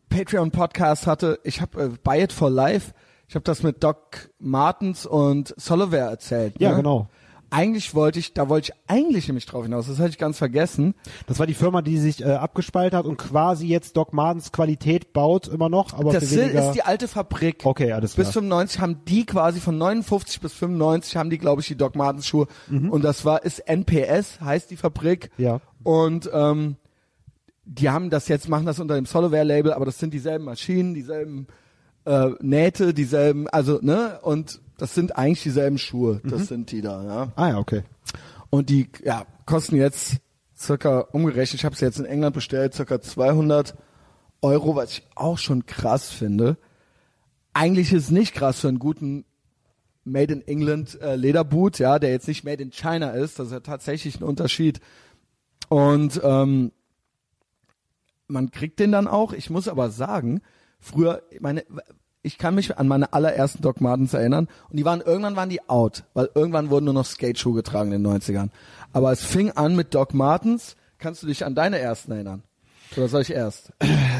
Patreon 0.09 0.49
Podcast 0.51 1.05
hatte, 1.05 1.39
ich 1.43 1.61
habe 1.61 1.83
äh, 1.83 1.89
Buy 2.03 2.23
It 2.23 2.33
for 2.33 2.49
Life 2.49 2.93
ich 3.29 3.35
habe 3.35 3.43
das 3.43 3.61
mit 3.61 3.83
Doc 3.83 4.29
Martens 4.39 5.05
und 5.05 5.53
Soliver 5.57 5.97
erzählt. 5.97 6.55
Ja, 6.59 6.69
ne? 6.71 6.77
genau. 6.77 7.09
Eigentlich 7.49 7.95
wollte 7.95 8.19
ich, 8.19 8.33
da 8.33 8.49
wollte 8.49 8.71
ich 8.73 8.79
eigentlich 8.93 9.27
nämlich 9.27 9.45
drauf 9.45 9.63
hinaus. 9.63 9.87
Das 9.87 9.99
hatte 9.99 10.09
ich 10.09 10.17
ganz 10.17 10.37
vergessen. 10.37 10.95
Das 11.27 11.39
war 11.39 11.47
die 11.47 11.53
Firma, 11.53 11.81
die 11.81 11.97
sich 11.97 12.21
äh, 12.21 12.25
abgespalten 12.33 12.97
hat 12.97 13.05
und 13.05 13.17
quasi 13.17 13.67
jetzt 13.67 13.95
Doc 13.95 14.11
Martens 14.13 14.51
Qualität 14.51 15.13
baut 15.13 15.47
immer 15.47 15.69
noch, 15.69 15.93
aber 15.93 16.11
Das 16.11 16.29
für 16.29 16.41
weniger. 16.41 16.67
ist 16.67 16.73
die 16.73 16.81
alte 16.83 17.07
Fabrik. 17.07 17.65
Okay, 17.65 17.93
alles 17.93 18.15
Bis 18.15 18.31
klar. 18.31 18.43
95 18.43 18.81
haben 18.81 19.05
die 19.05 19.25
quasi 19.25 19.59
von 19.61 19.77
59 19.77 20.41
bis 20.41 20.53
95 20.53 21.15
haben 21.15 21.29
die, 21.29 21.37
glaube 21.37 21.61
ich, 21.61 21.67
die 21.67 21.77
Doc 21.77 21.95
Martens 21.95 22.27
Schuhe. 22.27 22.47
Und 22.69 23.03
das 23.03 23.23
war, 23.23 23.43
ist 23.43 23.59
NPS, 23.59 24.41
heißt 24.41 24.69
die 24.69 24.77
Fabrik. 24.77 25.29
Mhm. 25.37 25.43
Ja. 25.43 25.61
Und 25.83 26.29
ähm, 26.33 26.75
die 27.63 27.89
haben 27.89 28.09
das 28.09 28.27
jetzt, 28.27 28.49
machen 28.49 28.65
das 28.65 28.79
unter 28.79 28.95
dem 28.95 29.05
Soloware-Label, 29.05 29.73
aber 29.73 29.85
das 29.85 29.99
sind 29.99 30.13
dieselben 30.13 30.45
Maschinen, 30.45 30.93
dieselben 30.93 31.47
äh, 32.07 32.29
Nähte, 32.41 32.93
dieselben, 32.93 33.47
also, 33.49 33.79
ne, 33.81 34.19
und 34.21 34.61
das 34.77 34.95
sind 34.95 35.17
eigentlich 35.17 35.43
dieselben 35.43 35.77
Schuhe, 35.77 36.21
das 36.23 36.41
Mhm. 36.41 36.45
sind 36.45 36.71
die 36.71 36.81
da, 36.81 37.03
ja. 37.03 37.31
Ah 37.35 37.49
ja, 37.49 37.57
okay. 37.57 37.83
Und 38.49 38.69
die, 38.69 38.89
ja, 39.03 39.25
kosten 39.45 39.75
jetzt 39.75 40.17
circa, 40.57 40.99
umgerechnet, 41.11 41.59
ich 41.59 41.65
habe 41.65 41.75
sie 41.75 41.85
jetzt 41.85 41.99
in 41.99 42.05
England 42.05 42.33
bestellt, 42.33 42.73
circa 42.73 43.01
200 43.01 43.75
Euro, 44.41 44.75
was 44.75 44.91
ich 44.93 45.03
auch 45.15 45.37
schon 45.37 45.65
krass 45.65 46.09
finde. 46.09 46.57
Eigentlich 47.53 47.91
ist 47.91 48.03
es 48.05 48.11
nicht 48.11 48.33
krass 48.33 48.59
für 48.61 48.67
einen 48.69 48.79
guten 48.79 49.25
Made 50.03 50.31
in 50.31 50.47
England 50.47 50.99
äh, 51.01 51.15
Lederboot, 51.15 51.79
ja, 51.79 51.99
der 51.99 52.11
jetzt 52.11 52.27
nicht 52.27 52.45
Made 52.45 52.63
in 52.63 52.71
China 52.71 53.09
ist. 53.11 53.39
Das 53.39 53.47
ist 53.47 53.53
ja 53.53 53.59
tatsächlich 53.59 54.19
ein 54.19 54.23
Unterschied. 54.23 54.79
Und 55.69 56.21
ähm, 56.23 56.71
man 58.27 58.51
kriegt 58.51 58.79
den 58.79 58.91
dann 58.93 59.07
auch. 59.07 59.33
Ich 59.33 59.49
muss 59.49 59.67
aber 59.67 59.89
sagen, 59.89 60.41
früher, 60.79 61.21
meine, 61.39 61.63
ich 62.21 62.37
kann 62.37 62.55
mich 62.55 62.77
an 62.77 62.87
meine 62.87 63.13
allerersten 63.13 63.61
Doc 63.61 63.81
Martens 63.81 64.13
erinnern 64.13 64.47
und 64.69 64.77
die 64.77 64.85
waren 64.85 65.01
irgendwann 65.01 65.35
waren 65.35 65.49
die 65.49 65.67
out, 65.69 66.03
weil 66.13 66.29
irgendwann 66.35 66.69
wurden 66.69 66.85
nur 66.85 66.93
noch 66.93 67.05
Skateschuhe 67.05 67.55
getragen 67.55 67.91
in 67.91 68.03
den 68.03 68.21
90ern. 68.21 68.49
Aber 68.93 69.11
es 69.11 69.23
fing 69.23 69.51
an 69.51 69.75
mit 69.75 69.93
Doc 69.93 70.13
Martens. 70.13 70.75
Kannst 70.97 71.23
du 71.23 71.27
dich 71.27 71.45
an 71.45 71.55
deine 71.55 71.79
ersten 71.79 72.11
erinnern? 72.11 72.43
Oder 72.95 73.07
soll 73.07 73.21
ich 73.21 73.31
erst? 73.31 73.71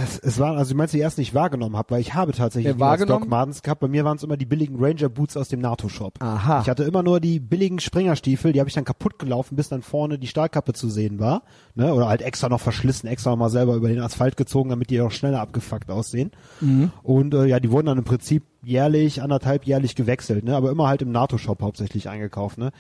Es, 0.04 0.20
es 0.20 0.40
waren, 0.40 0.58
also 0.58 0.72
du 0.72 0.78
meinst, 0.78 0.94
die 0.94 1.02
ersten, 1.02 1.22
die 1.22 1.24
ich 1.28 1.34
wahrgenommen 1.34 1.76
habe, 1.78 1.92
weil 1.92 2.02
ich 2.02 2.14
habe 2.14 2.32
tatsächlich 2.34 2.74
Ja, 2.74 2.80
wahrgenommen? 2.80 3.22
Doc 3.22 3.30
Martens 3.30 3.62
gehabt. 3.64 3.82
Bei 3.82 3.88
mir 3.88 4.06
waren 4.06 4.18
es 4.18 4.24
immer 4.24 4.38
die 4.38 4.46
billigen 4.46 4.76
Ranger 4.84 5.10
Boots 5.10 5.38
aus 5.38 5.48
dem 5.50 5.60
NATO-Shop. 5.60 6.16
Aha. 6.20 6.62
Ich 6.62 6.70
hatte 6.70 6.84
immer 6.84 7.04
nur 7.04 7.20
die 7.20 7.40
billigen 7.40 7.80
Springerstiefel, 7.80 8.54
die 8.54 8.60
habe 8.60 8.70
ich 8.70 8.76
dann 8.76 8.86
kaputt 8.86 9.20
gelaufen, 9.20 9.56
bis 9.56 9.70
dann 9.70 9.82
vorne 9.82 10.20
die 10.20 10.28
Stahlkappe 10.28 10.74
zu 10.74 10.90
sehen 10.90 11.20
war. 11.20 11.44
Ne? 11.76 11.94
Oder 11.94 12.08
halt 12.08 12.22
extra 12.22 12.50
noch 12.50 12.62
verschlissen, 12.62 13.08
extra 13.08 13.32
noch 13.32 13.38
mal 13.38 13.50
selber 13.50 13.76
über 13.76 13.88
den 13.88 14.02
Asphalt 14.02 14.38
gezogen, 14.38 14.70
damit 14.70 14.90
die 14.90 15.02
auch 15.02 15.12
schneller 15.12 15.42
abgefuckt 15.42 15.90
aussehen. 15.90 16.32
Mhm. 16.62 16.92
Und 17.04 17.34
äh, 17.34 17.46
ja, 17.46 17.60
die 17.60 17.72
wurden 17.72 17.88
dann 17.88 17.98
im 17.98 18.04
Prinzip 18.04 18.44
jährlich, 18.64 19.22
anderthalb 19.22 19.66
jährlich 19.66 19.96
gewechselt, 19.96 20.44
ne? 20.44 20.56
aber 20.56 20.72
immer 20.72 20.88
halt 20.88 21.02
im 21.02 21.12
NATO-Shop 21.12 21.62
hauptsächlich 21.62 22.10
eingekauft. 22.10 22.58
Ne? 22.58 22.72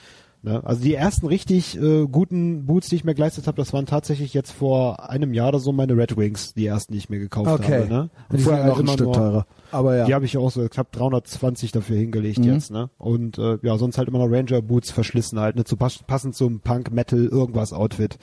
Ne? 0.43 0.63
Also 0.63 0.83
die 0.83 0.93
ersten 0.93 1.25
richtig 1.27 1.77
äh, 1.81 2.05
guten 2.05 2.65
Boots, 2.65 2.89
die 2.89 2.95
ich 2.95 3.03
mir 3.03 3.15
geleistet 3.15 3.47
habe, 3.47 3.57
das 3.57 3.73
waren 3.73 3.85
tatsächlich 3.88 4.33
jetzt 4.33 4.51
vor 4.51 5.09
einem 5.09 5.33
Jahr 5.33 5.49
oder 5.49 5.59
so 5.59 5.71
meine 5.71 5.97
Red 5.97 6.15
Wings, 6.15 6.53
die 6.53 6.67
ersten, 6.67 6.93
die 6.93 6.99
ich 6.99 7.09
mir 7.09 7.19
gekauft 7.19 7.49
Okay. 7.49 7.81
habe. 7.81 7.88
Ne? 7.89 8.09
Die 8.31 8.35
sind 8.38 8.45
Vorher 8.45 8.65
noch 8.65 8.75
halt 8.75 8.77
ein 8.77 8.85
immer 8.85 8.93
Stück 8.93 9.05
nur- 9.07 9.15
teurer. 9.15 9.47
Aber 9.71 9.95
ja. 9.97 10.05
Die 10.05 10.13
habe 10.13 10.25
ich 10.25 10.38
auch 10.38 10.51
so 10.51 10.67
knapp 10.69 10.91
320 10.91 11.71
dafür 11.71 11.97
hingelegt 11.97 12.38
Mhm. 12.39 12.43
jetzt. 12.45 12.71
Ne? 12.71 12.89
Und 12.97 13.38
äh, 13.39 13.57
ja, 13.63 13.77
sonst 13.77 13.97
halt 13.97 14.07
immer 14.07 14.19
noch 14.19 14.31
Ranger 14.31 14.61
Boots 14.61 14.91
verschlissen 14.91 15.39
halt, 15.39 15.55
ne? 15.55 15.63
zu 15.65 15.75
pass 15.75 15.99
passend 16.03 16.35
zum 16.35 16.59
Punk, 16.61 16.91
Metal, 16.91 17.25
irgendwas 17.25 17.73
Outfit. 17.73 18.17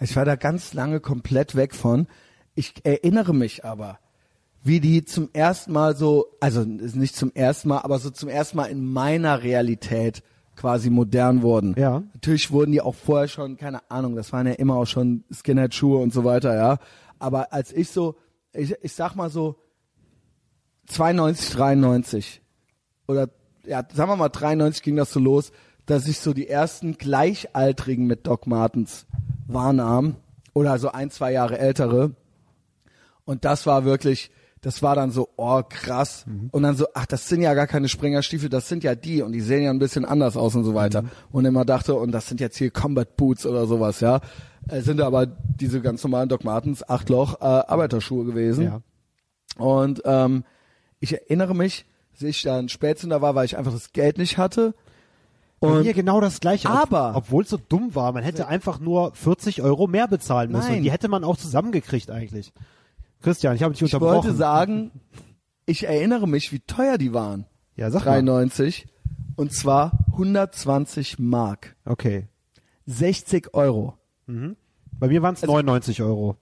Ich 0.00 0.14
war 0.14 0.24
da 0.24 0.36
ganz 0.36 0.72
lange 0.72 1.00
komplett 1.00 1.56
weg 1.56 1.74
von. 1.74 2.06
Ich 2.54 2.74
erinnere 2.84 3.34
mich 3.34 3.64
aber, 3.64 3.98
wie 4.62 4.80
die 4.80 5.04
zum 5.04 5.28
ersten 5.32 5.72
Mal 5.72 5.96
so, 5.96 6.26
also 6.40 6.64
nicht 6.64 7.16
zum 7.16 7.32
ersten 7.34 7.68
Mal, 7.68 7.78
aber 7.80 7.98
so 7.98 8.10
zum 8.10 8.28
ersten 8.28 8.56
Mal 8.56 8.66
in 8.66 8.84
meiner 8.84 9.42
Realität 9.42 10.22
quasi 10.56 10.90
modern 10.90 11.42
wurden. 11.42 11.74
Ja. 11.78 12.02
Natürlich 12.14 12.50
wurden 12.50 12.72
die 12.72 12.80
auch 12.80 12.94
vorher 12.94 13.28
schon, 13.28 13.56
keine 13.56 13.88
Ahnung, 13.90 14.16
das 14.16 14.32
waren 14.32 14.46
ja 14.46 14.54
immer 14.54 14.76
auch 14.76 14.86
schon 14.86 15.24
Skinhead-Schuhe 15.32 15.98
und 15.98 16.12
so 16.12 16.24
weiter, 16.24 16.54
ja. 16.54 16.78
Aber 17.18 17.52
als 17.52 17.72
ich 17.72 17.90
so, 17.90 18.16
ich, 18.52 18.74
ich 18.82 18.92
sag 18.92 19.14
mal 19.14 19.30
so 19.30 19.56
92, 20.86 21.50
93 21.50 22.42
oder 23.08 23.28
ja, 23.64 23.84
sagen 23.92 24.10
wir 24.10 24.16
mal 24.16 24.28
93 24.28 24.82
ging 24.82 24.96
das 24.96 25.12
so 25.12 25.20
los, 25.20 25.52
dass 25.86 26.06
ich 26.06 26.20
so 26.20 26.32
die 26.32 26.48
ersten 26.48 26.98
Gleichaltrigen 26.98 28.06
mit 28.06 28.26
Doc 28.26 28.46
Martens 28.46 29.06
wahrnahm 29.46 30.16
oder 30.52 30.78
so 30.78 30.90
ein, 30.90 31.10
zwei 31.10 31.32
Jahre 31.32 31.58
ältere. 31.58 32.12
Und 33.24 33.44
das 33.44 33.66
war 33.66 33.84
wirklich, 33.84 34.30
das 34.62 34.82
war 34.82 34.94
dann 34.96 35.10
so, 35.10 35.28
oh 35.36 35.62
krass. 35.68 36.24
Und 36.50 36.62
dann 36.62 36.76
so, 36.76 36.86
ach, 36.94 37.06
das 37.06 37.28
sind 37.28 37.42
ja 37.42 37.54
gar 37.54 37.66
keine 37.66 37.88
Springerstiefel, 37.88 38.48
das 38.48 38.68
sind 38.68 38.82
ja 38.84 38.94
die 38.94 39.22
und 39.22 39.32
die 39.32 39.40
sehen 39.40 39.62
ja 39.62 39.70
ein 39.70 39.78
bisschen 39.78 40.04
anders 40.04 40.36
aus 40.36 40.54
und 40.56 40.64
so 40.64 40.74
weiter. 40.74 41.04
Und 41.30 41.44
immer 41.44 41.64
dachte, 41.64 41.94
und 41.94 42.10
das 42.12 42.26
sind 42.28 42.40
jetzt 42.40 42.56
hier 42.56 42.70
Combat 42.70 43.16
Boots 43.16 43.46
oder 43.46 43.66
sowas, 43.66 44.00
ja. 44.00 44.20
Es 44.68 44.84
sind 44.84 45.00
aber 45.00 45.26
diese 45.26 45.80
ganz 45.80 46.02
normalen 46.02 46.28
Doc 46.28 46.42
Martens, 46.42 46.88
acht 46.88 47.08
Loch, 47.08 47.40
äh, 47.40 47.44
Arbeiterschuhe 47.44 48.24
gewesen. 48.24 48.64
Ja. 48.64 48.80
Und 49.58 50.02
ähm, 50.04 50.44
ich 50.98 51.12
erinnere 51.12 51.54
mich, 51.54 51.84
dass 52.12 52.22
ich 52.22 52.42
dann 52.42 52.68
Spätzünder 52.68 53.22
war, 53.22 53.34
weil 53.36 53.44
ich 53.44 53.56
einfach 53.56 53.72
das 53.72 53.92
Geld 53.92 54.18
nicht 54.18 54.38
hatte. 54.38 54.74
Und 55.60 55.84
mir 55.84 55.94
genau 55.94 56.20
das 56.20 56.40
gleiche. 56.40 56.68
Aber- 56.68 57.12
obwohl 57.14 57.44
es 57.44 57.50
so 57.50 57.58
dumm 57.68 57.94
war, 57.94 58.12
man 58.12 58.24
hätte 58.24 58.46
einfach 58.48 58.78
nur 58.80 59.14
40 59.14 59.62
Euro 59.62 59.86
mehr 59.86 60.08
bezahlen 60.08 60.50
müssen. 60.52 60.72
Nein. 60.72 60.82
Die 60.82 60.90
hätte 60.90 61.08
man 61.08 61.24
auch 61.24 61.36
zusammengekriegt 61.36 62.10
eigentlich. 62.10 62.52
Christian, 63.26 63.56
ich 63.56 63.64
habe 63.64 63.74
dich 63.74 63.82
ich 63.82 63.92
unterbrochen. 63.92 64.24
wollte 64.24 64.36
sagen, 64.36 64.92
ich 65.64 65.82
erinnere 65.82 66.28
mich, 66.28 66.52
wie 66.52 66.60
teuer 66.60 66.96
die 66.96 67.12
waren. 67.12 67.44
ja, 67.74 67.90
sag 67.90 68.04
mal. 68.04 68.22
93. 68.22 68.86
Und 69.34 69.52
zwar 69.52 69.98
120 70.12 71.18
Mark. 71.18 71.74
Okay. 71.84 72.28
60 72.86 73.52
Euro. 73.52 73.98
Bei 74.28 75.08
mir 75.08 75.22
waren 75.22 75.34
es 75.34 75.42
99 75.42 76.02
Euro. 76.02 76.36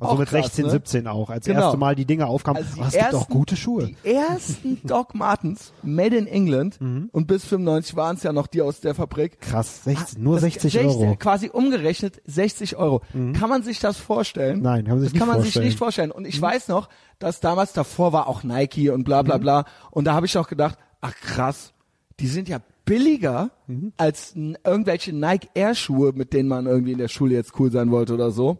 Also 0.00 0.12
Auch 0.14 0.18
mit 0.18 0.28
krass, 0.28 0.46
16, 0.46 0.64
ne? 0.64 0.70
17 0.72 1.06
auch, 1.06 1.30
als 1.30 1.46
Genau. 1.46 1.60
erste 1.62 1.76
Mal 1.76 1.94
die 1.94 2.04
Dinger 2.04 2.26
aufkamen. 2.26 2.62
Also 2.62 2.74
die 2.74 2.80
oh, 2.80 2.84
es 2.84 2.92
gibt 2.94 3.04
auch 3.04 3.12
ersten- 3.20 3.32
gute 3.32 3.56
Schuhe. 3.56 3.86
Die 3.86 3.96
ersten 4.10 4.80
Doc 4.84 5.14
Martens, 5.14 5.72
made 5.84 6.16
in 6.16 6.26
England. 6.26 6.78
Und 6.80 7.26
bis 7.28 7.44
95 7.44 7.94
waren 7.94 8.16
es 8.16 8.24
ja 8.24 8.32
noch 8.32 8.48
die 8.48 8.60
aus 8.60 8.80
der 8.80 8.96
Fabrik. 8.96 9.40
Krass, 9.40 9.84
16, 9.84 10.20
nur 10.20 10.34
Das 10.34 10.42
60 10.42 10.72
60 10.72 10.88
Euro. 10.90 11.06
Mhm. 11.12 11.18
Quasi 11.20 11.48
umgerechnet 11.48 12.20
60 12.26 12.74
Euro. 12.76 13.02
Kann 13.12 13.48
man 13.48 13.62
sich 13.62 13.78
das 13.78 13.96
vorstellen? 13.96 14.62
Nein, 14.62 14.84
kann 14.84 14.94
man 14.94 15.00
sich 15.00 15.10
das 15.10 15.12
nicht 15.12 15.18
kann 15.20 15.28
man 15.28 15.36
vorstellen. 15.36 15.62
Mhm. 15.62 15.64
sich 15.68 15.72
nicht 15.74 15.78
vorstellen. 15.78 16.10
Und 16.10 16.26
ich 16.26 16.42
weiß 16.42 16.66
noch, 16.68 16.88
dass 17.20 17.38
damals 17.38 17.72
davor 17.72 18.12
war 18.12 18.26
auch 18.26 18.42
Nike 18.42 18.90
und 18.90 19.04
bla 19.04 19.22
Mhm. 19.22 19.26
bla 19.26 19.38
bla. 19.38 19.64
Und 19.92 20.06
da 20.06 20.14
habe 20.14 20.26
ich 20.26 20.36
auch 20.36 20.48
gedacht, 20.48 20.76
ach 21.02 21.14
krass, 21.14 21.72
die 22.18 22.26
sind 22.26 22.48
ja 22.48 22.58
billiger 22.84 23.50
Mhm. 23.68 23.92
als 23.96 24.34
irgendwelche 24.34 25.12
Nike 25.14 25.48
Air 25.54 25.76
Schuhe, 25.76 26.12
mit 26.14 26.32
denen 26.32 26.48
man 26.48 26.66
irgendwie 26.66 26.92
in 26.92 26.98
der 26.98 27.08
Schule 27.08 27.34
jetzt 27.34 27.58
cool 27.60 27.70
sein 27.70 27.92
wollte 27.92 28.12
oder 28.14 28.32
so. 28.32 28.58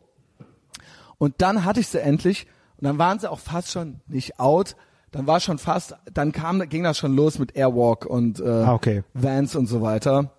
Und 1.25 1.37
dann 1.39 1.64
hatte 1.64 1.81
ich 1.81 1.89
sie 1.89 2.03
endlich 2.03 2.47
und 2.77 2.85
dann 2.85 2.99
waren 2.99 3.18
sie 3.18 3.31
auch 3.31 3.39
fast 3.39 3.70
schon 3.70 4.01
nicht 4.07 4.39
out. 4.39 4.77
Dann 5.11 5.27
war 5.27 5.41
schon 5.41 5.57
fast, 5.57 5.97
dann 6.12 6.33
kam, 6.33 6.68
ging 6.68 6.83
das 6.83 6.99
schon 6.99 7.16
los 7.16 7.39
mit 7.39 7.57
Airwalk 7.57 8.05
und 8.05 8.41
äh, 8.41 8.47
Ah, 8.47 8.75
okay. 8.75 9.05
Vans 9.14 9.57
und 9.57 9.66
so 9.66 9.81
weiter. 9.81 10.33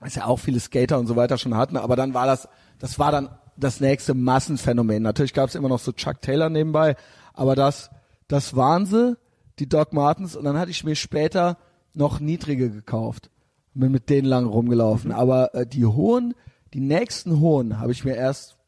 Was 0.00 0.14
ja 0.14 0.26
auch 0.26 0.38
viele 0.38 0.60
Skater 0.60 0.98
und 0.98 1.06
so 1.06 1.16
weiter 1.16 1.38
schon 1.38 1.56
hatten, 1.56 1.78
aber 1.78 1.96
dann 1.96 2.12
war 2.12 2.26
das, 2.26 2.46
das 2.78 2.98
war 2.98 3.10
dann 3.10 3.30
das 3.56 3.80
nächste 3.80 4.12
Massenphänomen. 4.12 5.02
Natürlich 5.02 5.32
gab 5.32 5.48
es 5.48 5.54
immer 5.54 5.70
noch 5.70 5.78
so 5.78 5.92
Chuck 5.92 6.20
Taylor 6.20 6.50
nebenbei, 6.50 6.94
aber 7.32 7.54
das, 7.54 7.90
das 8.28 8.54
waren 8.54 8.84
sie, 8.84 9.16
die 9.60 9.68
Doc 9.68 9.94
Martens, 9.94 10.36
und 10.36 10.44
dann 10.44 10.58
hatte 10.58 10.72
ich 10.72 10.84
mir 10.84 10.94
später 10.94 11.56
noch 11.94 12.20
niedrige 12.20 12.70
gekauft. 12.70 13.30
Bin 13.72 13.92
mit 13.92 14.10
denen 14.10 14.28
lang 14.28 14.44
rumgelaufen. 14.44 15.10
Aber 15.10 15.54
äh, 15.54 15.66
die 15.66 15.86
hohen, 15.86 16.34
die 16.74 16.80
nächsten 16.80 17.40
hohen 17.40 17.80
habe 17.80 17.92
ich 17.92 18.04
mir 18.04 18.14
erst 18.14 18.58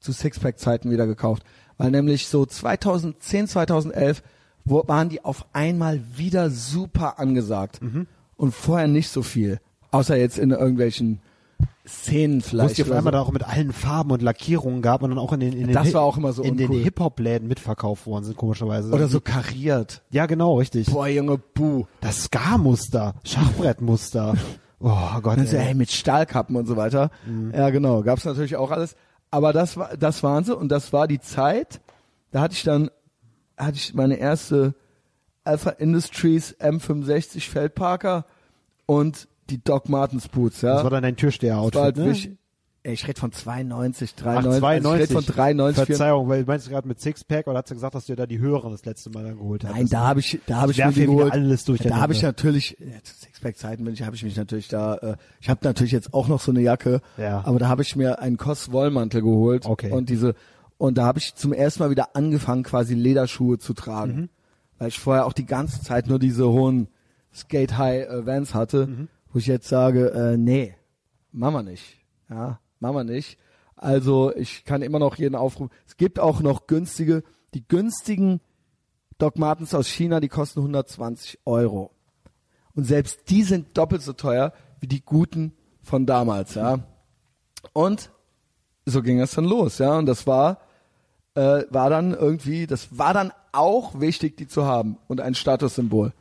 zu 0.00 0.12
Sixpack-Zeiten 0.12 0.90
wieder 0.90 1.06
gekauft. 1.06 1.44
Weil 1.78 1.90
nämlich 1.90 2.26
so 2.28 2.44
2010, 2.44 3.46
2011 3.48 4.22
wo, 4.64 4.86
waren 4.86 5.08
die 5.08 5.24
auf 5.24 5.46
einmal 5.52 6.00
wieder 6.16 6.50
super 6.50 7.18
angesagt. 7.18 7.80
Und 8.36 8.54
vorher 8.54 8.88
nicht 8.88 9.08
so 9.08 9.22
viel. 9.22 9.60
Außer 9.90 10.16
jetzt 10.16 10.38
in 10.38 10.50
irgendwelchen 10.50 11.20
Szenen 11.86 12.40
Wo 12.42 12.46
vielleicht. 12.48 12.70
es 12.70 12.76
die 12.76 12.82
auf 12.82 12.90
einmal 12.90 13.12
so. 13.12 13.18
da 13.18 13.20
auch 13.22 13.32
mit 13.32 13.42
allen 13.42 13.72
Farben 13.72 14.10
und 14.12 14.22
Lackierungen 14.22 14.82
gab 14.82 15.02
und 15.02 15.10
dann 15.10 15.18
auch 15.18 15.32
in 15.32 15.40
den, 15.40 15.52
in 15.54 15.66
den, 15.66 15.72
Das 15.72 15.92
war 15.94 16.02
auch 16.02 16.16
immer 16.16 16.32
so 16.32 16.42
in 16.42 16.56
den. 16.56 16.70
Hip-Hop-Läden 16.70 17.48
mitverkauft 17.48 18.06
worden 18.06 18.24
sind, 18.24 18.36
komischerweise. 18.36 18.92
Oder 18.92 19.08
so 19.08 19.20
kariert. 19.20 20.02
Ja, 20.10 20.26
genau, 20.26 20.58
richtig. 20.58 20.86
Boah, 20.90 21.08
Junge, 21.08 21.38
buh. 21.38 21.86
Das 22.00 22.24
Ska-Muster, 22.24 23.14
Schachbrettmuster. 23.24 24.34
Oh 24.82 25.20
Gott, 25.20 25.36
Und 25.36 25.46
so, 25.46 25.58
ey. 25.58 25.74
mit 25.74 25.92
Stahlkappen 25.92 26.56
und 26.56 26.64
so 26.64 26.74
weiter. 26.74 27.10
Ja, 27.52 27.68
genau. 27.68 28.00
Gab's 28.02 28.24
natürlich 28.24 28.56
auch 28.56 28.70
alles. 28.70 28.96
Aber 29.30 29.52
das 29.52 29.76
war, 29.76 29.96
das 29.96 30.22
waren 30.22 30.44
sie 30.44 30.56
und 30.56 30.68
das 30.70 30.92
war 30.92 31.06
die 31.06 31.20
Zeit. 31.20 31.80
Da 32.32 32.40
hatte 32.40 32.54
ich 32.54 32.62
dann, 32.62 32.90
hatte 33.56 33.76
ich 33.76 33.94
meine 33.94 34.16
erste 34.16 34.74
Alpha 35.44 35.70
Industries 35.70 36.56
M65 36.58 37.48
Feldparker 37.48 38.24
und 38.86 39.28
die 39.50 39.62
Doc 39.62 39.88
Martens 39.88 40.28
Boots, 40.28 40.62
ja. 40.62 40.74
Das 40.74 40.84
war 40.84 40.90
dann 40.90 41.02
dein 41.02 41.16
Türsteher-Outfit, 41.16 41.80
halt 41.80 41.96
ne? 41.96 42.38
Ich 42.82 43.06
rede 43.06 43.20
von 43.20 43.30
92, 43.32 44.14
Ach, 44.16 44.22
93. 44.22 44.60
92. 44.60 44.86
Also 44.86 44.94
ich 44.94 45.00
rede 45.02 45.12
von 45.12 45.34
93. 45.34 45.86
Verzeihung, 45.86 46.28
weil 46.28 46.44
meinst 46.44 46.66
du 46.66 46.70
gerade 46.70 46.88
mit 46.88 46.98
Sixpack 47.00 47.46
oder 47.46 47.58
hast 47.58 47.70
du 47.70 47.74
gesagt, 47.74 47.94
dass 47.94 48.06
du 48.06 48.12
dir 48.12 48.16
da 48.16 48.26
die 48.26 48.38
höheren 48.38 48.70
das 48.72 48.84
letzte 48.86 49.10
Mal 49.10 49.24
dann 49.24 49.36
geholt 49.36 49.64
hast? 49.64 49.74
Nein, 49.74 49.86
da 49.88 50.00
habe 50.08 50.20
ich, 50.20 50.40
da 50.46 50.56
habe 50.62 50.72
ich 50.72 50.78
mir 50.78 50.90
die 50.92 51.04
geholt. 51.06 51.32
alles 51.32 51.64
durcheinander. 51.66 51.96
Da 51.96 52.02
habe 52.02 52.12
ich 52.14 52.22
natürlich, 52.22 52.76
ja, 52.80 53.02
zu 53.02 53.14
Sixpack-Zeiten 53.16 53.84
bin 53.84 53.92
ich, 53.92 54.02
habe 54.02 54.16
ich 54.16 54.22
mich 54.22 54.36
natürlich 54.36 54.68
da, 54.68 54.94
äh, 54.96 55.16
ich 55.40 55.50
habe 55.50 55.60
natürlich 55.64 55.92
jetzt 55.92 56.14
auch 56.14 56.26
noch 56.28 56.40
so 56.40 56.52
eine 56.52 56.60
Jacke, 56.62 57.00
Ja. 57.18 57.42
aber 57.44 57.58
da 57.58 57.68
habe 57.68 57.82
ich 57.82 57.96
mir 57.96 58.18
einen 58.20 58.38
Koss-Wollmantel 58.38 59.20
geholt 59.22 59.66
Okay. 59.66 59.90
und 59.92 60.08
diese, 60.08 60.34
und 60.78 60.96
da 60.96 61.04
habe 61.04 61.18
ich 61.18 61.34
zum 61.34 61.52
ersten 61.52 61.82
Mal 61.82 61.90
wieder 61.90 62.16
angefangen, 62.16 62.62
quasi 62.62 62.94
Lederschuhe 62.94 63.58
zu 63.58 63.74
tragen, 63.74 64.12
Mhm. 64.14 64.28
weil 64.78 64.88
ich 64.88 64.98
vorher 64.98 65.26
auch 65.26 65.34
die 65.34 65.44
ganze 65.46 65.82
Zeit 65.82 66.06
nur 66.06 66.18
diese 66.18 66.48
hohen 66.48 66.88
Skate-High-Vans 67.34 68.54
hatte, 68.54 68.86
Mhm. 68.86 69.08
wo 69.32 69.38
ich 69.38 69.46
jetzt 69.46 69.68
sage, 69.68 70.10
äh, 70.12 70.36
nee, 70.36 70.74
machen 71.32 71.54
wir 71.54 71.62
nicht, 71.62 71.98
ja, 72.30 72.58
machen 72.80 72.96
wir 72.96 73.04
nicht. 73.04 73.38
Also 73.76 74.34
ich 74.36 74.64
kann 74.64 74.82
immer 74.82 74.98
noch 74.98 75.16
jeden 75.16 75.34
aufrufen. 75.34 75.74
Es 75.86 75.96
gibt 75.96 76.18
auch 76.18 76.40
noch 76.40 76.66
günstige, 76.66 77.22
die 77.54 77.66
günstigen 77.66 78.40
Doc 79.16 79.38
Martens 79.38 79.74
aus 79.74 79.88
China, 79.88 80.20
die 80.20 80.28
kosten 80.28 80.60
120 80.60 81.40
Euro. 81.44 81.90
Und 82.74 82.84
selbst 82.84 83.30
die 83.30 83.42
sind 83.42 83.76
doppelt 83.76 84.02
so 84.02 84.12
teuer 84.12 84.52
wie 84.80 84.86
die 84.86 85.02
guten 85.02 85.52
von 85.82 86.06
damals, 86.06 86.54
ja. 86.54 86.80
Und 87.72 88.10
so 88.86 89.02
ging 89.02 89.20
es 89.20 89.32
dann 89.32 89.44
los, 89.44 89.78
ja. 89.78 89.98
Und 89.98 90.06
das 90.06 90.26
war, 90.26 90.60
äh, 91.34 91.64
war 91.70 91.90
dann 91.90 92.12
irgendwie, 92.12 92.66
das 92.66 92.98
war 92.98 93.14
dann 93.14 93.32
auch 93.52 94.00
wichtig, 94.00 94.36
die 94.36 94.46
zu 94.46 94.64
haben 94.64 94.98
und 95.08 95.20
ein 95.20 95.34
Statussymbol. 95.34 96.12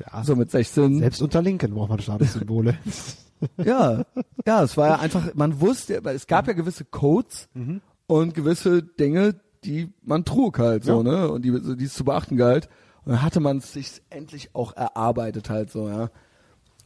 ja, 0.00 0.24
So 0.24 0.36
mit 0.36 0.50
16. 0.50 0.98
selbst 0.98 1.22
unter 1.22 1.42
Linken 1.42 1.74
braucht 1.74 1.90
man 1.90 2.00
Statussymbole. 2.00 2.76
Ja, 3.62 4.04
ja, 4.46 4.62
es 4.62 4.76
war 4.76 4.88
ja 4.88 4.94
einfach, 5.00 5.34
man 5.34 5.60
wusste, 5.60 6.04
weil 6.04 6.16
es 6.16 6.26
gab 6.26 6.46
ja 6.46 6.52
gewisse 6.54 6.84
Codes 6.84 7.48
Mhm. 7.54 7.80
und 8.06 8.34
gewisse 8.34 8.82
Dinge, 8.82 9.34
die 9.64 9.92
man 10.02 10.24
trug 10.24 10.58
halt 10.58 10.84
so, 10.84 10.98
Ja. 10.98 11.02
ne? 11.02 11.30
Und 11.30 11.42
die, 11.44 11.50
die 11.76 11.84
es 11.84 11.94
zu 11.94 12.04
beachten 12.04 12.36
galt. 12.36 12.68
Und 13.04 13.12
dann 13.12 13.22
hatte 13.22 13.40
man 13.40 13.58
es 13.58 13.72
sich 13.72 14.00
endlich 14.10 14.50
auch 14.54 14.74
erarbeitet 14.76 15.50
halt 15.50 15.70
so, 15.70 15.88
ja. 15.88 16.10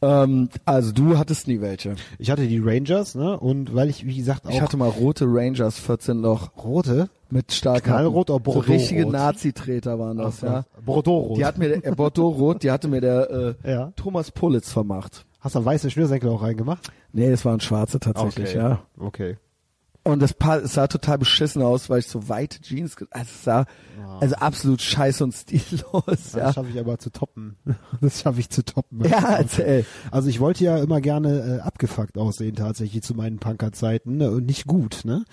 Ähm, 0.01 0.47
also 0.63 0.93
du 0.93 1.17
hattest 1.17 1.47
nie 1.49 1.59
welche. 1.59 1.95
ich 2.19 2.31
hatte 2.31 2.47
die 2.47 2.59
Rangers, 2.59 3.15
ne, 3.15 3.37
und 3.37 3.75
weil 3.75 3.89
ich, 3.89 4.05
wie 4.05 4.15
gesagt, 4.15 4.45
auch 4.47 4.49
Ich 4.51 4.61
hatte 4.61 4.77
mal 4.77 4.87
rote 4.89 5.25
Rangers 5.27 5.77
14 5.77 6.19
Loch 6.21 6.51
rote, 6.63 7.09
mit 7.29 7.51
stark 7.51 7.83
Knallrot 7.83 8.29
oder 8.29 8.51
So 8.53 8.59
richtige? 8.59 9.05
Nazi-Treter 9.05 9.99
waren 9.99 10.17
das, 10.17 10.39
ja. 10.41 10.63
Bordeaux-rot. 10.85 11.37
Die 11.37 11.45
hat 11.45 11.57
mir 11.57 11.67
der, 11.79 11.85
äh, 11.91 11.95
Bordeaux-Rot, 11.95 12.63
die 12.63 12.71
hatte 12.71 12.87
mir 12.87 13.01
der 13.01 13.55
äh, 13.63 13.69
Ja. 13.71 13.91
Thomas 13.97 14.31
Pullitz 14.31 14.71
vermacht. 14.71 15.25
Hast 15.39 15.55
du 15.55 15.63
weiße 15.63 15.89
Schnürsenkel 15.89 16.29
auch 16.29 16.41
reingemacht? 16.41 16.91
Nee, 17.13 17.27
es 17.27 17.45
waren 17.45 17.59
schwarze 17.59 17.99
tatsächlich, 17.99 18.53
ja. 18.53 18.83
Okay. 18.97 19.37
Und 20.03 20.21
das 20.21 20.35
sah 20.63 20.87
total 20.87 21.17
beschissen 21.17 21.61
aus, 21.61 21.89
weil 21.89 21.99
ich 21.99 22.07
so 22.07 22.29
weite 22.29 22.61
Jeans, 22.61 22.95
also 23.11 23.29
es 23.31 23.43
sah 23.43 23.65
also 24.19 24.35
absolut 24.35 24.81
scheiße 24.81 25.23
und 25.23 25.33
stillos, 25.33 26.03
Das 26.05 26.33
ja. 26.33 26.53
schaffe 26.53 26.69
ich 26.73 26.79
aber 26.79 26.97
zu 26.99 27.11
toppen. 27.11 27.57
Das 28.01 28.21
schaffe 28.21 28.39
ich 28.39 28.49
zu 28.49 28.63
toppen. 28.63 29.03
Ja, 29.07 29.37
erzähl. 29.37 29.85
Also 30.11 30.29
ich 30.29 30.39
wollte 30.39 30.63
ja 30.63 30.77
immer 30.77 31.01
gerne 31.01 31.57
äh, 31.57 31.59
abgefuckt 31.61 32.17
aussehen 32.17 32.55
tatsächlich 32.55 33.03
zu 33.03 33.13
meinen 33.13 33.39
Punkerzeiten 33.39 34.17
ne? 34.17 34.31
und 34.31 34.45
nicht 34.45 34.65
gut, 34.67 35.01
ne? 35.03 35.25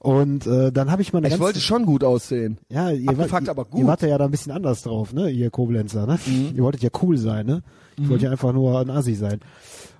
Und 0.00 0.46
äh, 0.46 0.72
dann 0.72 0.90
habe 0.90 1.02
ich 1.02 1.12
mal 1.12 1.18
eine 1.18 1.28
Ich 1.28 1.38
wollte 1.40 1.60
schon 1.60 1.84
gut 1.86 2.02
aussehen. 2.04 2.58
ja, 2.70 2.90
ihr 2.90 3.08
abgefuckt, 3.10 3.32
wart, 3.32 3.48
aber 3.48 3.62
Ihr 3.62 3.70
gut. 3.70 3.80
Mhm. 3.82 3.86
wart 3.86 4.02
ja 4.02 4.16
da 4.18 4.24
ein 4.24 4.30
bisschen 4.30 4.52
anders 4.52 4.82
drauf, 4.82 5.12
ne? 5.12 5.28
Ihr 5.30 5.50
Koblenzer, 5.50 6.06
ne? 6.06 6.18
Ihr 6.54 6.62
wolltet 6.62 6.82
ja 6.82 6.90
cool 7.02 7.16
sein, 7.18 7.46
ne? 7.46 7.62
Ich 7.96 8.08
wollte 8.08 8.24
ja 8.24 8.30
einfach 8.32 8.52
nur 8.52 8.80
ein 8.80 8.90
Assi 8.90 9.14
sein. 9.14 9.40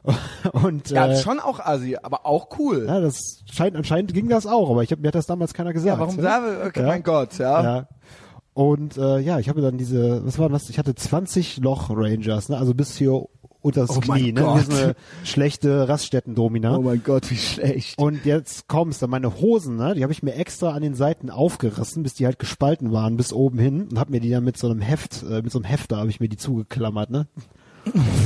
Und 0.52 0.90
Ja, 0.90 1.06
äh, 1.08 1.16
schon 1.16 1.40
auch 1.40 1.60
assi, 1.60 1.96
aber 2.02 2.26
auch 2.26 2.48
cool. 2.58 2.84
ja, 2.86 3.00
das 3.00 3.42
scheint 3.50 3.74
anscheinend 3.76 4.12
ging 4.12 4.28
das 4.28 4.46
auch, 4.46 4.70
aber 4.70 4.82
ich 4.82 4.92
hab, 4.92 4.98
mir 5.00 5.08
hat 5.08 5.14
das 5.14 5.26
damals 5.26 5.54
keiner 5.54 5.72
gesagt. 5.72 5.88
Ja, 5.94 5.98
warum 5.98 6.16
ne? 6.16 6.64
Okay, 6.66 6.80
Ja. 6.80 6.86
mein 6.88 7.02
Gott, 7.02 7.38
ja. 7.38 7.62
Ja. 7.62 7.88
Und 8.54 8.96
äh, 8.96 9.18
ja, 9.18 9.40
ich 9.40 9.48
habe 9.48 9.60
dann 9.60 9.76
diese, 9.78 10.24
was 10.24 10.38
war 10.38 10.48
das? 10.48 10.70
Ich 10.70 10.78
hatte 10.78 10.94
20 10.94 11.58
Loch 11.58 11.90
Rangers, 11.90 12.48
ne? 12.48 12.56
Also 12.56 12.72
bis 12.72 12.96
hier 12.96 13.26
unter 13.60 13.80
das 13.80 13.96
Oh 13.96 14.00
Knie, 14.00 14.32
ne? 14.32 14.42
Gott. 14.42 14.68
Wie 14.68 14.72
so 14.72 14.82
eine 14.82 14.96
schlechte 15.24 15.88
Raststätten-Domina. 15.88 16.76
Oh 16.76 16.82
mein 16.82 17.02
Gott, 17.02 17.30
wie 17.30 17.36
schlecht. 17.36 17.98
Und 17.98 18.24
jetzt 18.24 18.68
kommst 18.68 19.02
dann 19.02 19.10
meine 19.10 19.40
Hosen, 19.40 19.76
ne? 19.76 19.94
Die 19.94 20.02
habe 20.02 20.12
ich 20.12 20.22
mir 20.22 20.34
extra 20.34 20.70
an 20.70 20.82
den 20.82 20.94
Seiten 20.94 21.30
aufgerissen, 21.30 22.02
bis 22.02 22.14
die 22.14 22.26
halt 22.26 22.38
gespalten 22.38 22.92
waren 22.92 23.16
bis 23.16 23.32
oben 23.32 23.58
hin 23.58 23.88
und 23.90 23.98
habe 23.98 24.12
mir 24.12 24.20
die 24.20 24.30
dann 24.30 24.44
mit 24.44 24.56
so 24.56 24.68
einem 24.68 24.80
Heft, 24.80 25.22
äh, 25.22 25.42
mit 25.42 25.50
so 25.50 25.58
einem 25.58 25.64
Hefter 25.64 25.96
habe 25.96 26.10
ich 26.10 26.20
mir 26.20 26.28
die 26.28 26.36
zugeklammert, 26.36 27.10
ne? 27.10 27.26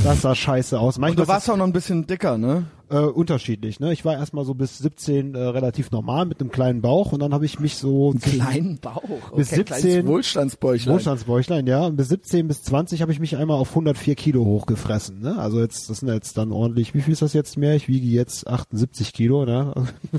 Das 0.03 0.21
sah 0.21 0.35
scheiße 0.35 0.79
aus. 0.79 0.97
Und 0.97 1.19
du 1.19 1.27
warst 1.27 1.49
auch 1.49 1.57
noch 1.57 1.65
ein 1.65 1.73
bisschen 1.73 2.07
dicker, 2.07 2.37
ne? 2.37 2.65
äh, 2.89 2.97
unterschiedlich, 2.97 3.79
ne? 3.79 3.93
Ich 3.93 4.03
war 4.03 4.15
erstmal 4.15 4.45
so 4.45 4.53
bis 4.55 4.79
17 4.79 5.35
äh, 5.35 5.39
relativ 5.39 5.91
normal 5.91 6.25
mit 6.25 6.41
einem 6.41 6.49
kleinen 6.51 6.81
Bauch 6.81 7.11
und 7.11 7.19
dann 7.19 7.33
habe 7.33 7.45
ich 7.45 7.59
mich 7.59 7.75
so 7.75 8.11
Einen 8.11 8.19
kleinen 8.19 8.79
Bauch. 8.79 9.03
Okay, 9.03 9.35
Bis 9.35 9.53
ein 9.53 9.65
kleines 9.65 9.83
17 9.83 10.07
Wohlstandsbäuchlein. 10.07 10.93
Wohlstandsbäuchlein, 10.95 11.67
ja. 11.67 11.85
Und 11.85 11.97
bis 11.97 12.09
17 12.09 12.47
bis 12.47 12.63
20 12.63 13.01
habe 13.01 13.11
ich 13.11 13.19
mich 13.19 13.37
einmal 13.37 13.57
auf 13.57 13.69
104 13.69 14.15
Kilo 14.15 14.43
hochgefressen. 14.43 15.19
Ne? 15.19 15.37
Also 15.37 15.59
jetzt, 15.59 15.89
das 15.89 15.99
sind 15.99 16.09
jetzt 16.09 16.37
dann 16.37 16.51
ordentlich, 16.51 16.93
wie 16.95 17.01
viel 17.01 17.13
ist 17.13 17.21
das 17.21 17.33
jetzt 17.33 17.57
mehr? 17.57 17.75
Ich 17.75 17.87
wiege 17.87 18.07
jetzt 18.07 18.47
78 18.47 19.13
Kilo, 19.13 19.45
ne? 19.45 19.73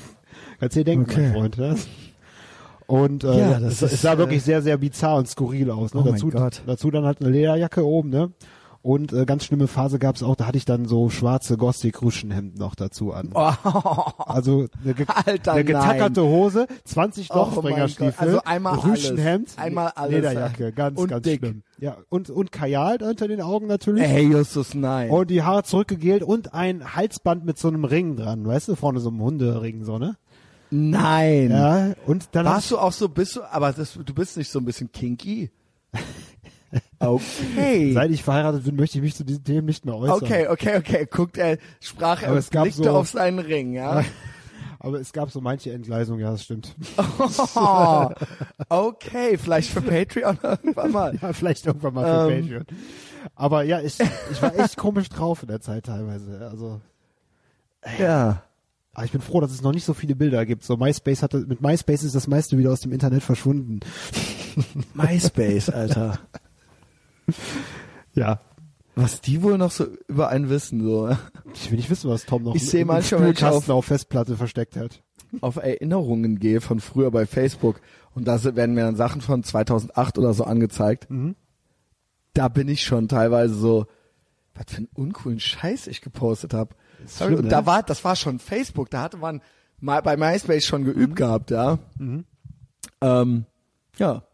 Kannst 0.60 0.76
dir 0.76 0.84
denken, 0.84 1.10
Okay. 1.10 1.22
mein 1.22 1.32
Freund, 1.32 1.58
ne? 1.58 1.76
Und 2.86 3.24
äh, 3.24 3.38
Ja, 3.38 3.60
das 3.60 3.74
es, 3.74 3.82
es 3.82 3.92
ist, 3.94 4.02
sah 4.02 4.14
äh, 4.14 4.18
wirklich 4.18 4.42
sehr, 4.42 4.62
sehr 4.62 4.76
bizarr 4.76 5.16
und 5.16 5.28
skurril 5.28 5.70
aus. 5.70 5.94
Ne? 5.94 6.00
Oh 6.00 6.04
mein 6.04 6.14
dazu, 6.14 6.28
Gott. 6.28 6.62
dazu 6.66 6.90
dann 6.90 7.04
halt 7.04 7.20
eine 7.20 7.30
Lederjacke 7.30 7.84
oben, 7.84 8.10
ne? 8.10 8.30
Und 8.82 9.12
äh, 9.12 9.26
ganz 9.26 9.44
schlimme 9.44 9.66
Phase 9.66 9.98
gab 9.98 10.16
es 10.16 10.22
auch, 10.22 10.36
da 10.36 10.46
hatte 10.46 10.56
ich 10.56 10.64
dann 10.64 10.86
so 10.86 11.10
schwarze 11.10 11.58
Gothic-Ruschenhemden 11.58 12.58
noch 12.58 12.74
dazu 12.74 13.12
an. 13.12 13.30
Oh, 13.34 13.52
Also 14.24 14.68
eine, 14.82 14.94
ge 14.94 15.04
Alter, 15.06 15.52
eine 15.52 15.64
getackerte 15.64 16.22
nein. 16.22 16.30
Hose, 16.30 16.66
20 16.84 17.30
Oh 17.30 17.34
mein 17.34 17.44
Lochspringerstiefel, 17.44 18.12
Gott. 18.12 18.18
Also 18.20 18.42
einmal 18.44 18.78
Rüschenhemd, 18.78 19.48
alles. 19.48 19.58
Einmal 19.58 19.92
alles. 19.94 20.14
Lederjacke, 20.14 20.72
ganz, 20.72 20.98
Und 20.98 21.08
ganz 21.08 21.24
dick. 21.24 21.40
schlimm. 21.40 21.62
Ja, 21.78 21.98
und, 22.08 22.30
und 22.30 22.52
Kajal 22.52 23.02
unter 23.02 23.28
den 23.28 23.42
Augen 23.42 23.66
natürlich. 23.66 24.02
Ey, 24.04 24.30
Justus, 24.32 24.74
nein. 24.74 25.10
Und 25.10 25.28
die 25.28 25.42
Haare 25.42 25.62
zurückgegelt 25.62 26.22
und 26.22 26.54
ein 26.54 26.96
Halsband 26.96 27.44
mit 27.44 27.58
so 27.58 27.68
einem 27.68 27.84
Ring 27.84 28.16
dran, 28.16 28.46
weißt 28.46 28.68
du, 28.68 28.76
vorne 28.76 29.00
so 29.00 29.10
einem 29.10 29.20
Hundering, 29.20 29.84
so, 29.84 29.98
ne? 29.98 30.16
nein. 30.70 31.50
Ja, 31.50 31.92
und 32.06 32.28
dann 32.32 32.46
Warst 32.46 32.70
du 32.70 32.78
auch 32.78 32.92
so, 32.92 33.08
bist 33.10 33.36
du, 33.36 33.42
aber 33.42 33.72
das, 33.72 33.98
du 34.02 34.14
bist 34.14 34.36
nicht 34.38 34.50
so 34.50 34.58
ein 34.58 34.64
bisschen 34.64 34.90
kinky? 34.90 35.50
Okay. 37.00 37.92
seit 37.94 38.10
ich 38.10 38.22
verheiratet 38.22 38.64
bin, 38.64 38.76
möchte 38.76 38.98
ich 38.98 39.02
mich 39.02 39.14
zu 39.16 39.24
diesen 39.24 39.42
Themen 39.44 39.66
nicht 39.66 39.84
mehr 39.86 39.96
äußern. 39.96 40.22
Okay, 40.22 40.48
okay, 40.48 40.76
okay. 40.76 41.08
Guckt 41.10 41.38
er, 41.38 41.58
sprach 41.80 42.22
er 42.22 42.32
blickte 42.34 42.70
so- 42.84 42.90
auf 42.90 43.08
seinen 43.08 43.38
Ring, 43.38 43.72
ja. 43.72 44.04
Aber 44.78 44.98
es 45.00 45.12
gab 45.12 45.30
so 45.30 45.40
manche 45.40 45.72
Entgleisungen, 45.72 46.20
ja, 46.20 46.30
das 46.30 46.44
stimmt. 46.44 46.74
Oh, 47.54 48.08
okay, 48.68 49.36
vielleicht 49.36 49.70
für 49.70 49.82
Patreon 49.82 50.38
irgendwann 50.42 50.90
mal. 50.92 51.18
Ja, 51.20 51.32
vielleicht 51.32 51.66
irgendwann 51.66 51.94
mal 51.94 52.26
für 52.28 52.32
Ähm. 52.32 52.42
Patreon. 52.42 52.66
Aber 53.34 53.62
ja, 53.64 53.80
ich, 53.80 53.98
ich 54.30 54.40
war 54.42 54.58
echt 54.58 54.76
komisch 54.78 55.08
drauf 55.10 55.42
in 55.42 55.48
der 55.48 55.60
Zeit 55.60 55.84
teilweise. 55.86 56.48
Also, 56.50 56.80
Ja. 57.98 58.42
aber 58.94 59.04
ich 59.04 59.12
bin 59.12 59.20
froh, 59.20 59.40
dass 59.40 59.50
es 59.50 59.60
noch 59.62 59.72
nicht 59.72 59.84
so 59.84 59.92
viele 59.94 60.14
Bilder 60.16 60.46
gibt. 60.46 60.64
So 60.64 60.76
MySpace 60.78 61.22
hatte, 61.22 61.38
mit 61.46 61.60
MySpace 61.60 62.02
ist 62.04 62.14
das 62.14 62.26
meiste 62.26 62.56
wieder 62.56 62.72
aus 62.72 62.80
dem 62.80 62.92
Internet 62.92 63.22
verschwunden. 63.22 63.80
MySpace, 64.94 65.68
Alter. 65.70 66.18
Ja. 68.12 68.40
Was 68.96 69.20
die 69.20 69.40
wohl 69.42 69.56
noch 69.56 69.70
so 69.70 69.86
über 70.08 70.30
einen 70.30 70.50
wissen, 70.50 70.82
so. 70.82 71.16
Ich 71.54 71.70
will 71.70 71.78
nicht 71.78 71.90
wissen, 71.90 72.10
was 72.10 72.26
Tom 72.26 72.42
noch 72.42 72.56
Ich 72.56 72.74
im 72.74 72.90
ich 72.90 73.06
Spülkasten 73.06 73.72
auf 73.72 73.84
Festplatte 73.84 74.36
versteckt 74.36 74.76
hat. 74.76 75.02
auf 75.40 75.56
Erinnerungen 75.56 76.40
gehe 76.40 76.60
von 76.60 76.80
früher 76.80 77.10
bei 77.12 77.24
Facebook 77.24 77.80
und 78.14 78.26
da 78.26 78.42
werden 78.56 78.74
mir 78.74 78.82
dann 78.82 78.96
Sachen 78.96 79.20
von 79.20 79.44
2008 79.44 80.18
oder 80.18 80.34
so 80.34 80.44
angezeigt. 80.44 81.06
Da 82.34 82.48
bin 82.48 82.68
ich 82.68 82.82
schon 82.82 83.08
teilweise 83.08 83.54
so, 83.54 83.86
was 84.54 84.64
für 84.68 84.78
einen 84.78 84.88
uncoolen 84.94 85.40
Scheiß 85.40 85.86
ich 85.86 86.00
gepostet 86.00 86.52
habe. 86.52 86.74
ne? 87.44 87.48
da 87.48 87.66
war, 87.66 87.82
das 87.82 88.04
war 88.04 88.16
schon 88.16 88.38
Facebook, 88.40 88.90
da 88.90 89.02
hatte 89.02 89.16
man 89.18 89.40
mal 89.78 90.02
bei 90.02 90.16
MySpace 90.16 90.66
schon 90.66 90.84
geübt 90.84 91.16
gehabt, 91.16 91.50
ja. 91.50 91.78
Ähm, 93.00 93.46
ja. 93.98 94.24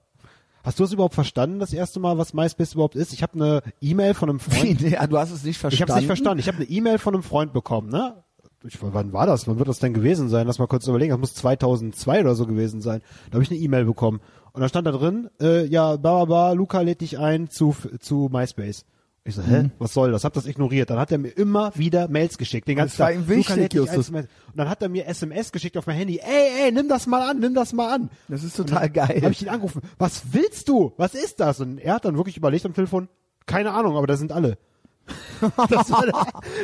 Hast 0.67 0.81
du 0.81 0.85
es 0.85 0.93
überhaupt 0.93 1.14
verstanden, 1.14 1.61
das 1.61 1.73
erste 1.73 2.01
Mal, 2.01 2.19
was 2.19 2.35
MySpace 2.35 2.75
überhaupt 2.75 2.97
ist? 2.97 3.12
Ich 3.12 3.23
habe 3.23 3.35
eine 3.35 3.62
E-Mail 3.81 4.14
von 4.14 4.29
einem 4.29 4.41
Freund. 4.41 4.81
Nee, 4.83 4.99
du 5.09 5.17
hast 5.17 5.31
es 5.31 5.45
nicht 5.45 5.53
Ich 5.55 5.59
verstanden. 5.59 5.83
habe 5.83 5.93
es 5.93 5.97
nicht 5.99 6.07
verstanden. 6.09 6.41
Ich 6.41 6.49
habe 6.49 6.57
eine 6.57 6.67
E-Mail 6.67 6.99
von 6.99 7.14
einem 7.14 7.23
Freund 7.23 7.53
bekommen, 7.53 7.89
ne? 7.89 8.25
Ich, 8.64 8.77
wann 8.83 9.12
war 9.12 9.27
das? 9.27 9.47
Wann 9.47 9.59
wird 9.59 9.69
das 9.69 9.79
denn 9.79 9.95
gewesen 9.95 10.29
sein? 10.29 10.49
Lass 10.49 10.59
mal 10.59 10.67
kurz 10.67 10.89
überlegen. 10.89 11.11
Das 11.12 11.21
muss 11.21 11.35
2002 11.35 12.21
oder 12.21 12.35
so 12.35 12.47
gewesen 12.47 12.81
sein. 12.81 13.01
Da 13.31 13.35
habe 13.35 13.45
ich 13.45 13.51
eine 13.53 13.61
E-Mail 13.61 13.85
bekommen. 13.85 14.21
Und 14.55 14.61
da 14.61 14.69
stand 14.69 14.89
da 14.89 14.91
drin, 14.91 15.31
äh, 15.41 15.67
ja, 15.67 15.95
bla 15.99 16.17
bla 16.17 16.25
bla, 16.25 16.53
Luca 16.53 16.81
lädt 16.81 17.01
dich 17.01 17.17
ein 17.17 17.49
zu, 17.49 17.77
zu 18.01 18.29
MySpace. 18.33 18.85
Ich 19.27 19.35
so, 19.35 19.43
hä, 19.43 19.70
was 19.79 19.93
soll 19.93 20.12
das? 20.12 20.22
Hab 20.24 20.35
das 20.35 20.47
ignoriert. 20.47 20.89
Dann 20.89 20.99
hat 21.01 21.11
er 21.11 21.18
mir 21.18 21.31
immer 21.31 21.72
wieder 21.74 22.07
Mails 22.07 22.39
geschickt, 22.39 22.68
den 22.68 22.77
ganzen 22.77 22.99
Tag. 22.99 23.14
ihm 23.14 23.29
wichtig, 23.29 23.74
MySpace. 23.74 24.09
Und 24.11 24.29
dann 24.55 24.68
hat 24.68 24.83
er 24.83 24.89
mir 24.89 25.07
SMS 25.07 25.51
geschickt 25.51 25.77
auf 25.77 25.87
mein 25.87 25.97
Handy. 25.97 26.18
Ey, 26.18 26.66
ey, 26.66 26.72
nimm 26.72 26.89
das 26.89 27.09
mal 27.09 27.29
an, 27.31 27.41
nimm 27.41 27.53
das 27.53 27.72
mal 27.72 27.93
an. 27.93 28.11
Das 28.29 28.45
ist 28.45 28.57
total 28.57 28.89
geil. 28.89 29.20
Habe 29.22 29.33
ich 29.33 29.43
ihn 29.43 29.49
angerufen. 29.49 29.83
Was 29.99 30.33
willst 30.33 30.68
du? 30.68 30.93
Was 30.97 31.14
ist 31.14 31.41
das? 31.41 31.59
Und 31.61 31.79
er 31.79 31.95
hat 31.95 32.05
dann 32.05 32.16
wirklich 32.16 32.37
überlegt 32.37 32.64
am 32.66 32.72
Telefon, 32.74 33.09
keine 33.47 33.72
Ahnung, 33.72 33.97
aber 33.97 34.07
da 34.07 34.16
sind 34.16 34.31
alle. 34.33 34.59
Das 35.41 35.91
war 35.91 36.05
der, 36.05 36.14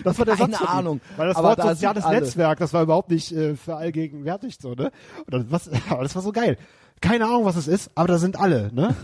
das 0.03 0.19
war 0.19 0.25
der 0.25 0.37
Keine 0.37 0.53
Satz 0.53 0.63
ihm. 0.63 0.67
Ahnung. 0.67 1.01
Weil 1.17 1.29
das 1.29 1.37
Aber 1.37 1.49
Wort 1.51 1.59
da 1.59 1.75
soziales. 1.75 2.07
Netzwerk, 2.07 2.59
das 2.59 2.73
war 2.73 2.83
überhaupt 2.83 3.11
nicht 3.11 3.31
äh, 3.33 3.55
für 3.55 3.77
allgegenwärtig 3.77 4.57
so, 4.61 4.75
ne? 4.75 4.91
Und 5.27 5.35
das, 5.35 5.45
was, 5.49 5.71
aber 5.91 6.03
das 6.03 6.15
war 6.15 6.23
so 6.23 6.33
geil. 6.33 6.57
Keine 7.01 7.27
Ahnung, 7.27 7.45
was 7.45 7.57
es 7.57 7.69
ist, 7.69 7.91
aber 7.95 8.09
da 8.09 8.19
sind 8.19 8.39
alle, 8.41 8.73
ne? 8.73 8.95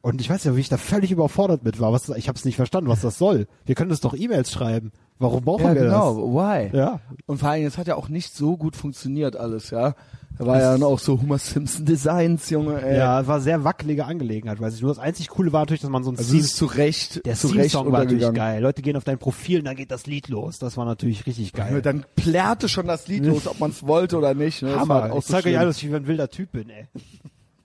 Und 0.00 0.20
ich 0.20 0.30
weiß 0.30 0.44
ja, 0.44 0.54
wie 0.56 0.60
ich 0.60 0.68
da 0.68 0.76
völlig 0.76 1.10
überfordert 1.10 1.64
mit 1.64 1.80
war. 1.80 1.92
Was, 1.92 2.08
ich 2.10 2.28
habe 2.28 2.38
es 2.38 2.44
nicht 2.44 2.56
verstanden, 2.56 2.88
was 2.88 3.00
das 3.00 3.18
soll. 3.18 3.46
Wir 3.66 3.74
können 3.74 3.90
uns 3.90 4.00
doch 4.00 4.14
E-Mails 4.14 4.52
schreiben. 4.52 4.92
Warum 5.18 5.44
brauchen 5.44 5.64
Ja, 5.64 5.74
wir 5.74 5.82
genau. 5.82 6.16
Why? 6.34 6.68
das? 6.70 6.78
Ja. 6.78 7.00
Und 7.26 7.38
vor 7.38 7.48
allem, 7.50 7.66
es 7.66 7.76
hat 7.76 7.88
ja 7.88 7.96
auch 7.96 8.08
nicht 8.08 8.32
so 8.34 8.56
gut 8.56 8.76
funktioniert 8.76 9.34
alles, 9.36 9.70
ja. 9.70 9.94
Da 10.38 10.46
war 10.46 10.60
ja 10.60 10.70
dann 10.72 10.84
auch 10.84 11.00
so 11.00 11.20
Homer 11.20 11.38
Simpson 11.38 11.84
Designs, 11.84 12.48
Junge, 12.48 12.80
ey. 12.80 12.96
Ja, 12.96 13.20
es 13.22 13.26
war 13.26 13.40
sehr 13.40 13.64
wackelige 13.64 14.04
Angelegenheit, 14.04 14.60
weiß 14.60 14.74
ich. 14.76 14.82
Nur 14.82 14.92
das 14.94 15.00
einzig 15.00 15.26
Coole 15.26 15.52
war 15.52 15.62
natürlich, 15.62 15.80
dass 15.80 15.90
man 15.90 16.04
so 16.04 16.12
ein 16.12 16.16
Also 16.16 16.30
Theme- 16.32 16.44
zu 16.46 16.66
Recht, 16.66 17.26
der 17.26 17.34
zu 17.34 17.48
Recht 17.48 17.74
war 17.74 17.84
natürlich 17.84 18.32
geil. 18.32 18.62
Leute 18.62 18.82
gehen 18.82 18.96
auf 18.96 19.02
dein 19.02 19.18
Profil 19.18 19.58
und 19.58 19.64
dann 19.64 19.74
geht 19.74 19.90
das 19.90 20.06
Lied 20.06 20.28
los. 20.28 20.60
Das 20.60 20.76
war 20.76 20.84
natürlich 20.84 21.26
richtig 21.26 21.52
geil. 21.54 21.82
Dann 21.82 22.04
plärrte 22.14 22.68
schon 22.68 22.86
das 22.86 23.08
Lied 23.08 23.26
los, 23.26 23.48
ob 23.48 23.58
man 23.58 23.70
es 23.70 23.84
wollte 23.84 24.16
oder 24.16 24.34
nicht. 24.34 24.62
Ne? 24.62 24.70
Das 24.70 24.78
Hammer. 24.82 25.12
auch 25.12 25.18
Ich 25.18 25.24
so 25.24 25.32
zeig 25.32 25.44
euch 25.46 25.58
an, 25.58 25.66
dass 25.66 25.78
ich 25.78 25.90
wie 25.90 25.96
ein 25.96 26.06
wilder 26.06 26.30
Typ 26.30 26.52
bin, 26.52 26.70
ey. 26.70 26.86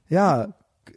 Ja, 0.10 0.48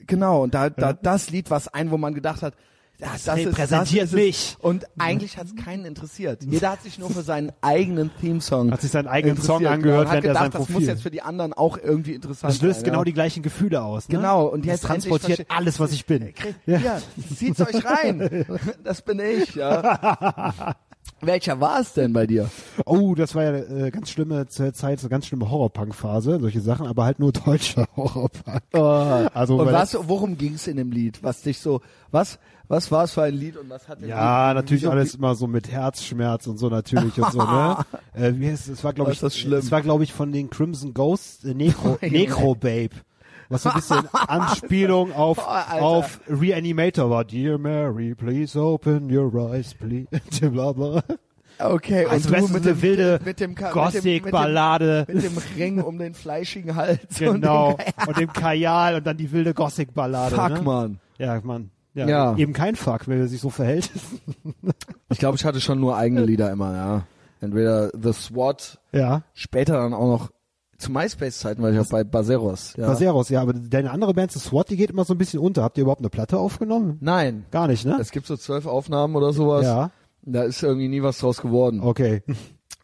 genau. 0.06 0.42
Und 0.42 0.54
da, 0.54 0.70
da 0.70 0.92
das 0.92 1.30
Lied, 1.30 1.50
was 1.50 1.68
ein, 1.68 1.90
wo 1.90 1.98
man 1.98 2.14
gedacht 2.14 2.42
hat, 2.42 2.54
das, 2.98 3.24
das 3.24 3.36
repräsentiert 3.36 4.04
ist, 4.04 4.12
das 4.14 4.18
mich. 4.18 4.56
Und 4.60 4.86
eigentlich 4.98 5.36
hat 5.36 5.46
es 5.48 5.56
keinen 5.56 5.84
interessiert. 5.84 6.42
Jeder 6.50 6.70
hat 6.70 6.82
sich 6.82 6.98
nur 6.98 7.10
für 7.10 7.20
seinen 7.20 7.52
eigenen 7.60 8.10
Theme-Song 8.20 8.72
Hat 8.72 8.80
sich 8.80 8.90
seinen 8.90 9.06
eigenen 9.06 9.36
Song 9.36 9.66
angehört, 9.66 10.06
und 10.06 10.08
hat 10.08 10.22
während 10.22 10.24
er 10.24 10.28
gedacht, 10.28 10.42
sein 10.44 10.50
das 10.52 10.60
muss 10.60 10.68
Profil- 10.70 10.88
jetzt 10.88 11.02
für 11.02 11.10
die 11.10 11.20
anderen 11.20 11.52
auch 11.52 11.76
irgendwie 11.76 12.14
interessant 12.14 12.54
Das 12.54 12.62
löst 12.62 12.80
sein. 12.80 12.84
genau 12.84 13.00
ja. 13.00 13.04
die 13.04 13.12
gleichen 13.12 13.42
Gefühle 13.42 13.82
aus. 13.82 14.08
Ne? 14.08 14.16
Genau, 14.16 14.46
und 14.46 14.64
das 14.64 14.80
jetzt 14.80 14.84
endlich 14.84 15.10
transportiert 15.10 15.50
alles, 15.50 15.78
was 15.78 15.92
ich 15.92 16.06
bin. 16.06 16.32
Ja, 16.64 16.78
ja 16.78 17.02
zieht's 17.36 17.60
euch 17.60 17.84
rein. 17.84 18.46
Das 18.82 19.02
bin 19.02 19.18
ich, 19.18 19.54
ja. 19.54 20.74
Welcher 21.20 21.60
war 21.60 21.80
es 21.80 21.94
denn 21.94 22.12
bei 22.12 22.26
dir? 22.26 22.50
Oh, 22.84 23.14
das 23.14 23.34
war 23.34 23.44
ja 23.44 23.54
äh, 23.56 23.90
ganz 23.90 24.10
schlimme 24.10 24.46
zur 24.48 24.72
Zeit, 24.72 25.00
so 25.00 25.08
ganz 25.08 25.26
schlimme 25.26 25.50
Horrorpunk-Phase, 25.50 26.38
solche 26.40 26.60
Sachen, 26.60 26.86
aber 26.86 27.04
halt 27.04 27.18
nur 27.18 27.32
deutscher 27.46 27.86
Horrorpunk. 27.96 28.62
Also, 28.72 29.56
und 29.58 29.72
was, 29.72 29.96
worum 30.08 30.36
ging 30.36 30.54
es 30.54 30.66
in 30.66 30.76
dem 30.76 30.92
Lied? 30.92 31.22
Was 31.22 31.42
dich 31.42 31.58
so, 31.58 31.80
was, 32.10 32.38
was 32.68 32.90
war 32.90 33.04
es 33.04 33.12
für 33.12 33.22
ein 33.22 33.34
Lied 33.34 33.56
und 33.56 33.70
was 33.70 33.88
hat 33.88 34.00
dem 34.02 34.08
Ja, 34.08 34.50
Lied, 34.52 34.56
natürlich 34.56 34.88
alles 34.88 35.14
immer 35.14 35.34
so 35.34 35.46
mit 35.46 35.70
Herzschmerz 35.70 36.46
und 36.46 36.58
so 36.58 36.68
natürlich 36.68 37.20
und 37.20 37.32
so, 37.32 37.38
ne? 37.38 37.78
Äh, 38.14 38.32
wie 38.36 38.50
heißt 38.50 38.68
es? 38.68 38.78
Es 38.78 38.84
war 38.84 38.94
glaube 38.94 39.12
ich, 39.12 39.20
das 39.20 39.36
schlimm? 39.36 39.58
es 39.58 39.70
war 39.70 39.82
glaube 39.82 40.02
ich 40.02 40.12
von 40.12 40.32
den 40.32 40.48
Crimson 40.48 40.94
Ghosts, 40.94 41.44
äh, 41.44 41.52
Necro. 41.54 41.98
Necro 42.02 42.54
Babe. 42.54 42.94
Was 43.48 43.62
so 43.62 43.70
ein 43.70 43.76
bisschen 43.76 44.08
Anspielung 44.12 45.12
auf, 45.12 45.36
Boah, 45.36 45.66
auf 45.80 46.20
Reanimator 46.28 47.10
war. 47.10 47.24
Dear 47.24 47.58
Mary, 47.58 48.14
please 48.14 48.58
open 48.58 49.10
your 49.10 49.32
eyes, 49.52 49.74
please. 49.74 50.08
bla, 50.50 50.72
bla. 50.72 51.02
Okay, 51.58 52.04
Also, 52.04 52.28
und 52.28 52.48
du 52.48 52.52
mit 52.52 52.64
so 52.64 52.70
dem, 52.70 52.82
wilde 52.82 53.20
mit 53.24 53.40
dem, 53.40 53.50
mit 53.52 53.60
dem, 53.60 53.64
mit 53.64 54.34
dem, 54.34 55.14
mit 55.14 55.24
dem 55.24 55.38
Ring 55.56 55.80
um 55.80 55.98
den 55.98 56.12
fleischigen 56.14 56.74
Hals. 56.76 57.00
Genau. 57.18 57.70
Und 57.70 57.78
dem, 57.80 58.08
Und 58.08 58.18
dem 58.18 58.32
Kajal 58.32 58.96
und 58.96 59.06
dann 59.06 59.16
die 59.16 59.32
wilde 59.32 59.54
Gothic-Ballade. 59.54 60.34
Fuck, 60.34 60.50
ne? 60.50 60.62
man. 60.62 61.00
Ja, 61.18 61.40
Mann. 61.42 61.70
Ja, 61.94 62.06
Ja. 62.06 62.36
Eben 62.36 62.52
kein 62.52 62.76
Fuck, 62.76 63.08
wenn 63.08 63.18
er 63.20 63.28
sich 63.28 63.40
so 63.40 63.50
verhält. 63.50 63.90
Ich 65.08 65.18
glaube, 65.18 65.36
ich 65.36 65.44
hatte 65.44 65.60
schon 65.60 65.78
nur 65.80 65.96
eigene 65.96 66.24
Lieder 66.24 66.50
immer, 66.50 66.74
ja. 66.74 67.06
Entweder 67.40 67.90
The 67.90 68.12
SWAT, 68.12 68.80
ja. 68.92 69.22
später 69.34 69.74
dann 69.74 69.94
auch 69.94 70.08
noch 70.08 70.30
zu 70.78 70.92
MySpace-Zeiten 70.92 71.62
war 71.62 71.70
ich 71.72 71.78
auch 71.78 71.88
bei 71.88 72.04
Baseros. 72.04 72.74
Ja. 72.76 72.86
Baseros, 72.88 73.28
ja, 73.28 73.42
aber 73.42 73.52
deine 73.52 73.90
andere 73.90 74.14
Band, 74.14 74.34
das 74.34 74.44
SWAT, 74.44 74.70
die 74.70 74.76
geht 74.76 74.90
immer 74.90 75.04
so 75.04 75.14
ein 75.14 75.18
bisschen 75.18 75.40
unter. 75.40 75.62
Habt 75.62 75.78
ihr 75.78 75.82
überhaupt 75.82 76.00
eine 76.00 76.10
Platte 76.10 76.38
aufgenommen? 76.38 76.98
Nein. 77.00 77.46
Gar 77.50 77.68
nicht, 77.68 77.84
ne? 77.84 77.96
Es 78.00 78.10
gibt 78.10 78.26
so 78.26 78.36
zwölf 78.36 78.66
Aufnahmen 78.66 79.16
oder 79.16 79.32
sowas. 79.32 79.64
Ja. 79.64 79.90
Da 80.22 80.42
ist 80.42 80.62
irgendwie 80.62 80.88
nie 80.88 81.02
was 81.02 81.18
draus 81.18 81.40
geworden. 81.40 81.80
Okay. 81.80 82.22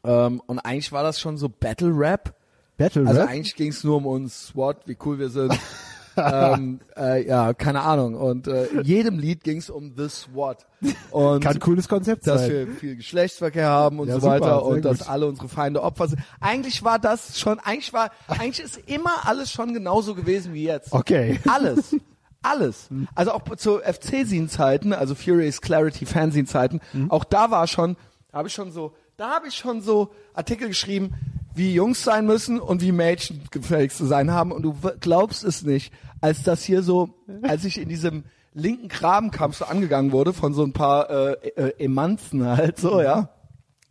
Ähm, 0.05 0.41
und 0.47 0.59
eigentlich 0.61 0.93
war 0.93 1.03
das 1.03 1.21
schon 1.21 1.37
so 1.37 1.49
Battle 1.49 1.93
Rap. 1.95 2.35
Battle 2.77 3.07
Also 3.07 3.21
Rap? 3.21 3.29
eigentlich 3.31 3.55
ging 3.57 3.71
es 3.71 3.85
nur 3.85 3.97
um 3.97 4.07
uns, 4.07 4.49
SWAT, 4.49 4.87
wie 4.87 4.97
cool 5.05 5.19
wir 5.19 5.29
sind. 5.29 5.53
ähm, 6.17 6.81
äh, 6.97 7.27
ja, 7.27 7.55
keine 7.55 7.81
Ahnung. 7.83 8.15
Und 8.15 8.47
äh, 8.49 8.65
in 8.67 8.83
jedem 8.85 9.19
Lied 9.19 9.45
ging 9.45 9.59
es 9.59 9.71
um 9.71 9.95
The 9.97 10.09
SWAT. 10.09 10.67
Und 11.11 11.43
Kann 11.45 11.55
ein 11.55 11.61
cooles 11.61 11.89
Konzept 11.89 12.27
dass 12.27 12.43
sein. 12.43 12.51
wir 12.51 12.67
viel 12.69 12.97
Geschlechtsverkehr 12.97 13.69
haben 13.69 13.99
und 14.01 14.09
Ja, 14.09 14.21
so 14.21 14.27
weiter 14.27 14.65
und 14.65 14.85
dass 14.85 14.99
gut. 15.01 15.09
alle 15.09 15.27
unsere 15.27 15.49
Feinde 15.49 15.83
Opfer 15.83 16.09
sind. 16.09 16.23
Eigentlich 16.41 16.83
war 16.85 16.99
das 16.99 17.39
schon, 17.39 17.59
eigentlich 17.61 17.93
war, 17.93 18.11
eigentlich 18.29 18.61
ist 18.65 18.79
immer 18.89 19.27
alles 19.27 19.51
schon 19.51 19.73
genauso 19.75 20.15
gewesen 20.15 20.55
wie 20.55 20.65
jetzt. 20.65 20.93
Okay. 20.93 21.39
Alles. 21.49 21.95
Alles. 22.43 22.89
Also 23.15 23.33
auch 23.33 23.43
zu 23.57 23.79
FC-Sin-Zeiten, 23.79 24.93
also 24.93 25.15
Furious 25.15 25.61
Clarity 25.61 26.07
Fanzine-Zeiten, 26.07 26.81
Mhm. 26.93 27.11
auch 27.11 27.25
da 27.25 27.51
war 27.51 27.67
schon, 27.67 27.97
habe 28.33 28.49
ich 28.49 28.55
schon 28.55 28.73
so, 28.73 28.95
da 29.17 29.31
habe 29.31 29.47
ich 29.49 29.55
schon 29.55 29.81
so 29.81 30.11
Artikel 30.35 30.69
geschrieben, 30.69 31.15
wie 31.55 31.75
Jungs 31.75 32.03
sein 32.03 32.27
müssen 32.27 32.61
und 32.61 32.83
wie 32.83 32.93
Mädchen 32.93 33.43
gefälligst 33.51 33.99
zu 33.99 34.07
sein 34.07 34.31
haben. 34.31 34.53
Und 34.53 34.63
du 34.63 34.75
glaubst 35.01 35.45
es 35.45 35.63
nicht, 35.63 35.93
als 36.21 36.43
das 36.43 36.63
hier 36.63 36.83
so, 36.83 37.11
als 37.43 37.65
ich 37.65 37.79
in 37.79 37.89
diesem 37.89 38.25
linken 38.55 38.89
Grabenkampf 38.89 39.57
so 39.57 39.65
angegangen 39.65 40.13
wurde 40.13 40.33
von 40.33 40.55
so 40.55 40.63
ein 40.63 40.73
paar 40.73 41.11
äh, 41.11 41.33
äh, 41.57 41.85
Emanzen 41.85 42.47
halt 42.47 42.79
so, 42.79 43.01
ja, 43.01 43.31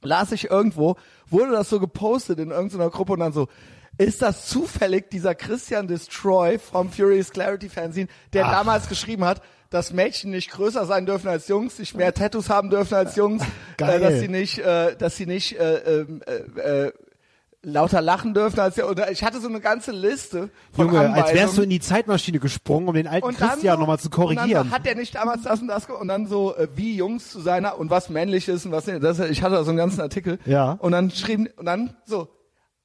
las 0.02 0.32
ich 0.32 0.50
irgendwo, 0.50 0.96
wurde 1.30 1.52
das 1.52 1.70
so 1.70 1.80
gepostet 1.80 2.40
in 2.40 2.52
irgendeiner 2.52 2.90
Gruppe 2.90 3.14
und 3.14 3.20
dann 3.20 3.34
so, 3.34 3.48
ist 3.98 4.22
das 4.22 4.48
zufällig 4.48 5.10
dieser 5.10 5.36
Christian 5.36 5.88
Destroy 5.88 6.58
vom 6.58 6.90
Furious 6.90 7.32
Clarity 7.32 7.70
Fanzine, 7.70 8.08
der 8.34 8.46
damals 8.46 8.88
geschrieben 8.88 9.26
hat, 9.26 9.42
dass 9.70 9.94
Mädchen 9.94 10.32
nicht 10.32 10.52
größer 10.52 10.86
sein 10.86 11.06
dürfen 11.06 11.28
als 11.28 11.48
Jungs, 11.48 11.80
nicht 11.80 11.96
mehr 11.96 12.14
Tattoos 12.14 12.50
haben 12.50 12.70
dürfen 12.70 12.94
als 12.96 13.16
Jungs, 13.16 13.44
äh, 13.78 14.00
dass 14.00 14.20
sie 14.20 14.28
nicht, 14.28 14.60
äh, 14.60 14.96
dass 14.98 15.16
sie 15.18 15.26
nicht 15.26 15.58
äh, 15.58 16.02
ähm, 16.02 16.22
äh, 16.26 16.88
äh, 16.88 16.92
lauter 17.64 18.02
lachen 18.02 18.34
dürfen 18.34 18.60
als 18.60 18.76
ja. 18.76 18.86
Und 18.86 19.00
ich 19.12 19.24
hatte 19.24 19.40
so 19.40 19.48
eine 19.48 19.60
ganze 19.60 19.92
Liste 19.92 20.50
von 20.72 20.88
Junge, 20.88 21.14
als 21.14 21.34
wärst 21.34 21.58
du 21.58 21.62
in 21.62 21.70
die 21.70 21.80
Zeitmaschine 21.80 22.40
gesprungen, 22.40 22.88
um 22.88 22.96
den 22.96 23.08
alten 23.08 23.28
Und 23.28 23.38
Christian 23.38 23.76
so- 23.76 23.80
nochmal 23.82 24.00
zu 24.00 24.08
Und 24.10 24.18
dann 24.18 24.36
korrigieren. 24.38 24.70
so, 24.70 24.76
hat 24.76 24.86
der 24.86 24.96
nicht 24.96 25.14
damals 25.16 25.44
das 25.44 25.62
und 25.62 25.68
das 25.68 25.86
und 25.86 26.08
dann 26.08 26.26
so 26.28 26.56
äh, 26.56 26.68
wie 26.76 26.96
Jungs 26.96 27.30
zu 27.30 27.40
seiner 27.40 27.78
und 27.78 27.90
was 27.90 28.10
männlich 28.10 28.48
ist 28.48 28.66
und 28.66 28.72
was 28.72 28.88
nicht. 28.88 29.04
Das, 29.04 29.20
ich 29.20 29.44
hatte 29.44 29.56
da 29.56 29.64
so 29.64 29.70
einen 29.70 29.78
ganzen 29.78 30.02
Artikel. 30.02 30.40
Ja. 30.46 30.74
Und 30.80 30.92
dann 30.94 31.12
schrieben 31.12 31.48
und 31.58 31.66
dann 31.66 31.96
so 32.06 32.30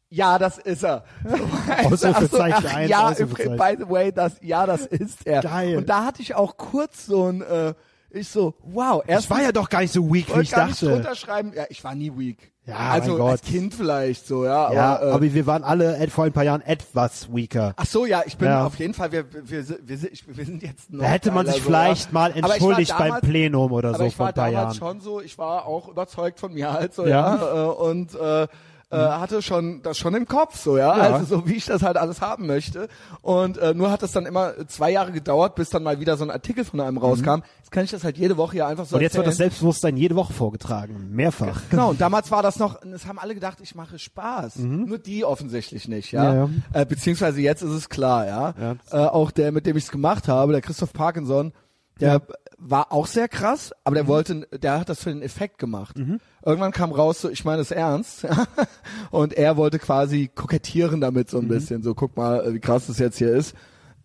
ja, 0.09 0.39
das 0.39 0.59
ist 0.59 0.85
er. 0.85 1.05
So, 1.25 1.35
Ausrufezeichen 1.89 2.65
ach, 2.69 2.75
eins, 2.77 2.91
ja, 2.91 3.09
Ausrufezeichen. 3.09 3.57
by 3.57 3.75
the 3.85 3.91
way, 3.91 4.13
das, 4.13 4.37
ja, 4.41 4.65
das 4.65 4.87
ist 4.87 5.27
er. 5.27 5.41
Geil. 5.43 5.77
Und 5.79 5.89
da 5.89 6.05
hatte 6.05 6.23
ich 6.23 6.35
auch 6.37 6.57
kurz 6.57 7.07
so 7.07 7.25
ein, 7.27 7.43
äh, 7.43 7.75
ich 8.11 8.29
so, 8.29 8.55
wow, 8.63 9.03
erst 9.05 9.25
ich 9.25 9.31
war 9.31 9.43
ja 9.43 9.51
doch 9.51 9.69
gar 9.69 9.81
nicht 9.81 9.93
so 9.93 10.13
weak, 10.15 10.35
wie 10.37 10.43
ich 10.43 10.51
dachte. 10.51 10.93
runterschreiben. 10.93 11.53
Ja, 11.55 11.65
ich 11.71 11.83
war 11.83 11.95
nie 11.97 12.13
weak. 12.17 12.53
Ja, 12.67 12.77
also 12.91 13.25
als 13.25 13.43
Kind 13.43 13.75
vielleicht 13.75 14.27
so, 14.27 14.45
ja. 14.45 14.73
ja, 14.73 14.97
aber, 14.97 15.07
äh, 15.07 15.11
aber 15.13 15.23
wir 15.35 15.47
waren 15.47 15.63
alle 15.63 15.99
et- 15.99 16.11
vor 16.11 16.25
ein 16.25 16.33
paar 16.33 16.43
Jahren 16.43 16.63
etwas 16.63 17.33
weaker. 17.33 17.73
Ach 17.77 17.87
so, 17.87 18.07
ja, 18.07 18.23
ich 18.27 18.37
bin 18.37 18.49
Ja. 18.49 18.67
auf 18.67 18.77
jeden 18.81 18.93
Fall, 18.93 19.13
wir, 19.13 19.25
wir, 19.33 19.49
wir, 19.49 19.79
wir, 19.85 19.99
sind- 19.99 20.13
ich- 20.13 20.63
jetzt 20.63 20.91
noch 20.93 21.03
Da 21.05 21.07
hätte 21.09 21.31
man 21.31 21.47
sich 21.47 21.57
so, 21.57 21.63
vielleicht 21.63 22.07
ja. 22.07 22.13
mal 22.13 22.33
ich 22.35 22.43
war 22.43 22.51
entschuldigt 22.51 22.91
beim 22.99 23.07
damals- 23.09 23.21
Plenum 23.25 23.71
oder 23.73 23.95
so 23.95 24.03
ich 24.05 24.17
vor 24.17 24.25
war 24.25 24.33
ein 24.33 24.35
paar 24.35 24.51
damals 24.51 24.79
Jahren. 24.79 24.95
schon 24.95 25.01
so, 25.01 25.21
ich 25.21 25.39
war 25.39 25.65
auch 25.67 25.87
überzeugt 25.89 26.41
von 26.41 26.53
mir 26.53 26.73
halt 26.73 26.93
so, 26.93 27.07
Ja. 27.07 27.37
ja, 27.37 27.67
äh, 27.67 27.69
und 27.69 28.15
äh, 28.17 28.49
äh, 28.91 28.97
hatte 28.97 29.43
schon 29.43 29.83
das 29.83 29.99
schon 29.99 30.15
im 30.15 30.27
Kopf 30.27 30.59
so, 30.59 30.79
ja? 30.79 30.97
Ja. 30.97 31.15
also 31.15 31.25
so 31.37 31.49
wie 31.49 31.55
ich 31.55 31.67
das 31.67 31.83
halt 31.83 31.97
alles 31.97 32.21
haben 32.21 32.47
möchte 32.47 32.89
und 33.21 33.59
äh, 33.59 33.75
nur 33.75 33.91
hat 33.91 34.03
es 34.03 34.13
dann 34.13 34.27
immer 34.27 34.53
zwei 34.69 34.91
Jahre 34.93 35.13
gedauert, 35.13 35.57
bis 35.57 35.71
dann 35.71 35.83
mal 35.83 35.99
wieder 35.99 36.17
so 36.17 36.25
ein 36.25 36.31
Artikel 36.31 36.65
von 36.65 36.81
einem 36.81 36.99
rauskam. 36.99 37.43
Jetzt 37.59 37.71
kann 37.73 37.85
ich 37.85 37.91
das 37.91 38.05
halt 38.05 38.17
jede 38.17 38.37
Woche 38.37 38.53
hier 38.53 38.67
einfach 38.67 38.87
so 38.87 38.97
Und 38.97 39.03
jetzt 39.03 39.17
wird 39.17 39.27
das 39.27 39.35
erzählen. 39.35 39.51
Selbstbewusstsein 39.51 39.97
jede 39.97 40.15
Woche 40.15 40.33
vorgetragen. 40.33 41.09
Mehrfach. 41.11 41.63
Genau, 41.71 41.91
und 41.91 42.01
damals 42.01 42.31
war 42.31 42.43
das 42.43 42.59
noch, 42.59 42.81
es 42.83 43.07
haben 43.07 43.19
alle 43.19 43.35
gedacht, 43.35 43.59
ich 43.61 43.75
mache 43.75 43.99
Spaß. 43.99 44.57
Nur 44.59 44.99
die 44.99 45.25
offensichtlich 45.25 45.89
nicht, 45.89 46.13
ja. 46.13 46.23
Mhm. 46.23 46.37
Ja, 46.37 46.49
ja. 46.75 46.81
Äh, 46.83 46.87
beziehungsweise 46.87 47.41
jetzt 47.41 47.63
ist 47.63 47.73
es 47.73 47.89
klar, 47.89 48.27
ja. 48.27 48.55
Ja. 48.61 48.77
Äh, 48.91 49.09
auch 49.09 49.33
der, 49.33 49.51
mit 49.51 49.67
dem 49.67 49.77
ich 49.77 49.85
es 49.85 49.91
gemacht 49.91 50.29
habe, 50.29 50.53
der 50.53 50.61
Christoph 50.61 50.93
Parkinson, 50.93 51.53
der 52.01 52.23
war 52.59 52.91
auch 52.93 53.07
sehr 53.07 53.29
krass, 53.29 53.73
aber 53.85 53.93
Mhm. 53.93 53.97
der 53.97 54.07
wollte, 54.07 54.49
der 54.59 54.81
hat 54.81 54.89
das 54.89 55.03
für 55.03 55.11
den 55.11 55.23
Effekt 55.23 55.59
gemacht. 55.59 55.97
Irgendwann 56.45 56.73
kam 56.73 56.93
raus, 56.93 57.21
so, 57.21 57.29
ich 57.29 57.45
meine 57.45 57.61
es 57.63 57.71
ernst. 57.71 58.27
und 59.11 59.35
er 59.35 59.57
wollte 59.57 59.79
quasi 59.79 60.29
kokettieren 60.35 61.01
damit 61.01 61.29
Mhm. 61.29 61.31
so 61.31 61.39
ein 61.39 61.49
bisschen. 61.49 61.83
So, 61.83 61.95
guck 61.95 62.17
mal, 62.17 62.53
wie 62.55 62.61
krass 62.61 62.87
das 62.87 62.99
jetzt 62.99 63.19
hier 63.19 63.35
ist. 63.35 63.55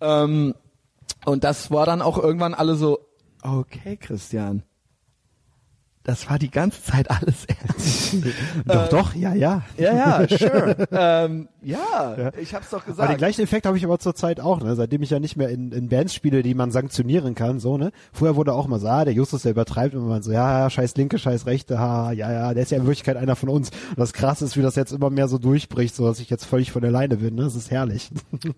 Ähm, 0.01 0.53
und 1.25 1.43
das 1.43 1.71
war 1.71 1.85
dann 1.85 2.01
auch 2.01 2.17
irgendwann 2.17 2.53
alle 2.53 2.75
so, 2.75 2.99
okay, 3.43 3.95
Christian. 3.97 4.63
Das 6.03 6.27
war 6.31 6.39
die 6.39 6.49
ganze 6.49 6.81
Zeit 6.81 7.11
alles 7.11 7.45
ernst. 7.47 8.15
doch, 8.65 8.89
doch, 8.89 9.15
ja, 9.15 9.35
ja. 9.35 9.61
Ja, 9.77 9.93
ja, 10.23 10.27
sure. 10.27 10.75
ähm, 10.91 11.47
ja, 11.61 12.31
ich 12.41 12.55
hab's 12.55 12.71
doch 12.71 12.79
Aber 12.79 12.85
den 12.87 12.95
gesagt. 12.95 13.17
gleichen 13.19 13.41
Effekt 13.41 13.67
habe 13.67 13.77
ich 13.77 13.85
aber 13.85 13.99
zurzeit 13.99 14.39
auch, 14.39 14.61
ne? 14.61 14.75
seitdem 14.75 15.03
ich 15.03 15.11
ja 15.11 15.19
nicht 15.19 15.37
mehr 15.37 15.49
in, 15.49 15.71
in 15.71 15.89
Bands 15.89 16.15
spiele, 16.15 16.41
die 16.41 16.55
man 16.55 16.71
sanktionieren 16.71 17.35
kann, 17.35 17.59
so, 17.59 17.77
ne? 17.77 17.91
Vorher 18.13 18.35
wurde 18.35 18.53
auch 18.53 18.67
mal 18.67 18.79
so, 18.79 18.87
ah, 18.87 19.05
der 19.05 19.13
Justus, 19.13 19.43
der 19.43 19.51
übertreibt 19.51 19.93
immer 19.93 20.07
man 20.07 20.23
so, 20.23 20.31
ja, 20.31 20.61
ja, 20.61 20.69
scheiß 20.71 20.95
Linke, 20.95 21.19
scheiß 21.19 21.45
Rechte, 21.45 21.77
ha, 21.77 22.11
ja, 22.13 22.31
ja, 22.31 22.53
der 22.55 22.63
ist 22.63 22.71
ja 22.71 22.77
in 22.77 22.85
Wirklichkeit 22.85 23.17
einer 23.17 23.35
von 23.35 23.49
uns. 23.49 23.69
Und 23.69 23.99
das 23.99 24.13
krasse 24.13 24.45
ist, 24.45 24.57
wie 24.57 24.63
das 24.63 24.75
jetzt 24.75 24.91
immer 24.93 25.11
mehr 25.11 25.27
so 25.27 25.37
durchbricht, 25.37 25.95
so 25.95 26.07
dass 26.07 26.19
ich 26.19 26.31
jetzt 26.31 26.45
völlig 26.45 26.71
von 26.71 26.81
der 26.81 26.91
Leine 26.91 27.17
bin, 27.17 27.35
ne? 27.35 27.43
Das 27.43 27.55
ist 27.55 27.69
herrlich. 27.69 28.09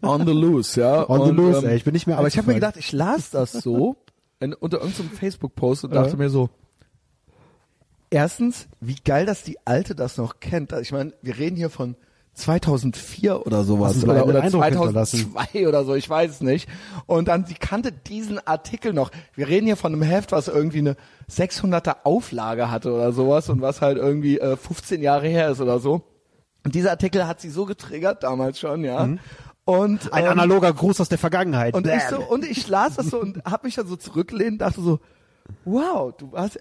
On 0.01 0.25
the 0.25 0.31
loose, 0.31 0.79
ja. 0.79 1.09
On 1.09 1.23
the 1.25 1.31
Und, 1.31 1.35
loose, 1.35 1.67
ey, 1.67 1.75
ich 1.75 1.83
bin 1.83 1.91
nicht 1.91 2.07
mehr 2.07 2.17
Aber 2.17 2.29
ich 2.29 2.37
habe 2.37 2.47
mir 2.47 2.53
gedacht, 2.53 2.77
ich 2.77 2.93
las 2.93 3.31
das 3.31 3.51
so 3.51 3.97
in, 4.39 4.53
unter 4.53 4.79
irgendeinem 4.79 5.09
Facebook-Post 5.09 5.83
und 5.85 5.93
dachte 5.93 6.15
mir 6.15 6.29
so, 6.29 6.49
erstens, 8.13 8.67
wie 8.79 8.95
geil, 9.03 9.25
dass 9.25 9.43
die 9.43 9.57
Alte 9.65 9.95
das 9.95 10.17
noch 10.17 10.39
kennt. 10.39 10.71
Also 10.71 10.83
Ich 10.83 10.91
meine, 10.91 11.13
wir 11.21 11.37
reden 11.37 11.55
hier 11.55 11.69
von 11.69 11.95
2004 12.35 13.45
oder 13.45 13.63
sowas 13.63 13.95
Hast 13.95 14.03
oder, 14.03 14.25
oder 14.25 14.41
Eindruck 14.41 14.63
hinterlassen? 14.65 15.31
2002 15.33 15.67
oder 15.67 15.83
so, 15.83 15.93
ich 15.95 16.09
weiß 16.09 16.31
es 16.31 16.41
nicht. 16.41 16.69
Und 17.05 17.27
dann, 17.27 17.45
sie 17.45 17.55
kannte 17.55 17.91
diesen 17.91 18.39
Artikel 18.45 18.93
noch. 18.93 19.11
Wir 19.35 19.47
reden 19.47 19.65
hier 19.65 19.77
von 19.77 19.93
einem 19.93 20.01
Heft, 20.03 20.31
was 20.31 20.47
irgendwie 20.47 20.79
eine 20.79 20.95
600er 21.29 21.97
Auflage 22.03 22.71
hatte 22.71 22.93
oder 22.93 23.11
sowas 23.13 23.49
und 23.49 23.61
was 23.61 23.81
halt 23.81 23.97
irgendwie 23.97 24.39
äh, 24.39 24.57
15 24.57 25.01
Jahre 25.01 25.27
her 25.27 25.49
ist 25.49 25.61
oder 25.61 25.79
so. 25.79 26.03
Und 26.63 26.75
dieser 26.75 26.91
Artikel 26.91 27.27
hat 27.27 27.41
sie 27.41 27.49
so 27.49 27.65
getriggert 27.65 28.23
damals 28.23 28.59
schon, 28.59 28.83
ja. 28.83 29.03
Und 29.65 30.13
Ein 30.13 30.25
ähm, 30.25 30.31
analoger 30.31 30.73
Gruß 30.73 31.01
aus 31.01 31.09
der 31.09 31.17
Vergangenheit. 31.17 31.73
und 31.73 31.87
Bam. 31.87 31.97
ich 31.97 32.03
so, 32.03 32.19
und 32.19 32.45
ich 32.45 32.67
las 32.67 32.95
das 32.95 33.07
so 33.07 33.19
und 33.19 33.43
hab 33.45 33.63
mich 33.63 33.75
dann 33.75 33.87
so 33.87 33.95
zurückgelehnt, 33.95 34.61
dachte 34.61 34.81
so, 34.81 34.99
wow, 35.65 36.13
du 36.17 36.31
warst, 36.31 36.59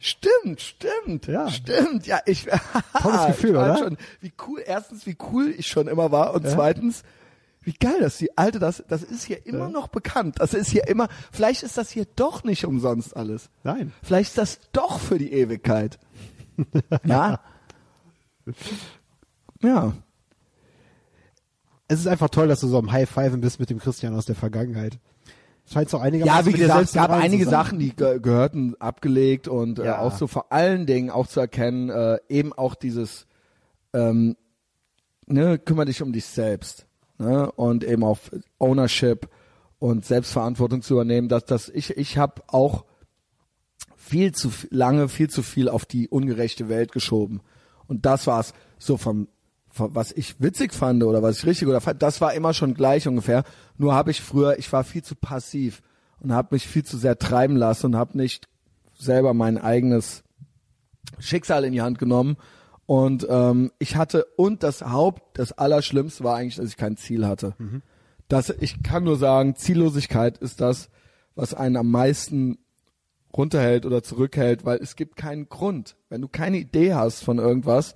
stimmt, 0.00 0.60
stimmt, 0.60 1.26
Ja. 1.28 1.48
stimmt, 1.48 2.06
ja, 2.06 2.20
ich, 2.26 2.46
Tolles 3.02 3.26
Gefühl, 3.28 3.50
ich 3.50 3.56
oder? 3.56 3.78
Schon, 3.78 3.96
wie 4.20 4.32
cool, 4.48 4.62
erstens, 4.66 5.06
wie 5.06 5.16
cool 5.30 5.54
ich 5.56 5.68
schon 5.68 5.86
immer 5.86 6.10
war 6.10 6.34
und 6.34 6.48
zweitens, 6.48 7.04
wie 7.62 7.74
geil, 7.74 8.00
dass 8.00 8.16
die 8.16 8.36
Alte, 8.36 8.58
das, 8.58 8.82
das 8.88 9.02
ist 9.02 9.24
hier 9.24 9.46
immer 9.46 9.68
noch 9.68 9.88
bekannt, 9.88 10.36
das 10.38 10.54
ist 10.54 10.70
hier 10.70 10.88
immer, 10.88 11.08
vielleicht 11.30 11.62
ist 11.62 11.76
das 11.78 11.90
hier 11.90 12.06
doch 12.16 12.42
nicht 12.42 12.64
umsonst 12.64 13.14
alles. 13.14 13.50
Nein. 13.62 13.92
Vielleicht 14.02 14.30
ist 14.30 14.38
das 14.38 14.60
doch 14.72 14.98
für 14.98 15.18
die 15.18 15.32
Ewigkeit. 15.32 15.98
ja? 17.04 17.40
Ja. 19.62 19.92
Es 21.88 22.00
ist 22.00 22.06
einfach 22.06 22.30
toll, 22.30 22.48
dass 22.48 22.60
du 22.60 22.68
so 22.68 22.78
am 22.78 22.92
High 22.92 23.08
Five 23.08 23.38
bist 23.40 23.60
mit 23.60 23.68
dem 23.68 23.78
Christian 23.78 24.14
aus 24.14 24.24
der 24.24 24.36
Vergangenheit. 24.36 24.98
Scheint 25.66 25.88
so 25.88 25.98
einigermaßen 25.98 26.46
Ja, 26.50 26.54
wie 26.54 26.58
gesagt, 26.58 26.84
es 26.84 26.92
gab 26.92 27.10
einige. 27.10 27.46
Sachen, 27.46 27.78
die 27.78 27.94
ge 27.94 28.18
gehörten 28.20 28.74
abgelegt 28.80 29.46
und 29.48 29.78
äh, 29.78 29.86
Ja. 29.86 29.98
auch 30.00 30.16
so 30.16 30.26
vor 30.26 30.52
allen 30.52 30.86
Dingen 30.86 31.10
auch 31.10 31.26
zu 31.28 31.40
erkennen, 31.40 31.90
äh, 31.90 32.18
eben 32.28 32.52
auch 32.52 32.74
dieses, 32.74 33.26
ähm, 33.92 34.36
ne, 35.26 35.58
kümmere 35.58 35.86
dich 35.86 36.02
um 36.02 36.12
dich 36.12 36.24
selbst 36.26 36.86
ne, 37.18 37.50
und 37.52 37.84
eben 37.84 38.02
auf 38.02 38.30
Ownership 38.58 39.28
und 39.78 40.04
Selbstverantwortung 40.04 40.82
zu 40.82 40.94
übernehmen, 40.94 41.28
dass 41.28 41.44
das 41.44 41.68
ich 41.68 41.96
ich 41.96 42.18
habe 42.18 42.42
auch 42.48 42.84
viel 43.96 44.32
zu 44.32 44.50
lange 44.70 45.08
viel 45.08 45.30
zu 45.30 45.42
viel 45.42 45.68
auf 45.68 45.84
die 45.86 46.08
ungerechte 46.08 46.68
Welt 46.68 46.90
geschoben 46.92 47.40
und 47.86 48.04
das 48.06 48.26
war's 48.26 48.54
so 48.78 48.96
vom- 48.96 49.28
was 49.74 50.12
ich 50.12 50.40
witzig 50.40 50.72
fand 50.72 51.02
oder 51.04 51.22
was 51.22 51.38
ich 51.38 51.46
richtig 51.46 51.68
oder 51.68 51.80
fand, 51.80 52.02
das 52.02 52.20
war 52.20 52.34
immer 52.34 52.54
schon 52.54 52.74
gleich 52.74 53.06
ungefähr. 53.06 53.44
Nur 53.78 53.94
habe 53.94 54.10
ich 54.10 54.20
früher, 54.20 54.58
ich 54.58 54.72
war 54.72 54.84
viel 54.84 55.02
zu 55.02 55.14
passiv 55.14 55.82
und 56.20 56.32
habe 56.32 56.48
mich 56.52 56.66
viel 56.66 56.84
zu 56.84 56.96
sehr 56.96 57.18
treiben 57.18 57.56
lassen 57.56 57.86
und 57.86 57.96
habe 57.96 58.16
nicht 58.16 58.48
selber 58.98 59.32
mein 59.32 59.58
eigenes 59.58 60.22
Schicksal 61.18 61.64
in 61.64 61.72
die 61.72 61.82
Hand 61.82 61.98
genommen. 61.98 62.36
Und 62.86 63.26
ähm, 63.30 63.70
ich 63.78 63.96
hatte 63.96 64.24
und 64.36 64.62
das 64.62 64.82
Haupt, 64.82 65.38
das 65.38 65.52
Allerschlimmste 65.52 66.24
war 66.24 66.36
eigentlich, 66.36 66.56
dass 66.56 66.68
ich 66.68 66.76
kein 66.76 66.96
Ziel 66.96 67.26
hatte. 67.26 67.54
Das, 68.28 68.50
ich 68.50 68.82
kann 68.82 69.04
nur 69.04 69.16
sagen, 69.16 69.56
Ziellosigkeit 69.56 70.38
ist 70.38 70.60
das, 70.60 70.90
was 71.34 71.54
einen 71.54 71.76
am 71.76 71.90
meisten 71.90 72.58
runterhält 73.36 73.86
oder 73.86 74.02
zurückhält, 74.02 74.64
weil 74.64 74.78
es 74.78 74.96
gibt 74.96 75.16
keinen 75.16 75.48
Grund. 75.48 75.96
Wenn 76.08 76.20
du 76.20 76.28
keine 76.28 76.58
Idee 76.58 76.94
hast 76.94 77.22
von 77.22 77.38
irgendwas, 77.38 77.94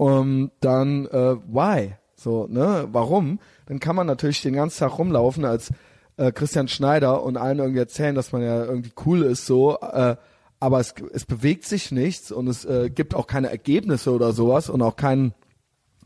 um, 0.00 0.50
dann 0.60 1.04
äh, 1.08 1.36
why? 1.46 1.92
So, 2.14 2.46
ne? 2.46 2.88
Warum? 2.90 3.38
Dann 3.66 3.80
kann 3.80 3.94
man 3.94 4.06
natürlich 4.06 4.40
den 4.40 4.54
ganzen 4.54 4.78
Tag 4.78 4.98
rumlaufen 4.98 5.44
als 5.44 5.70
äh, 6.16 6.32
Christian 6.32 6.68
Schneider 6.68 7.22
und 7.22 7.36
allen 7.36 7.58
irgendwie 7.58 7.80
erzählen, 7.80 8.14
dass 8.14 8.32
man 8.32 8.40
ja 8.40 8.64
irgendwie 8.64 8.92
cool 9.04 9.22
ist, 9.22 9.44
so, 9.44 9.78
äh, 9.78 10.16
aber 10.58 10.80
es, 10.80 10.94
es 11.12 11.26
bewegt 11.26 11.66
sich 11.66 11.92
nichts 11.92 12.32
und 12.32 12.48
es 12.48 12.64
äh, 12.64 12.88
gibt 12.88 13.14
auch 13.14 13.26
keine 13.26 13.50
Ergebnisse 13.50 14.12
oder 14.12 14.32
sowas 14.32 14.70
und 14.70 14.80
auch 14.80 14.96
keinen 14.96 15.34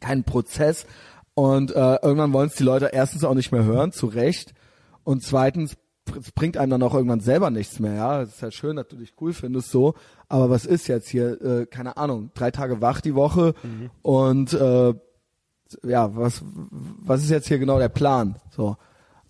keinen 0.00 0.24
Prozess. 0.24 0.86
Und 1.34 1.70
äh, 1.70 1.96
irgendwann 2.02 2.32
wollen 2.32 2.48
es 2.48 2.56
die 2.56 2.64
Leute 2.64 2.90
erstens 2.92 3.22
auch 3.22 3.34
nicht 3.34 3.52
mehr 3.52 3.64
hören, 3.64 3.92
zu 3.92 4.06
Recht. 4.06 4.54
Und 5.04 5.22
zweitens 5.22 5.76
bringt 6.34 6.56
einem 6.56 6.70
dann 6.70 6.82
auch 6.82 6.94
irgendwann 6.94 7.20
selber 7.20 7.50
nichts 7.50 7.80
mehr. 7.80 7.94
Ja, 7.94 8.22
es 8.22 8.30
ist 8.30 8.42
ja 8.42 8.50
schön, 8.50 8.76
dass 8.76 8.88
du 8.88 8.96
dich 8.96 9.14
cool 9.20 9.32
findest 9.32 9.70
so, 9.70 9.94
aber 10.28 10.50
was 10.50 10.66
ist 10.66 10.86
jetzt 10.86 11.08
hier? 11.08 11.40
Äh, 11.40 11.66
keine 11.66 11.96
Ahnung, 11.96 12.30
drei 12.34 12.50
Tage 12.50 12.80
wach 12.80 13.00
die 13.00 13.14
Woche 13.14 13.54
und 14.02 14.52
äh, 14.52 14.94
ja, 15.82 16.16
was 16.16 16.42
was 16.44 17.22
ist 17.22 17.30
jetzt 17.30 17.48
hier 17.48 17.58
genau 17.58 17.78
der 17.78 17.88
Plan? 17.88 18.36
So 18.50 18.76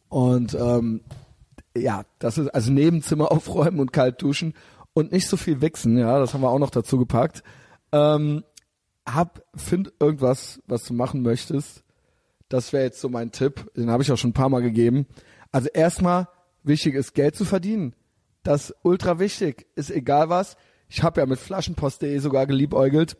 und 0.09 0.55
ähm, 0.55 1.03
ja, 1.77 2.05
das 2.19 2.39
ist 2.39 2.49
also 2.49 2.73
Nebenzimmer 2.73 3.31
aufräumen 3.33 3.81
und 3.81 3.93
kalt 3.93 4.23
duschen 4.23 4.55
und 4.93 5.13
nicht 5.13 5.29
so 5.29 5.37
viel 5.37 5.61
wichsen. 5.61 5.99
Ja, 5.99 6.19
das 6.19 6.35
haben 6.35 6.43
wir 6.43 6.51
auch 6.51 6.59
noch 6.59 6.71
dazu 6.71 6.99
gepackt. 6.99 7.43
Ähm, 7.93 8.45
hab 9.07 9.45
find 9.55 9.93
irgendwas, 10.01 10.61
was 10.67 10.85
du 10.85 10.95
machen 10.95 11.23
möchtest. 11.23 11.83
Das 12.49 12.73
wäre 12.73 12.85
jetzt 12.85 13.01
so 13.01 13.09
mein 13.09 13.33
Tipp. 13.33 13.71
Den 13.77 13.91
habe 13.91 14.03
ich 14.03 14.13
auch 14.13 14.17
schon 14.17 14.31
ein 14.31 14.35
paar 14.35 14.49
Mal 14.49 14.63
gegeben. 14.63 15.07
Also 15.51 15.69
erstmal 15.69 16.29
wichtig 16.65 16.95
ist 16.95 17.15
Geld 17.15 17.36
zu 17.36 17.45
verdienen. 17.45 17.95
Das 18.43 18.70
ist 18.70 18.77
ultra 18.82 19.19
wichtig. 19.19 19.66
Ist 19.74 19.91
egal 19.91 20.28
was. 20.28 20.57
Ich 20.89 21.03
habe 21.03 21.20
ja 21.20 21.27
mit 21.27 21.39
Flaschenpost.de 21.39 22.19
sogar 22.19 22.47
geliebäugelt. 22.47 23.16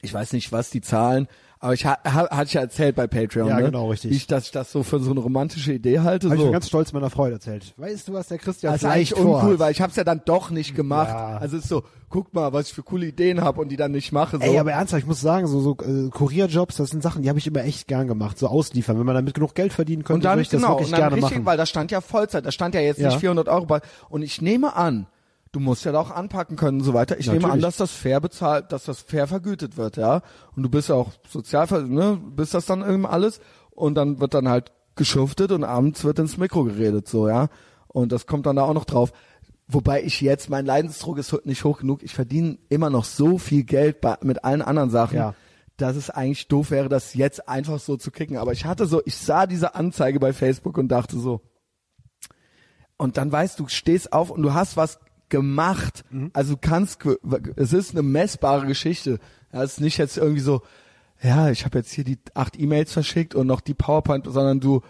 Ich 0.00 0.12
weiß 0.14 0.32
nicht, 0.32 0.52
was 0.52 0.70
die 0.70 0.80
Zahlen, 0.80 1.28
aber 1.60 1.74
ich 1.74 1.84
ha, 1.86 1.96
ha, 2.04 2.28
hatte 2.30 2.46
ich 2.46 2.54
ja 2.54 2.62
erzählt 2.62 2.96
bei 2.96 3.06
Patreon, 3.06 3.46
Ja, 3.46 3.56
ne? 3.58 3.66
genau, 3.66 3.90
richtig. 3.90 4.10
Wie 4.10 4.16
ich, 4.16 4.26
dass 4.26 4.46
ich 4.46 4.50
das 4.50 4.72
so 4.72 4.82
für 4.82 4.98
so 4.98 5.10
eine 5.12 5.20
romantische 5.20 5.72
Idee 5.72 6.00
halte. 6.00 6.26
Habe 6.26 6.36
ich 6.36 6.40
so. 6.40 6.46
mir 6.46 6.52
ganz 6.52 6.66
stolz 6.66 6.92
meiner 6.92 7.10
Freude 7.10 7.34
erzählt. 7.34 7.72
Weißt 7.76 8.08
du, 8.08 8.14
was 8.14 8.26
der 8.28 8.38
Christian 8.38 8.72
Das 8.72 8.82
ist 8.82 8.88
eigentlich 8.88 9.14
uncool, 9.16 9.58
weil 9.60 9.70
ich 9.70 9.80
hab's 9.80 9.94
ja 9.94 10.02
dann 10.02 10.22
doch 10.24 10.50
nicht 10.50 10.74
gemacht. 10.74 11.10
Ja. 11.10 11.36
Also 11.36 11.58
es 11.58 11.64
ist 11.64 11.68
so, 11.68 11.84
guck 12.08 12.34
mal, 12.34 12.52
was 12.52 12.68
ich 12.68 12.74
für 12.74 12.82
coole 12.82 13.06
Ideen 13.06 13.42
habe 13.42 13.60
und 13.60 13.68
die 13.68 13.76
dann 13.76 13.92
nicht 13.92 14.10
mache. 14.12 14.38
So. 14.38 14.42
Ey, 14.42 14.58
aber 14.58 14.72
ernsthaft, 14.72 15.02
ich 15.02 15.06
muss 15.06 15.20
sagen, 15.20 15.46
so, 15.46 15.60
so 15.60 15.76
äh, 15.84 16.08
Kurierjobs, 16.10 16.76
das 16.76 16.90
sind 16.90 17.02
Sachen, 17.02 17.22
die 17.22 17.28
habe 17.28 17.38
ich 17.38 17.46
immer 17.46 17.62
echt 17.62 17.86
gern 17.86 18.08
gemacht. 18.08 18.38
So 18.38 18.48
ausliefern, 18.48 18.98
wenn 18.98 19.06
man 19.06 19.14
damit 19.14 19.34
genug 19.34 19.54
Geld 19.54 19.72
verdienen 19.72 20.02
könnte, 20.02 20.14
und 20.14 20.24
dann 20.24 20.32
würde 20.32 20.42
ich 20.42 20.48
das 20.48 20.60
genau, 20.62 20.72
wirklich 20.72 20.86
und 20.88 20.92
dann 20.92 21.00
gerne 21.10 21.16
richtig, 21.16 21.30
machen. 21.38 21.46
weil 21.46 21.56
da 21.58 21.66
stand 21.66 21.92
ja 21.92 22.00
Vollzeit, 22.00 22.44
da 22.44 22.50
stand 22.50 22.74
ja 22.74 22.80
jetzt 22.80 22.98
Ja. 22.98 23.08
nicht 23.10 23.20
400 23.20 23.48
Euro 23.48 23.66
bei. 23.66 23.80
Und 24.08 24.22
ich 24.22 24.42
nehme 24.42 24.74
an, 24.74 25.06
du 25.52 25.60
musst 25.60 25.84
ja 25.84 25.92
da 25.92 26.00
auch 26.00 26.10
anpacken 26.10 26.56
können 26.56 26.80
und 26.80 26.84
so 26.84 26.94
weiter. 26.94 27.18
Ich 27.18 27.26
nehme 27.26 27.44
an, 27.44 27.50
Natürlich. 27.50 27.64
dass 27.64 27.76
das 27.76 27.92
fair 27.92 28.20
bezahlt, 28.20 28.72
dass 28.72 28.84
das 28.84 29.00
fair 29.00 29.26
vergütet 29.26 29.76
wird, 29.76 29.96
ja. 29.98 30.22
Und 30.56 30.62
du 30.62 30.68
bist 30.70 30.88
ja 30.88 30.94
auch 30.94 31.12
sozial, 31.28 31.66
ne, 31.84 32.18
bist 32.34 32.54
das 32.54 32.66
dann 32.66 32.80
irgendwie 32.80 33.10
alles. 33.10 33.40
Und 33.70 33.94
dann 33.94 34.20
wird 34.20 34.34
dann 34.34 34.48
halt 34.48 34.72
geschuftet 34.96 35.52
und 35.52 35.64
abends 35.64 36.04
wird 36.04 36.18
ins 36.18 36.36
Mikro 36.38 36.64
geredet, 36.64 37.08
so, 37.08 37.28
ja. 37.28 37.48
Und 37.86 38.12
das 38.12 38.26
kommt 38.26 38.46
dann 38.46 38.56
da 38.56 38.62
auch 38.62 38.74
noch 38.74 38.86
drauf. 38.86 39.12
Wobei 39.68 40.02
ich 40.02 40.20
jetzt, 40.20 40.50
mein 40.50 40.66
Leidensdruck 40.66 41.18
ist 41.18 41.46
nicht 41.46 41.64
hoch 41.64 41.78
genug. 41.78 42.02
Ich 42.02 42.14
verdiene 42.14 42.58
immer 42.68 42.90
noch 42.90 43.04
so 43.04 43.38
viel 43.38 43.64
Geld 43.64 44.00
bei, 44.00 44.16
mit 44.22 44.44
allen 44.44 44.62
anderen 44.62 44.90
Sachen. 44.90 45.16
Ja. 45.16 45.34
dass 45.78 45.96
es 45.96 46.10
eigentlich 46.10 46.48
doof 46.48 46.70
wäre, 46.70 46.88
das 46.88 47.14
jetzt 47.14 47.48
einfach 47.48 47.80
so 47.80 47.96
zu 47.96 48.10
kicken. 48.10 48.36
Aber 48.36 48.52
ich 48.52 48.66
hatte 48.66 48.86
so, 48.86 49.02
ich 49.04 49.16
sah 49.16 49.46
diese 49.46 49.74
Anzeige 49.74 50.20
bei 50.20 50.32
Facebook 50.32 50.78
und 50.78 50.88
dachte 50.88 51.18
so, 51.18 51.40
und 52.98 53.16
dann 53.16 53.32
weißt 53.32 53.58
du, 53.58 53.66
stehst 53.66 54.12
auf 54.12 54.30
und 54.30 54.42
du 54.42 54.52
hast 54.54 54.76
was 54.76 55.00
gemacht. 55.32 56.04
Also 56.34 56.52
du 56.54 56.58
kannst, 56.60 57.00
es 57.56 57.72
ist 57.72 57.90
eine 57.92 58.02
messbare 58.02 58.66
Geschichte. 58.66 59.18
Es 59.50 59.72
ist 59.72 59.80
nicht 59.80 59.98
jetzt 59.98 60.16
irgendwie 60.16 60.40
so, 60.40 60.62
ja, 61.22 61.50
ich 61.50 61.64
habe 61.64 61.78
jetzt 61.78 61.90
hier 61.90 62.04
die 62.04 62.18
acht 62.34 62.58
E-Mails 62.60 62.92
verschickt 62.92 63.34
und 63.34 63.46
noch 63.48 63.60
die 63.60 63.74
PowerPoint, 63.74 64.26
sondern 64.28 64.60
du, 64.60 64.80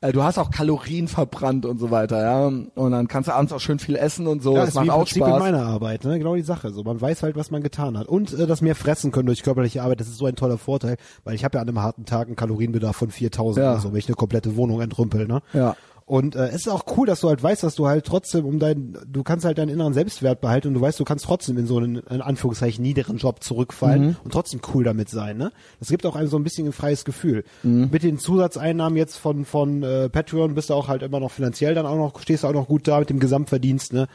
äh, 0.00 0.12
du 0.12 0.22
hast 0.22 0.38
auch 0.38 0.50
Kalorien 0.50 1.08
verbrannt 1.08 1.66
und 1.66 1.78
so 1.78 1.90
weiter, 1.90 2.22
ja. 2.22 2.46
Und 2.46 2.90
dann 2.92 3.08
kannst 3.08 3.28
du 3.28 3.34
abends 3.34 3.52
auch 3.52 3.60
schön 3.60 3.78
viel 3.78 3.96
essen 3.96 4.26
und 4.26 4.42
so. 4.42 4.54
ja, 4.54 4.60
das 4.60 4.70
ist 4.70 4.74
macht 4.76 4.84
wie 4.84 4.88
im 4.88 4.94
auch 4.94 4.98
Prinzip 5.04 5.22
in 5.22 5.28
Spaß. 5.28 5.38
meiner 5.40 5.66
Arbeit, 5.66 6.04
ne? 6.04 6.18
Genau 6.18 6.34
die 6.36 6.42
Sache. 6.42 6.70
So, 6.70 6.82
man 6.84 7.00
weiß 7.00 7.22
halt, 7.22 7.36
was 7.36 7.50
man 7.50 7.62
getan 7.62 7.98
hat. 7.98 8.06
Und 8.08 8.32
äh, 8.34 8.46
das 8.46 8.60
mehr 8.62 8.74
fressen 8.74 9.10
können 9.12 9.26
durch 9.26 9.42
körperliche 9.42 9.82
Arbeit, 9.82 10.00
das 10.00 10.08
ist 10.08 10.18
so 10.18 10.26
ein 10.26 10.36
toller 10.36 10.58
Vorteil, 10.58 10.96
weil 11.24 11.34
ich 11.34 11.44
habe 11.44 11.56
ja 11.58 11.62
an 11.62 11.68
einem 11.68 11.80
harten 11.82 12.04
Tag 12.06 12.26
einen 12.28 12.36
Kalorienbedarf 12.36 12.96
von 12.96 13.10
4000 13.10 13.64
Ja. 13.64 13.72
oder 13.72 13.80
so, 13.80 13.92
wenn 13.92 13.98
ich 13.98 14.08
eine 14.08 14.16
komplette 14.16 14.56
Wohnung 14.56 14.80
entrümpel, 14.80 15.26
ne? 15.26 15.42
Ja. 15.52 15.76
Und 16.06 16.36
äh, 16.36 16.48
es 16.48 16.56
ist 16.66 16.68
auch 16.68 16.84
cool, 16.98 17.06
dass 17.06 17.20
du 17.20 17.28
halt 17.30 17.42
weißt, 17.42 17.62
dass 17.62 17.76
du 17.76 17.86
halt 17.86 18.04
trotzdem 18.04 18.44
um 18.44 18.58
dein, 18.58 18.98
du 19.10 19.22
kannst 19.22 19.46
halt 19.46 19.56
deinen 19.56 19.70
inneren 19.70 19.94
Selbstwert 19.94 20.42
behalten 20.42 20.68
und 20.68 20.74
du 20.74 20.80
weißt, 20.82 21.00
du 21.00 21.04
kannst 21.04 21.24
trotzdem 21.24 21.56
in 21.56 21.66
so 21.66 21.78
einen, 21.78 21.96
in 21.96 22.20
Anführungszeichen, 22.20 22.82
niederen 22.82 23.16
Job 23.16 23.42
zurückfallen 23.42 24.02
Mhm. 24.08 24.16
und 24.22 24.32
trotzdem 24.32 24.60
cool 24.74 24.84
damit 24.84 25.08
sein, 25.08 25.38
ne? 25.38 25.50
Das 25.80 25.88
gibt 25.88 26.04
auch 26.04 26.14
einem 26.14 26.28
so 26.28 26.36
ein 26.36 26.44
bisschen 26.44 26.66
ein 26.66 26.72
freies 26.72 27.06
Gefühl. 27.06 27.42
Mhm. 27.62 27.88
Mit 27.90 28.02
den 28.02 28.18
Zusatzeinnahmen 28.18 28.98
jetzt 28.98 29.16
von, 29.16 29.46
von 29.46 29.82
äh, 29.82 30.10
Patreon 30.10 30.54
bist 30.54 30.68
du 30.68 30.74
auch 30.74 30.88
halt 30.88 31.02
immer 31.02 31.20
noch 31.20 31.30
finanziell 31.30 31.74
dann 31.74 31.86
auch 31.86 31.96
noch, 31.96 32.20
stehst 32.20 32.44
du 32.44 32.48
auch 32.48 32.52
noch 32.52 32.68
gut 32.68 32.86
da 32.86 32.98
mit 33.00 33.08
dem 33.08 33.18
Gesamtverdienst, 33.18 33.94
ne? 33.94 34.06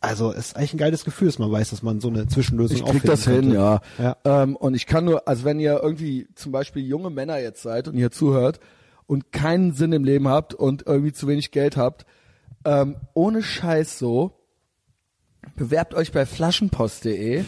Also 0.00 0.32
es 0.32 0.46
ist 0.48 0.56
eigentlich 0.56 0.74
ein 0.74 0.78
geiles 0.78 1.04
Gefühl, 1.04 1.28
dass 1.28 1.38
man 1.38 1.50
weiß, 1.50 1.70
dass 1.70 1.82
man 1.82 2.00
so 2.00 2.08
eine 2.08 2.26
Zwischenlösung 2.26 2.76
Ich 2.78 2.84
krieg 2.84 3.02
das 3.04 3.24
hin, 3.24 3.34
könnte. 3.52 3.54
ja. 3.56 3.80
Ja. 3.98 4.16
Ähm, 4.24 4.54
und 4.56 4.74
ich 4.74 4.86
kann 4.86 5.04
nur, 5.06 5.26
also 5.28 5.44
wenn 5.44 5.58
ihr 5.60 5.80
irgendwie 5.82 6.26
zum 6.34 6.52
Beispiel 6.52 6.84
junge 6.86 7.08
Männer 7.10 7.38
jetzt 7.38 7.62
seid 7.62 7.88
und 7.88 7.96
ihr 7.96 8.10
zuhört 8.10 8.60
und 9.06 9.32
keinen 9.32 9.72
Sinn 9.72 9.92
im 9.92 10.04
Leben 10.04 10.28
habt 10.28 10.54
und 10.54 10.86
irgendwie 10.86 11.12
zu 11.12 11.26
wenig 11.28 11.50
Geld 11.50 11.76
habt, 11.76 12.06
ähm, 12.64 12.96
ohne 13.12 13.42
Scheiß 13.42 13.98
so, 13.98 14.32
bewerbt 15.56 15.94
euch 15.94 16.12
bei 16.12 16.26
flaschenpost.de, 16.26 17.44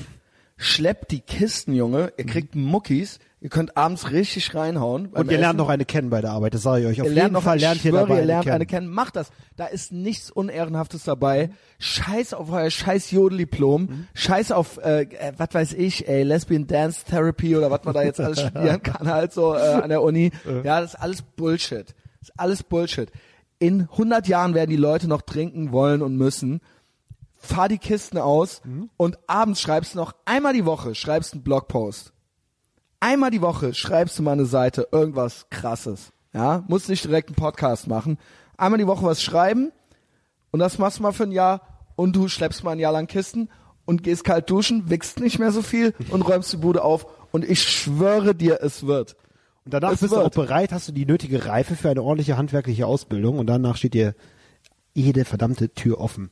schleppt 0.56 1.10
die 1.10 1.20
Kisten, 1.20 1.72
Junge, 1.72 2.12
ihr 2.16 2.26
kriegt 2.26 2.54
Muckis, 2.54 3.18
Ihr 3.46 3.50
könnt 3.50 3.76
abends 3.76 4.10
richtig 4.10 4.56
reinhauen. 4.56 5.06
Und 5.06 5.30
ihr 5.30 5.38
lernt 5.38 5.50
Essen. 5.50 5.56
noch 5.58 5.68
eine 5.68 5.84
kennen 5.84 6.10
bei 6.10 6.20
der 6.20 6.32
Arbeit, 6.32 6.54
das 6.54 6.62
sage 6.62 6.80
ich 6.80 6.86
euch. 6.88 7.00
Auf 7.00 7.06
Ihr 7.06 7.10
jeden 7.12 7.14
lernt 7.14 7.32
noch, 7.32 7.44
Fall 7.44 7.60
lernt 7.60 7.84
ihr 7.84 7.92
schwöre, 7.92 8.00
dabei 8.02 8.14
ihr 8.14 8.18
eine 8.22 8.26
lernt 8.26 8.42
kennen. 8.42 8.54
eine 8.56 8.66
kennen. 8.66 8.88
Macht 8.88 9.14
das. 9.14 9.30
Da 9.54 9.66
ist 9.66 9.92
nichts 9.92 10.32
Unehrenhaftes 10.32 11.04
dabei. 11.04 11.50
Scheiß 11.78 12.34
auf 12.34 12.50
euer 12.50 12.70
scheiß 12.70 13.12
Jodeldiplom. 13.12 13.82
Mhm. 13.82 14.08
Scheiß 14.14 14.50
auf, 14.50 14.78
äh, 14.78 15.02
äh, 15.02 15.32
was 15.36 15.50
weiß 15.52 15.72
ich, 15.74 16.08
ey, 16.08 16.24
Lesbian 16.24 16.66
Dance 16.66 17.04
Therapy 17.08 17.56
oder 17.56 17.70
was 17.70 17.84
man 17.84 17.94
da 17.94 18.02
jetzt 18.02 18.18
alles 18.18 18.40
studieren 18.48 18.82
kann 18.82 19.08
halt 19.08 19.32
so 19.32 19.54
äh, 19.54 19.58
an 19.60 19.90
der 19.90 20.02
Uni. 20.02 20.32
Ja, 20.64 20.80
das 20.80 20.94
ist 20.94 21.00
alles 21.00 21.22
Bullshit. 21.22 21.94
Das 22.18 22.30
ist 22.30 22.32
alles 22.40 22.62
Bullshit. 22.64 23.12
In 23.60 23.82
100 23.82 24.26
Jahren 24.26 24.54
werden 24.54 24.70
die 24.70 24.76
Leute 24.76 25.06
noch 25.06 25.22
trinken 25.22 25.70
wollen 25.70 26.02
und 26.02 26.16
müssen. 26.16 26.60
Fahr 27.36 27.68
die 27.68 27.78
Kisten 27.78 28.18
aus 28.18 28.60
Mhm. 28.64 28.90
und 28.96 29.18
abends 29.28 29.60
schreibst 29.60 29.94
du 29.94 29.98
noch 29.98 30.16
einmal 30.24 30.52
die 30.52 30.64
Woche, 30.66 30.96
schreibst 30.96 31.32
einen 31.32 31.44
Blogpost 31.44 32.12
einmal 33.06 33.30
die 33.30 33.40
Woche 33.40 33.72
schreibst 33.72 34.18
du 34.18 34.22
mal 34.24 34.32
eine 34.32 34.46
Seite, 34.46 34.88
irgendwas 34.90 35.46
krasses. 35.50 36.10
Ja, 36.34 36.64
musst 36.66 36.88
nicht 36.88 37.04
direkt 37.04 37.28
einen 37.28 37.36
Podcast 37.36 37.86
machen. 37.86 38.18
Einmal 38.56 38.78
die 38.78 38.86
Woche 38.86 39.06
was 39.06 39.22
schreiben 39.22 39.70
und 40.50 40.58
das 40.58 40.78
machst 40.78 40.98
du 40.98 41.02
mal 41.04 41.12
für 41.12 41.22
ein 41.22 41.32
Jahr 41.32 41.60
und 41.94 42.14
du 42.16 42.28
schleppst 42.28 42.64
mal 42.64 42.72
ein 42.72 42.78
Jahr 42.78 42.92
lang 42.92 43.06
Kisten 43.06 43.48
und 43.84 44.02
gehst 44.02 44.24
kalt 44.24 44.50
duschen, 44.50 44.90
wichst 44.90 45.20
nicht 45.20 45.38
mehr 45.38 45.52
so 45.52 45.62
viel 45.62 45.94
und 46.10 46.22
räumst 46.22 46.52
die 46.52 46.56
Bude 46.56 46.82
auf 46.82 47.06
und 47.30 47.44
ich 47.44 47.62
schwöre 47.62 48.34
dir, 48.34 48.58
es 48.60 48.86
wird. 48.86 49.16
Und 49.64 49.72
danach 49.74 49.92
Es 49.92 50.00
bist 50.00 50.12
du 50.12 50.18
auch 50.18 50.24
wird. 50.24 50.34
bereit, 50.34 50.72
hast 50.72 50.88
du 50.88 50.92
die 50.92 51.06
nötige 51.06 51.46
Reife 51.46 51.76
für 51.76 51.88
eine 51.90 52.02
ordentliche 52.02 52.36
handwerkliche 52.36 52.86
Ausbildung 52.86 53.38
und 53.38 53.46
danach 53.46 53.76
steht 53.76 53.94
dir 53.94 54.14
jede 54.94 55.24
verdammte 55.24 55.70
Tür 55.74 56.00
offen, 56.00 56.30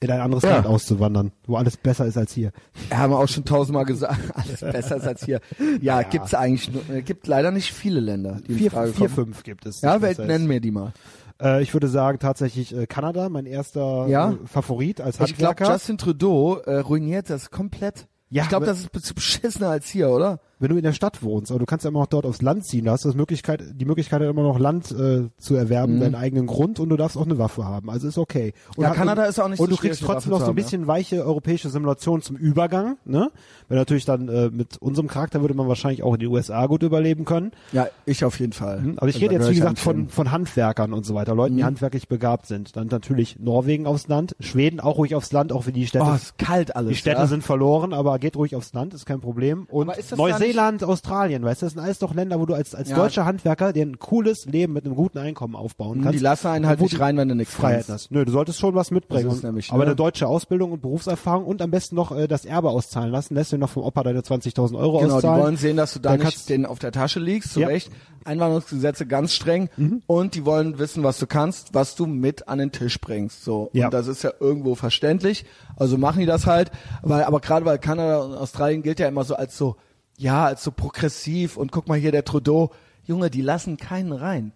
in 0.00 0.10
ein 0.10 0.20
anderes 0.20 0.42
Ja. 0.44 0.50
Land 0.56 0.66
auszuwandern, 0.66 1.32
wo 1.46 1.56
alles 1.56 1.76
besser 1.76 2.04
ist 2.06 2.18
als 2.18 2.32
hier. 2.32 2.52
Haben 2.92 3.12
wir 3.12 3.18
auch 3.18 3.28
schon 3.28 3.44
tausendmal 3.44 3.84
gesagt, 3.86 4.18
alles 4.34 4.60
besser 4.60 4.96
ist 4.96 5.06
als 5.06 5.24
hier. 5.24 5.40
Ja, 5.80 6.02
gibt's 6.02 6.34
eigentlich 6.34 6.70
nur, 6.70 6.82
äh, 6.90 7.02
gibt 7.02 7.26
leider 7.26 7.50
nicht 7.50 7.72
viele 7.72 8.00
Länder, 8.00 8.40
die 8.46 8.54
Vier, 8.54 8.70
Frage 8.70 8.92
vier 8.92 9.06
kommen. 9.08 9.14
fünf 9.14 9.42
gibt 9.42 9.64
es. 9.66 9.80
Ja, 9.80 10.02
Welt, 10.02 10.18
nennen 10.18 10.46
mir 10.46 10.60
die 10.60 10.70
mal. 10.70 10.92
Äh, 11.40 11.62
ich 11.62 11.72
würde 11.74 11.88
sagen 11.88 12.18
tatsächlich 12.18 12.74
äh, 12.76 12.86
Kanada, 12.86 13.28
mein 13.28 13.46
erster 13.46 14.06
Ja. 14.08 14.32
äh, 14.32 14.36
Favorit 14.46 15.00
als 15.00 15.18
Ich 15.20 15.34
glaube, 15.36 15.50
Handwerker. 15.50 15.72
Justin 15.72 15.98
Trudeau 15.98 16.56
äh, 16.58 16.76
ruiniert 16.78 17.30
das 17.30 17.50
komplett. 17.50 18.06
Ja, 18.28 18.42
ich 18.42 18.48
glaube, 18.48 18.66
das 18.66 18.80
ist 18.80 18.92
be- 18.92 19.00
beschissener 19.14 19.68
als 19.70 19.86
hier, 19.88 20.10
oder? 20.10 20.40
Wenn 20.58 20.70
du 20.70 20.76
in 20.76 20.82
der 20.82 20.92
Stadt 20.92 21.22
wohnst, 21.22 21.50
aber 21.50 21.58
du 21.60 21.66
kannst 21.66 21.84
ja 21.84 21.90
immer 21.90 22.00
noch 22.00 22.06
dort 22.06 22.24
aufs 22.26 22.40
Land 22.42 22.64
ziehen, 22.64 22.86
da 22.86 22.92
hast 22.92 23.04
du 23.04 23.08
das 23.08 23.16
Möglichkeit, 23.16 23.62
die 23.74 23.84
Möglichkeit 23.84 24.22
immer 24.22 24.42
noch 24.42 24.58
Land 24.58 24.90
äh, 24.90 25.28
zu 25.38 25.54
erwerben, 25.54 26.00
deinen 26.00 26.14
eigenen 26.14 26.46
Grund 26.46 26.80
und 26.80 26.88
du 26.88 26.96
darfst 26.96 27.16
auch 27.16 27.24
eine 27.26 27.38
Waffe 27.38 27.64
haben. 27.64 27.90
Also 27.90 28.08
ist 28.08 28.18
okay. 28.18 28.52
Und 28.70 28.78
Mhm. 28.78 28.82
Ja, 28.84 28.94
Kanada 28.94 29.24
ist 29.24 29.38
auch 29.38 29.48
nicht 29.48 29.60
Und 29.60 29.68
so 29.70 29.76
du 29.76 29.80
kriegst 29.80 30.02
trotzdem 30.02 30.30
noch 30.30 30.38
so 30.38 30.44
ein 30.44 30.46
zu 30.46 30.48
haben, 30.48 30.54
bisschen 30.56 30.86
weiche 30.86 31.24
europäische 31.24 31.68
Simulation 31.68 32.22
zum 32.22 32.36
Übergang, 32.36 32.96
ne? 33.04 33.30
Wenn 33.68 33.76
natürlich 33.78 34.04
dann 34.04 34.28
äh, 34.28 34.48
mit 34.50 34.76
unserem 34.78 35.08
Charakter 35.08 35.40
würde 35.40 35.54
man 35.54 35.66
wahrscheinlich 35.68 36.02
auch 36.02 36.14
in 36.14 36.20
die 36.20 36.26
USA 36.26 36.66
gut 36.66 36.82
überleben 36.82 37.24
können. 37.24 37.50
Ja, 37.72 37.88
ich 38.06 38.24
auf 38.24 38.38
jeden 38.40 38.52
Fall. 38.52 38.80
Mhm. 38.80 38.98
Aber 38.98 39.08
ich 39.08 39.16
Und 39.16 39.22
rede 39.22 39.34
jetzt, 39.34 39.50
wie 39.50 39.54
gesagt, 39.56 39.78
von, 39.78 40.08
von 40.08 40.30
Handwerkern 40.30 40.92
und 40.92 41.04
so 41.04 41.14
weiter, 41.14 41.34
Leuten, 41.34 41.56
die 41.56 41.62
Mhm. 41.62 41.66
handwerklich 41.66 42.08
begabt 42.08 42.46
sind. 42.46 42.76
Dann 42.76 42.86
natürlich 42.86 43.38
Norwegen 43.40 43.86
aufs 43.86 44.08
Land, 44.08 44.36
Schweden 44.40 44.80
auch 44.80 44.96
ruhig 44.98 45.14
aufs 45.14 45.32
Land, 45.32 45.52
auch 45.52 45.66
wenn 45.66 45.74
die 45.74 45.86
Städte 45.86 46.04
Oh, 46.08 46.14
ist 46.14 46.38
kalt 46.38 46.76
alles. 46.76 46.90
die 46.90 46.94
Städte 46.96 47.20
ja? 47.20 47.26
sind 47.26 47.42
verloren, 47.42 47.92
aber 47.92 48.18
geht 48.18 48.36
ruhig 48.36 48.54
aufs 48.56 48.72
Land, 48.72 48.94
ist 48.94 49.04
kein 49.04 49.20
Problem. 49.20 49.66
Und 49.68 49.88
das 49.88 50.16
Neuseeland, 50.46 50.84
Australien, 50.84 51.42
weißt 51.44 51.62
du, 51.62 51.66
das 51.66 51.72
sind 51.74 51.82
alles 51.82 51.98
doch 51.98 52.14
Länder, 52.14 52.38
wo 52.40 52.46
du 52.46 52.54
als, 52.54 52.74
als 52.74 52.88
Ja. 52.90 52.96
deutscher 52.96 53.24
Handwerker 53.24 53.72
dir 53.72 53.84
ein 53.84 53.98
cooles 53.98 54.44
Leben 54.46 54.72
mit 54.72 54.84
einem 54.84 54.94
guten 54.94 55.18
Einkommen 55.18 55.54
aufbauen 55.56 55.98
Mhm, 55.98 56.02
kannst. 56.04 56.18
Die 56.18 56.22
lassen 56.22 56.46
einen 56.48 56.66
halt 56.66 56.80
nicht 56.80 56.98
rein, 57.00 57.16
wenn 57.16 57.28
du 57.28 57.34
nichts 57.34 57.54
Freiheit 57.54 57.86
hast. 57.88 58.10
Nö, 58.10 58.24
du 58.24 58.32
solltest 58.32 58.58
schon 58.60 58.74
was 58.74 58.90
mitbringen. 58.90 59.28
Und- 59.28 59.42
nämlich, 59.42 59.70
aber 59.70 59.80
ne? 59.80 59.86
eine 59.86 59.96
deutsche 59.96 60.26
Ausbildung 60.26 60.72
und 60.72 60.82
Berufserfahrung 60.82 61.44
und 61.44 61.62
am 61.62 61.70
besten 61.70 61.96
noch 61.96 62.12
äh, 62.16 62.28
das 62.28 62.44
Erbe 62.44 62.70
auszahlen 62.70 63.10
lassen. 63.10 63.34
Lässt 63.34 63.52
du 63.52 63.58
noch 63.58 63.70
vom 63.70 63.82
Opa 63.82 64.02
deine 64.02 64.20
20.000 64.22 64.76
Euro 64.78 64.98
Genau, 64.98 65.08
die 65.08 65.14
auszahlen. 65.16 65.42
wollen 65.42 65.56
sehen, 65.56 65.76
dass 65.76 65.92
du 65.92 65.98
da 66.00 66.16
Dann 66.16 66.26
nicht 66.26 66.48
denen 66.48 66.66
auf 66.66 66.78
der 66.78 66.92
Tasche 66.92 67.20
liegst, 67.20 67.52
zu 67.52 67.60
Ja. 67.60 67.66
Mhm. 67.66 67.72
Recht. 67.72 67.90
Einwanderungsgesetze 68.24 69.06
ganz 69.06 69.32
streng 69.34 69.68
und 70.08 70.34
die 70.34 70.44
wollen 70.44 70.78
wissen, 70.80 71.04
was 71.04 71.18
du 71.18 71.26
kannst, 71.28 71.74
was 71.74 71.94
du 71.94 72.06
mit 72.06 72.48
an 72.48 72.58
den 72.58 72.72
Tisch 72.72 73.00
bringst. 73.00 73.44
So 73.44 73.70
Ja. 73.72 73.86
und 73.86 73.94
das 73.94 74.08
ist 74.08 74.24
ja 74.24 74.32
irgendwo 74.40 74.74
verständlich. 74.74 75.44
Also 75.76 75.96
machen 75.96 76.18
die 76.20 76.26
das 76.26 76.44
halt, 76.46 76.72
weil 77.02 77.22
aber 77.24 77.38
gerade 77.40 77.64
weil 77.64 77.78
Kanada 77.78 78.18
und 78.22 78.34
Australien 78.34 78.82
gilt 78.82 78.98
ja 78.98 79.06
immer 79.06 79.22
so 79.22 79.36
als 79.36 79.56
so 79.56 79.76
ja 80.18 80.44
als 80.46 80.62
so 80.64 80.70
progressiv 80.70 81.56
und 81.56 81.72
guck 81.72 81.88
mal 81.88 81.98
hier 81.98 82.12
der 82.12 82.24
Trudeau, 82.24 82.70
Junge, 83.04 83.30
die 83.30 83.42
lassen 83.42 83.76
keinen 83.76 84.12
rein. 84.12 84.52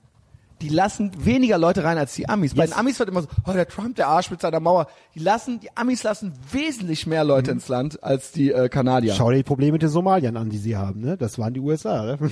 Die 0.61 0.69
lassen 0.69 1.11
weniger 1.24 1.57
Leute 1.57 1.85
rein 1.85 1.97
als 1.97 2.15
die 2.15 2.28
Amis. 2.28 2.55
Bei 2.55 2.65
Yes. 2.65 2.70
den 2.73 2.78
Amis 2.78 2.99
wird 2.99 3.09
immer 3.09 3.23
so, 3.23 3.28
oh, 3.47 3.53
der 3.53 3.66
Trump, 3.66 3.97
der 3.97 4.09
Arsch 4.09 4.31
mit 4.31 4.43
seiner 4.43 4.61
Mauer. 4.61 4.89
Die 5.15 5.19
lassen, 5.20 5.59
die 5.61 5.74
Amis 5.74 6.03
lassen 6.03 6.35
wesentlich 6.53 7.07
mehr 7.07 7.24
Leute 7.24 7.51
ins 7.51 7.69
Land 7.69 8.03
als 8.05 8.31
die 8.32 8.51
äh, 8.53 8.69
Kanadier. 8.69 9.15
Mhm. 9.15 9.16
Schau 9.16 9.31
dir 9.31 9.37
die 9.39 9.43
Probleme 9.43 9.73
mit 9.73 9.82
den 9.82 9.89
Somaliern 9.89 10.37
an, 10.37 10.51
die 10.51 10.59
sie 10.59 10.77
haben. 10.77 11.01
Ne? 11.01 11.16
Das 11.16 11.39
waren 11.39 11.55
die 11.55 11.61
USA. 11.61 12.05
Ne? 12.05 12.31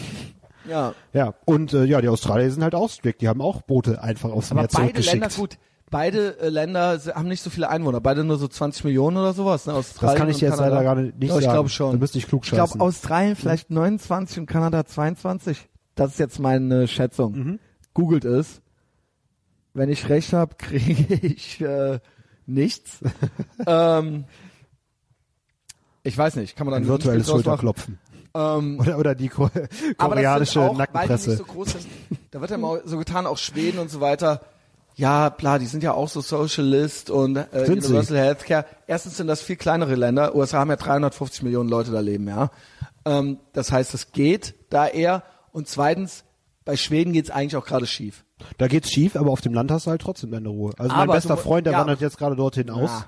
Ja. 0.68 0.92
Ja, 1.14 1.32
und 1.46 1.72
äh, 1.72 1.84
ja, 1.84 2.02
die 2.02 2.09
Australier 2.09 2.50
sind 2.50 2.62
halt 2.62 2.74
auch 2.74 2.90
strikt. 2.90 3.22
Die 3.22 3.28
haben 3.28 3.40
auch 3.40 3.62
Boote 3.62 4.02
einfach 4.02 4.30
aufs 4.30 4.50
Aber 4.50 4.60
Meer 4.60 4.68
beide 4.70 4.82
zurückgeschickt. 4.82 5.14
Länder, 5.14 5.28
gut, 5.34 5.56
beide 5.90 6.39
äh, 6.40 6.48
Länder 6.48 7.01
haben 7.15 7.28
nicht 7.28 7.43
so 7.43 7.51
viele 7.51 7.69
Einwohner, 7.69 8.01
beide 8.01 8.24
nur 8.24 8.39
so 8.39 8.48
20 8.48 8.85
Millionen 8.85 9.16
oder 9.16 9.32
sowas, 9.32 9.66
ne? 9.66 9.74
Australien 9.74 10.15
Das 10.15 10.19
kann 10.20 10.28
ich 10.31 10.40
jetzt 10.40 10.51
Kanada. 10.56 10.69
leider 10.74 10.85
gar 10.85 10.94
nicht- 10.97 11.19
nicht 11.19 11.31
Doch, 11.31 11.39
ich 11.39 11.44
sagen. 11.44 11.55
glaube 11.55 11.69
schon. 11.69 11.93
Da 11.93 11.98
müsste 11.98 12.19
ich 12.19 12.27
klug 12.27 12.44
Ich 12.44 12.51
glaube. 12.51 12.81
Australien 12.81 13.36
vielleicht 13.36 13.70
29 13.70 14.39
und 14.40 14.47
Kanada 14.47 14.85
22. 14.85 15.69
Das 15.94 16.12
ist 16.12 16.19
jetzt 16.19 16.39
meine 16.39 16.86
Schätzung. 16.89 17.32
Mhm. 17.36 17.59
Googelt 17.94 18.24
es. 18.24 18.60
Wenn 19.74 19.89
ich 19.90 20.09
recht 20.09 20.32
habe, 20.32 20.55
kriege 20.59 21.15
ich 21.15 21.60
äh, 21.60 21.98
nichts. 22.47 22.98
ähm, 23.66 24.24
ich 26.02 26.16
weiß 26.16 26.36
nicht, 26.36 26.56
kann 26.56 26.66
man 26.66 26.74
dann 26.74 26.85
Ein 26.85 26.89
virtuelles? 26.89 27.27
Schulterklopfen. 27.28 27.98
Ähm, 28.35 28.78
Oder, 28.81 28.98
oder 28.98 29.15
die 29.15 29.28
ko 29.28 29.51
aber 29.97 30.15
koreanische 30.15 30.39
das 30.40 30.52
sind 30.52 30.62
auch, 30.62 30.69
Weil 30.78 30.86
die 30.86 30.93
Nackenpresse. 30.93 31.31
nicht 31.31 31.39
so 31.39 31.44
groß 31.44 31.69
sind, 31.73 31.86
da 32.31 32.40
wird 32.40 32.51
ja 32.51 32.59
mal 32.59 32.82
so 32.85 32.98
getan, 32.98 33.27
auch 33.27 33.39
Schweden 33.39 33.78
und 33.78 33.90
so 33.90 34.01
weiter. 34.01 34.43
Ja, 34.98 35.30
klar, 35.30 35.60
die 35.60 35.66
sind 35.66 35.84
ja 35.84 35.92
auch 35.94 36.08
so 36.08 36.20
Socialist 36.20 37.08
und 37.08 37.36
äh, 37.36 37.46
Sind 37.66 37.82
sie? 37.82 37.88
Universal 37.90 38.16
Healthcare. 38.18 38.64
Erstens 38.88 39.16
sind 39.16 39.28
das 39.28 39.40
viel 39.40 39.54
kleinere 39.54 39.94
Länder. 39.94 40.34
USA 40.34 40.58
haben 40.58 40.70
ja 40.70 40.76
350 40.76 41.42
Millionen 41.44 41.68
Leute 41.68 41.92
da 41.92 42.00
leben, 42.00 42.26
ja. 42.26 42.50
Ähm, 43.04 43.38
das 43.52 43.70
heißt, 43.70 43.94
es 43.94 44.10
geht 44.10 44.54
da 44.70 44.88
eher. 44.88 45.22
Und 45.52 45.68
zweitens, 45.68 46.24
bei 46.64 46.76
Schweden 46.76 47.12
geht's 47.12 47.30
eigentlich 47.30 47.56
auch 47.56 47.64
gerade 47.64 47.86
schief. 47.86 48.24
Da 48.58 48.66
geht's 48.66 48.90
schief, 48.90 49.14
aber 49.14 49.30
auf 49.30 49.40
dem 49.40 49.54
Land 49.54 49.70
hast 49.70 49.86
du 49.86 49.90
halt 49.90 50.00
trotzdem 50.02 50.32
deine 50.32 50.48
Ruhe. 50.48 50.72
Also 50.78 50.92
mein 50.92 51.04
Aber 51.04 51.14
bester 51.14 51.36
du- 51.36 51.42
Freund, 51.42 51.66
der 51.66 51.74
ja. 51.74 51.80
wandert 51.80 52.00
jetzt 52.00 52.18
gerade 52.18 52.34
dorthin 52.34 52.68
aus. 52.68 52.90
Ja. 52.90 53.06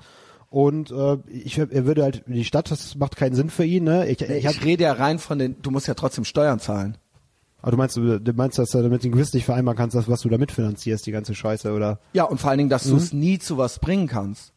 Und 0.49 0.91
äh, 0.91 1.17
ich, 1.29 1.57
er 1.57 1.85
würde 1.85 2.03
halt 2.03 2.23
in 2.25 2.33
die 2.33 2.45
Stadt, 2.45 2.71
das 2.71 2.95
macht 2.95 3.17
keinen 3.17 3.35
Sinn 3.35 3.49
für 3.49 3.65
ihn. 3.65 3.83
Ne? 3.83 4.07
Ich, 4.07 4.21
ich, 4.21 4.29
Ich, 4.29 4.47
hab, 4.47 4.63
rede 4.63 4.83
ja 4.83 4.93
rein 4.93 5.19
von 5.19 5.39
den, 5.39 5.61
du 5.61 5.71
musst 5.71 5.87
ja 5.87 5.93
trotzdem 5.93 6.23
Steuern 6.23 6.59
zahlen. 6.59 6.97
Aber 7.61 7.71
du 7.71 7.77
meinst, 7.77 7.95
du, 7.95 8.33
meinst, 8.35 8.57
dass 8.57 8.71
du 8.71 8.81
damit 8.81 9.03
den 9.03 9.11
Gewiss 9.11 9.33
nicht 9.33 9.45
vereinbaren 9.45 9.77
kannst, 9.77 9.95
dass, 9.95 10.09
was 10.09 10.21
du 10.21 10.29
da 10.29 10.37
mitfinanzierst, 10.37 11.05
die 11.05 11.11
ganze 11.11 11.35
Scheiße, 11.35 11.71
oder? 11.71 11.99
Ja, 12.13 12.23
und 12.23 12.39
vor 12.39 12.49
allen 12.49 12.57
Dingen, 12.57 12.69
dass 12.69 12.83
du 12.83 12.95
es 12.95 13.13
nie 13.13 13.39
zu 13.39 13.57
was 13.57 13.79
bringen 13.79 14.07
kannst. 14.07 14.53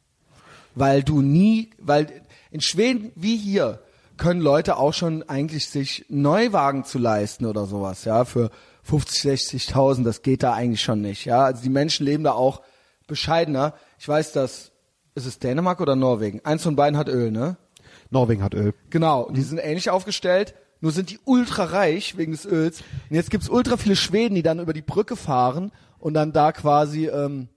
Weil 0.75 1.03
du 1.03 1.21
nie, 1.21 1.71
weil 1.79 2.09
in 2.51 2.61
Schweden 2.61 3.13
wie 3.15 3.37
hier 3.37 3.81
können 4.17 4.41
Leute 4.41 4.77
auch 4.77 4.95
schon 4.95 5.23
eigentlich 5.25 5.69
sich 5.69 6.07
Neuwagen 6.09 6.85
zu 6.85 6.99
leisten 6.99 7.47
oder 7.47 7.67
sowas, 7.67 8.05
ja, 8.05 8.25
für 8.25 8.51
50, 8.85 9.33
60.000, 9.71 10.05
das 10.05 10.23
geht 10.23 10.43
da 10.43 10.53
eigentlich 10.53 10.83
schon 10.83 11.01
nicht, 11.01 11.25
ja. 11.27 11.45
Also 11.45 11.63
die 11.63 11.69
Menschen 11.69 12.07
leben 12.07 12.25
da 12.25 12.33
auch 12.33 12.63
bescheidener. 13.07 13.75
Ich 13.99 14.09
weiß, 14.09 14.33
dass, 14.33 14.73
ist 15.15 15.27
es 15.27 15.39
Dänemark 15.39 15.81
oder 15.81 15.97
Norwegen? 15.97 16.41
Eins 16.45 16.63
von 16.63 16.77
beiden 16.77 16.99
hat 16.99 17.09
Öl, 17.09 17.31
ne? 17.31 17.57
Norwegen 18.11 18.43
hat 18.43 18.55
Öl. 18.55 18.75
Genau, 18.91 19.29
die 19.31 19.43
sind 19.43 19.59
ähnlich 19.59 19.91
aufgestellt, 19.91 20.55
nur 20.85 20.93
sind 20.93 21.11
die 21.11 21.19
ultra 21.25 21.65
reich 21.65 22.19
wegen 22.19 22.33
des 22.33 22.45
Öls. 22.45 22.83
Und 23.09 23.17
jetzt 23.17 23.31
gibt's 23.31 23.49
ultra 23.49 23.79
viele 23.79 23.97
Schweden, 23.97 24.35
die 24.35 24.43
dann 24.43 24.61
über 24.61 24.75
die 24.75 24.83
Brücke 24.83 25.17
fahren 25.17 25.73
und 25.99 26.13
dann 26.13 26.33
da 26.33 26.53
quasi 26.53 27.07
ähm, 27.07 27.49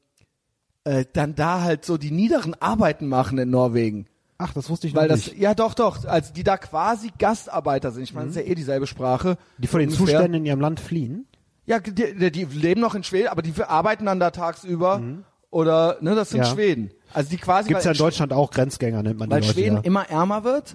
äh, 0.85 1.03
dann 1.11 1.35
da 1.35 1.61
halt 1.61 1.83
so 1.83 1.97
die 1.97 2.11
niederen 2.11 2.53
Arbeiten 2.61 3.07
machen 3.07 3.37
in 3.37 3.49
Norwegen. 3.49 4.07
Ach, 4.37 4.53
das 4.53 4.69
wusste 4.69 4.87
ich 4.87 4.95
Weil 4.95 5.09
das, 5.09 5.27
nicht. 5.27 5.39
ja 5.39 5.53
doch, 5.55 5.73
doch, 5.73 6.05
also 6.05 6.33
die 6.33 6.45
da 6.45 6.57
quasi 6.57 7.11
Gastarbeiter 7.19 7.91
sind. 7.91 8.03
Ich 8.03 8.13
meine, 8.13 8.27
das 8.27 8.37
ist 8.37 8.45
ja 8.45 8.49
eh 8.49 8.55
dieselbe 8.55 8.87
Sprache. 8.87 9.37
Die 9.57 9.67
vor 9.67 9.81
den 9.81 9.89
ungefähr. 9.89 10.05
Zuständen 10.05 10.35
in 10.35 10.45
ihrem 10.45 10.61
Land 10.61 10.79
fliehen. 10.79 11.27
Ja, 11.65 11.79
die, 11.79 12.31
die, 12.31 12.45
leben 12.45 12.79
noch 12.79 12.95
in 12.95 13.03
Schweden, 13.03 13.27
aber 13.27 13.41
die 13.41 13.53
arbeiten 13.61 14.05
dann 14.05 14.21
da 14.21 14.31
tagsüber. 14.31 15.01
Oder, 15.49 15.97
ne, 15.99 16.15
das 16.15 16.29
sind 16.29 16.39
Mhm. 16.39 16.45
Ja. 16.45 16.51
Schweden. 16.53 16.91
Also 17.13 17.29
die 17.29 17.37
quasi, 17.37 17.67
Gibt's 17.67 17.83
ja 17.83 17.89
weil, 17.89 17.95
in 17.95 17.99
Deutschland 17.99 18.31
auch 18.31 18.51
Grenzgänger, 18.51 19.03
nennt 19.03 19.19
man 19.19 19.29
weil 19.29 19.41
die 19.41 19.47
Leute. 19.47 19.59
Schweden 19.59 19.75
ja. 19.77 19.81
immer 19.81 20.09
ärmer 20.09 20.45
wird 20.45 20.73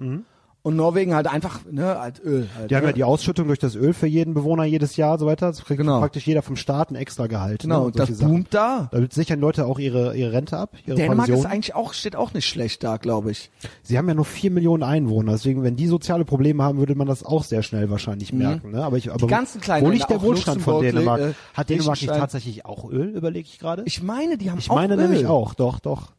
und 0.65 0.77
Norwegen 0.77 1.15
halt 1.15 1.27
einfach, 1.27 1.61
ne, 1.71 1.99
halt 1.99 2.21
Öl. 2.25 2.49
Halt, 2.57 2.71
Die 2.71 2.77
haben 2.77 2.83
ne? 2.83 2.91
ja 2.91 2.93
die 2.93 3.05
Ausschüttung 3.05 3.49
durch 3.49 3.59
das 3.59 3.75
Öl 3.75 3.93
für 3.93 4.07
jeden 4.07 4.33
Bewohner 4.35 4.65
jedes 4.65 4.97
Jahr, 4.97 5.19
so 5.19 5.27
weiter. 5.27 5.49
Das 5.49 5.65
kriegt 5.65 5.79
Genau. 5.81 5.99
praktisch 5.99 6.27
jeder 6.27 6.43
vom 6.43 6.55
Staat 6.57 6.91
ein 6.91 6.95
extra 6.95 7.27
Gehalt. 7.27 7.63
Genau, 7.63 7.81
ne, 7.81 7.87
und 7.87 7.99
das 7.99 8.09
Sachen. 8.11 8.29
boomt 8.31 8.55
da. 8.55 8.89
Damit 8.93 9.13
sichern 9.13 9.41
Leute 9.41 9.67
auch 9.67 9.79
ihre, 9.81 10.17
ihre 10.17 10.33
Rente 10.33 10.57
ab, 10.57 10.77
ihre 10.87 10.97
Dänemark 10.97 11.27
Pension. 11.27 11.47
ist 11.47 11.51
eigentlich 11.53 11.75
auch, 11.75 11.93
steht 11.95 12.15
auch 12.17 12.33
nicht 12.33 12.47
schlecht 12.49 12.85
da, 12.85 12.97
glaube 12.97 13.33
ich. 13.33 13.51
Sie 13.83 13.99
haben 13.99 14.07
ja 14.09 14.15
nur 14.15 14.25
vier 14.25 14.51
Millionen 14.53 14.83
Einwohner, 14.85 15.33
deswegen, 15.33 15.63
wenn 15.65 15.75
die 15.77 15.87
soziale 15.89 16.25
Probleme 16.25 16.63
haben, 16.63 16.79
würde 16.79 16.95
man 16.95 17.07
das 17.09 17.25
auch 17.25 17.43
sehr 17.45 17.63
schnell 17.63 17.91
wahrscheinlich 17.91 18.33
merken. 18.33 18.71
Ne? 18.71 18.85
Aber 18.85 18.97
ich, 18.97 19.11
aber 19.13 19.27
Mhm. 19.27 19.31
ganzen 19.31 19.61
kleinen 19.61 19.85
wo 19.87 19.91
liegt 19.91 20.09
der 20.11 20.23
Wohlstand 20.23 20.63
von 20.63 20.81
Dänemark? 20.83 21.21
äh, 21.21 21.33
Hat 21.55 21.71
Dänemark 21.71 22.01
nicht 22.01 22.07
tatsächlich 22.07 22.65
auch 22.67 22.89
Öl, 22.89 23.09
überlege 23.09 23.49
ich 23.51 23.59
gerade? 23.59 23.83
Ich 23.87 24.03
meine, 24.03 24.39
die 24.39 24.51
haben 24.51 24.59
Ich 24.59 24.71
auch 24.71 24.77
meine 24.77 24.95
Öl. 24.95 25.03
nämlich 25.03 25.27
auch, 25.27 25.55
doch, 25.55 25.81
doch. 25.81 26.13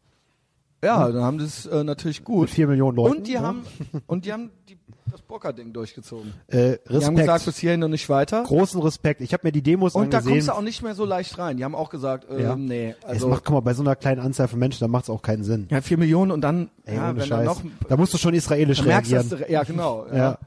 Ja, 0.83 1.09
dann 1.11 1.23
haben 1.23 1.37
das 1.37 1.65
äh, 1.65 1.83
natürlich 1.83 2.23
gut. 2.23 2.41
Mit 2.41 2.49
vier 2.49 2.67
Millionen 2.67 2.97
Leuten. 2.97 3.17
und 3.17 3.27
die 3.27 3.33
ne? 3.33 3.41
haben 3.41 3.63
und 4.07 4.25
die 4.25 4.33
haben 4.33 4.51
die 4.67 4.77
das 5.11 5.21
Burka-Ding 5.21 5.73
durchgezogen. 5.73 6.33
Äh, 6.47 6.55
Die 6.55 6.59
haben 6.65 6.95
Respekt. 6.95 7.17
gesagt, 7.19 7.45
bis 7.45 7.57
hierhin 7.57 7.83
und 7.83 7.91
nicht 7.91 8.09
weiter. 8.09 8.43
Großen 8.43 8.81
Respekt. 8.81 9.21
Ich 9.21 9.31
habe 9.33 9.45
mir 9.47 9.51
die 9.51 9.61
Demos 9.61 9.93
Und 9.93 10.11
da 10.11 10.17
angesehen. 10.17 10.37
kommst 10.37 10.47
du 10.47 10.51
auch 10.53 10.61
nicht 10.61 10.81
mehr 10.81 10.95
so 10.95 11.05
leicht 11.05 11.37
rein. 11.37 11.57
Die 11.57 11.63
haben 11.63 11.75
auch 11.75 11.89
gesagt, 11.91 12.25
ähm, 12.31 12.39
Ja. 12.39 12.55
nee, 12.55 12.95
es 13.01 13.05
also 13.05 13.27
macht, 13.27 13.43
guck 13.45 13.53
mal, 13.53 13.59
bei 13.61 13.73
so 13.75 13.83
einer 13.83 13.95
kleinen 13.95 14.19
Anzahl 14.21 14.47
von 14.47 14.57
Menschen, 14.59 14.79
da 14.79 14.87
macht 14.87 15.03
es 15.03 15.09
auch 15.11 15.21
keinen 15.21 15.43
Sinn. 15.43 15.67
ja, 15.69 15.81
vier 15.81 15.97
Millionen 15.99 16.31
und 16.31 16.41
dann, 16.41 16.69
Ey, 16.85 16.95
ja, 16.95 17.15
wenn 17.15 17.29
dann 17.29 17.45
noch, 17.45 17.61
da 17.87 17.95
musst 17.97 18.13
du 18.13 18.17
schon 18.17 18.33
israelisch 18.33 18.83
merkst, 18.83 19.11
reagieren. 19.11 19.29
dass, 19.39 19.47
du- 19.47 19.51
ja, 19.53 19.63
genau. 19.63 20.05
Ja. 20.11 20.17
ja. 20.17 20.37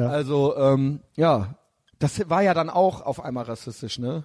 Ja. 0.00 0.08
Also, 0.08 0.54
ähm, 0.58 1.00
ja, 1.16 1.54
das 1.98 2.28
war 2.28 2.42
ja 2.42 2.52
dann 2.52 2.68
auch 2.68 3.00
auf 3.00 3.24
einmal 3.24 3.44
rassistisch, 3.44 3.98
ne? 3.98 4.24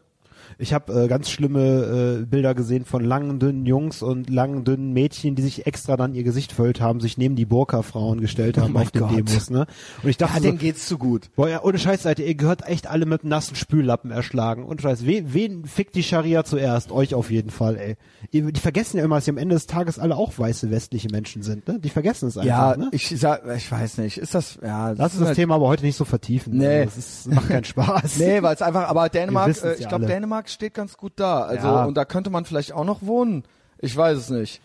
Ich 0.57 0.73
habe 0.73 1.03
äh, 1.03 1.07
ganz 1.07 1.29
schlimme 1.29 2.19
äh, 2.21 2.25
Bilder 2.25 2.53
gesehen 2.53 2.85
von 2.85 3.03
langen, 3.03 3.39
dünnen 3.39 3.65
Jungs 3.65 4.01
und 4.01 4.29
langen, 4.29 4.63
dünnen 4.63 4.93
Mädchen, 4.93 5.35
die 5.35 5.41
sich 5.41 5.65
extra 5.67 5.97
dann 5.97 6.13
ihr 6.15 6.23
Gesicht 6.23 6.51
verhüllt 6.51 6.81
haben, 6.81 6.99
sich 6.99 7.17
neben 7.17 7.35
die 7.35 7.45
Burka-Frauen 7.45 8.21
gestellt 8.21 8.57
haben 8.57 8.75
Oh 8.75 8.79
auf 8.79 8.91
den. 8.91 9.07
Demos. 9.07 9.49
Ne? 9.49 9.65
Und 10.03 10.09
ich 10.09 10.17
dachte 10.17 10.33
Ja, 10.35 10.39
so, 10.39 10.45
denen 10.47 10.57
geht's 10.57 10.87
zu 10.87 10.97
gut. 10.97 11.29
boah, 11.35 11.49
ja, 11.49 11.63
ohne 11.63 11.77
Scheiß, 11.79 12.03
seid 12.03 12.19
ihr, 12.19 12.33
gehört 12.35 12.67
echt 12.67 12.87
alle 12.87 13.05
mit 13.05 13.23
nassen 13.23 13.55
Spüllappen 13.55 14.11
erschlagen. 14.11 14.65
Und 14.65 14.81
Scheiß, 14.81 15.05
wen, 15.05 15.33
wen 15.33 15.65
fickt 15.65 15.95
die 15.95 16.03
Scharia 16.03 16.43
zuerst? 16.43 16.91
Euch 16.91 17.13
auf 17.15 17.31
jeden 17.31 17.49
Fall, 17.49 17.77
ey. 17.77 17.95
Ihr, 18.31 18.51
die 18.51 18.59
vergessen 18.59 18.97
ja 18.97 19.03
immer, 19.03 19.15
dass 19.15 19.25
sie 19.25 19.31
am 19.31 19.37
Ende 19.37 19.55
des 19.55 19.67
Tages 19.67 19.99
alle 19.99 20.15
auch 20.15 20.37
weiße 20.37 20.71
westliche 20.71 21.09
Menschen 21.11 21.41
sind. 21.43 21.67
Ne? 21.67 21.79
Die 21.79 21.89
vergessen 21.89 22.27
es 22.29 22.37
einfach. 22.37 22.47
Ja, 22.47 22.77
ne? 22.77 22.89
ich 22.91 23.07
sag, 23.19 23.43
ich 23.55 23.71
weiß 23.71 23.97
nicht, 23.97 24.17
ist 24.17 24.33
das, 24.35 24.57
ja, 24.63 24.89
Lass 24.91 25.13
uns 25.13 25.19
das 25.19 25.27
halt- 25.29 25.35
Thema 25.35 25.55
aber 25.55 25.67
heute 25.67 25.83
nicht 25.85 25.95
so 25.97 26.05
vertiefen. 26.05 26.57
Nee. 26.57 26.67
Also, 26.81 26.85
Das 26.95 26.97
ist, 26.97 27.27
macht 27.31 27.47
keinen 27.49 27.63
Spaß. 27.63 28.17
Nee, 28.19 28.41
weil 28.41 28.55
es 28.55 28.61
einfach, 28.61 28.87
aber 28.87 29.09
Dänemark, 29.09 29.49
äh, 29.63 29.73
ich 29.75 29.87
glaube. 29.87 30.05
Dänemark 30.05 30.49
steht 30.53 30.73
ganz 30.73 30.97
gut 30.97 31.13
da. 31.17 31.41
Also, 31.43 31.67
Ja. 31.67 31.85
und 31.85 31.95
da 31.95 32.05
könnte 32.05 32.29
man 32.29 32.45
vielleicht 32.45 32.71
auch 32.73 32.85
noch 32.85 33.01
wohnen. 33.01 33.43
Ich 33.79 33.95
weiß 33.95 34.17
es 34.17 34.29
nicht. 34.29 34.61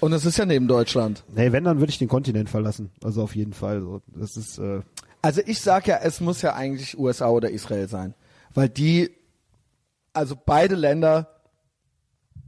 Und 0.00 0.12
es 0.12 0.24
ist 0.24 0.36
ja 0.38 0.44
neben 0.46 0.68
Deutschland. 0.68 1.24
Nee, 1.34 1.52
wenn, 1.52 1.64
dann 1.64 1.78
würde 1.78 1.90
ich 1.90 1.98
den 1.98 2.08
Kontinent 2.08 2.50
verlassen. 2.50 2.90
Also 3.02 3.22
auf 3.22 3.34
jeden 3.36 3.52
Fall. 3.52 3.80
So. 3.80 4.00
Das 4.06 4.36
ist, 4.36 4.58
äh, 4.58 4.80
Also 5.22 5.40
ich 5.46 5.60
sag 5.60 5.86
ja, 5.86 5.98
es 6.02 6.20
muss 6.20 6.42
ja 6.42 6.54
eigentlich 6.54 6.98
USA 6.98 7.28
oder 7.28 7.50
Israel 7.50 7.88
sein. 7.88 8.14
Weil 8.52 8.68
die, 8.68 9.10
also 10.12 10.34
beide 10.44 10.74
Länder 10.74 11.28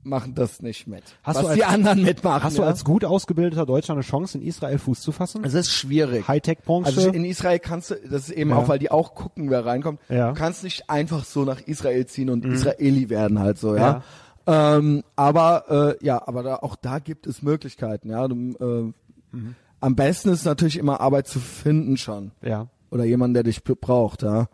machen 0.07 0.35
das 0.35 0.63
nicht 0.63 0.87
mit. 0.87 1.03
Hast 1.23 1.37
was 1.37 1.43
du 1.43 1.49
als- 1.49 1.57
die 1.57 1.65
anderen 1.65 2.03
mitmachen. 2.03 2.43
Hast 2.43 2.57
ja? 2.57 2.65
du 2.65 2.69
als 2.69 2.85
gut 2.85 3.05
ausgebildeter 3.05 3.67
Deutscher 3.67 3.93
eine 3.93 4.03
Chance, 4.03 4.39
in 4.39 4.45
Israel 4.45 4.79
Fuß 4.79 5.01
zu 5.01 5.13
fassen? 5.13 5.45
es 5.45 5.55
ist 5.55 5.71
schwierig. 5.73 6.27
Hightech-Branche? 6.27 6.87
Also 6.87 7.11
in 7.11 7.25
Israel 7.25 7.59
kannst 7.59 7.91
du, 7.91 7.97
das 8.09 8.29
ist 8.29 8.31
eben 8.31 8.51
Ja. 8.51 8.57
auch, 8.57 8.69
weil 8.69 8.79
die 8.79 8.91
auch 8.91 9.15
gucken, 9.15 9.51
wer 9.51 9.67
reinkommt. 9.67 10.01
Ja. 10.09 10.29
Du 10.33 10.35
kannst 10.39 10.65
nicht 10.65 10.89
einfach 10.89 11.25
so 11.25 11.45
nach 11.45 11.61
Israel 11.61 12.07
ziehen 12.07 12.31
und 12.31 12.45
Israeli 12.45 13.11
werden 13.11 13.39
halt 13.41 13.59
so, 13.59 13.75
ja. 13.77 14.03
Ja. 14.49 14.77
Ähm, 14.77 15.03
aber 15.17 15.97
äh, 16.01 16.05
ja, 16.07 16.23
aber 16.27 16.43
da, 16.45 16.57
auch 16.57 16.77
da 16.77 17.01
gibt 17.01 17.27
es 17.27 17.43
Möglichkeiten, 17.43 18.11
ja. 18.11 18.29
Du, 18.29 18.93
äh, 19.35 19.41
Am 19.81 19.97
besten 19.97 20.29
ist 20.31 20.45
natürlich 20.45 20.79
immer 20.79 21.01
Arbeit 21.01 21.27
zu 21.27 21.41
finden 21.41 21.97
schon 21.97 22.31
ja. 22.43 22.69
oder 22.91 23.05
jemanden, 23.05 23.35
der 23.35 23.43
dich 23.43 23.63
braucht, 23.65 24.23
ja. 24.23 24.47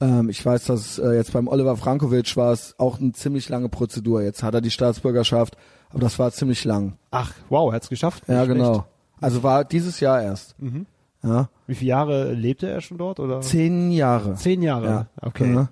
Ähm, 0.00 0.28
ich 0.28 0.44
weiß, 0.44 0.64
dass 0.66 0.98
äh, 0.98 1.12
jetzt 1.14 1.32
beim 1.32 1.48
Oliver 1.48 1.76
Frankovic 1.76 2.36
war 2.36 2.52
es 2.52 2.74
auch 2.78 3.00
eine 3.00 3.12
ziemlich 3.12 3.48
lange 3.48 3.68
Prozedur. 3.68 4.22
Jetzt 4.22 4.42
hat 4.42 4.54
er 4.54 4.60
die 4.60 4.70
Staatsbürgerschaft, 4.70 5.56
aber 5.90 6.00
das 6.00 6.18
war 6.18 6.30
ziemlich 6.32 6.64
lang. 6.64 6.98
Ach, 7.10 7.32
wow, 7.48 7.70
er 7.72 7.76
hat's 7.76 7.88
geschafft. 7.88 8.24
Ja, 8.28 8.40
Nicht 8.40 8.54
genau. 8.54 8.72
schlecht. 8.74 8.86
Also 9.22 9.42
war 9.42 9.64
dieses 9.64 10.00
Jahr 10.00 10.22
erst. 10.22 10.54
Ja. 11.22 11.48
Wie 11.66 11.74
viele 11.74 11.88
Jahre 11.88 12.32
lebte 12.34 12.68
er 12.68 12.80
schon 12.82 12.98
dort? 12.98 13.18
Oder? 13.18 13.40
Zehn 13.40 13.90
Jahre. 13.90 14.34
Zehn 14.34 14.60
Jahre. 14.62 14.86
Ja. 14.86 15.06
Okay. 15.22 15.54
Ja. 15.54 15.68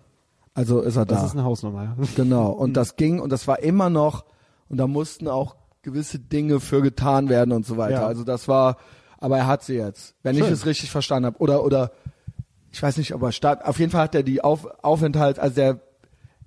Also 0.55 0.81
ist 0.81 0.97
er 0.97 1.05
Das 1.05 1.21
da. 1.21 1.27
ist 1.27 1.33
eine 1.33 1.45
Hausnummer. 1.45 1.83
Ja. 1.85 1.97
genau. 2.17 2.51
Und 2.51 2.75
das 2.75 2.97
ging 2.97 3.21
und 3.21 3.31
das 3.31 3.47
war 3.47 3.59
immer 3.59 3.91
noch 3.91 4.25
und 4.71 4.79
da 4.79 4.87
mussten 4.87 5.29
auch 5.29 5.57
gewisse 5.83 6.19
Dinge 6.19 6.61
für 6.61 6.81
getan 6.81 7.29
werden 7.29 7.53
und 7.53 7.67
so 7.67 7.77
weiter. 7.77 8.01
Ja. 8.01 8.07
Also 8.07 8.25
das 8.25 8.49
war, 8.49 8.79
aber 9.19 9.37
er 9.37 9.47
hat 9.47 9.63
sie 9.63 9.75
jetzt, 9.75 10.15
wenn 10.23 10.37
ich 10.37 10.45
Schön. 10.45 10.53
es 10.55 10.65
richtig 10.65 10.91
verstanden 10.91 11.27
habe. 11.27 11.39
Oder 11.41 11.63
oder 11.65 11.91
ich 12.75 12.83
weiß 12.83 12.97
nicht, 12.97 13.15
ob 13.15 13.23
er 13.23 13.31
statt. 13.31 13.65
Auf 13.65 13.79
jeden 13.79 13.93
Fall 13.93 14.03
hat 14.03 14.17
er 14.17 14.25
die 14.25 14.43
Auf, 14.43 14.67
Aufenthalt, 14.83 15.39
also 15.39 15.55
der 15.55 15.81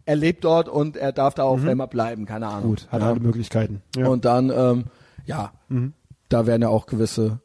er 0.04 0.16
lebt 0.16 0.44
dort 0.44 0.70
und 0.70 0.95
er 0.95 1.12
darf 1.12 1.34
da 1.34 1.44
auch 1.44 1.62
immer 1.64 1.88
bleiben, 1.88 2.26
keine 2.26 2.48
Ahnung. 2.48 2.64
Mhm. 2.64 2.76
Gut, 2.76 2.88
hat 2.90 3.02
ja. 3.02 3.08
alle 3.08 3.20
Möglichkeiten. 3.20 3.82
Ja. 3.95 4.04
Mhm. 4.04 4.08
Und 4.10 4.26
dann, 4.26 4.49
ähm, 4.49 4.84
ja, 5.26 5.52
da 6.30 6.45
werden 6.45 6.62
ja 6.62 6.70
auch 6.70 6.86
gewisse 6.86 7.41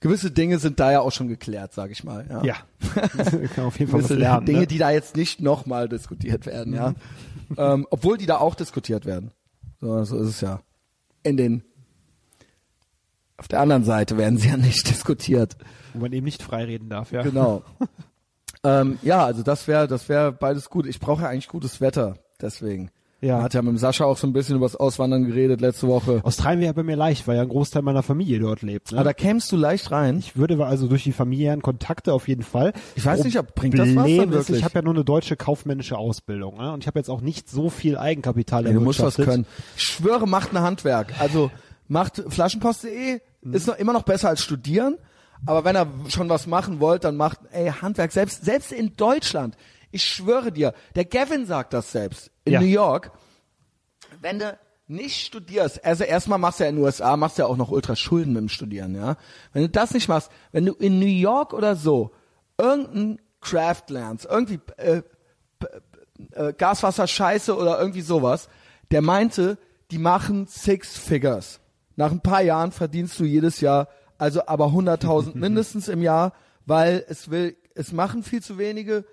gewisse 0.00 0.30
Dinge 0.30 0.58
sind 0.58 0.80
da 0.80 0.92
ja 0.92 1.00
auch 1.00 1.12
schon 1.12 1.28
geklärt, 1.28 1.72
sag 1.72 1.90
ich 1.90 2.04
mal. 2.04 2.26
Ja. 2.28 2.42
ja. 2.42 2.56
Kann 3.54 3.66
auf 3.66 3.78
jeden 3.78 3.90
Fall 3.90 4.00
was 4.00 4.08
gewisse 4.08 4.14
lernen. 4.14 4.46
Dinge, 4.46 4.60
ne? 4.60 4.66
die 4.66 4.78
da 4.78 4.90
jetzt 4.90 5.16
nicht 5.16 5.40
nochmal 5.40 5.88
diskutiert 5.88 6.46
werden, 6.46 6.74
ja. 6.74 6.94
ähm, 7.56 7.86
obwohl 7.90 8.18
die 8.18 8.26
da 8.26 8.38
auch 8.38 8.54
diskutiert 8.54 9.06
werden. 9.06 9.30
So, 9.80 10.04
so 10.04 10.18
ist 10.18 10.28
es 10.28 10.40
ja. 10.40 10.60
In 11.22 11.36
den 11.36 11.62
auf 13.36 13.48
der 13.48 13.60
anderen 13.60 13.84
Seite 13.84 14.18
werden 14.18 14.36
sie 14.36 14.48
ja 14.48 14.58
nicht 14.58 14.88
diskutiert. 14.90 15.56
Wo 15.94 16.00
man 16.00 16.12
eben 16.12 16.24
nicht 16.24 16.42
frei 16.42 16.64
reden 16.64 16.90
darf, 16.90 17.12
ja. 17.12 17.22
Genau. 17.22 17.62
ähm, 18.64 18.98
ja, 19.02 19.24
also 19.24 19.42
das 19.42 19.66
wäre 19.68 19.88
das 19.88 20.08
wäre 20.08 20.32
beides 20.32 20.68
gut. 20.70 20.86
Ich 20.86 21.00
brauche 21.00 21.22
ja 21.22 21.28
eigentlich 21.28 21.48
gutes 21.48 21.80
Wetter, 21.80 22.14
deswegen. 22.40 22.90
Ja. 23.22 23.42
Hat 23.42 23.52
ja 23.52 23.60
mit 23.60 23.72
dem 23.72 23.76
Sascha 23.76 24.06
auch 24.06 24.16
so 24.16 24.26
ein 24.26 24.32
bisschen 24.32 24.56
über 24.56 24.64
das 24.64 24.76
Auswandern 24.76 25.26
geredet 25.26 25.60
letzte 25.60 25.86
Woche. 25.88 26.20
Australien 26.24 26.62
wäre 26.62 26.72
bei 26.72 26.82
mir 26.82 26.96
leicht, 26.96 27.28
weil 27.28 27.36
ja 27.36 27.42
ein 27.42 27.50
Großteil 27.50 27.82
meiner 27.82 28.02
Familie 28.02 28.38
dort 28.38 28.62
lebt. 28.62 28.92
Ne? 28.92 28.98
Aber 28.98 29.04
da 29.04 29.12
kämst 29.12 29.52
du 29.52 29.56
leicht 29.58 29.90
rein. 29.90 30.18
ich 30.20 30.38
würde 30.38 30.64
also 30.64 30.88
durch 30.88 31.04
die 31.04 31.12
familiären 31.12 31.60
Kontakte 31.60 32.14
auf 32.14 32.28
jeden 32.28 32.42
Fall. 32.42 32.72
Ich 32.94 33.04
weiß 33.04 33.24
nicht, 33.24 33.38
ob- 33.38 33.54
bringt 33.54 33.78
das 33.78 33.88
was 33.88 33.94
dann 33.94 34.06
ist, 34.06 34.30
wirklich? 34.30 34.58
ich 34.60 34.64
habe 34.64 34.76
ja 34.76 34.82
nur 34.82 34.94
eine 34.94 35.04
deutsche 35.04 35.36
kaufmännische 35.36 35.98
Ausbildung 35.98 36.56
ne? 36.56 36.72
und 36.72 36.82
ich 36.82 36.86
habe 36.86 36.98
jetzt 36.98 37.10
auch 37.10 37.20
nicht 37.20 37.50
so 37.50 37.68
viel 37.68 37.98
Eigenkapital 37.98 38.66
Ey, 38.66 38.72
du 38.72 38.80
musst 38.80 39.02
was 39.02 39.16
können. 39.16 39.44
Ich 39.76 39.82
schwöre, 39.82 40.26
macht 40.26 40.56
ein 40.56 40.62
Handwerk. 40.62 41.12
Also 41.20 41.50
macht 41.88 42.22
Flaschenpost.de 42.26 43.20
Mhm. 43.42 43.54
ist 43.54 43.66
noch 43.66 43.76
immer 43.78 43.94
noch 43.94 44.02
besser 44.02 44.28
als 44.28 44.42
studieren. 44.42 44.96
Aber 45.46 45.64
wenn 45.64 45.76
ihr 45.76 45.86
schon 46.08 46.28
was 46.28 46.46
machen 46.46 46.80
wollt, 46.80 47.04
dann 47.04 47.16
macht 47.16 47.40
ey 47.52 47.70
Handwerk 47.70 48.12
selbst 48.12 48.44
selbst 48.44 48.72
in 48.72 48.96
Deutschland. 48.96 49.56
Ich 49.90 50.04
schwöre 50.04 50.52
dir, 50.52 50.74
der 50.94 51.04
Gavin 51.04 51.46
sagt 51.46 51.72
das 51.72 51.92
selbst 51.92 52.30
in 52.44 52.52
Ja. 52.54 52.60
New 52.60 52.66
York. 52.66 53.12
Wenn 54.20 54.38
du 54.38 54.58
nicht 54.86 55.24
studierst, 55.24 55.84
also 55.84 56.04
erstmal 56.04 56.38
machst 56.38 56.60
du 56.60 56.64
ja 56.64 56.70
in 56.70 56.76
den 56.76 56.84
USA, 56.84 57.16
machst 57.16 57.38
du 57.38 57.42
ja 57.42 57.48
auch 57.48 57.56
noch 57.56 57.70
ultra 57.70 57.96
Schulden 57.96 58.32
mit 58.32 58.40
dem 58.42 58.48
Studieren, 58.48 58.94
ja. 58.94 59.16
Wenn 59.52 59.62
du 59.62 59.68
das 59.68 59.94
nicht 59.94 60.08
machst, 60.08 60.30
wenn 60.52 60.66
du 60.66 60.72
in 60.74 60.98
New 60.98 61.06
York 61.06 61.52
oder 61.54 61.76
so 61.76 62.10
irgendein 62.58 63.20
Craft 63.40 63.84
lernst, 63.88 64.26
irgendwie 64.28 64.60
äh, 64.76 65.02
äh, 66.32 66.52
Gaswasser 66.52 67.06
Scheiße 67.06 67.56
oder 67.56 67.78
irgendwie 67.78 68.02
sowas, 68.02 68.48
der 68.90 69.00
meinte, 69.02 69.58
die 69.90 69.98
machen 69.98 70.46
Six 70.46 70.98
Figures. 70.98 71.60
Nach 71.96 72.10
ein 72.10 72.20
paar 72.20 72.42
Jahren 72.42 72.72
verdienst 72.72 73.18
du 73.18 73.24
jedes 73.24 73.60
Jahr, 73.60 73.88
also 74.20 74.46
aber 74.46 74.66
100.000 74.66 75.34
mindestens 75.34 75.88
im 75.88 76.02
Jahr, 76.02 76.32
weil 76.66 77.04
es 77.08 77.30
will, 77.30 77.56
es 77.74 77.92
machen 77.92 78.22
viel 78.22 78.42
zu 78.42 78.58
wenige 78.58 79.04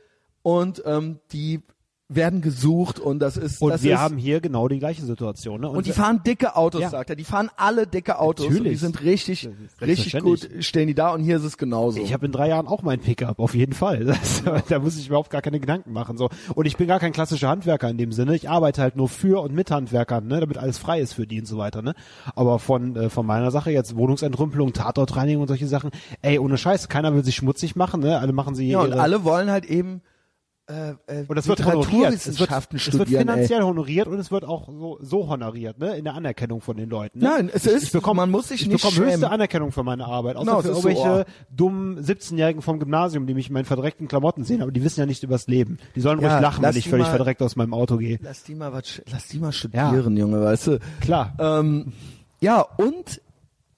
und 0.43 0.83
ähm, 0.85 1.19
die 1.31 1.61
werden 2.09 2.41
gesucht 2.41 2.99
und 3.01 3.19
das 3.19 3.35
ist, 3.35 3.61
Und 3.61 3.71
das 3.71 3.83
wir 3.83 3.95
ist, 3.95 3.99
haben 3.99 4.17
hier 4.17 4.39
genau 4.39 4.69
die 4.69 4.79
gleiche 4.79 5.03
Situation. 5.03 5.59
Ne? 5.61 5.69
und 5.69 5.85
die 5.85 5.91
fahren 5.91 6.21
dicke 6.25 6.55
Autos, 6.55 6.79
Ja. 6.81 6.89
sagt 6.89 7.09
er. 7.09 7.17
Die 7.17 7.25
fahren 7.25 7.49
alle 7.57 7.85
dicke 7.85 8.17
Autos. 8.19 8.45
Und 8.45 8.53
die 8.53 8.59
Natürlich. 8.59 8.79
sind 8.79 9.03
richtig, 9.03 9.49
richtig 9.81 10.17
gut, 10.21 10.47
stehen 10.61 10.87
die 10.87 10.93
da 10.93 11.09
und 11.09 11.21
hier 11.21 11.35
ist 11.35 11.43
es 11.43 11.57
genauso. 11.57 11.99
Ich 11.99 12.13
habe 12.13 12.25
in 12.25 12.31
drei 12.31 12.47
Jahren 12.47 12.65
auch 12.67 12.81
mein 12.81 12.99
Pickup, 13.01 13.39
auf 13.39 13.53
jeden 13.55 13.73
Fall. 13.73 14.05
Das, 14.17 14.43
Da 14.69 14.79
muss 14.79 14.97
ich 14.97 15.07
überhaupt 15.07 15.29
gar 15.29 15.41
keine 15.41 15.59
Gedanken 15.59 15.91
machen. 15.91 16.17
So. 16.17 16.29
Und 16.55 16.65
ich 16.65 16.77
bin 16.77 16.87
gar 16.87 16.99
kein 16.99 17.11
klassischer 17.11 17.49
Handwerker 17.49 17.89
in 17.89 17.97
dem 17.97 18.11
Sinne. 18.13 18.35
Ich 18.35 18.49
arbeite 18.49 18.81
halt 18.81 18.95
nur 18.95 19.09
für 19.09 19.41
und 19.41 19.53
mit 19.53 19.69
Handwerkern, 19.69 20.27
ne, 20.27 20.39
damit 20.39 20.57
alles 20.57 20.77
frei 20.77 21.01
ist 21.01 21.13
für 21.13 21.27
die 21.27 21.39
und 21.41 21.45
so 21.45 21.57
weiter. 21.57 21.81
Ne. 21.81 21.93
Aber 22.35 22.59
von, 22.59 22.95
äh, 22.95 23.09
von 23.09 23.25
meiner 23.25 23.51
Sache 23.51 23.71
jetzt 23.71 23.95
Wohnungsentrümpelung, 23.97 24.71
Tatortreinigung 24.71 25.41
und 25.41 25.47
solche 25.49 25.67
Sachen, 25.67 25.91
ey, 26.21 26.39
ohne 26.39 26.57
Scheiß, 26.57 26.87
keiner 26.87 27.13
will 27.13 27.23
sich 27.25 27.35
schmutzig 27.35 27.75
machen, 27.75 27.99
ne? 28.01 28.19
Alle 28.19 28.31
machen 28.31 28.55
sie 28.55 28.69
ja, 28.69 28.79
und 28.79 28.93
alle 28.93 29.23
wollen 29.25 29.51
halt 29.51 29.65
eben 29.65 30.01
äh, 30.69 30.89
äh, 31.07 31.25
und 31.27 31.35
das 31.35 31.47
wird 31.47 31.65
honoriert. 31.65 32.13
Es 32.13 32.25
wird, 32.27 32.39
Literaturwissenschaften 32.39 32.77
es 32.77 32.85
wird 32.87 32.95
studieren. 32.95 33.21
ey. 33.29 33.33
finanziell 33.33 33.61
honoriert 33.63 34.07
und 34.07 34.19
es 34.19 34.31
wird 34.31 34.43
auch 34.43 34.67
so, 34.67 34.97
so 35.01 35.27
honoriert, 35.29 35.79
ne, 35.79 35.95
in 35.97 36.03
der 36.03 36.13
Anerkennung 36.15 36.59
von 36.61 36.75
den 36.77 36.89
Leuten. 36.89 37.19
Ne? 37.19 37.25
Nein, 37.37 37.49
es 37.53 37.65
ist- 37.65 37.83
ich 37.83 37.91
bekomme, 37.91 38.21
man 38.21 38.31
muss 38.31 38.49
sich 38.49 38.61
ich 38.63 38.67
nicht 38.67 38.83
bekomme 38.83 39.07
höchste. 39.09 39.29
Anerkennung 39.29 39.71
für 39.71 39.83
meine 39.83 40.05
Arbeit. 40.05 40.35
Außer 40.35 40.45
Genau, 40.45 40.61
für 40.61 40.69
ist 40.69 40.81
so, 40.81 40.89
irgendwelche 40.89 41.25
dummen 41.49 41.99
17-Jährigen 42.03 42.61
vom 42.61 42.79
Gymnasium, 42.79 43.27
die 43.27 43.33
mich 43.33 43.47
in 43.47 43.53
meinen 43.53 43.65
verdreckten 43.65 44.07
Klamotten 44.07 44.43
sehen, 44.43 44.61
aber 44.61 44.71
die 44.71 44.83
wissen 44.83 44.99
ja 44.99 45.05
nicht 45.05 45.23
übers 45.23 45.47
Leben. 45.47 45.77
Die 45.95 46.01
sollen 46.01 46.19
Ja, 46.21 46.33
ruhig 46.33 46.41
lachen, 46.41 46.63
wenn 46.63 46.75
ich 46.75 46.89
völlig 46.89 47.05
mal- 47.07 47.11
verdreckt 47.15 47.41
aus 47.41 47.55
meinem 47.55 47.73
Auto 47.73 47.97
gehe. 47.97 48.19
Lass 48.21 48.43
die 48.43 48.55
mal 48.55 48.73
was, 48.73 49.01
lass 49.11 49.27
die 49.29 49.39
mal 49.39 49.51
studieren, 49.53 50.17
Junge, 50.17 50.41
weißt 50.41 50.67
du? 50.67 50.79
Klar. 50.99 51.33
Ähm, 51.39 51.93
ja, 52.41 52.59
und, 52.61 53.21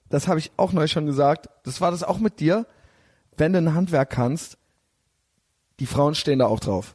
das 0.08 0.26
habe 0.26 0.40
ich 0.40 0.50
auch 0.56 0.72
neu 0.72 0.88
schon 0.88 1.06
gesagt, 1.06 1.48
das 1.64 1.80
war 1.80 1.92
das 1.92 2.02
auch 2.02 2.18
mit 2.18 2.40
dir, 2.40 2.66
wenn 3.36 3.52
du 3.52 3.58
ein 3.58 3.74
Handwerk 3.74 4.10
kannst, 4.10 4.58
die 5.80 5.86
Frauen 5.86 6.14
stehen 6.14 6.38
da 6.38 6.46
auch 6.46 6.60
drauf. 6.60 6.94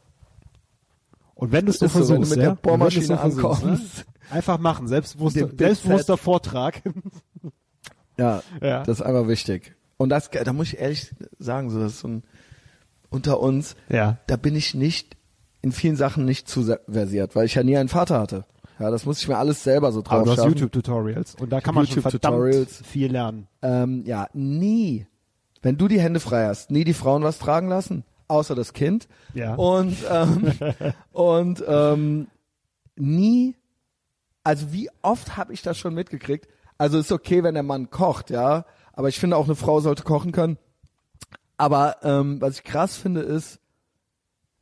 Und 1.34 1.52
wenn 1.52 1.66
du 1.66 1.72
es 1.72 1.80
so 1.80 1.86
ist 1.86 1.94
so, 1.94 2.00
wenn 2.00 2.06
versuchst, 2.08 2.32
du 2.32 2.36
mit 2.36 2.44
der 2.44 2.50
ja? 2.52 2.58
Bohrmaschine 2.62 3.18
versuchst, 3.18 3.38
ankommst. 3.38 3.98
Ne? 3.98 4.06
Einfach 4.30 4.58
machen, 4.58 4.88
selbstbewusster, 4.88 5.50
selbstbewusster 5.58 6.18
Vortrag. 6.18 6.82
Ja, 8.18 8.44
Ja. 8.62 8.82
das 8.84 9.02
ist 9.02 9.06
einfach 9.06 9.28
wichtig. 9.28 9.76
Und 9.98 10.08
das, 10.08 10.30
da 10.30 10.54
muss 10.54 10.68
ich 10.68 10.80
ehrlich 10.80 11.14
sagen, 11.38 11.70
so, 11.70 11.82
das 11.82 11.96
ist 11.96 12.00
so 12.00 12.08
ein, 12.08 12.24
unter 13.10 13.42
uns, 13.42 13.76
ja. 13.90 14.20
da 14.28 14.38
bin 14.38 14.56
ich 14.56 14.74
nicht, 14.74 15.18
in 15.62 15.74
vielen 15.74 15.98
Sachen 15.98 16.24
nicht 16.24 16.48
zu 16.48 16.64
versiert, 16.88 17.36
weil 17.36 17.46
ich 17.46 17.56
ja 17.56 17.64
nie 17.64 17.76
einen 17.76 17.90
Vater 17.90 18.18
hatte. 18.18 18.46
Ja, 18.80 18.90
das 18.90 19.06
muss 19.06 19.20
ich 19.20 19.28
mir 19.28 19.38
alles 19.38 19.66
selber 19.66 19.92
so 19.92 20.02
drauf 20.02 20.22
Aber 20.22 20.36
du 20.38 20.42
hast. 20.42 20.48
YouTube-Tutorials 20.48 21.36
und 21.36 21.50
da 21.50 21.60
kann 21.60 21.76
man 21.76 21.86
schon 21.88 22.04
verdammt 22.04 22.70
viel 22.70 23.12
lernen. 23.12 23.48
Ähm, 23.62 24.04
ja, 24.06 24.30
nie 24.32 25.08
wenn 25.66 25.78
du 25.80 25.88
die 25.88 26.00
Hände 26.00 26.20
frei 26.20 26.46
hast, 26.46 26.70
nie 26.70 26.84
die 26.84 26.94
Frauen 26.94 27.24
was 27.24 27.40
tragen 27.40 27.70
lassen, 27.70 28.04
außer 28.28 28.56
das 28.56 28.74
Kind. 28.74 29.08
Ja. 29.34 29.56
Und, 29.56 29.98
ähm, 30.10 30.54
und 31.12 31.64
ähm, 31.68 32.28
nie, 32.96 33.56
also 34.44 34.72
wie 34.72 34.90
oft 35.02 35.38
habe 35.38 35.54
ich 35.54 35.62
das 35.62 35.78
schon 35.78 35.94
mitgekriegt? 35.94 36.48
Also 36.78 37.00
ist 37.00 37.12
okay, 37.12 37.44
wenn 37.44 37.54
der 37.54 37.64
Mann 37.64 37.90
kocht, 37.90 38.30
ja, 38.30 38.66
aber 38.94 39.10
ich 39.10 39.20
finde 39.20 39.38
auch 39.38 39.46
eine 39.46 39.56
Frau 39.56 39.80
sollte 39.80 40.04
kochen 40.04 40.32
können. 40.32 40.58
Aber 41.58 41.98
ähm, 42.04 42.42
was 42.42 42.58
ich 42.58 42.64
krass 42.64 42.98
finde 42.98 43.22
ist, 43.22 43.60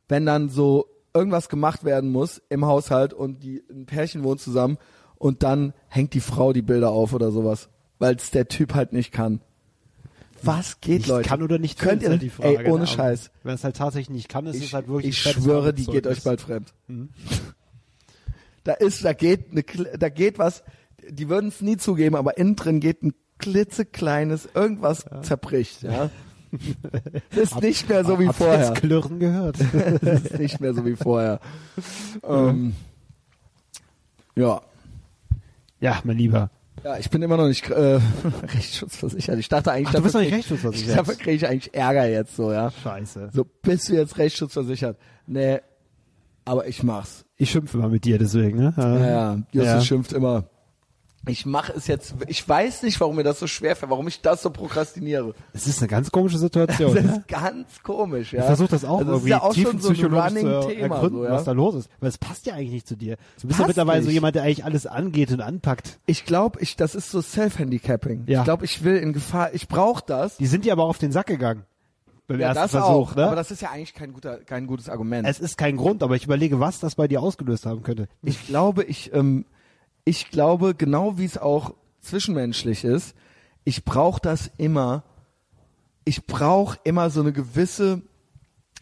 wenn 0.08 0.26
dann 0.26 0.48
so 0.48 0.86
irgendwas 1.12 1.48
gemacht 1.48 1.84
werden 1.84 2.10
muss 2.10 2.42
im 2.48 2.66
Haushalt 2.66 3.12
und 3.12 3.42
die 3.42 3.62
ein 3.70 3.86
Pärchen 3.86 4.22
wohnt 4.22 4.40
zusammen 4.40 4.78
und 5.16 5.42
dann 5.42 5.72
hängt 5.88 6.14
die 6.14 6.20
Frau 6.20 6.52
die 6.52 6.62
Bilder 6.62 6.90
auf 6.90 7.12
oder 7.12 7.30
sowas, 7.30 7.68
weil 7.98 8.16
es 8.16 8.30
der 8.30 8.48
Typ 8.48 8.74
halt 8.74 8.92
nicht 8.92 9.12
kann. 9.12 9.40
Was 10.46 10.80
geht, 10.80 10.98
Nicht 11.00 11.08
Leute? 11.08 11.28
kann 11.28 11.42
oder 11.42 11.58
nicht 11.58 11.78
Könnt 11.78 12.02
ihr 12.02 12.10
halt 12.10 12.22
die 12.22 12.30
Frage. 12.30 12.64
Ey, 12.64 12.70
ohne 12.70 12.82
ne? 12.82 12.86
Scheiß. 12.86 13.30
Wenn 13.42 13.54
es 13.54 13.64
halt 13.64 13.76
tatsächlich 13.76 14.10
nicht 14.10 14.28
kann, 14.28 14.46
ist 14.46 14.56
es 14.56 14.62
Ich, 14.62 14.74
halt 14.74 14.88
wirklich 14.88 15.10
ich 15.10 15.18
schwöre, 15.32 15.72
die 15.74 15.86
geht 15.86 16.06
euch 16.06 16.22
bald 16.22 16.40
fremd. 16.40 16.72
Mhm. 16.88 17.08
Da 18.64 18.72
ist, 18.74 19.04
da 19.04 19.12
geht, 19.12 19.52
Kle- 19.52 19.96
da 19.96 20.08
geht 20.08 20.38
was. 20.38 20.62
Die 21.08 21.28
würden 21.28 21.48
es 21.48 21.60
nie 21.60 21.76
zugeben, 21.76 22.16
aber 22.16 22.38
innen 22.38 22.56
drin 22.56 22.80
geht 22.80 23.02
ein 23.02 23.12
klitzekleines 23.38 24.48
irgendwas 24.54 25.04
zerbricht. 25.22 25.82
Ja, 25.82 26.08
das 27.30 27.52
ist 27.52 27.60
nicht 27.60 27.88
mehr 27.88 28.04
so 28.04 28.18
wie 28.18 28.24
ihr 28.24 28.32
vorher. 28.32 28.68
jetzt 28.68 28.74
Klirren 28.76 29.18
gehört. 29.18 29.58
Das 30.00 30.22
ist 30.24 30.38
nicht 30.38 30.60
mehr 30.60 30.72
so 30.72 30.84
wie 30.86 30.96
vorher. 30.96 31.40
ähm, 32.26 32.74
ja. 34.36 34.62
ja, 35.80 36.00
mein 36.04 36.16
Lieber. 36.16 36.50
Ja, 36.84 36.98
ich 36.98 37.08
bin 37.08 37.22
immer 37.22 37.36
noch 37.38 37.48
nicht 37.48 37.68
äh, 37.70 37.98
rechtsschutzversichert. 38.54 39.38
Ich 39.38 39.48
dachte 39.48 39.72
eigentlich, 39.72 39.88
Ach, 39.88 39.94
du 39.94 40.02
bist 40.02 40.14
noch 40.14 40.20
nicht 40.20 40.30
krieg- 40.30 40.38
rechtsschutzversichert. 40.40 40.98
Dafür 40.98 41.14
kriege 41.14 41.32
ich 41.32 41.46
eigentlich 41.48 41.74
Ärger 41.74 42.06
jetzt 42.08 42.36
so, 42.36 42.52
ja. 42.52 42.70
Scheiße. 42.70 43.30
So, 43.32 43.44
bist 43.62 43.88
du 43.88 43.94
jetzt 43.94 44.18
rechtsschutzversichert? 44.18 44.98
Nee, 45.26 45.60
aber 46.44 46.66
ich 46.68 46.82
mach's. 46.82 47.24
Ich 47.36 47.50
schimpfe 47.50 47.78
mal 47.78 47.88
mit 47.88 48.04
dir 48.04 48.18
deswegen, 48.18 48.58
ne? 48.58 48.74
Ja, 48.76 48.98
ja, 48.98 49.34
Justus 49.52 49.64
Ja. 49.64 49.80
schimpft 49.80 50.12
immer. 50.12 50.44
Ich 51.26 51.46
mache 51.46 51.72
es 51.72 51.86
jetzt, 51.86 52.14
ich 52.26 52.46
weiß 52.46 52.82
nicht, 52.82 53.00
warum 53.00 53.16
mir 53.16 53.22
das 53.22 53.38
so 53.40 53.46
schwer 53.46 53.76
fällt, 53.76 53.90
warum 53.90 54.06
ich 54.08 54.20
das 54.20 54.42
so 54.42 54.50
prokrastiniere. 54.50 55.34
Es 55.52 55.66
ist 55.66 55.78
eine 55.80 55.88
ganz 55.88 56.10
komische 56.10 56.34
Das 56.34 56.42
Situation. 56.42 56.94
ne? 56.94 57.00
ist 57.00 57.28
ganz 57.28 57.82
komisch, 57.82 58.32
ja. 58.32 58.40
Ich 58.40 58.46
versuche 58.46 58.68
das 58.68 58.84
auch 58.84 58.98
also 58.98 59.12
irgendwie 59.12 59.28
ist 59.28 59.30
ja 59.30 59.42
auch 59.42 59.54
schon 59.54 59.80
so 59.80 59.88
ein 59.88 59.94
tiefenpsychologisch 59.94 60.24
running 60.24 60.62
zu 60.62 60.76
ergründen, 60.76 61.18
so, 61.20 61.24
ja. 61.24 61.30
was 61.32 61.44
da 61.44 61.52
los 61.52 61.74
ist. 61.76 61.88
Weil 62.00 62.08
es 62.10 62.18
passt 62.18 62.46
ja 62.46 62.54
eigentlich 62.54 62.72
nicht 62.72 62.86
zu 62.88 62.96
dir. 62.96 63.16
Du 63.40 63.48
bist 63.48 63.58
ja 63.58 63.66
mittlerweile 63.66 64.02
so 64.02 64.08
nicht. 64.08 64.14
jemand, 64.14 64.34
der 64.36 64.42
eigentlich 64.42 64.64
alles 64.64 64.86
angeht 64.86 65.32
und 65.32 65.40
anpackt. 65.40 65.98
Ich 66.06 66.24
glaube, 66.26 66.60
ich, 66.60 66.76
das 66.76 66.94
ist 66.94 67.10
so 67.10 67.20
Self-Handicapping. 67.22 68.24
Ja. 68.26 68.40
Ich 68.40 68.44
glaube, 68.44 68.64
ich 68.64 68.84
will 68.84 68.96
in 68.96 69.12
Gefahr, 69.12 69.54
ich 69.54 69.68
brauche 69.68 70.02
das. 70.06 70.36
Die 70.36 70.46
sind 70.46 70.64
dir 70.64 70.72
aber 70.72 70.84
auf 70.84 70.98
den 70.98 71.12
Sack 71.12 71.26
gegangen. 71.26 71.64
Beim 72.26 72.40
Ja, 72.40 72.48
ersten 72.48 72.62
das 72.62 72.70
Versuch, 72.70 72.88
auch. 73.12 73.16
ne? 73.16 73.26
Aber 73.26 73.36
das 73.36 73.50
ist 73.50 73.60
ja 73.62 73.70
eigentlich 73.70 73.92
kein 73.94 74.12
guter, 74.14 74.38
kein 74.38 74.66
gutes 74.66 74.88
Argument. 74.88 75.28
es 75.28 75.40
ist 75.40 75.58
kein 75.58 75.76
Grund, 75.76 76.02
aber 76.02 76.16
ich 76.16 76.24
überlege, 76.24 76.58
was 76.58 76.80
das 76.80 76.94
bei 76.94 77.06
dir 77.06 77.20
ausgelöst 77.22 77.66
haben 77.66 77.82
könnte. 77.82 78.08
ich 78.22 78.46
glaube, 78.46 78.82
ich, 78.84 79.12
ähm, 79.12 79.44
ich 80.04 80.30
glaube, 80.30 80.74
genau 80.74 81.18
wie 81.18 81.24
es 81.24 81.38
auch 81.38 81.74
zwischenmenschlich 82.00 82.84
ist, 82.84 83.14
ich 83.64 83.84
brauche 83.84 84.20
das 84.20 84.50
immer. 84.58 85.04
Ich 86.04 86.26
brauche 86.26 86.78
immer 86.84 87.08
so 87.10 87.20
eine 87.20 87.32
gewisse. 87.32 88.02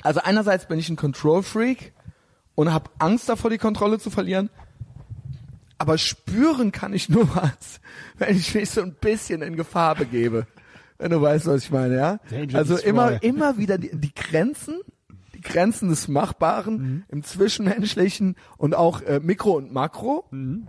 Also 0.02 0.20
einerseits 0.22 0.66
bin 0.66 0.78
ich 0.78 0.88
ein 0.88 0.96
Control 0.96 1.42
Freak 1.44 1.92
und 2.56 2.72
habe 2.72 2.90
Angst 2.98 3.28
davor, 3.28 3.50
die 3.50 3.58
Kontrolle 3.58 3.98
zu 4.00 4.10
verlieren. 4.10 4.50
Aber 5.78 5.98
spüren 5.98 6.72
kann 6.72 6.92
ich 6.92 7.08
nur 7.08 7.28
was, 7.36 7.80
wenn 8.18 8.36
ich 8.36 8.54
mich 8.54 8.70
so 8.70 8.82
ein 8.82 8.94
bisschen 8.94 9.42
in 9.42 9.56
Gefahr 9.56 9.94
begebe. 9.94 10.46
Wenn 10.98 11.10
du 11.10 11.20
weißt, 11.20 11.46
was 11.46 11.64
ich 11.64 11.70
meine, 11.70 11.96
ja? 11.96 12.18
Danger 12.30 12.58
Also 12.58 12.76
immer, 12.76 13.22
immer 13.22 13.58
wieder 13.58 13.78
die, 13.78 13.90
die 13.92 14.14
Grenzen, 14.14 14.80
die 15.34 15.40
Grenzen 15.40 15.88
des 15.88 16.06
Machbaren 16.08 16.76
Mhm. 16.76 17.04
im 17.08 17.22
Zwischenmenschlichen 17.24 18.36
und 18.56 18.74
auch 18.74 19.00
äh, 19.02 19.20
Mikro 19.20 19.52
und 19.56 19.72
Makro. 19.72 20.24
Mhm. 20.30 20.68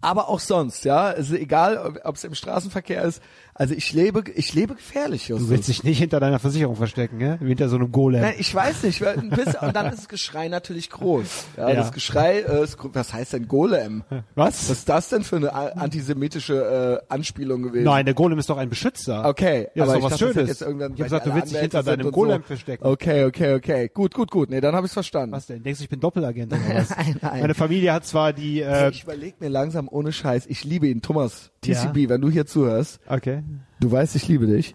Aber 0.00 0.28
auch 0.28 0.40
sonst, 0.40 0.84
ja. 0.84 1.10
Ist 1.10 1.32
egal, 1.32 1.78
ob 2.04 2.16
es 2.16 2.24
im 2.24 2.34
Straßenverkehr 2.34 3.02
ist. 3.02 3.22
Also 3.58 3.74
ich 3.74 3.92
lebe, 3.94 4.22
ich 4.34 4.52
lebe 4.54 4.74
gefährlich, 4.74 5.28
Justus. 5.28 5.48
Du 5.48 5.52
willst 5.54 5.68
dich 5.68 5.82
nicht 5.82 5.98
hinter 5.98 6.20
deiner 6.20 6.38
Versicherung 6.38 6.76
verstecken, 6.76 7.16
ne? 7.16 7.38
Hinter 7.38 7.68
so 7.70 7.76
einem 7.76 7.90
Golem. 7.90 8.20
Nein, 8.20 8.34
ich 8.38 8.54
weiß 8.54 8.82
nicht, 8.82 9.00
weil 9.00 9.18
ein 9.18 9.30
bisschen, 9.30 9.56
und 9.62 9.74
dann 9.74 9.86
ist 9.86 9.98
das 10.00 10.08
Geschrei 10.08 10.48
natürlich 10.48 10.90
groß. 10.90 11.46
Ja, 11.56 11.70
Ja. 11.70 11.74
das 11.76 11.90
Geschrei, 11.92 12.40
äh, 12.40 12.62
ist, 12.62 12.76
was 12.82 13.12
heißt 13.14 13.32
denn 13.32 13.48
Golem? 13.48 14.04
Was? 14.34 14.68
Was 14.68 14.70
ist 14.70 14.88
das 14.88 15.08
denn 15.08 15.22
für 15.24 15.36
eine 15.36 15.52
antisemitische 15.54 17.00
äh, 17.08 17.12
Anspielung 17.12 17.62
gewesen? 17.62 17.84
Nein, 17.84 18.04
der 18.04 18.14
Golem 18.14 18.38
ist 18.38 18.50
doch 18.50 18.58
ein 18.58 18.68
Beschützer. 18.68 19.24
Okay, 19.26 19.68
Ja, 19.74 19.84
aber 19.84 19.92
ist 19.92 19.96
ich 19.98 20.02
doch 20.04 20.10
was 20.12 20.18
dachte, 20.18 20.32
Schönes. 20.34 20.48
jetzt 20.50 20.62
irgendwann, 20.62 20.92
ich 20.94 21.00
habe 21.00 21.00
weil 21.00 21.04
gesagt, 21.04 21.26
du 21.26 21.34
willst 21.34 21.52
dich 21.52 21.60
hinter 21.60 21.82
deinem 21.82 22.10
Golem 22.12 22.42
so. 22.42 22.46
verstecken. 22.46 22.84
Okay, 22.86 23.24
okay, 23.24 23.54
okay. 23.54 23.90
Gut, 23.92 24.14
gut, 24.14 24.30
gut. 24.30 24.50
Nee, 24.50 24.60
dann 24.60 24.74
habe 24.74 24.86
ich's 24.86 24.92
verstanden. 24.94 25.32
Was 25.34 25.46
denn? 25.46 25.62
Denkst 25.62 25.78
du, 25.80 25.84
ich 25.84 25.90
bin 25.90 26.00
Doppelagent 26.00 26.52
oder 26.52 26.60
was? 26.74 26.90
Nein, 26.90 27.16
nein. 27.22 27.40
Meine 27.40 27.54
Familie 27.54 27.92
hat 27.92 28.04
zwar 28.06 28.32
die, 28.32 28.60
äh, 28.60 28.90
ich 28.90 29.04
überlege 29.04 29.36
mir 29.40 29.48
langsam 29.48 29.88
ohne 29.90 30.12
Scheiß. 30.12 30.44
Ich 30.46 30.64
liebe 30.64 30.86
ihn, 30.88 31.00
Thomas. 31.02 31.50
TCB, 31.72 31.96
Ja. 31.96 32.08
wenn 32.10 32.20
du 32.20 32.30
hier 32.30 32.46
zuhörst, 32.46 33.00
okay. 33.06 33.42
du 33.80 33.90
weißt, 33.90 34.16
ich 34.16 34.28
liebe 34.28 34.46
dich. 34.46 34.74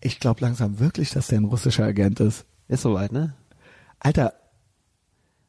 Ich 0.00 0.20
glaube 0.20 0.40
langsam 0.40 0.78
wirklich, 0.78 1.10
dass 1.10 1.28
der 1.28 1.40
ein 1.40 1.44
russischer 1.44 1.84
Agent 1.84 2.20
ist. 2.20 2.46
Ist 2.68 2.82
soweit, 2.82 3.12
ne? 3.12 3.34
Alter, 3.98 4.34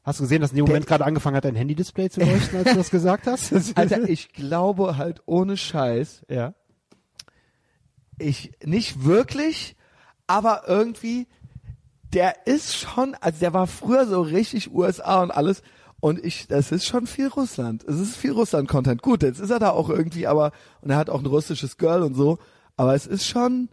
Hast 0.04 0.20
du 0.20 0.24
gesehen, 0.24 0.42
dass 0.42 0.52
in 0.52 0.56
dem 0.58 0.66
Moment 0.66 0.88
gerade 0.88 1.06
angefangen 1.06 1.36
hat, 1.36 1.46
dein 1.46 1.56
Handy-Display 1.56 2.10
zu 2.10 2.22
leuchten, 2.22 2.58
als 2.58 2.70
du 2.72 2.78
das 2.78 2.90
gesagt 2.90 3.28
hast? 3.28 3.54
Alter, 3.78 4.10
ich 4.10 4.32
glaube 4.34 4.98
halt 4.98 5.22
ohne 5.28 5.56
Scheiß, 5.56 6.26
ja. 6.30 6.56
ich 8.18 8.54
nicht 8.64 9.04
wirklich, 9.04 9.76
aber 10.26 10.64
irgendwie, 10.68 11.28
der 12.14 12.48
ist 12.48 12.76
schon, 12.76 13.14
also 13.22 13.40
der 13.40 13.54
war 13.54 13.68
früher 13.68 14.08
so 14.08 14.22
richtig 14.22 14.74
USA 14.74 15.22
und 15.22 15.30
alles. 15.32 15.62
Und 16.02 16.24
ich, 16.24 16.48
das 16.48 16.72
ist 16.72 16.86
schon 16.86 17.08
viel 17.08 17.28
Russland. 17.28 17.84
Es 17.84 18.00
ist 18.00 18.16
viel 18.16 18.32
Russland-Content. 18.32 19.02
Gut, 19.02 19.24
jetzt 19.24 19.40
ist 19.40 19.50
er 19.50 19.60
da 19.60 19.72
auch 19.72 19.90
irgendwie, 19.90 20.28
aber, 20.28 20.52
und 20.82 20.90
er 20.92 20.98
hat 20.98 21.10
auch 21.10 21.20
ein 21.20 21.26
russisches 21.26 21.78
Girl 21.78 22.04
und 22.04 22.16
so. 22.16 22.40
Aber 22.78 22.96
es 22.96 23.06
ist 23.06 23.28
schon, 23.28 23.70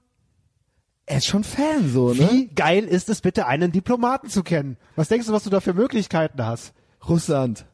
er 1.06 1.18
ist 1.18 1.26
schon 1.26 1.44
Fan, 1.44 1.88
so, 1.88 2.12
ne? 2.12 2.28
Wie 2.30 2.48
geil 2.48 2.84
ist 2.84 3.08
es 3.08 3.20
bitte, 3.20 3.46
einen 3.46 3.70
Diplomaten 3.70 4.28
zu 4.28 4.42
kennen? 4.42 4.76
Was 4.96 5.08
denkst 5.08 5.28
du, 5.28 5.32
was 5.32 5.44
du 5.44 5.50
da 5.50 5.60
für 5.60 5.74
Möglichkeiten 5.74 6.44
hast? 6.44 6.72
Russland. 7.08 7.66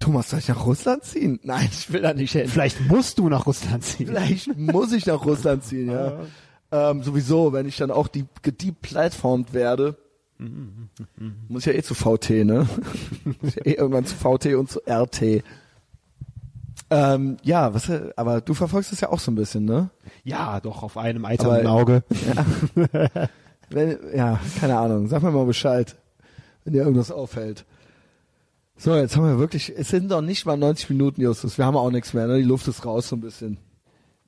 Thomas, 0.00 0.30
soll 0.30 0.40
ich 0.40 0.48
nach 0.48 0.66
Russland 0.66 1.04
ziehen? 1.04 1.38
Nein, 1.42 1.68
ich 1.70 1.92
will 1.92 2.00
da 2.00 2.14
nicht 2.14 2.32
hin. 2.32 2.48
Vielleicht 2.48 2.80
musst 2.88 3.18
du 3.18 3.28
nach 3.28 3.46
Russland 3.46 3.84
ziehen. 3.84 4.08
Vielleicht 4.08 4.56
muss 4.56 4.92
ich 4.92 5.06
nach 5.06 5.24
Russland 5.24 5.64
ziehen, 5.64 5.90
ja. 5.90 6.20
Ähm, 6.72 7.02
sowieso, 7.02 7.52
wenn 7.52 7.66
ich 7.66 7.78
dann 7.78 7.90
auch 7.90 8.06
die 8.06 8.26
gedeplatformt 8.42 9.52
werde, 9.52 9.96
muss 11.48 11.64
ja 11.64 11.72
eh 11.72 11.82
zu 11.82 11.94
VT, 11.94 12.30
ne? 12.44 12.66
muss 13.42 13.54
ja 13.54 13.64
eh 13.66 13.72
irgendwann 13.74 14.04
zu 14.06 14.14
VT 14.14 14.54
und 14.54 14.70
zu 14.70 14.80
RT. 14.88 15.42
Ähm, 16.92 17.36
ja, 17.42 17.72
was, 17.72 17.90
aber 18.16 18.40
du 18.40 18.54
verfolgst 18.54 18.90
das 18.90 19.00
ja 19.00 19.10
auch 19.10 19.20
so 19.20 19.30
ein 19.30 19.36
bisschen, 19.36 19.64
ne? 19.64 19.90
Ja, 20.24 20.58
doch, 20.60 20.82
auf 20.82 20.96
einem 20.96 21.24
eiternen 21.24 21.66
Auge. 21.66 22.02
Wenn, 23.70 23.98
ja, 24.14 24.40
keine 24.58 24.76
Ahnung. 24.78 25.06
Sag 25.06 25.22
mir 25.22 25.30
mal 25.30 25.46
Bescheid, 25.46 25.94
wenn 26.64 26.72
dir 26.72 26.82
irgendwas 26.82 27.12
auffällt. 27.12 27.64
So, 28.76 28.96
jetzt 28.96 29.16
haben 29.16 29.24
wir 29.26 29.38
wirklich, 29.38 29.72
es 29.76 29.88
sind 29.90 30.10
doch 30.10 30.22
nicht 30.22 30.44
mal 30.46 30.56
90 30.56 30.90
Minuten, 30.90 31.20
Justus. 31.20 31.56
Wir 31.58 31.66
haben 31.66 31.76
auch 31.76 31.90
nichts 31.92 32.12
mehr, 32.12 32.26
ne? 32.26 32.38
Die 32.38 32.42
Luft 32.42 32.66
ist 32.66 32.84
raus 32.84 33.08
so 33.08 33.14
ein 33.16 33.20
bisschen. 33.20 33.58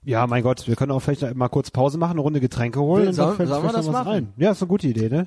Ja, 0.04 0.26
mein 0.28 0.42
Gott, 0.44 0.68
wir 0.68 0.76
können 0.76 0.92
auch 0.92 1.00
vielleicht 1.00 1.34
mal 1.34 1.48
kurz 1.48 1.70
Pause 1.72 1.98
machen, 1.98 2.12
eine 2.12 2.20
Runde 2.20 2.38
Getränke 2.38 2.80
holen. 2.80 3.02
Will- 3.02 3.08
und 3.08 3.14
sollen- 3.14 3.46
sollen 3.48 3.64
wir 3.64 3.72
das 3.72 3.88
machen? 3.90 4.08
Rein. 4.08 4.32
Ja, 4.36 4.52
ist 4.52 4.62
eine 4.62 4.68
gute 4.68 4.86
Idee, 4.86 5.08
ne? 5.08 5.26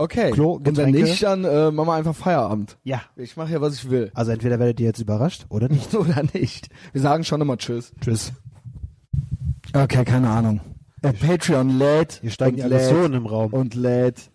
Okay. 0.00 0.30
Klo, 0.30 0.52
und 0.52 0.64
wenn 0.66 0.74
Getränke. 0.74 1.02
nicht, 1.02 1.22
dann 1.22 1.44
äh, 1.44 1.70
machen 1.70 1.88
wir 1.88 1.94
einfach 1.94 2.14
Feierabend. 2.16 2.78
Ja. 2.84 3.02
Ich 3.16 3.36
mache 3.36 3.52
ja, 3.52 3.60
was 3.60 3.74
ich 3.74 3.90
will. 3.90 4.10
Also 4.14 4.32
entweder 4.32 4.58
werdet 4.58 4.80
ihr 4.80 4.86
jetzt 4.86 4.98
überrascht 5.00 5.44
oder 5.50 5.68
nicht. 5.70 5.94
Oder 5.94 6.22
nicht. 6.32 6.68
Wir 6.92 7.00
sagen 7.02 7.22
schon 7.24 7.40
immer 7.40 7.58
Tschüss. 7.58 7.92
Tschüss. 8.00 8.32
Okay, 9.74 10.04
keine 10.04 10.30
Ahnung. 10.30 10.60
Ja, 11.04 11.12
Patreon 11.12 11.78
lädt. 11.78 12.18
Hier 12.22 12.30
steigen 12.30 12.52
und 12.52 12.56
die 12.56 12.74
Aggressionen 12.74 13.12
im 13.14 13.26
Raum. 13.26 13.52
Und 13.52 13.74
lädt. 13.74 14.30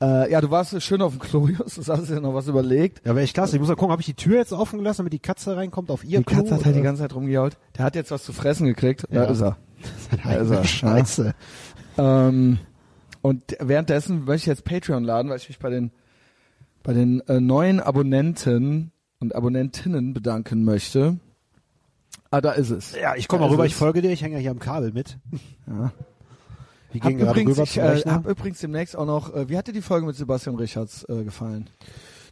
Äh, 0.00 0.30
ja, 0.30 0.42
du 0.42 0.50
warst 0.50 0.80
schön 0.82 1.00
auf 1.00 1.12
dem 1.12 1.20
Klo, 1.20 1.48
Justus. 1.58 1.88
Hast 1.88 2.10
dir 2.10 2.20
noch 2.20 2.34
was 2.34 2.46
überlegt? 2.48 2.98
Ja, 3.06 3.14
wäre 3.14 3.24
echt 3.24 3.32
klasse. 3.34 3.56
Ich 3.56 3.60
muss 3.60 3.68
mal 3.70 3.76
gucken, 3.76 3.92
habe 3.92 4.02
ich 4.02 4.06
die 4.06 4.14
Tür 4.14 4.36
jetzt 4.36 4.52
offen 4.52 4.78
gelassen, 4.78 4.98
damit 4.98 5.14
die 5.14 5.18
Katze 5.18 5.56
reinkommt 5.56 5.90
auf 5.90 6.04
ihr 6.04 6.18
Die 6.18 6.24
Klo? 6.24 6.36
Katze 6.40 6.54
hat 6.54 6.64
halt 6.66 6.74
die 6.74 6.80
oder? 6.80 6.88
ganze 6.88 7.02
Zeit 7.02 7.14
rumgejault. 7.14 7.56
Der 7.78 7.84
hat 7.86 7.94
jetzt 7.94 8.10
was 8.10 8.22
zu 8.24 8.34
fressen 8.34 8.66
gekriegt. 8.66 9.06
Ja. 9.10 9.24
Da 9.24 9.30
ist 9.32 9.40
er. 9.40 9.56
Da 10.22 10.32
ist 10.34 10.50
er. 10.50 10.64
Scheiße. 10.64 11.34
Ähm, 11.98 12.58
und 13.26 13.56
währenddessen 13.60 14.24
möchte 14.24 14.42
ich 14.42 14.46
jetzt 14.46 14.64
Patreon 14.64 15.04
laden, 15.04 15.28
weil 15.30 15.38
ich 15.38 15.48
mich 15.48 15.58
bei 15.58 15.70
den 15.70 15.90
bei 16.82 16.92
den 16.92 17.20
äh, 17.28 17.40
neuen 17.40 17.80
Abonnenten 17.80 18.92
und 19.18 19.34
Abonnentinnen 19.34 20.14
bedanken 20.14 20.64
möchte. 20.64 21.18
Ah, 22.30 22.40
da 22.40 22.52
ist 22.52 22.70
es. 22.70 22.94
Ja, 22.94 23.16
ich 23.16 23.26
komme 23.26 23.40
mal 23.42 23.50
rüber, 23.50 23.64
ist 23.64 23.70
ich 23.70 23.72
es. 23.74 23.78
folge 23.78 24.02
dir, 24.02 24.10
ich 24.12 24.22
hänge 24.22 24.34
ja 24.36 24.40
hier 24.40 24.50
am 24.52 24.58
Kabel 24.60 24.92
mit. 24.92 25.18
Ja. 25.66 25.92
Wir 26.92 27.00
Hab 27.00 27.08
gehen 27.08 27.18
gerade 27.18 27.30
übrigens, 27.40 27.56
rüber 27.56 27.62
ich, 27.64 27.72
zum 27.72 27.82
äh, 27.82 27.86
Rechner. 27.88 28.12
hab 28.12 28.26
übrigens 28.26 28.60
demnächst 28.60 28.96
auch 28.96 29.06
noch, 29.06 29.34
äh, 29.34 29.48
wie 29.48 29.56
hat 29.58 29.66
dir 29.66 29.72
die 29.72 29.82
Folge 29.82 30.06
mit 30.06 30.14
Sebastian 30.16 30.54
Richards 30.56 31.04
äh, 31.08 31.24
gefallen? 31.24 31.68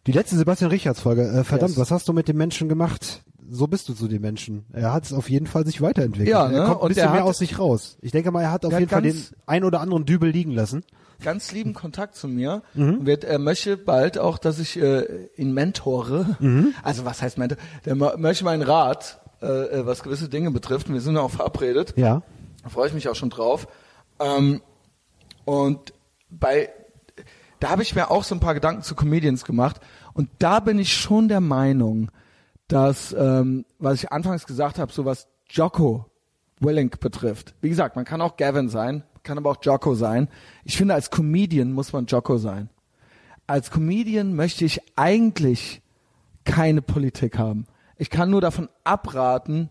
Die 0.06 0.12
letzte 0.12 0.36
Sebastian 0.36 0.70
Richards 0.70 1.00
Folge. 1.00 1.22
Äh, 1.22 1.42
verdammt, 1.44 1.72
Yes. 1.72 1.78
was 1.80 1.90
hast 1.90 2.08
du 2.08 2.12
mit 2.12 2.28
dem 2.28 2.36
Menschen 2.36 2.68
gemacht? 2.68 3.22
So 3.50 3.66
bist 3.66 3.88
du 3.88 3.94
zu 3.94 4.08
den 4.08 4.20
Menschen. 4.22 4.64
Er 4.72 4.92
hat 4.92 5.04
es 5.04 5.12
auf 5.12 5.28
jeden 5.30 5.46
Fall 5.46 5.66
sich 5.66 5.80
weiterentwickelt. 5.82 6.28
Ja, 6.30 6.46
er 6.46 6.50
ne? 6.60 6.64
kommt 6.66 6.76
ein 6.76 6.82
Und 6.82 6.88
bisschen 6.88 7.04
er 7.04 7.10
mehr 7.12 7.20
hat- 7.22 7.28
aus 7.28 7.38
sich 7.38 7.58
raus. 7.58 7.98
Ich 8.00 8.12
denke 8.12 8.30
mal, 8.30 8.42
er 8.42 8.52
hat 8.52 8.64
auf 8.64 8.72
jeden 8.72 8.84
hat 8.84 8.90
Fall 8.90 9.02
den 9.02 9.22
ein 9.46 9.64
oder 9.64 9.80
anderen 9.80 10.04
Dübel 10.06 10.30
liegen 10.30 10.50
lassen. 10.52 10.82
ganz 11.22 11.52
lieben 11.52 11.74
Kontakt 11.74 12.16
zu 12.16 12.26
mir 12.28 12.62
Mhm. 12.74 13.06
wird, 13.06 13.24
er 13.24 13.38
möchte 13.38 13.76
bald 13.76 14.18
auch, 14.18 14.36
dass 14.38 14.58
ich 14.58 14.76
äh, 14.80 15.28
ihn 15.36 15.52
mentore. 15.54 16.36
Mhm. 16.40 16.74
Also 16.82 17.04
was 17.04 17.22
heißt 17.22 17.38
mentor? 17.38 17.58
Der 17.84 17.94
mö- 17.96 18.16
möchte 18.16 18.44
meinen 18.44 18.62
Rat, 18.62 19.20
äh, 19.40 19.46
äh, 19.46 19.86
was 19.86 20.02
gewisse 20.02 20.28
Dinge 20.28 20.50
betrifft. 20.50 20.92
Wir 20.92 21.00
sind 21.00 21.14
ja 21.14 21.20
auch 21.22 21.30
verabredet. 21.30 21.94
Ja. 21.96 22.22
Da 22.62 22.68
freue 22.68 22.88
ich 22.88 22.94
mich 22.94 23.08
auch 23.08 23.14
schon 23.14 23.30
drauf. 23.30 23.68
Ähm, 24.20 24.60
und 25.44 25.92
bei, 26.30 26.70
da 27.60 27.70
habe 27.70 27.82
ich 27.82 27.94
mir 27.94 28.10
auch 28.10 28.24
so 28.24 28.34
ein 28.34 28.40
paar 28.40 28.54
Gedanken 28.54 28.82
zu 28.82 28.94
Comedians 28.94 29.44
gemacht. 29.44 29.80
Und 30.14 30.28
da 30.38 30.60
bin 30.60 30.78
ich 30.78 30.94
schon 30.94 31.28
der 31.28 31.40
Meinung, 31.40 32.10
dass, 32.68 33.14
ähm, 33.18 33.64
was 33.78 34.02
ich 34.02 34.12
anfangs 34.12 34.46
gesagt 34.46 34.78
habe, 34.78 34.92
so 34.92 35.04
was 35.04 35.28
Jocko 35.50 36.06
Willink 36.60 37.00
betrifft. 37.00 37.54
Wie 37.60 37.68
gesagt, 37.68 37.96
man 37.96 38.04
kann 38.04 38.20
auch 38.20 38.36
Gavin 38.36 38.68
sein, 38.68 39.02
kann 39.22 39.38
aber 39.38 39.50
auch 39.50 39.62
Jocko 39.62 39.94
sein. 39.94 40.28
Ich 40.64 40.76
finde, 40.76 40.94
als 40.94 41.10
Comedian 41.10 41.72
muss 41.72 41.92
man 41.92 42.06
Jocko 42.06 42.38
sein. 42.38 42.70
Als 43.46 43.70
Comedian 43.70 44.34
möchte 44.34 44.64
ich 44.64 44.80
eigentlich 44.96 45.82
keine 46.44 46.82
Politik 46.82 47.38
haben. 47.38 47.66
Ich 47.96 48.10
kann 48.10 48.30
nur 48.30 48.40
davon 48.40 48.68
abraten, 48.84 49.70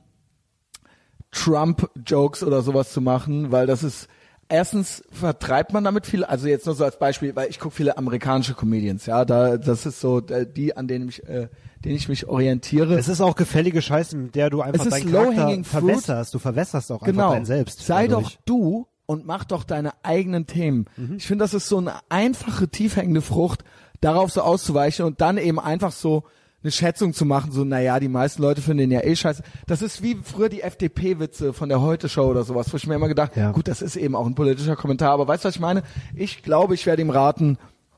Trump-Jokes 1.32 2.44
oder 2.44 2.62
sowas 2.62 2.94
zu 2.94 3.02
machen, 3.02 3.52
weil 3.52 3.66
das 3.66 3.84
ist 3.84 4.08
erstens 4.50 5.04
vertreibt 5.12 5.74
man 5.74 5.84
damit 5.84 6.06
viel, 6.06 6.24
also 6.24 6.48
jetzt 6.48 6.66
nur 6.66 6.76
so 6.76 6.84
als 6.84 7.00
Beispiel, 7.00 7.36
weil 7.36 7.50
ich 7.50 7.60
gucke 7.60 7.76
viele 7.76 7.98
amerikanische 7.98 8.54
Comedians, 8.54 9.06
ja, 9.06 9.26
da 9.26 9.58
das 9.58 9.86
ist 9.86 10.00
so 10.00 10.20
äh, 10.20 10.46
die, 10.46 10.76
an 10.76 10.88
denen 10.88 11.10
ich, 11.10 11.24
äh, 11.28 11.50
denen 11.84 11.96
ich 11.96 12.10
mich 12.10 12.28
orientiere. 12.28 12.96
Es 12.96 13.08
ist 13.08 13.22
auch 13.22 13.36
gefällige 13.36 13.82
Scheiße, 13.82 14.16
mit 14.18 14.36
der 14.36 14.50
du 14.50 14.62
einfach 14.62 14.88
deinen 14.88 15.12
Charakter 15.12 15.64
verwässerst. 15.64 16.34
Du 16.34 16.40
verwässerst 16.40 16.92
auch 16.92 17.02
genau. 17.02 17.24
einfach 17.24 17.36
dein 17.36 17.46
Selbst. 17.46 17.86
Sei 17.86 18.08
dadurch. 18.08 18.36
doch 18.36 18.42
du 18.46 18.88
und 19.06 19.26
mach 19.26 19.44
doch 19.44 19.64
deine 19.64 19.92
eigenen 20.04 20.48
Themen. 20.48 20.86
Mhm. 20.98 21.18
Ich 21.18 21.28
finde, 21.28 21.44
das 21.44 21.54
ist 21.54 21.68
so 21.68 21.78
eine 21.78 21.96
einfache, 22.10 22.70
tiefhängende 22.70 23.22
Frucht, 23.22 23.64
darauf 24.02 24.32
so 24.32 24.42
auszuweichen 24.42 25.06
und 25.06 25.22
dann 25.22 25.38
eben 25.38 25.60
einfach 25.60 25.92
so 25.92 26.24
eine 26.64 26.72
Schätzung 26.72 27.14
zu 27.14 27.26
machen, 27.26 27.52
so, 27.52 27.64
naja, 27.66 28.00
die 28.00 28.08
meisten 28.08 28.42
Leute 28.42 28.62
finden 28.62 28.78
den 28.80 28.92
ja 28.92 29.04
eh 29.04 29.16
scheiße. 29.16 29.44
Das 29.68 29.82
ist 29.82 30.02
wie 30.02 30.16
früher 30.24 30.50
die 30.50 30.62
FDP-Witze 30.62 31.54
von 31.54 31.70
der 31.70 31.82
Heute-Show 31.82 32.24
oder 32.26 32.44
sowas, 32.44 32.72
wo 32.72 32.78
ich 32.78 32.88
mir 32.88 32.96
immer 32.96 33.10
gedacht, 33.10 33.36
Ja. 33.36 33.52
gut, 33.52 33.68
das 33.68 33.82
ist 33.82 33.96
eben 33.98 34.16
auch 34.16 34.26
ein 34.26 34.36
politischer 34.36 34.76
Kommentar, 34.76 35.12
aber 35.12 35.28
weißt 35.28 35.44
du, 35.44 35.48
was 35.50 35.56
ich 35.56 35.62
meine? 35.62 35.84
Ich 36.16 36.42
glaube, 36.44 36.74
ich 36.74 36.86
werde 36.86 37.02
ihm 37.02 37.10
raten, 37.10 37.58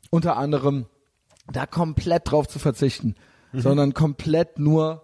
unter 0.10 0.38
anderem 0.38 0.86
da 1.52 1.66
komplett 1.68 2.24
drauf 2.32 2.48
zu 2.48 2.58
verzichten, 2.60 3.16
Mhm. 3.54 3.60
sondern 3.62 3.94
komplett 3.94 4.58
nur, 4.58 5.04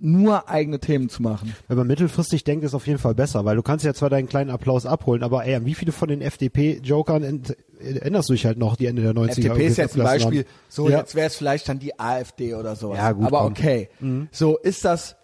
nur 0.00 0.48
eigene 0.48 0.78
Themen 0.80 1.08
zu 1.08 1.22
machen. 1.22 1.54
Wenn 1.68 1.76
man 1.76 1.86
mittelfristig 1.86 2.44
denkt, 2.44 2.64
ist 2.64 2.74
auf 2.74 2.86
jeden 2.86 2.98
Fall 2.98 3.14
besser, 3.14 3.44
weil 3.44 3.56
du 3.56 3.62
kannst 3.62 3.84
ja 3.84 3.92
zwar 3.94 4.10
deinen 4.10 4.28
kleinen 4.28 4.50
Applaus 4.50 4.86
abholen, 4.86 5.22
aber 5.22 5.44
ey, 5.44 5.64
wie 5.64 5.74
viele 5.74 5.92
von 5.92 6.08
den 6.08 6.20
FDP-Jokern 6.22 7.42
erinnerst 7.84 8.28
du 8.28 8.32
dich 8.34 8.46
halt 8.46 8.58
noch, 8.58 8.76
die 8.76 8.86
Ende 8.86 9.02
der 9.02 9.12
90er 9.12 9.28
FDP 9.30 9.66
ist 9.66 9.76
jetzt 9.78 9.96
ein 9.96 10.02
Beispiel. 10.02 10.40
haben? 10.44 10.48
So, 10.68 10.88
ja. 10.88 10.98
jetzt 10.98 11.14
wäre 11.14 11.26
es 11.28 11.36
vielleicht 11.36 11.68
dann 11.68 11.78
die 11.78 11.98
AfD 11.98 12.54
oder 12.54 12.74
sowas. 12.76 12.98
Ja, 12.98 13.12
gut, 13.12 13.26
Aber 13.26 13.38
komm. 13.40 13.52
Mhm. 13.52 13.58
okay. 13.58 14.28
So, 14.32 14.56
ist 14.58 14.84
das, 14.84 15.16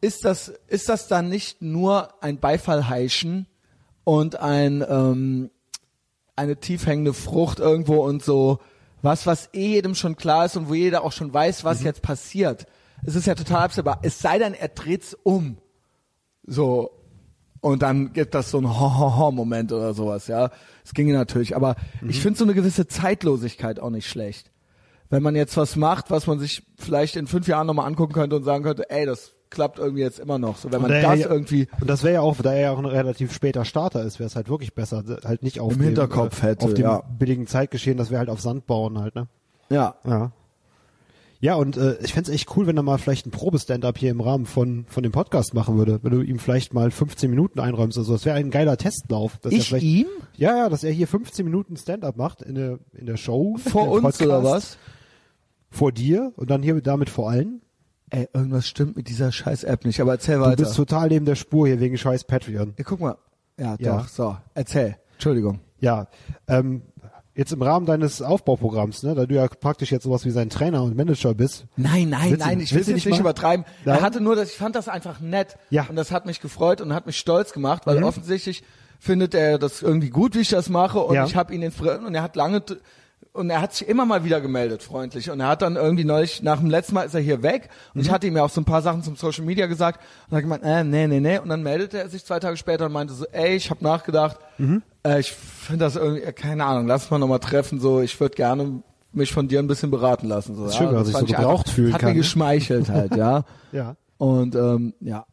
ist 0.00 0.24
das, 0.24 0.48
ist 0.68 0.88
das 0.88 1.08
dann 1.08 1.28
nicht 1.28 1.62
nur 1.62 2.12
ein 2.22 2.38
Beifallheischen 2.38 3.46
und 4.04 4.36
ein, 4.40 4.84
ähm, 4.88 5.50
eine 6.36 6.56
tiefhängende 6.56 7.14
Frucht 7.14 7.58
irgendwo 7.60 8.02
und 8.04 8.22
so, 8.22 8.58
was, 9.02 9.26
was 9.26 9.48
eh 9.52 9.68
jedem 9.74 9.94
schon 9.94 10.16
klar 10.16 10.46
ist 10.46 10.56
und 10.56 10.68
wo 10.68 10.74
jeder 10.74 11.02
auch 11.04 11.12
schon 11.12 11.32
weiß, 11.32 11.62
Mhm. 11.62 11.66
was 11.68 11.82
jetzt 11.82 12.02
passiert. 12.02 12.66
Es 13.04 13.16
ist 13.16 13.26
ja 13.26 13.34
total 13.34 13.64
absehbar. 13.64 13.98
Es 14.02 14.20
sei 14.20 14.38
denn, 14.38 14.54
er 14.54 14.68
dreht's 14.68 15.14
um. 15.24 15.56
So. 16.46 16.90
Und 17.62 17.80
dann 17.82 18.12
gibt 18.12 18.34
das 18.34 18.50
so 18.50 18.58
ein 18.58 18.68
Ho-Ho-Ho-Moment 18.68 19.72
oder 19.72 19.94
sowas, 19.94 20.26
ja. 20.26 20.50
Es 20.84 20.92
ginge 20.92 21.14
natürlich. 21.14 21.56
Aber 21.56 21.76
Mhm. 22.02 22.10
ich 22.10 22.20
finde 22.20 22.36
so 22.38 22.44
eine 22.44 22.52
gewisse 22.54 22.86
Zeitlosigkeit 22.88 23.80
auch 23.80 23.88
nicht 23.90 24.08
schlecht. 24.08 24.50
Wenn 25.10 25.22
man 25.22 25.36
jetzt 25.36 25.56
was 25.56 25.76
macht, 25.76 26.10
was 26.10 26.26
man 26.26 26.38
sich 26.40 26.64
vielleicht 26.76 27.16
in 27.16 27.26
fünf 27.26 27.46
Jahren 27.46 27.66
nochmal 27.68 27.86
angucken 27.86 28.12
könnte 28.14 28.34
und 28.36 28.42
sagen 28.44 28.64
könnte, 28.64 28.90
ey, 28.90 29.06
das 29.06 29.32
klappt 29.48 29.78
irgendwie 29.78 30.00
jetzt 30.02 30.18
immer 30.18 30.38
noch. 30.38 30.56
So, 30.56 30.72
wenn 30.72 30.82
man 30.82 30.90
Und 30.90 31.02
das 31.02 31.20
ja- 31.20 31.28
irgendwie 31.30 31.68
Und 31.80 31.88
das 31.88 32.02
wäre 32.02 32.14
ja 32.14 32.20
auch, 32.22 32.36
da 32.38 32.52
er 32.52 32.60
ja 32.62 32.70
auch 32.72 32.78
ein 32.78 32.84
relativ 32.86 33.32
später 33.32 33.64
Starter 33.64 34.02
ist, 34.02 34.18
wäre 34.18 34.26
es 34.26 34.34
halt 34.34 34.48
wirklich 34.48 34.74
besser, 34.74 35.04
halt 35.24 35.42
nicht 35.44 35.60
auf 35.60 35.72
Im 35.72 35.78
dem, 35.78 35.84
Hinterkopf 35.84 36.42
äh, 36.42 36.46
hätte, 36.48 36.64
auf 36.64 36.74
dem 36.74 36.84
ja. 36.84 37.02
billigen 37.18 37.46
Zeitgeschehen, 37.46 37.96
dass 37.96 38.10
wir 38.10 38.18
halt 38.18 38.28
auf 38.30 38.40
Sand 38.40 38.66
bauen 38.66 38.98
halt, 38.98 39.14
ne? 39.14 39.28
ja. 39.70 39.94
Ja. 40.04 40.32
Ja, 41.42 41.56
und 41.56 41.76
äh, 41.76 41.96
ich 42.02 42.14
fänd's 42.14 42.28
echt 42.28 42.56
cool, 42.56 42.68
wenn 42.68 42.76
er 42.76 42.84
mal 42.84 42.98
vielleicht 42.98 43.26
ein 43.26 43.32
Probe-Stand-up 43.32 43.98
hier 43.98 44.12
im 44.12 44.20
Rahmen 44.20 44.46
von, 44.46 44.84
von 44.86 45.02
dem 45.02 45.10
Podcast 45.10 45.54
machen 45.54 45.76
würde. 45.76 45.98
Wenn 46.02 46.12
du 46.12 46.22
ihm 46.22 46.38
vielleicht 46.38 46.72
mal 46.72 46.92
15 46.92 47.28
Minuten 47.28 47.58
einräumst 47.58 47.98
oder 47.98 48.04
so. 48.04 48.12
Das 48.12 48.24
wäre 48.24 48.36
ein 48.36 48.52
geiler 48.52 48.76
Testlauf. 48.76 49.38
Dass 49.38 49.50
er 49.52 49.58
Ich 49.58 49.66
vielleicht, 49.68 49.84
ihm? 49.84 50.06
Ja, 50.36 50.56
ja, 50.56 50.68
dass 50.68 50.84
er 50.84 50.92
hier 50.92 51.08
15 51.08 51.44
Minuten 51.44 51.76
Stand-up 51.76 52.16
macht 52.16 52.42
in 52.42 52.54
der, 52.54 52.78
in 52.94 53.06
der 53.06 53.16
Show. 53.16 53.56
Vor 53.58 53.88
uns 53.90 54.02
Podcast, 54.02 54.22
oder 54.22 54.44
was? 54.44 54.78
Vor 55.68 55.90
dir 55.90 56.32
und 56.36 56.48
dann 56.48 56.62
hier 56.62 56.80
damit 56.80 57.10
vor 57.10 57.28
allen. 57.28 57.60
Ey, 58.10 58.28
irgendwas 58.32 58.68
stimmt 58.68 58.94
mit 58.94 59.08
dieser 59.08 59.32
scheiß 59.32 59.64
App 59.64 59.84
nicht, 59.84 60.00
aber 60.00 60.12
erzähl 60.12 60.36
Du 60.36 60.42
weiter. 60.42 60.56
bist 60.62 60.76
total 60.76 61.08
neben 61.08 61.24
der 61.26 61.34
Spur 61.34 61.66
hier 61.66 61.80
wegen 61.80 61.98
scheiß 61.98 62.22
Patreon. 62.24 62.74
ja, 62.78 62.84
guck 62.84 63.00
mal. 63.00 63.16
Ja, 63.58 63.74
Ja. 63.80 63.96
doch, 63.98 64.06
so. 64.08 64.36
Erzähl. 64.54 64.96
Entschuldigung. 65.14 65.58
Ja, 65.80 66.06
ähm, 66.46 66.82
jetzt 67.34 67.52
im 67.52 67.62
Rahmen 67.62 67.86
deines 67.86 68.20
Aufbauprogramms, 68.22 69.02
ne, 69.02 69.14
da 69.14 69.26
du 69.26 69.34
ja 69.34 69.46
praktisch 69.48 69.90
jetzt 69.90 70.04
sowas 70.04 70.24
wie 70.24 70.30
sein 70.30 70.50
Trainer 70.50 70.82
und 70.82 70.96
Manager 70.96 71.34
bist. 71.34 71.64
Nein, 71.76 72.10
nein, 72.10 72.36
nein, 72.38 72.60
ich 72.60 72.72
will 72.72 72.80
jetzt 72.80 72.88
nicht 72.88 73.08
mal? 73.08 73.20
übertreiben. 73.20 73.64
Nein? 73.84 73.96
Er 73.96 74.02
hatte 74.02 74.20
nur, 74.20 74.36
dass 74.36 74.50
ich 74.50 74.56
fand 74.56 74.76
das 74.76 74.88
einfach 74.88 75.20
nett. 75.20 75.56
Ja. 75.70 75.86
Und 75.88 75.96
das 75.96 76.10
hat 76.10 76.26
mich 76.26 76.40
gefreut 76.40 76.80
und 76.80 76.92
hat 76.92 77.06
mich 77.06 77.18
stolz 77.18 77.52
gemacht, 77.52 77.86
weil 77.86 77.98
Mhm. 77.98 78.04
offensichtlich 78.04 78.62
findet 78.98 79.34
er 79.34 79.58
das 79.58 79.82
irgendwie 79.82 80.10
gut, 80.10 80.34
wie 80.34 80.40
ich 80.40 80.50
das 80.50 80.68
mache 80.68 81.00
und 81.00 81.14
Ja. 81.14 81.24
ich 81.24 81.34
habe 81.34 81.54
ihn 81.54 81.62
inspiriert 81.62 82.04
und 82.04 82.14
er 82.14 82.22
hat 82.22 82.36
lange 82.36 82.62
und 83.32 83.48
er 83.50 83.60
hat 83.62 83.72
sich 83.74 83.88
immer 83.88 84.04
mal 84.04 84.24
wieder 84.24 84.40
gemeldet, 84.40 84.82
freundlich. 84.82 85.30
Und 85.30 85.40
er 85.40 85.48
hat 85.48 85.62
dann 85.62 85.76
irgendwie 85.76 86.04
neulich, 86.04 86.42
nach 86.42 86.58
dem 86.58 86.68
letzten 86.68 86.94
Mal 86.94 87.04
ist 87.04 87.14
er 87.14 87.20
hier 87.20 87.42
weg 87.42 87.68
und 87.94 88.00
ich 88.02 88.08
Mhm. 88.08 88.12
hatte 88.12 88.26
ihm 88.26 88.36
ja 88.36 88.44
auch 88.44 88.50
so 88.50 88.60
ein 88.60 88.64
paar 88.66 88.82
Sachen 88.82 89.02
zum 89.02 89.16
Social 89.16 89.44
Media 89.44 89.66
gesagt 89.66 90.00
und 90.28 90.36
hat 90.36 90.42
gemeint, 90.42 90.62
äh, 90.64 90.84
nee, 90.84 91.06
nee, 91.06 91.20
nee. 91.20 91.38
Und 91.38 91.48
dann 91.48 91.62
meldete 91.62 91.98
er 91.98 92.08
sich 92.08 92.24
zwei 92.24 92.38
Tage 92.40 92.56
später 92.56 92.86
und 92.86 92.92
meinte 92.92 93.14
so, 93.14 93.24
ey, 93.32 93.54
ich 93.56 93.70
habe 93.70 93.82
nachgedacht, 93.82 94.36
Mhm. 94.58 94.82
äh, 95.06 95.20
ich 95.20 95.32
finde 95.32 95.84
das 95.86 95.96
irgendwie, 95.96 96.22
äh, 96.22 96.32
keine 96.32 96.64
Ahnung, 96.64 96.86
lass 96.86 97.10
mal 97.10 97.18
nochmal 97.18 97.38
treffen, 97.40 97.80
so, 97.80 98.00
ich 98.00 98.18
würde 98.20 98.34
gerne 98.34 98.82
mich 99.14 99.32
von 99.32 99.46
dir 99.48 99.58
ein 99.58 99.66
bisschen 99.66 99.90
beraten 99.90 100.26
lassen. 100.28 100.54
So, 100.54 100.66
ist 100.66 100.76
schön, 100.76 100.88
wenn 100.88 100.94
man 100.94 101.04
sich 101.04 101.12
fand 101.14 101.28
so 101.28 101.32
ich 101.34 101.38
gebraucht 101.38 101.68
fühlen 101.68 101.92
Hat 101.92 102.00
kann, 102.00 102.08
mir 102.10 102.14
ne? 102.14 102.20
geschmeichelt 102.20 102.88
halt, 102.90 103.14
ja. 103.16 103.44
Ja. 103.72 103.96
Und 104.18 104.54
ähm, 104.54 104.94
ja. 105.00 105.24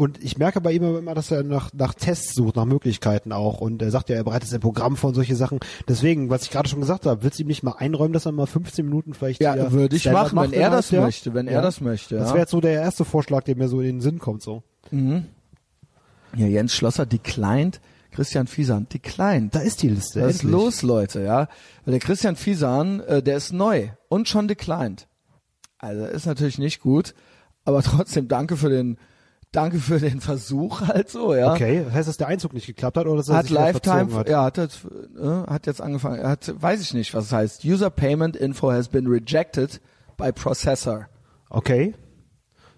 Und 0.00 0.24
ich 0.24 0.38
merke 0.38 0.62
bei 0.62 0.72
ihm 0.72 0.82
aber 0.82 0.98
immer, 0.98 1.14
dass 1.14 1.30
er 1.30 1.42
nach, 1.42 1.74
nach 1.74 1.92
Tests 1.92 2.34
sucht, 2.34 2.56
nach 2.56 2.64
Möglichkeiten 2.64 3.32
auch. 3.32 3.60
Und 3.60 3.82
er 3.82 3.90
sagt 3.90 4.08
ja, 4.08 4.16
er 4.16 4.24
bereitet 4.24 4.48
sein 4.48 4.60
Programm 4.60 4.96
vor 4.96 5.08
und 5.08 5.14
solche 5.14 5.36
Sachen. 5.36 5.60
Deswegen, 5.88 6.30
was 6.30 6.44
ich 6.44 6.50
gerade 6.50 6.70
schon 6.70 6.80
gesagt 6.80 7.04
habe, 7.04 7.22
willst 7.22 7.38
du 7.38 7.42
ihm 7.42 7.48
nicht 7.48 7.62
mal 7.62 7.74
einräumen, 7.76 8.14
dass 8.14 8.24
er 8.24 8.32
mal 8.32 8.46
15 8.46 8.86
Minuten 8.86 9.12
vielleicht 9.12 9.42
Ja, 9.42 9.70
würde 9.72 9.96
ich 9.96 10.10
machen, 10.10 10.36
macht 10.36 10.52
wenn 10.52 10.58
er 10.60 10.70
das 10.70 10.88
der- 10.88 11.02
möchte, 11.02 11.34
wenn 11.34 11.48
er 11.48 11.60
das 11.60 11.82
möchte, 11.82 12.14
Das 12.16 12.28
ja. 12.28 12.34
wäre 12.34 12.40
jetzt 12.44 12.50
so 12.52 12.62
der 12.62 12.72
erste 12.72 13.04
Vorschlag, 13.04 13.42
der 13.44 13.56
mir 13.56 13.68
so 13.68 13.80
in 13.80 13.86
den 13.88 14.00
Sinn 14.00 14.18
kommt, 14.18 14.40
so. 14.42 14.62
Ja, 14.90 16.46
Jens 16.46 16.74
Schlosser 16.74 17.04
declined, 17.04 17.80
Christian 18.10 18.46
Fiesan 18.46 18.86
declined. 18.88 19.54
Da 19.54 19.60
ist 19.60 19.82
die 19.82 19.88
Liste. 19.90 20.22
Was 20.22 20.36
ist 20.36 20.42
los, 20.44 20.80
Leute, 20.82 21.22
ja? 21.22 21.48
Weil 21.84 21.92
der 21.92 22.00
Christian 22.00 22.36
Fiesan, 22.36 23.00
äh, 23.00 23.22
der 23.22 23.36
ist 23.36 23.52
neu 23.52 23.88
und 24.08 24.28
schon 24.28 24.48
declined. 24.48 25.08
Also 25.78 26.06
ist 26.06 26.24
natürlich 26.26 26.58
nicht 26.58 26.80
gut, 26.80 27.14
aber 27.64 27.82
trotzdem 27.82 28.28
danke 28.28 28.56
für 28.56 28.70
den, 28.70 28.96
danke 29.52 29.78
für 29.78 29.98
den 29.98 30.20
Versuch 30.20 30.80
halt 30.82 31.08
so, 31.08 31.34
ja. 31.34 31.52
Okay, 31.52 31.82
das 31.84 31.94
heißt, 31.94 32.08
dass 32.08 32.16
der 32.16 32.28
Einzug 32.28 32.52
nicht 32.52 32.66
geklappt 32.66 32.96
hat 32.96 33.06
oder 33.06 33.16
dass 33.16 33.28
er 33.28 33.36
Hat 33.36 33.46
sich 33.46 33.54
Lifetime, 33.54 34.14
hat? 34.14 34.28
ja, 34.28 34.44
hat 34.44 34.58
jetzt, 34.58 34.84
äh, 35.18 35.26
hat 35.26 35.66
jetzt 35.66 35.80
angefangen, 35.80 36.26
hat, 36.26 36.52
weiß 36.60 36.80
ich 36.80 36.94
nicht, 36.94 37.14
was 37.14 37.26
es 37.26 37.32
heißt. 37.32 37.64
User 37.64 37.90
Payment 37.90 38.36
Info 38.36 38.70
has 38.70 38.88
been 38.88 39.06
rejected 39.06 39.80
by 40.16 40.32
Processor. 40.32 41.08
Okay. 41.48 41.94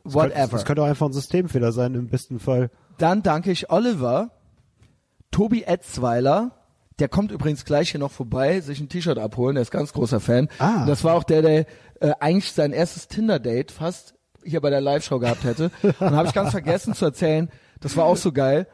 Das 0.04 0.14
Whatever. 0.14 0.34
Könnte, 0.34 0.50
das 0.52 0.64
könnte 0.64 0.82
auch 0.82 0.86
einfach 0.86 1.06
ein 1.06 1.12
Systemfehler 1.12 1.72
sein, 1.72 1.94
im 1.94 2.08
besten 2.08 2.40
Fall. 2.40 2.70
Dann 2.98 3.22
danke 3.22 3.50
ich 3.50 3.70
Oliver, 3.70 4.30
Tobi 5.30 5.62
Etzweiler, 5.62 6.58
der 6.98 7.08
kommt 7.08 7.32
übrigens 7.32 7.64
gleich 7.64 7.90
hier 7.90 8.00
noch 8.00 8.10
vorbei, 8.10 8.60
sich 8.60 8.80
ein 8.80 8.88
T-Shirt 8.88 9.18
abholen, 9.18 9.54
der 9.54 9.62
ist 9.62 9.70
ganz 9.70 9.92
großer 9.92 10.20
Fan. 10.20 10.48
Ah. 10.58 10.84
Das 10.86 11.04
war 11.04 11.14
auch 11.14 11.24
der, 11.24 11.42
der 11.42 11.66
äh, 12.00 12.12
eigentlich 12.20 12.52
sein 12.52 12.72
erstes 12.72 13.08
Tinder-Date 13.08 13.70
fast 13.70 14.14
hier 14.44 14.60
bei 14.60 14.70
der 14.70 14.80
Live-Show 14.80 15.18
gehabt 15.18 15.44
hätte. 15.44 15.70
Und 15.82 16.12
habe 16.12 16.28
ich 16.28 16.34
ganz 16.34 16.50
vergessen 16.50 16.94
zu 16.94 17.04
erzählen, 17.04 17.50
das 17.80 17.96
war 17.96 18.04
auch 18.04 18.16
so 18.16 18.32
geil. 18.32 18.66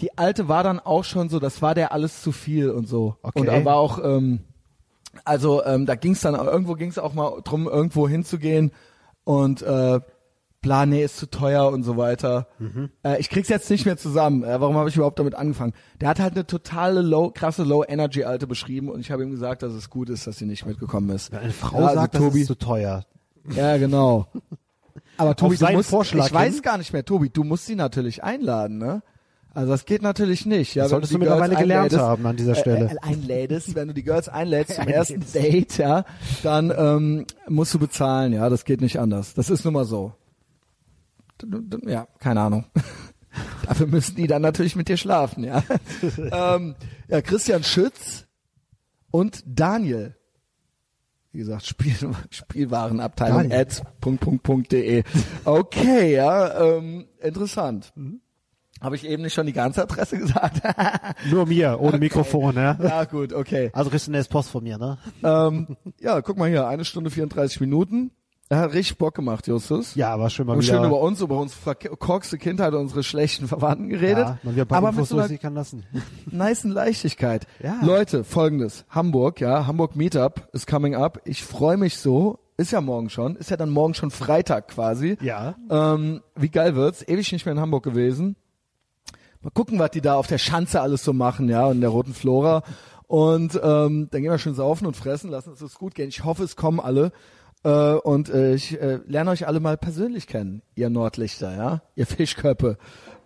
Die 0.00 0.16
alte 0.18 0.48
war 0.48 0.62
dann 0.62 0.78
auch 0.80 1.04
schon 1.04 1.28
so, 1.28 1.38
das 1.38 1.62
war 1.62 1.74
der 1.74 1.92
alles 1.92 2.22
zu 2.22 2.32
viel 2.32 2.70
und 2.70 2.86
so. 2.88 3.16
Okay. 3.22 3.40
Und 3.40 3.48
er 3.48 3.64
war 3.64 3.76
auch, 3.76 3.98
ähm, 4.02 4.40
also 5.24 5.64
ähm, 5.64 5.86
da 5.86 5.94
ging 5.94 6.12
es 6.12 6.20
dann, 6.20 6.34
irgendwo 6.34 6.74
ging 6.74 6.90
es 6.90 6.98
auch 6.98 7.14
mal 7.14 7.40
drum, 7.44 7.66
irgendwo 7.66 8.06
hinzugehen 8.08 8.72
und 9.24 9.62
äh, 9.62 10.00
bla, 10.60 10.84
nee, 10.84 11.02
ist 11.02 11.16
zu 11.16 11.30
teuer 11.30 11.68
und 11.68 11.84
so 11.84 11.96
weiter. 11.96 12.48
Mhm. 12.58 12.90
Äh, 13.04 13.20
ich 13.20 13.30
krieg's 13.30 13.48
jetzt 13.48 13.70
nicht 13.70 13.86
mehr 13.86 13.96
zusammen. 13.96 14.42
Äh, 14.42 14.60
warum 14.60 14.76
habe 14.76 14.88
ich 14.88 14.96
überhaupt 14.96 15.18
damit 15.18 15.34
angefangen? 15.34 15.72
Der 16.00 16.08
hat 16.08 16.18
halt 16.20 16.34
eine 16.34 16.46
totale 16.46 17.00
low, 17.00 17.30
krasse 17.30 17.62
Low-Energy-Alte 17.62 18.46
beschrieben 18.46 18.90
und 18.90 19.00
ich 19.00 19.10
habe 19.10 19.22
ihm 19.22 19.30
gesagt, 19.30 19.62
dass 19.62 19.72
es 19.72 19.88
gut 19.90 20.10
ist, 20.10 20.26
dass 20.26 20.36
sie 20.38 20.44
nicht 20.46 20.66
mitgekommen 20.66 21.08
ist. 21.10 21.32
Eine 21.32 21.52
Frau 21.52 21.78
Ja, 21.80 21.86
also 21.86 22.00
sagt, 22.00 22.14
das 22.14 22.20
Tobi, 22.20 22.40
ist 22.40 22.46
zu 22.48 22.58
teuer. 22.58 23.04
ja, 23.54 23.76
genau. 23.78 24.26
Aber 25.16 25.36
Tobi, 25.36 25.56
du 25.56 25.72
musst, 25.72 25.90
Vorschlag 25.90 26.26
ich 26.26 26.32
weiß 26.32 26.54
hin. 26.54 26.62
gar 26.62 26.78
nicht 26.78 26.92
mehr, 26.92 27.04
Tobi, 27.04 27.30
du 27.30 27.44
musst 27.44 27.66
sie 27.66 27.74
natürlich 27.76 28.22
einladen, 28.22 28.78
ne? 28.78 29.02
Also 29.56 29.70
das 29.70 29.86
geht 29.86 30.02
natürlich 30.02 30.44
nicht. 30.44 30.74
Ja, 30.74 30.82
Das 30.84 30.90
solltest 30.90 31.12
die 31.12 31.14
du 31.14 31.20
mittlerweile 31.20 31.54
Girls 31.54 31.62
gelernt 31.62 31.96
haben 31.96 32.26
an 32.26 32.36
dieser 32.36 32.54
Stelle. 32.54 32.90
Äh, 32.90 32.96
einlädest, 33.00 33.74
wenn 33.74 33.88
du 33.88 33.94
die 33.94 34.02
Girls 34.02 34.28
einlädst 34.28 34.74
zum 34.74 34.86
ersten 34.88 35.24
Date, 35.32 35.78
ja, 35.78 36.04
dann 36.42 36.70
ähm, 36.76 37.26
musst 37.48 37.72
du 37.72 37.78
bezahlen, 37.78 38.34
ja, 38.34 38.50
das 38.50 38.66
geht 38.66 38.82
nicht 38.82 39.00
anders. 39.00 39.32
Das 39.32 39.48
ist 39.48 39.64
nun 39.64 39.72
mal 39.72 39.86
so. 39.86 40.12
Ja, 41.86 42.06
keine 42.18 42.42
Ahnung. 42.42 42.66
Dafür 43.66 43.86
müssen 43.86 44.16
die 44.16 44.26
dann 44.26 44.42
natürlich 44.42 44.76
mit 44.76 44.88
dir 44.88 44.98
schlafen, 44.98 45.42
ja. 45.44 45.62
ähm, 46.18 46.74
ja, 47.08 47.22
Christian 47.22 47.64
Schütz 47.64 48.26
und 49.10 49.42
Daniel. 49.46 50.16
Wie 51.36 51.40
gesagt, 51.40 51.66
Spiel, 51.66 51.92
Spielwarenabteilung 52.30 53.52
at 53.52 53.82
Punkt, 54.00 54.22
Punkt, 54.22 54.42
Punkt, 54.42 54.72
de. 54.72 55.02
Okay, 55.44 56.14
ja, 56.14 56.78
ähm, 56.78 57.04
interessant. 57.20 57.92
Habe 58.80 58.96
ich 58.96 59.06
eben 59.06 59.22
nicht 59.22 59.34
schon 59.34 59.44
die 59.44 59.52
ganze 59.52 59.82
Adresse 59.82 60.16
gesagt? 60.18 60.62
Nur 61.30 61.44
mir, 61.44 61.78
ohne 61.78 61.98
Mikrofon, 61.98 62.56
ja. 62.56 62.78
ja, 62.82 63.04
gut, 63.04 63.34
okay. 63.34 63.68
Also 63.74 63.90
kriegst 63.90 64.06
du 64.08 64.12
eine 64.12 64.24
Post 64.24 64.48
von 64.48 64.64
mir, 64.64 64.78
ne? 64.78 64.96
ähm, 65.22 65.76
ja, 66.00 66.22
guck 66.22 66.38
mal 66.38 66.48
hier, 66.48 66.66
eine 66.68 66.86
Stunde 66.86 67.10
34 67.10 67.60
Minuten. 67.60 68.12
Er 68.48 68.58
hat 68.58 68.74
richtig 68.74 68.96
Bock 68.98 69.14
gemacht, 69.14 69.48
Justus. 69.48 69.96
Ja, 69.96 70.20
war 70.20 70.30
schön 70.30 70.46
mal 70.46 70.52
haben 70.52 70.62
wieder. 70.62 70.76
schön 70.76 70.84
über 70.84 71.00
uns, 71.00 71.20
über 71.20 71.40
unsere 71.40 71.60
verkorkste 71.60 72.38
Kindheit 72.38 72.74
und 72.74 72.80
unsere 72.80 73.02
schlechten 73.02 73.48
Verwandten 73.48 73.88
geredet. 73.88 74.26
ja, 74.26 74.38
mal 74.44 74.52
wieder 74.52 74.64
ein 74.64 74.68
paar 74.68 74.78
aber 74.78 74.92
mit 74.92 75.06
so 75.06 75.16
einer 75.16 75.24
durchsickern 75.24 75.54
lassen. 75.54 75.84
nicen 76.30 76.70
Leichtigkeit. 76.70 77.46
Ja. 77.60 77.80
Leute, 77.82 78.22
folgendes. 78.22 78.84
Hamburg, 78.88 79.40
ja, 79.40 79.66
Hamburg 79.66 79.96
Meetup 79.96 80.48
ist 80.52 80.68
coming 80.68 80.94
up. 80.94 81.20
Ich 81.24 81.42
freue 81.42 81.76
mich 81.76 81.96
so. 81.98 82.38
Ist 82.56 82.70
ja 82.70 82.80
morgen 82.80 83.10
schon. 83.10 83.34
Ist 83.34 83.50
ja 83.50 83.56
dann 83.56 83.70
morgen 83.70 83.94
schon 83.94 84.12
Freitag 84.12 84.68
quasi. 84.68 85.18
Ja. 85.20 85.56
Ähm, 85.68 86.22
wie 86.36 86.48
geil 86.48 86.76
wird's? 86.76 87.06
Ewig 87.06 87.30
nicht 87.32 87.46
mehr 87.46 87.52
in 87.52 87.60
Hamburg 87.60 87.82
gewesen. 87.82 88.36
Mal 89.42 89.50
gucken, 89.50 89.78
was 89.78 89.90
die 89.90 90.00
da 90.00 90.14
auf 90.14 90.28
der 90.28 90.38
Schanze 90.38 90.80
alles 90.80 91.04
so 91.04 91.12
machen, 91.12 91.48
ja, 91.48 91.66
und 91.66 91.76
in 91.76 91.80
der 91.80 91.90
roten 91.90 92.14
Flora. 92.14 92.62
Und 93.08 93.60
ähm, 93.62 94.08
dann 94.10 94.22
gehen 94.22 94.30
wir 94.30 94.38
schön 94.38 94.54
saufen 94.54 94.86
und 94.86 94.96
fressen, 94.96 95.30
lassen 95.30 95.52
es 95.52 95.62
uns 95.62 95.74
gut 95.74 95.94
gehen. 95.94 96.08
Ich 96.08 96.24
hoffe, 96.24 96.44
es 96.44 96.56
kommen 96.56 96.80
alle. 96.80 97.12
Äh, 97.66 97.94
und 97.94 98.28
äh, 98.28 98.54
ich 98.54 98.80
äh, 98.80 99.00
lerne 99.08 99.32
euch 99.32 99.48
alle 99.48 99.58
mal 99.58 99.76
persönlich 99.76 100.28
kennen, 100.28 100.62
ihr 100.76 100.88
Nordlichter, 100.88 101.56
ja, 101.56 101.82
ihr 101.96 102.06
Fischköppe. 102.06 102.78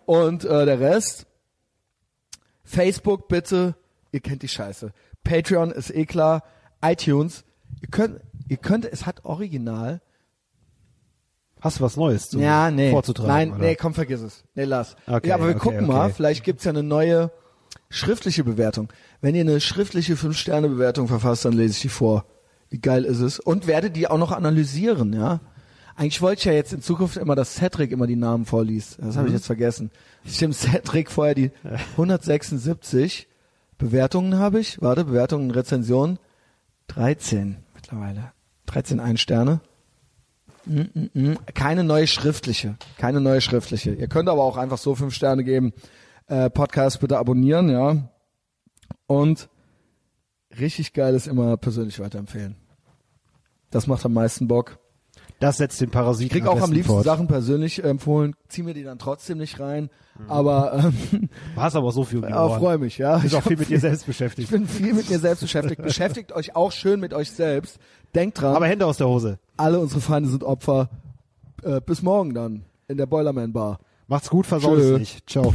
Und 0.05 0.45
äh, 0.45 0.65
der 0.65 0.79
Rest, 0.79 1.27
Facebook 2.63 3.27
bitte, 3.27 3.75
ihr 4.11 4.19
kennt 4.19 4.41
die 4.41 4.47
Scheiße. 4.47 4.93
Patreon 5.23 5.71
ist 5.71 5.93
eh 5.93 6.07
klar, 6.07 6.43
iTunes, 6.83 7.43
ihr 7.81 7.89
könnt, 7.89 8.19
ihr 8.49 8.57
könnt, 8.57 8.85
es 8.85 9.05
hat 9.05 9.25
original 9.25 10.01
Hast 11.59 11.77
du 11.77 11.83
was 11.83 11.95
Neues 11.95 12.27
zu 12.27 12.39
ja, 12.39 12.71
nee. 12.71 12.89
vorzutragen? 12.89 13.31
Nein, 13.31 13.51
oder? 13.51 13.59
nee, 13.59 13.75
komm, 13.75 13.93
vergiss 13.93 14.21
es. 14.21 14.43
Nee, 14.55 14.63
lass. 14.63 14.95
Okay, 15.05 15.27
ja, 15.27 15.35
aber 15.35 15.45
wir 15.45 15.55
okay, 15.55 15.59
gucken 15.59 15.83
okay. 15.83 15.87
mal, 15.87 16.11
vielleicht 16.11 16.43
gibt's 16.43 16.63
ja 16.63 16.71
eine 16.71 16.81
neue 16.81 17.29
schriftliche 17.91 18.43
Bewertung. 18.43 18.91
Wenn 19.21 19.35
ihr 19.35 19.41
eine 19.41 19.61
schriftliche 19.61 20.15
5-Sterne-Bewertung 20.15 21.07
verfasst, 21.07 21.45
dann 21.45 21.53
lese 21.53 21.73
ich 21.73 21.81
die 21.81 21.89
vor. 21.89 22.25
Wie 22.71 22.79
geil 22.81 23.05
ist 23.05 23.19
es? 23.19 23.39
Und 23.39 23.67
werde 23.67 23.91
die 23.91 24.07
auch 24.07 24.17
noch 24.17 24.31
analysieren, 24.31 25.13
ja? 25.13 25.39
Eigentlich 25.95 26.21
wollte 26.21 26.39
ich 26.39 26.45
ja 26.45 26.53
jetzt 26.53 26.73
in 26.73 26.81
Zukunft 26.81 27.17
immer, 27.17 27.35
dass 27.35 27.53
Cedric 27.55 27.91
immer 27.91 28.07
die 28.07 28.15
Namen 28.15 28.45
vorliest. 28.45 28.97
Das 28.99 29.13
Mhm. 29.15 29.19
habe 29.19 29.27
ich 29.27 29.33
jetzt 29.35 29.45
vergessen. 29.45 29.91
Stimmt, 30.25 30.55
Cedric 30.55 31.11
vorher 31.11 31.35
die 31.35 31.51
176 31.97 33.27
Bewertungen 33.77 34.39
habe 34.39 34.59
ich. 34.59 34.81
Warte, 34.81 35.03
Bewertungen, 35.05 35.51
Rezensionen. 35.51 36.17
13 36.87 37.57
mittlerweile. 37.75 38.31
13 38.67 38.99
Ein-Sterne. 38.99 39.59
Keine 41.53 41.83
neue 41.83 42.07
schriftliche. 42.07 42.77
Keine 42.97 43.19
neue 43.19 43.41
schriftliche. 43.41 43.93
Ihr 43.93 44.07
könnt 44.07 44.29
aber 44.29 44.43
auch 44.43 44.57
einfach 44.57 44.77
so 44.77 44.95
fünf 44.95 45.13
Sterne 45.13 45.43
geben. 45.43 45.73
Äh, 46.27 46.49
Podcast 46.49 46.99
bitte 47.01 47.17
abonnieren, 47.17 47.69
ja. 47.69 48.09
Und 49.07 49.49
richtig 50.59 50.93
geil 50.93 51.15
ist 51.15 51.27
immer 51.27 51.57
persönlich 51.57 51.99
weiterempfehlen. 51.99 52.55
Das 53.71 53.87
macht 53.87 54.05
am 54.05 54.13
meisten 54.13 54.47
Bock. 54.47 54.77
Das 55.39 55.57
setzt 55.57 55.81
den 55.81 55.89
Parasiten 55.89 56.27
Ich 56.37 56.43
krieg 56.43 56.47
auch 56.47 56.61
am 56.61 56.71
liebsten 56.71 56.93
fort. 56.93 57.03
Sachen 57.03 57.27
persönlich 57.27 57.83
empfohlen, 57.83 58.35
zieh 58.47 58.61
mir 58.61 58.75
die 58.75 58.83
dann 58.83 58.99
trotzdem 58.99 59.39
nicht 59.39 59.59
rein. 59.59 59.89
Mhm. 60.19 60.29
Aber 60.29 60.73
ähm, 61.11 61.29
Du 61.55 61.61
hast 61.61 61.75
aber 61.75 61.91
so 61.91 62.03
viel 62.03 62.19
um 62.19 62.29
ja, 62.29 62.47
freue 62.49 62.77
mich, 62.77 62.99
ja. 62.99 63.17
Bist 63.17 63.33
auch 63.33 63.39
Ich 63.39 63.45
viel 63.47 63.57
mit 63.57 63.69
dir 63.69 63.79
selbst 63.79 64.05
beschäftigt. 64.05 64.45
Ich 64.45 64.51
bin 64.51 64.67
viel 64.67 64.93
mit 64.93 65.09
mir 65.09 65.17
selbst 65.17 65.41
beschäftigt. 65.41 65.81
Beschäftigt 65.81 66.31
euch 66.31 66.55
auch 66.55 66.71
schön 66.71 66.99
mit 66.99 67.13
euch 67.15 67.31
selbst. 67.31 67.79
Denkt 68.13 68.39
dran, 68.41 68.55
aber 68.55 68.67
Hände 68.67 68.85
aus 68.85 68.97
der 68.97 69.07
Hose. 69.07 69.39
alle 69.57 69.79
unsere 69.79 70.01
Feinde 70.01 70.29
sind 70.29 70.43
Opfer. 70.43 70.89
Äh, 71.63 71.81
bis 71.81 72.01
morgen 72.03 72.33
dann 72.33 72.65
in 72.87 72.97
der 72.97 73.05
Boilerman 73.07 73.51
Bar. 73.53 73.79
Macht's 74.07 74.29
gut, 74.29 74.45
versaut 74.45 74.77
Tschö. 74.77 74.93
es 74.93 74.99
nicht. 74.99 75.29
Ciao. 75.29 75.53